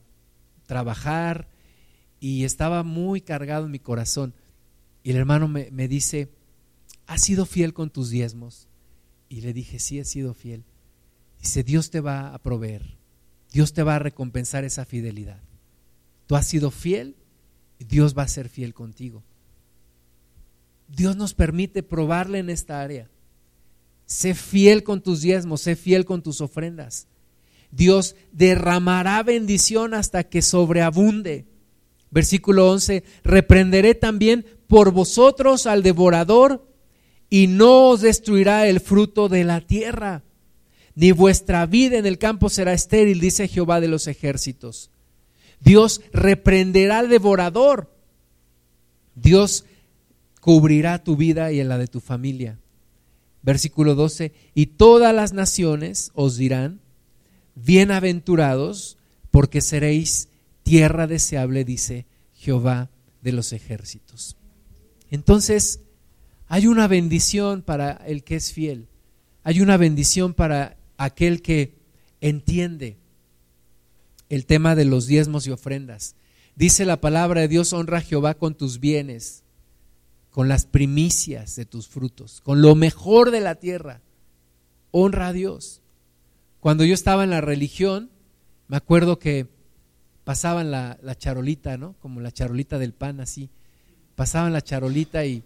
trabajar 0.67 1.49
y 2.21 2.45
estaba 2.45 2.83
muy 2.83 3.21
cargado 3.21 3.67
en 3.67 3.73
mi 3.73 3.81
corazón. 3.81 4.35
Y 5.03 5.11
el 5.11 5.17
hermano 5.17 5.49
me, 5.49 5.71
me 5.71 5.89
dice, 5.89 6.31
¿has 7.07 7.21
sido 7.21 7.45
fiel 7.45 7.75
con 7.75 7.91
tus 7.91 8.09
diezmos? 8.11 8.69
Y 9.29 9.41
le 9.41 9.53
dije, 9.53 9.79
sí, 9.79 9.99
he 9.99 10.05
sido 10.05 10.33
fiel. 10.33 10.65
Dice, 11.43 11.63
Dios 11.65 11.91
te 11.91 12.01
va 12.01 12.33
a 12.33 12.39
proveer, 12.39 12.97
Dios 13.53 13.73
te 13.73 13.83
va 13.83 13.97
a 13.97 13.99
recompensar 13.99 14.65
esa 14.65 14.85
fidelidad. 14.85 15.43
Tú 16.27 16.37
has 16.37 16.47
sido 16.47 16.71
fiel 16.71 17.17
Dios 17.79 18.17
va 18.17 18.23
a 18.23 18.29
ser 18.29 18.49
fiel 18.49 18.75
contigo. 18.75 19.23
Dios 20.89 21.17
nos 21.17 21.35
permite 21.35 21.83
probarle 21.83 22.39
en 22.39 22.51
esta 22.51 22.81
área. 22.81 23.11
Sé 24.07 24.35
fiel 24.35 24.83
con 24.83 25.03
tus 25.03 25.23
diezmos, 25.23 25.63
sé 25.63 25.77
fiel 25.77 26.05
con 26.05 26.23
tus 26.23 26.41
ofrendas. 26.41 27.09
Dios 27.75 28.15
derramará 28.33 29.23
bendición 29.23 29.95
hasta 29.95 30.25
que 30.25 30.43
sobreabunde. 30.43 31.47
Versículo 32.11 32.71
11, 32.71 33.03
reprenderé 33.25 33.95
también 33.95 34.47
por 34.69 34.93
vosotros 34.93 35.67
al 35.67 35.83
devorador 35.83 36.69
y 37.29 37.49
no 37.49 37.89
os 37.91 38.03
destruirá 38.03 38.69
el 38.69 38.79
fruto 38.79 39.29
de 39.29 39.43
la 39.43 39.61
tierra, 39.61 40.23
ni 40.95 41.11
vuestra 41.11 41.67
vida 41.67 41.99
en 41.99 42.07
el 42.07 42.19
campo 42.19 42.49
será 42.49 42.73
estéril, 42.73 43.19
dice 43.19 43.49
Jehová 43.49 43.81
de 43.81 43.89
los 43.89 44.07
ejércitos. 44.07 44.93
Dios 45.59 46.01
reprenderá 46.13 47.01
al 47.01 47.09
devorador. 47.09 47.93
Dios 49.17 49.65
cubrirá 50.41 51.03
tu 51.03 51.17
vida 51.17 51.51
y 51.51 51.65
la 51.65 51.79
de 51.79 51.89
tu 51.89 51.99
familia. 51.99 52.61
Versículo 53.43 53.97
12, 53.97 54.33
y 54.55 54.67
todas 54.67 55.13
las 55.13 55.33
naciones 55.33 56.13
os 56.15 56.37
dirán, 56.37 56.84
bienaventurados, 57.55 58.97
porque 59.31 59.61
seréis 59.61 60.29
tierra 60.63 61.07
deseable, 61.07 61.65
dice 61.65 62.07
Jehová 62.35 62.91
de 63.23 63.33
los 63.33 63.53
ejércitos. 63.53 64.37
Entonces, 65.11 65.81
hay 66.47 66.67
una 66.67 66.89
bendición 66.89 67.63
para 67.63 67.93
el 68.07 68.25
que 68.25 68.37
es 68.37 68.53
fiel, 68.53 68.89
hay 69.43 69.61
una 69.61 69.77
bendición 69.77 70.35
para 70.35 70.77
aquel 70.97 71.43
que 71.43 71.75
entiende. 72.21 72.97
el 74.31 74.47
tema 74.47 74.75
de 74.75 74.87
los 74.87 75.07
diezmos 75.07 75.47
y 75.47 75.51
ofrendas. 75.51 76.17
Dice 76.57 76.85
la 76.85 77.01
palabra 77.01 77.43
de 77.43 77.49
Dios, 77.49 77.73
honra 77.73 77.99
a 77.99 78.01
Jehová 78.01 78.35
con 78.35 78.55
tus 78.55 78.81
bienes, 78.81 79.45
con 80.31 80.49
las 80.49 80.67
primicias 80.67 81.55
de 81.55 81.67
tus 81.67 81.87
frutos, 81.87 82.41
con 82.41 82.63
lo 82.63 82.75
mejor 82.75 83.31
de 83.31 83.41
la 83.41 83.57
tierra. 83.57 84.01
Honra 84.91 85.29
a 85.29 85.33
Dios. 85.33 85.83
Cuando 86.65 86.87
yo 86.87 86.95
estaba 86.95 87.25
en 87.25 87.29
la 87.29 87.43
religión, 87.43 88.09
me 88.69 88.79
acuerdo 88.79 89.19
que 89.19 89.49
pasaban 90.25 90.71
la, 90.71 90.97
charolita, 91.19 91.77
¿no? 91.77 91.95
Como 92.01 92.23
la 92.23 92.33
charolita 92.33 92.79
del 92.79 92.95
pan, 92.95 93.21
así. 93.21 93.51
Pasaban 94.15 94.55
la 94.55 94.63
charolita 94.63 95.27
y, 95.27 95.45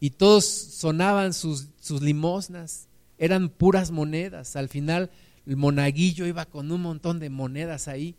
y 0.00 0.08
todos 0.08 0.46
sonaban 0.46 1.34
sus, 1.34 1.68
sus 1.78 2.00
limosnas. 2.00 2.88
Eran 3.18 3.50
puras 3.50 3.90
monedas. 3.90 4.56
Al 4.56 4.70
final 4.70 5.10
el 5.44 5.58
monaguillo 5.58 6.24
iba 6.24 6.46
con 6.46 6.72
un 6.72 6.80
montón 6.80 7.20
de 7.20 7.28
monedas 7.28 7.86
ahí. 7.86 8.14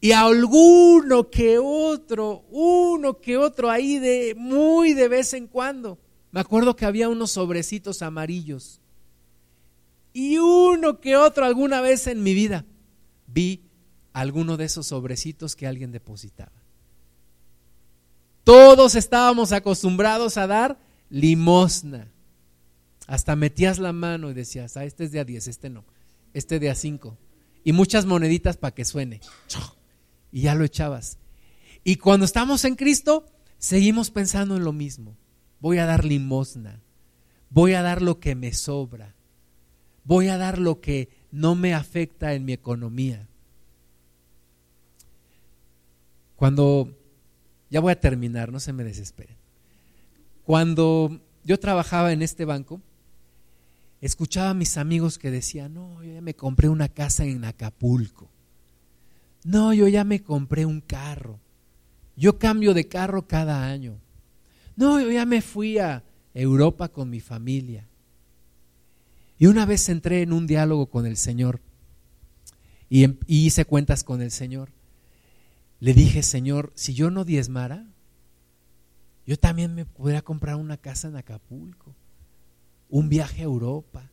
Y 0.00 0.12
alguno 0.12 1.28
que 1.28 1.58
otro, 1.58 2.46
uno 2.52 3.20
que 3.20 3.36
otro 3.36 3.70
ahí 3.70 3.98
de 3.98 4.34
muy 4.34 4.94
de 4.94 5.08
vez 5.08 5.34
en 5.34 5.46
cuando. 5.48 5.98
Me 6.32 6.40
acuerdo 6.40 6.74
que 6.74 6.86
había 6.86 7.10
unos 7.10 7.32
sobrecitos 7.32 8.00
amarillos. 8.00 8.80
Y 10.14 10.38
uno 10.38 11.00
que 11.00 11.16
otro 11.16 11.44
alguna 11.44 11.80
vez 11.80 12.06
en 12.06 12.22
mi 12.22 12.32
vida 12.32 12.64
vi 13.26 13.68
alguno 14.12 14.56
de 14.56 14.64
esos 14.64 14.86
sobrecitos 14.86 15.56
que 15.56 15.66
alguien 15.66 15.90
depositaba. 15.90 16.52
Todos 18.44 18.94
estábamos 18.94 19.50
acostumbrados 19.50 20.38
a 20.38 20.46
dar 20.46 20.78
limosna. 21.10 22.12
Hasta 23.08 23.34
metías 23.34 23.80
la 23.80 23.92
mano 23.92 24.30
y 24.30 24.34
decías, 24.34 24.76
ah, 24.76 24.84
este 24.84 25.04
es 25.04 25.12
de 25.12 25.18
a 25.18 25.24
10, 25.24 25.48
este 25.48 25.68
no, 25.68 25.84
este 26.32 26.60
de 26.60 26.70
a 26.70 26.76
5. 26.76 27.18
Y 27.64 27.72
muchas 27.72 28.06
moneditas 28.06 28.56
para 28.56 28.74
que 28.74 28.84
suene. 28.84 29.20
Y 30.30 30.42
ya 30.42 30.54
lo 30.54 30.64
echabas. 30.64 31.18
Y 31.82 31.96
cuando 31.96 32.24
estamos 32.24 32.64
en 32.64 32.76
Cristo, 32.76 33.26
seguimos 33.58 34.10
pensando 34.10 34.56
en 34.56 34.64
lo 34.64 34.72
mismo. 34.72 35.16
Voy 35.58 35.78
a 35.78 35.86
dar 35.86 36.04
limosna. 36.04 36.80
Voy 37.50 37.74
a 37.74 37.82
dar 37.82 38.00
lo 38.00 38.20
que 38.20 38.34
me 38.34 38.52
sobra. 38.52 39.16
Voy 40.04 40.28
a 40.28 40.36
dar 40.36 40.58
lo 40.58 40.80
que 40.80 41.08
no 41.32 41.54
me 41.54 41.74
afecta 41.74 42.34
en 42.34 42.44
mi 42.44 42.52
economía. 42.52 43.26
Cuando, 46.36 46.96
ya 47.70 47.80
voy 47.80 47.92
a 47.92 48.00
terminar, 48.00 48.52
no 48.52 48.60
se 48.60 48.72
me 48.72 48.84
desesperen. 48.84 49.36
Cuando 50.44 51.20
yo 51.42 51.58
trabajaba 51.58 52.12
en 52.12 52.22
este 52.22 52.44
banco, 52.44 52.80
escuchaba 54.00 54.50
a 54.50 54.54
mis 54.54 54.76
amigos 54.76 55.18
que 55.18 55.30
decían, 55.30 55.74
no, 55.74 56.02
yo 56.02 56.12
ya 56.12 56.20
me 56.20 56.34
compré 56.34 56.68
una 56.68 56.88
casa 56.88 57.24
en 57.24 57.44
Acapulco. 57.44 58.28
No, 59.44 59.72
yo 59.72 59.88
ya 59.88 60.04
me 60.04 60.22
compré 60.22 60.66
un 60.66 60.80
carro. 60.80 61.38
Yo 62.16 62.38
cambio 62.38 62.74
de 62.74 62.88
carro 62.88 63.26
cada 63.26 63.64
año. 63.66 63.98
No, 64.76 65.00
yo 65.00 65.10
ya 65.10 65.26
me 65.26 65.42
fui 65.42 65.78
a 65.78 66.02
Europa 66.32 66.88
con 66.88 67.10
mi 67.10 67.20
familia. 67.20 67.86
Y 69.38 69.46
una 69.46 69.66
vez 69.66 69.88
entré 69.88 70.22
en 70.22 70.32
un 70.32 70.46
diálogo 70.46 70.86
con 70.86 71.06
el 71.06 71.16
Señor 71.16 71.60
y, 72.88 73.04
em, 73.04 73.18
hice 73.26 73.64
cuentas 73.64 74.04
con 74.04 74.22
el 74.22 74.30
Señor. 74.30 74.70
Le 75.80 75.94
dije, 75.94 76.22
Señor, 76.22 76.72
si 76.74 76.94
yo 76.94 77.10
no 77.10 77.24
diezmara, 77.24 77.86
yo 79.26 79.36
también 79.36 79.74
me 79.74 79.84
podría 79.84 80.22
comprar 80.22 80.56
una 80.56 80.76
casa 80.76 81.08
en 81.08 81.16
Acapulco, 81.16 81.94
un 82.88 83.08
viaje 83.08 83.40
a 83.40 83.44
Europa. 83.44 84.10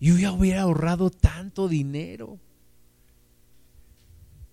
Yo 0.00 0.18
ya 0.18 0.32
hubiera 0.32 0.62
ahorrado 0.62 1.10
tanto 1.10 1.68
dinero. 1.68 2.40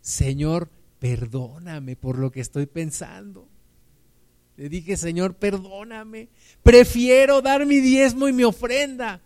Señor, 0.02 0.70
perdóname 1.00 1.96
por 1.96 2.20
lo 2.20 2.32
que 2.32 2.42
estoy 2.42 2.66
pensando. 2.66 3.48
Le 4.58 4.70
dije, 4.70 4.96
Señor, 4.96 5.34
perdóname. 5.36 6.30
Prefiero 6.62 7.42
dar 7.42 7.66
mi 7.66 7.80
diezmo 7.80 8.28
y 8.28 8.34
mi 8.34 8.44
ofrenda 8.44 9.22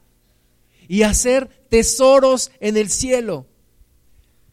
y 0.88 1.04
hacer 1.04 1.50
tesoros 1.70 2.52
en 2.60 2.78
el 2.78 2.90
cielo. 2.90 3.48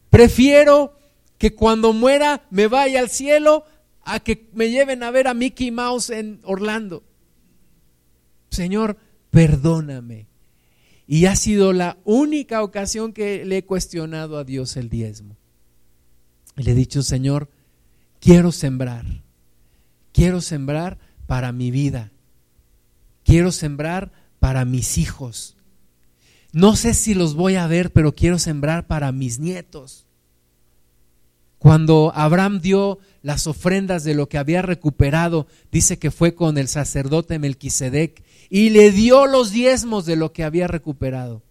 Prefiero 0.09 0.97
que 1.37 1.53
cuando 1.55 1.93
muera 1.93 2.45
me 2.49 2.67
vaya 2.67 2.99
al 2.99 3.09
cielo 3.09 3.65
a 4.03 4.19
que 4.19 4.49
me 4.53 4.69
lleven 4.69 5.03
a 5.03 5.11
ver 5.11 5.27
a 5.27 5.33
Mickey 5.33 5.71
Mouse 5.71 6.09
en 6.09 6.39
Orlando. 6.43 7.03
Señor, 8.49 8.97
perdóname. 9.31 10.27
Y 11.07 11.25
ha 11.25 11.35
sido 11.35 11.73
la 11.73 11.97
única 12.03 12.63
ocasión 12.63 13.13
que 13.13 13.45
le 13.45 13.57
he 13.57 13.65
cuestionado 13.65 14.37
a 14.37 14.43
Dios 14.43 14.77
el 14.77 14.89
diezmo. 14.89 15.37
Y 16.57 16.63
le 16.63 16.71
he 16.71 16.75
dicho, 16.75 17.03
Señor, 17.03 17.49
quiero 18.19 18.51
sembrar. 18.51 19.05
Quiero 20.13 20.41
sembrar 20.41 20.97
para 21.27 21.51
mi 21.51 21.69
vida. 21.69 22.11
Quiero 23.23 23.51
sembrar 23.51 24.11
para 24.39 24.65
mis 24.65 24.97
hijos. 24.97 25.54
No 26.55 26.77
sé 26.77 26.93
si 26.93 27.13
los 27.15 27.35
voy 27.35 27.55
a 27.55 27.67
ver, 27.67 27.91
pero 27.91 28.15
quiero 28.15 28.39
sembrar 28.39 28.87
para 28.87 29.11
mis 29.11 29.39
nietos. 29.39 30.05
Cuando 31.57 32.13
Abraham 32.15 32.61
dio 32.61 32.97
las 33.21 33.45
ofrendas 33.45 34.05
de 34.05 34.15
lo 34.15 34.29
que 34.29 34.37
había 34.37 34.61
recuperado, 34.61 35.47
dice 35.69 35.99
que 35.99 36.11
fue 36.11 36.33
con 36.33 36.57
el 36.57 36.69
sacerdote 36.69 37.39
Melquisedec 37.39 38.23
y 38.49 38.69
le 38.69 38.91
dio 38.91 39.25
los 39.25 39.51
diezmos 39.51 40.05
de 40.05 40.15
lo 40.15 40.31
que 40.31 40.45
había 40.45 40.67
recuperado. 40.67 41.43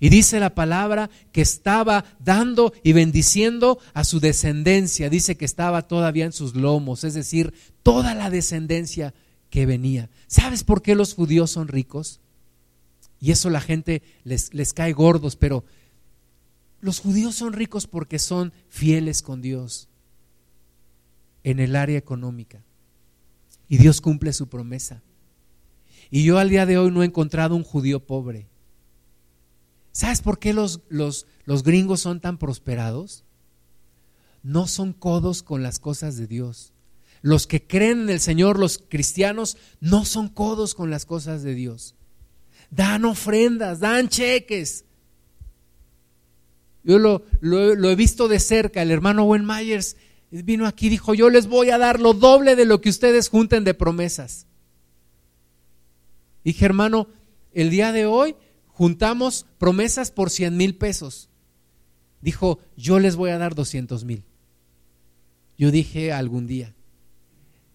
Y 0.00 0.08
dice 0.08 0.40
la 0.40 0.54
palabra 0.54 1.10
que 1.32 1.42
estaba 1.42 2.06
dando 2.18 2.72
y 2.82 2.94
bendiciendo 2.94 3.78
a 3.92 4.04
su 4.04 4.20
descendencia. 4.20 5.10
Dice 5.10 5.36
que 5.36 5.44
estaba 5.44 5.86
todavía 5.86 6.24
en 6.24 6.32
sus 6.32 6.54
lomos, 6.54 7.04
es 7.04 7.12
decir, 7.12 7.52
toda 7.82 8.14
la 8.14 8.30
descendencia 8.30 9.12
que 9.50 9.66
venía. 9.66 10.08
¿Sabes 10.28 10.64
por 10.64 10.80
qué 10.80 10.94
los 10.94 11.12
judíos 11.12 11.50
son 11.50 11.68
ricos? 11.68 12.20
Y 13.20 13.30
eso 13.30 13.50
la 13.50 13.60
gente 13.60 14.02
les, 14.24 14.52
les 14.52 14.72
cae 14.72 14.92
gordos, 14.92 15.36
pero 15.36 15.64
los 16.80 17.00
judíos 17.00 17.34
son 17.34 17.52
ricos 17.52 17.86
porque 17.86 18.18
son 18.18 18.52
fieles 18.68 19.22
con 19.22 19.42
Dios 19.42 19.88
en 21.42 21.60
el 21.60 21.76
área 21.76 21.98
económica. 21.98 22.62
Y 23.68 23.78
Dios 23.78 24.00
cumple 24.00 24.32
su 24.32 24.48
promesa. 24.48 25.02
Y 26.10 26.24
yo 26.24 26.38
al 26.38 26.48
día 26.48 26.66
de 26.66 26.78
hoy 26.78 26.90
no 26.92 27.02
he 27.02 27.06
encontrado 27.06 27.56
un 27.56 27.64
judío 27.64 28.06
pobre. 28.06 28.46
¿Sabes 29.90 30.22
por 30.22 30.38
qué 30.38 30.52
los, 30.52 30.82
los, 30.88 31.26
los 31.44 31.62
gringos 31.62 32.00
son 32.00 32.20
tan 32.20 32.38
prosperados? 32.38 33.24
No 34.42 34.68
son 34.68 34.92
codos 34.92 35.42
con 35.42 35.62
las 35.62 35.80
cosas 35.80 36.16
de 36.16 36.28
Dios. 36.28 36.72
Los 37.22 37.48
que 37.48 37.66
creen 37.66 38.02
en 38.02 38.10
el 38.10 38.20
Señor, 38.20 38.58
los 38.58 38.78
cristianos, 38.78 39.56
no 39.80 40.04
son 40.04 40.28
codos 40.28 40.74
con 40.74 40.90
las 40.90 41.06
cosas 41.06 41.42
de 41.42 41.54
Dios. 41.54 41.95
Dan 42.76 43.06
ofrendas, 43.06 43.80
dan 43.80 44.08
cheques, 44.08 44.86
yo 46.86 47.00
lo, 47.00 47.90
he 47.90 47.96
visto 47.96 48.28
de 48.28 48.38
cerca. 48.38 48.80
El 48.80 48.92
hermano 48.92 49.24
Wen 49.24 49.44
Myers 49.44 49.96
vino 50.30 50.68
aquí 50.68 50.86
y 50.86 50.90
dijo, 50.90 51.14
yo 51.14 51.30
les 51.30 51.48
voy 51.48 51.70
a 51.70 51.78
dar 51.78 51.98
lo 51.98 52.14
doble 52.14 52.54
de 52.54 52.64
lo 52.64 52.80
que 52.80 52.90
ustedes 52.90 53.28
junten 53.28 53.64
de 53.64 53.74
promesas. 53.74 54.46
Dije, 56.44 56.64
hermano, 56.64 57.08
el 57.52 57.70
día 57.70 57.90
de 57.90 58.06
hoy 58.06 58.36
juntamos 58.68 59.46
promesas 59.58 60.12
por 60.12 60.30
100 60.30 60.56
mil 60.56 60.76
pesos. 60.76 61.28
Dijo, 62.20 62.60
yo 62.76 63.00
les 63.00 63.16
voy 63.16 63.30
a 63.30 63.38
dar 63.38 63.56
200 63.56 64.04
mil. 64.04 64.22
Yo 65.58 65.72
dije, 65.72 66.12
algún 66.12 66.46
día. 66.46 66.72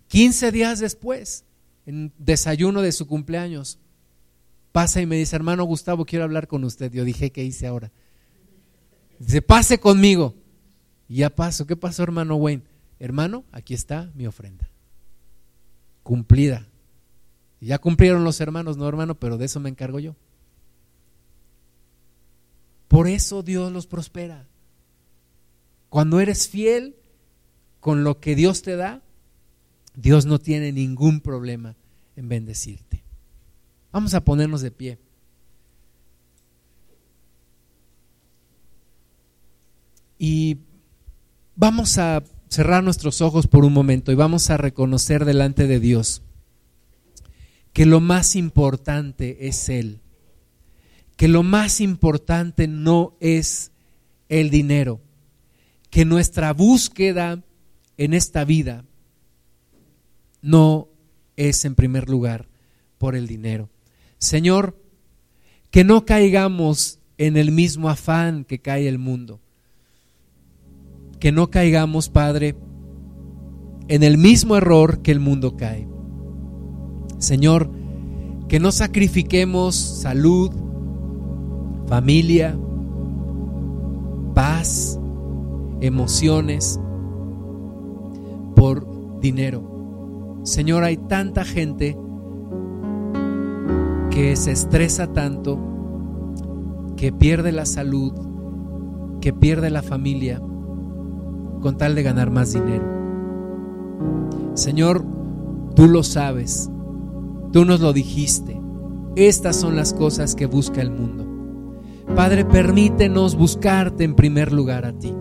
15 0.07 0.53
días 0.53 0.79
después, 0.79 1.43
en 1.85 2.13
desayuno 2.17 2.81
de 2.81 2.93
su 2.93 3.07
cumpleaños, 3.07 3.77
pasa 4.71 5.01
y 5.01 5.05
me 5.05 5.17
dice, 5.17 5.35
hermano 5.35 5.63
Gustavo, 5.63 6.05
quiero 6.05 6.25
hablar 6.25 6.47
con 6.47 6.63
usted. 6.63 6.91
Yo 6.91 7.03
dije, 7.03 7.31
¿qué 7.31 7.43
hice 7.43 7.67
ahora? 7.67 7.91
Dice, 9.19 9.41
pase 9.41 9.79
conmigo. 9.79 10.35
Y 11.07 11.17
ya 11.17 11.29
paso. 11.29 11.67
¿Qué 11.67 11.75
pasó, 11.75 12.03
hermano 12.03 12.35
Wayne? 12.35 12.63
Hermano, 12.99 13.43
aquí 13.51 13.73
está 13.73 14.11
mi 14.15 14.27
ofrenda. 14.27 14.69
Cumplida. 16.03 16.67
Ya 17.59 17.77
cumplieron 17.77 18.23
los 18.23 18.41
hermanos, 18.41 18.77
no 18.77 18.87
hermano, 18.87 19.15
pero 19.15 19.37
de 19.37 19.45
eso 19.45 19.59
me 19.59 19.69
encargo 19.69 19.99
yo. 19.99 20.15
Por 22.87 23.07
eso 23.07 23.43
Dios 23.43 23.71
los 23.71 23.87
prospera. 23.87 24.47
Cuando 25.89 26.19
eres 26.19 26.47
fiel 26.47 26.95
con 27.79 28.03
lo 28.03 28.19
que 28.19 28.35
Dios 28.35 28.61
te 28.63 28.75
da, 28.75 29.01
Dios 29.95 30.25
no 30.25 30.39
tiene 30.39 30.71
ningún 30.71 31.21
problema 31.21 31.75
en 32.15 32.29
bendecirte. 32.29 33.00
Vamos 33.91 34.13
a 34.13 34.23
ponernos 34.23 34.61
de 34.61 34.71
pie. 34.71 34.97
Y 40.17 40.59
vamos 41.55 41.97
a 41.97 42.23
cerrar 42.47 42.83
nuestros 42.83 43.21
ojos 43.21 43.47
por 43.47 43.65
un 43.65 43.73
momento 43.73 44.11
y 44.11 44.15
vamos 44.15 44.49
a 44.49 44.57
reconocer 44.57 45.25
delante 45.25 45.67
de 45.67 45.79
Dios 45.79 46.21
que 47.73 47.85
lo 47.85 48.01
más 48.01 48.35
importante 48.35 49.47
es 49.47 49.69
Él, 49.69 50.01
que 51.15 51.27
lo 51.27 51.43
más 51.43 51.79
importante 51.79 52.67
no 52.67 53.15
es 53.19 53.71
el 54.29 54.49
dinero, 54.49 54.99
que 55.89 56.05
nuestra 56.05 56.53
búsqueda 56.53 57.43
en 57.97 58.13
esta 58.13 58.43
vida 58.43 58.85
no 60.41 60.89
es 61.37 61.63
en 61.65 61.75
primer 61.75 62.09
lugar 62.09 62.49
por 62.97 63.15
el 63.15 63.27
dinero. 63.27 63.69
Señor, 64.21 64.75
que 65.71 65.83
no 65.83 66.05
caigamos 66.05 66.99
en 67.17 67.37
el 67.37 67.51
mismo 67.51 67.89
afán 67.89 68.45
que 68.45 68.59
cae 68.59 68.87
el 68.87 68.99
mundo. 68.99 69.39
Que 71.19 71.31
no 71.31 71.49
caigamos, 71.49 72.07
Padre, 72.07 72.55
en 73.87 74.03
el 74.03 74.19
mismo 74.19 74.55
error 74.55 75.01
que 75.01 75.11
el 75.11 75.19
mundo 75.19 75.57
cae. 75.57 75.87
Señor, 77.17 77.71
que 78.47 78.59
no 78.59 78.71
sacrifiquemos 78.71 79.75
salud, 79.75 80.51
familia, 81.87 82.55
paz, 84.35 84.99
emociones 85.81 86.79
por 88.55 89.19
dinero. 89.19 90.39
Señor, 90.43 90.83
hay 90.83 90.97
tanta 90.97 91.43
gente 91.43 91.97
que 94.21 94.35
se 94.35 94.51
estresa 94.51 95.07
tanto, 95.07 95.57
que 96.95 97.11
pierde 97.11 97.51
la 97.51 97.65
salud, 97.65 98.13
que 99.19 99.33
pierde 99.33 99.71
la 99.71 99.81
familia 99.81 100.39
con 101.59 101.75
tal 101.75 101.95
de 101.95 102.03
ganar 102.03 102.29
más 102.29 102.53
dinero. 102.53 102.85
Señor, 104.53 105.03
tú 105.73 105.87
lo 105.87 106.03
sabes, 106.03 106.69
tú 107.51 107.65
nos 107.65 107.79
lo 107.79 107.93
dijiste. 107.93 108.61
Estas 109.15 109.55
son 109.55 109.75
las 109.75 109.91
cosas 109.91 110.35
que 110.35 110.45
busca 110.45 110.81
el 110.81 110.91
mundo. 110.91 111.25
Padre, 112.15 112.45
permítenos 112.45 113.35
buscarte 113.35 114.03
en 114.03 114.13
primer 114.13 114.53
lugar 114.53 114.85
a 114.85 114.93
ti. 114.93 115.15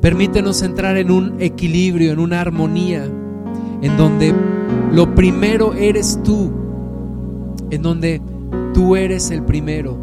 Permítenos 0.00 0.62
entrar 0.62 0.96
en 0.96 1.12
un 1.12 1.40
equilibrio, 1.40 2.10
en 2.10 2.18
una 2.18 2.40
armonía, 2.40 3.04
en 3.04 3.96
donde 3.96 4.34
lo 4.90 5.14
primero 5.14 5.74
eres 5.74 6.18
tú, 6.24 6.50
en 7.70 7.82
donde 7.82 8.20
tú 8.72 8.96
eres 8.96 9.30
el 9.30 9.42
primero 9.42 9.96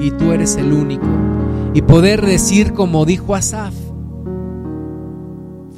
y 0.00 0.10
tú 0.12 0.32
eres 0.32 0.56
el 0.56 0.72
único. 0.72 1.06
Y 1.74 1.82
poder 1.82 2.24
decir 2.24 2.72
como 2.72 3.04
dijo 3.04 3.34
Asaf, 3.34 3.74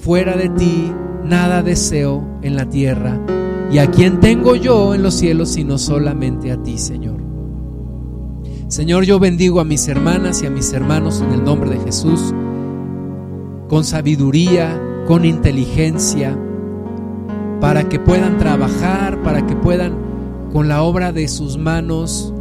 fuera 0.00 0.36
de 0.36 0.48
ti 0.50 0.92
nada 1.24 1.62
deseo 1.62 2.22
en 2.42 2.54
la 2.56 2.68
tierra, 2.68 3.18
y 3.72 3.78
a 3.78 3.90
quien 3.90 4.20
tengo 4.20 4.54
yo 4.54 4.94
en 4.94 5.02
los 5.02 5.14
cielos 5.14 5.50
sino 5.50 5.78
solamente 5.78 6.52
a 6.52 6.62
ti, 6.62 6.78
Señor. 6.78 7.16
Señor, 8.68 9.04
yo 9.04 9.18
bendigo 9.18 9.60
a 9.60 9.64
mis 9.64 9.88
hermanas 9.88 10.42
y 10.42 10.46
a 10.46 10.50
mis 10.50 10.72
hermanos 10.72 11.22
en 11.26 11.32
el 11.32 11.44
nombre 11.44 11.70
de 11.70 11.78
Jesús, 11.80 12.34
con 13.68 13.84
sabiduría, 13.84 14.80
con 15.06 15.24
inteligencia, 15.24 16.36
para 17.60 17.88
que 17.88 17.98
puedan 17.98 18.38
trabajar, 18.38 19.22
para 19.22 19.46
que 19.46 19.56
puedan 19.56 20.05
con 20.56 20.68
la 20.68 20.82
obra 20.84 21.12
de 21.12 21.28
sus 21.28 21.58
manos 21.58 22.32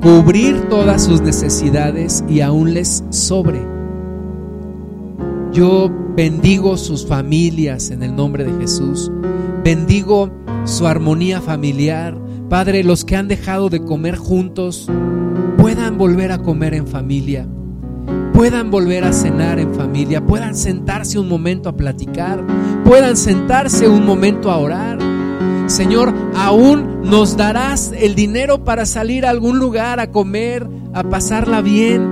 cubrir 0.00 0.66
todas 0.70 1.04
sus 1.04 1.20
necesidades 1.20 2.24
y 2.26 2.40
aún 2.40 2.72
les 2.72 3.04
sobre. 3.10 3.60
Yo 5.52 5.90
bendigo 6.16 6.78
sus 6.78 7.06
familias 7.06 7.90
en 7.90 8.02
el 8.02 8.16
nombre 8.16 8.44
de 8.44 8.60
Jesús. 8.60 9.12
Bendigo 9.62 10.30
su 10.64 10.86
armonía 10.86 11.42
familiar. 11.42 12.16
Padre, 12.48 12.82
los 12.82 13.04
que 13.04 13.14
han 13.14 13.28
dejado 13.28 13.68
de 13.68 13.84
comer 13.84 14.16
juntos 14.16 14.88
puedan 15.58 15.98
volver 15.98 16.32
a 16.32 16.38
comer 16.38 16.72
en 16.72 16.86
familia, 16.86 17.46
puedan 18.32 18.70
volver 18.70 19.04
a 19.04 19.12
cenar 19.12 19.58
en 19.58 19.74
familia, 19.74 20.24
puedan 20.24 20.54
sentarse 20.54 21.18
un 21.18 21.28
momento 21.28 21.68
a 21.68 21.76
platicar, 21.76 22.42
puedan 22.86 23.18
sentarse 23.18 23.86
un 23.86 24.06
momento 24.06 24.50
a 24.50 24.56
orar. 24.56 24.98
Señor, 25.66 26.14
aún 26.36 26.85
nos 27.06 27.36
darás 27.36 27.92
el 27.96 28.16
dinero 28.16 28.64
para 28.64 28.84
salir 28.84 29.26
a 29.26 29.30
algún 29.30 29.58
lugar 29.58 30.00
a 30.00 30.10
comer, 30.10 30.66
a 30.92 31.04
pasarla 31.04 31.62
bien 31.62 32.04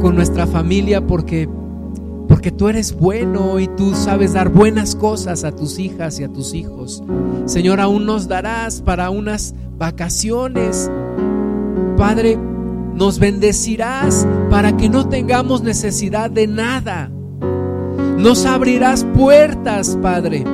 con 0.00 0.14
nuestra 0.14 0.46
familia 0.46 1.06
porque 1.06 1.48
porque 2.28 2.52
tú 2.52 2.68
eres 2.68 2.94
bueno 2.94 3.58
y 3.58 3.66
tú 3.68 3.94
sabes 3.94 4.34
dar 4.34 4.50
buenas 4.50 4.94
cosas 4.94 5.44
a 5.44 5.50
tus 5.50 5.78
hijas 5.78 6.20
y 6.20 6.24
a 6.24 6.28
tus 6.28 6.52
hijos. 6.52 7.02
Señor, 7.46 7.80
aún 7.80 8.04
nos 8.04 8.28
darás 8.28 8.82
para 8.82 9.08
unas 9.08 9.54
vacaciones. 9.78 10.90
Padre, 11.96 12.38
nos 12.94 13.18
bendecirás 13.18 14.26
para 14.50 14.76
que 14.76 14.90
no 14.90 15.08
tengamos 15.08 15.62
necesidad 15.62 16.30
de 16.30 16.46
nada. 16.46 17.10
Nos 18.18 18.44
abrirás 18.44 19.04
puertas, 19.16 19.98
Padre. 20.02 20.44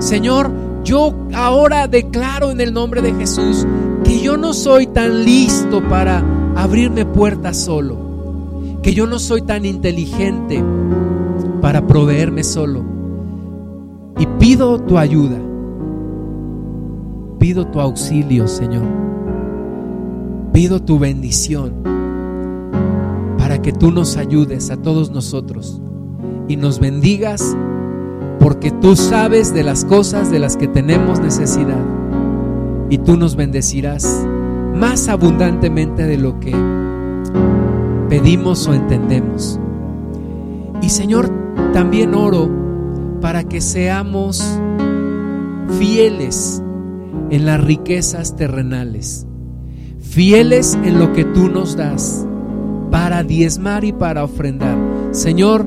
Señor, 0.00 0.52
yo 0.84 1.14
ahora 1.34 1.88
declaro 1.88 2.50
en 2.50 2.60
el 2.60 2.72
nombre 2.72 3.02
de 3.02 3.14
Jesús 3.14 3.66
que 4.04 4.20
yo 4.20 4.36
no 4.36 4.52
soy 4.52 4.86
tan 4.86 5.24
listo 5.24 5.82
para 5.88 6.22
abrirme 6.54 7.04
puertas 7.04 7.56
solo 7.56 8.04
que 8.84 8.92
yo 8.92 9.06
no 9.06 9.18
soy 9.18 9.40
tan 9.40 9.64
inteligente 9.64 10.62
para 11.62 11.86
proveerme 11.86 12.44
solo. 12.44 12.84
Y 14.18 14.26
pido 14.38 14.78
tu 14.78 14.98
ayuda, 14.98 15.38
pido 17.38 17.66
tu 17.68 17.80
auxilio, 17.80 18.46
Señor. 18.46 18.84
Pido 20.52 20.82
tu 20.82 20.98
bendición 20.98 21.72
para 23.38 23.62
que 23.62 23.72
tú 23.72 23.90
nos 23.90 24.18
ayudes 24.18 24.70
a 24.70 24.76
todos 24.76 25.10
nosotros 25.10 25.80
y 26.46 26.56
nos 26.56 26.78
bendigas 26.78 27.56
porque 28.38 28.70
tú 28.70 28.96
sabes 28.96 29.54
de 29.54 29.62
las 29.62 29.84
cosas 29.84 30.30
de 30.30 30.38
las 30.38 30.56
que 30.56 30.68
tenemos 30.68 31.20
necesidad 31.20 31.82
y 32.90 32.98
tú 32.98 33.16
nos 33.16 33.36
bendecirás 33.36 34.26
más 34.74 35.08
abundantemente 35.08 36.04
de 36.04 36.18
lo 36.18 36.38
que 36.40 36.54
pedimos 38.08 38.66
o 38.66 38.74
entendemos. 38.74 39.58
Y 40.82 40.90
Señor, 40.90 41.30
también 41.72 42.14
oro 42.14 42.50
para 43.20 43.44
que 43.44 43.60
seamos 43.60 44.44
fieles 45.78 46.62
en 47.30 47.46
las 47.46 47.62
riquezas 47.62 48.36
terrenales, 48.36 49.26
fieles 49.98 50.78
en 50.84 50.98
lo 50.98 51.12
que 51.12 51.24
tú 51.24 51.48
nos 51.48 51.76
das 51.76 52.26
para 52.90 53.22
diezmar 53.22 53.84
y 53.84 53.92
para 53.92 54.24
ofrendar. 54.24 54.76
Señor, 55.12 55.66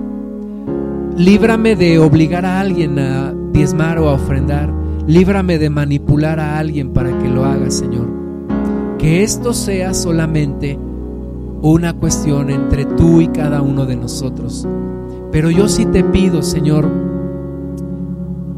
líbrame 1.18 1.76
de 1.76 1.98
obligar 1.98 2.46
a 2.46 2.60
alguien 2.60 3.00
a 3.00 3.34
diezmar 3.52 3.98
o 4.00 4.10
a 4.10 4.14
ofrendar. 4.14 4.72
Líbrame 5.08 5.58
de 5.58 5.70
manipular 5.70 6.40
a 6.40 6.60
alguien 6.60 6.94
para 6.94 7.18
que 7.18 7.28
lo 7.28 7.44
haga, 7.44 7.72
Señor. 7.72 8.08
Que 9.00 9.24
esto 9.24 9.54
sea 9.54 9.94
solamente 9.94 10.78
una 11.62 11.94
cuestión 11.94 12.50
entre 12.50 12.86
tú 12.86 13.22
y 13.22 13.28
cada 13.30 13.62
uno 13.62 13.86
de 13.86 13.96
nosotros. 13.96 14.68
Pero 15.32 15.50
yo 15.50 15.68
sí 15.68 15.86
te 15.86 16.04
pido, 16.04 16.44
Señor, 16.44 16.90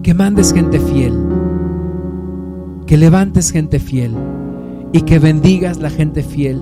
que 0.03 0.13
mandes 0.13 0.53
gente 0.53 0.79
fiel, 0.79 1.13
que 2.85 2.97
levantes 2.97 3.51
gente 3.51 3.79
fiel 3.79 4.15
y 4.91 5.01
que 5.01 5.19
bendigas 5.19 5.77
la 5.77 5.89
gente 5.89 6.23
fiel 6.23 6.61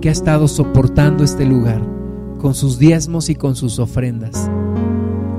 que 0.00 0.08
ha 0.08 0.12
estado 0.12 0.46
soportando 0.46 1.24
este 1.24 1.46
lugar 1.46 1.80
con 2.38 2.54
sus 2.54 2.78
diezmos 2.78 3.28
y 3.30 3.34
con 3.34 3.54
sus 3.54 3.78
ofrendas. 3.78 4.50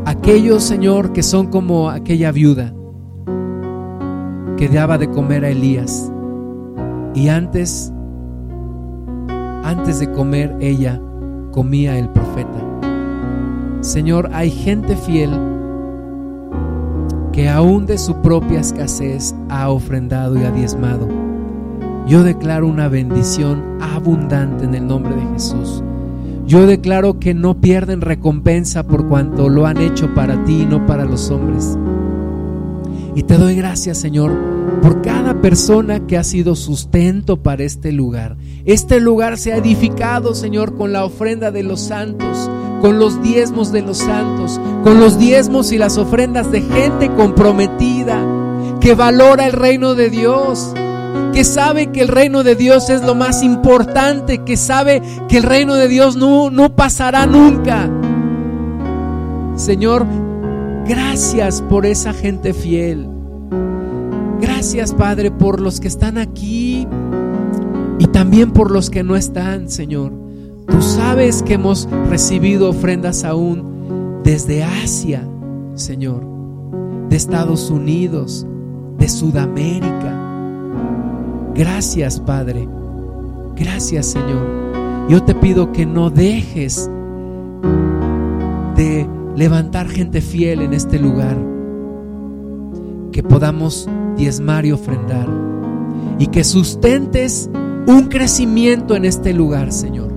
Aquellos, 0.06 0.64
Señor, 0.64 1.14
que 1.14 1.24
son 1.24 1.48
como 1.48 1.90
aquella 1.90 2.32
viuda 2.32 2.74
que 4.58 4.68
daba 4.68 4.98
de 4.98 5.10
comer 5.10 5.46
a 5.46 5.50
Elías 5.50 6.12
y 7.16 7.30
antes 7.30 7.92
antes 9.64 10.00
de 10.00 10.12
comer 10.12 10.56
ella 10.60 11.00
comía 11.52 11.98
el 11.98 12.10
profeta. 12.10 12.60
Señor, 13.82 14.30
hay 14.34 14.52
gente 14.52 14.96
fiel 14.96 15.32
que 17.32 17.50
aún 17.50 17.86
de 17.86 17.98
su 17.98 18.16
propia 18.22 18.60
escasez 18.60 19.34
ha 19.50 19.70
ofrendado 19.70 20.40
y 20.40 20.44
ha 20.44 20.52
diezmado. 20.52 21.08
Yo 22.08 22.24
declaro 22.24 22.68
una 22.68 22.90
bendición 22.90 23.64
abundante 23.82 24.66
en 24.66 24.76
el 24.76 24.86
nombre 24.86 25.16
de 25.16 25.26
Jesús. 25.34 25.84
Yo 26.46 26.68
declaro 26.68 27.20
que 27.20 27.34
no 27.34 27.62
pierden 27.62 28.02
recompensa 28.02 28.84
por 28.84 29.08
cuanto 29.08 29.48
lo 29.48 29.66
han 29.66 29.78
hecho 29.78 30.14
para 30.14 30.44
ti 30.44 30.62
y 30.62 30.66
no 30.66 30.86
para 30.86 31.06
los 31.06 31.30
hombres. 31.30 31.78
Y 33.16 33.24
te 33.24 33.38
doy 33.38 33.56
gracias, 33.56 34.00
Señor, 34.00 34.32
por 34.82 35.02
cada 35.02 35.40
persona 35.40 36.06
que 36.06 36.18
ha 36.18 36.24
sido 36.24 36.56
sustento 36.56 37.38
para 37.42 37.64
este 37.64 37.92
lugar. 37.92 38.36
Este 38.66 39.00
lugar 39.00 39.38
se 39.38 39.54
ha 39.54 39.58
edificado, 39.58 40.36
Señor, 40.36 40.76
con 40.76 40.92
la 40.92 41.06
ofrenda 41.06 41.52
de 41.52 41.64
los 41.64 41.80
santos, 41.80 42.50
con 42.82 43.00
los 43.00 43.22
diezmos 43.22 43.72
de 43.72 43.82
los 43.82 44.00
santos, 44.00 44.60
con 44.84 45.00
los 45.00 45.18
diezmos 45.20 45.72
y 45.72 45.78
las 45.78 45.98
ofrendas 45.98 46.52
de 46.52 46.62
gente 46.62 47.10
comprometida, 47.16 48.20
que 48.82 48.96
valora 48.96 49.46
el 49.46 49.54
reino 49.54 49.96
de 49.96 50.10
Dios, 50.10 50.74
que 51.34 51.44
sabe 51.44 51.88
que 51.88 52.02
el 52.02 52.08
reino 52.08 52.44
de 52.44 52.56
Dios 52.56 52.90
es 52.90 53.04
lo 53.04 53.16
más 53.16 53.44
importante, 53.44 54.40
que 54.40 54.58
sabe 54.58 55.02
que 55.28 55.38
el 55.38 55.44
reino 55.44 55.76
de 55.76 55.88
Dios 55.88 56.16
no, 56.16 56.50
no 56.50 56.76
pasará 56.76 57.26
nunca 57.26 57.90
Señor, 59.56 60.08
gracias 60.88 61.62
por 61.62 61.86
esa 61.86 62.12
gente 62.12 62.54
fiel. 62.54 63.08
Gracias, 64.42 64.94
Padre, 64.94 65.30
por 65.30 65.62
los 65.62 65.80
que 65.80 65.88
están 65.88 66.18
aquí 66.18 66.88
y 68.00 68.08
también 68.08 68.52
por 68.52 68.72
los 68.72 68.90
que 68.90 69.04
no 69.04 69.16
están, 69.16 69.70
Señor. 69.70 70.12
Tú 70.68 70.82
sabes 70.82 71.44
que 71.44 71.54
hemos 71.54 71.88
recibido 72.10 72.70
ofrendas 72.70 73.24
aún 73.24 74.22
desde 74.24 74.64
Asia, 74.64 75.28
Señor, 75.76 76.26
de 77.10 77.16
Estados 77.16 77.70
Unidos, 77.70 78.48
de 78.98 79.08
Sudamérica. 79.08 80.23
Gracias, 81.56 82.20
Padre. 82.20 82.68
Gracias, 83.56 84.08
Señor. 84.08 85.08
Yo 85.08 85.22
te 85.24 85.36
pido 85.36 85.72
que 85.72 85.86
no 85.86 86.10
dejes 86.10 86.90
de 88.76 89.08
levantar 89.36 89.88
gente 89.88 90.22
fiel 90.22 90.62
en 90.62 90.74
este 90.74 90.98
lugar. 90.98 91.38
Que 93.12 93.22
podamos 93.22 93.88
diezmar 94.18 94.66
y 94.66 94.72
ofrendar. 94.72 95.28
Y 96.18 96.28
que 96.28 96.44
sustentes 96.44 97.50
un 97.86 98.08
crecimiento 98.08 98.96
en 98.96 99.06
este 99.06 99.34
lugar, 99.34 99.72
Señor. 99.72 100.12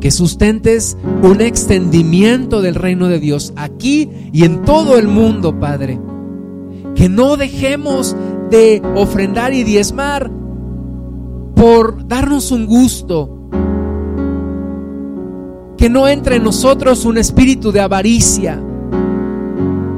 Que 0.00 0.10
sustentes 0.10 0.98
un 1.22 1.40
extendimiento 1.40 2.60
del 2.60 2.74
reino 2.74 3.08
de 3.08 3.18
Dios 3.18 3.52
aquí 3.56 4.10
y 4.32 4.44
en 4.44 4.62
todo 4.62 4.98
el 4.98 5.08
mundo, 5.08 5.58
Padre. 5.58 5.98
Que 6.94 7.08
no 7.08 7.36
dejemos 7.36 8.14
de 8.50 8.82
ofrendar 8.96 9.54
y 9.54 9.62
diezmar 9.62 10.39
por 11.60 12.08
darnos 12.08 12.52
un 12.52 12.64
gusto. 12.64 13.28
Que 15.76 15.90
no 15.90 16.08
entre 16.08 16.36
en 16.36 16.44
nosotros 16.44 17.04
un 17.04 17.18
espíritu 17.18 17.70
de 17.70 17.82
avaricia. 17.82 18.58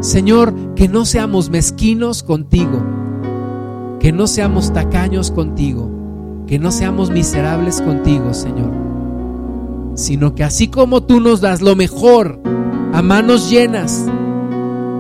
Señor, 0.01 0.53
que 0.75 0.89
no 0.89 1.05
seamos 1.05 1.51
mezquinos 1.51 2.25
contigo. 2.25 2.83
Que 4.01 4.11
no 4.11 4.27
seamos 4.27 4.73
tacaños 4.73 5.31
contigo. 5.31 5.89
Que 6.49 6.59
no 6.59 6.73
seamos 6.73 7.11
miserables 7.11 7.81
contigo, 7.81 8.35
Señor. 8.35 8.73
Sino 9.95 10.35
que 10.35 10.43
así 10.43 10.67
como 10.67 11.05
tú 11.05 11.21
nos 11.21 11.41
das 11.41 11.63
lo 11.63 11.77
mejor 11.77 12.41
a 12.93 13.03
manos 13.03 13.49
llenas, 13.49 14.05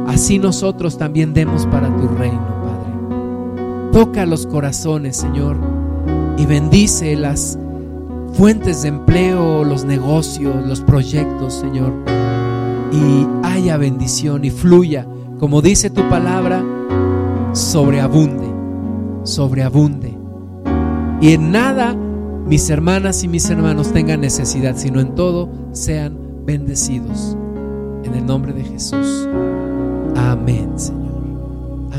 así 0.06 0.38
nosotros 0.38 0.96
también 0.96 1.34
demos 1.34 1.66
para 1.66 1.88
tu 1.96 2.06
reino, 2.06 2.46
Padre. 2.62 3.90
Toca 3.90 4.26
los 4.26 4.46
corazones, 4.46 5.16
Señor 5.16 5.81
y 6.36 6.46
bendice 6.46 7.16
las 7.16 7.58
fuentes 8.34 8.82
de 8.82 8.88
empleo, 8.88 9.64
los 9.64 9.84
negocios, 9.84 10.66
los 10.66 10.80
proyectos, 10.80 11.54
Señor. 11.54 11.92
Y 12.92 13.26
haya 13.42 13.76
bendición 13.76 14.44
y 14.44 14.50
fluya, 14.50 15.06
como 15.38 15.62
dice 15.62 15.90
tu 15.90 16.08
palabra, 16.08 16.64
sobreabunde, 17.52 18.48
sobreabunde. 19.24 20.16
Y 21.20 21.32
en 21.32 21.52
nada 21.52 21.96
mis 22.46 22.68
hermanas 22.70 23.22
y 23.22 23.28
mis 23.28 23.48
hermanos 23.48 23.92
tengan 23.92 24.20
necesidad, 24.20 24.76
sino 24.76 25.00
en 25.00 25.14
todo 25.14 25.48
sean 25.72 26.18
bendecidos. 26.44 27.36
En 28.04 28.14
el 28.14 28.26
nombre 28.26 28.52
de 28.52 28.64
Jesús. 28.64 29.28
Amén. 30.16 30.72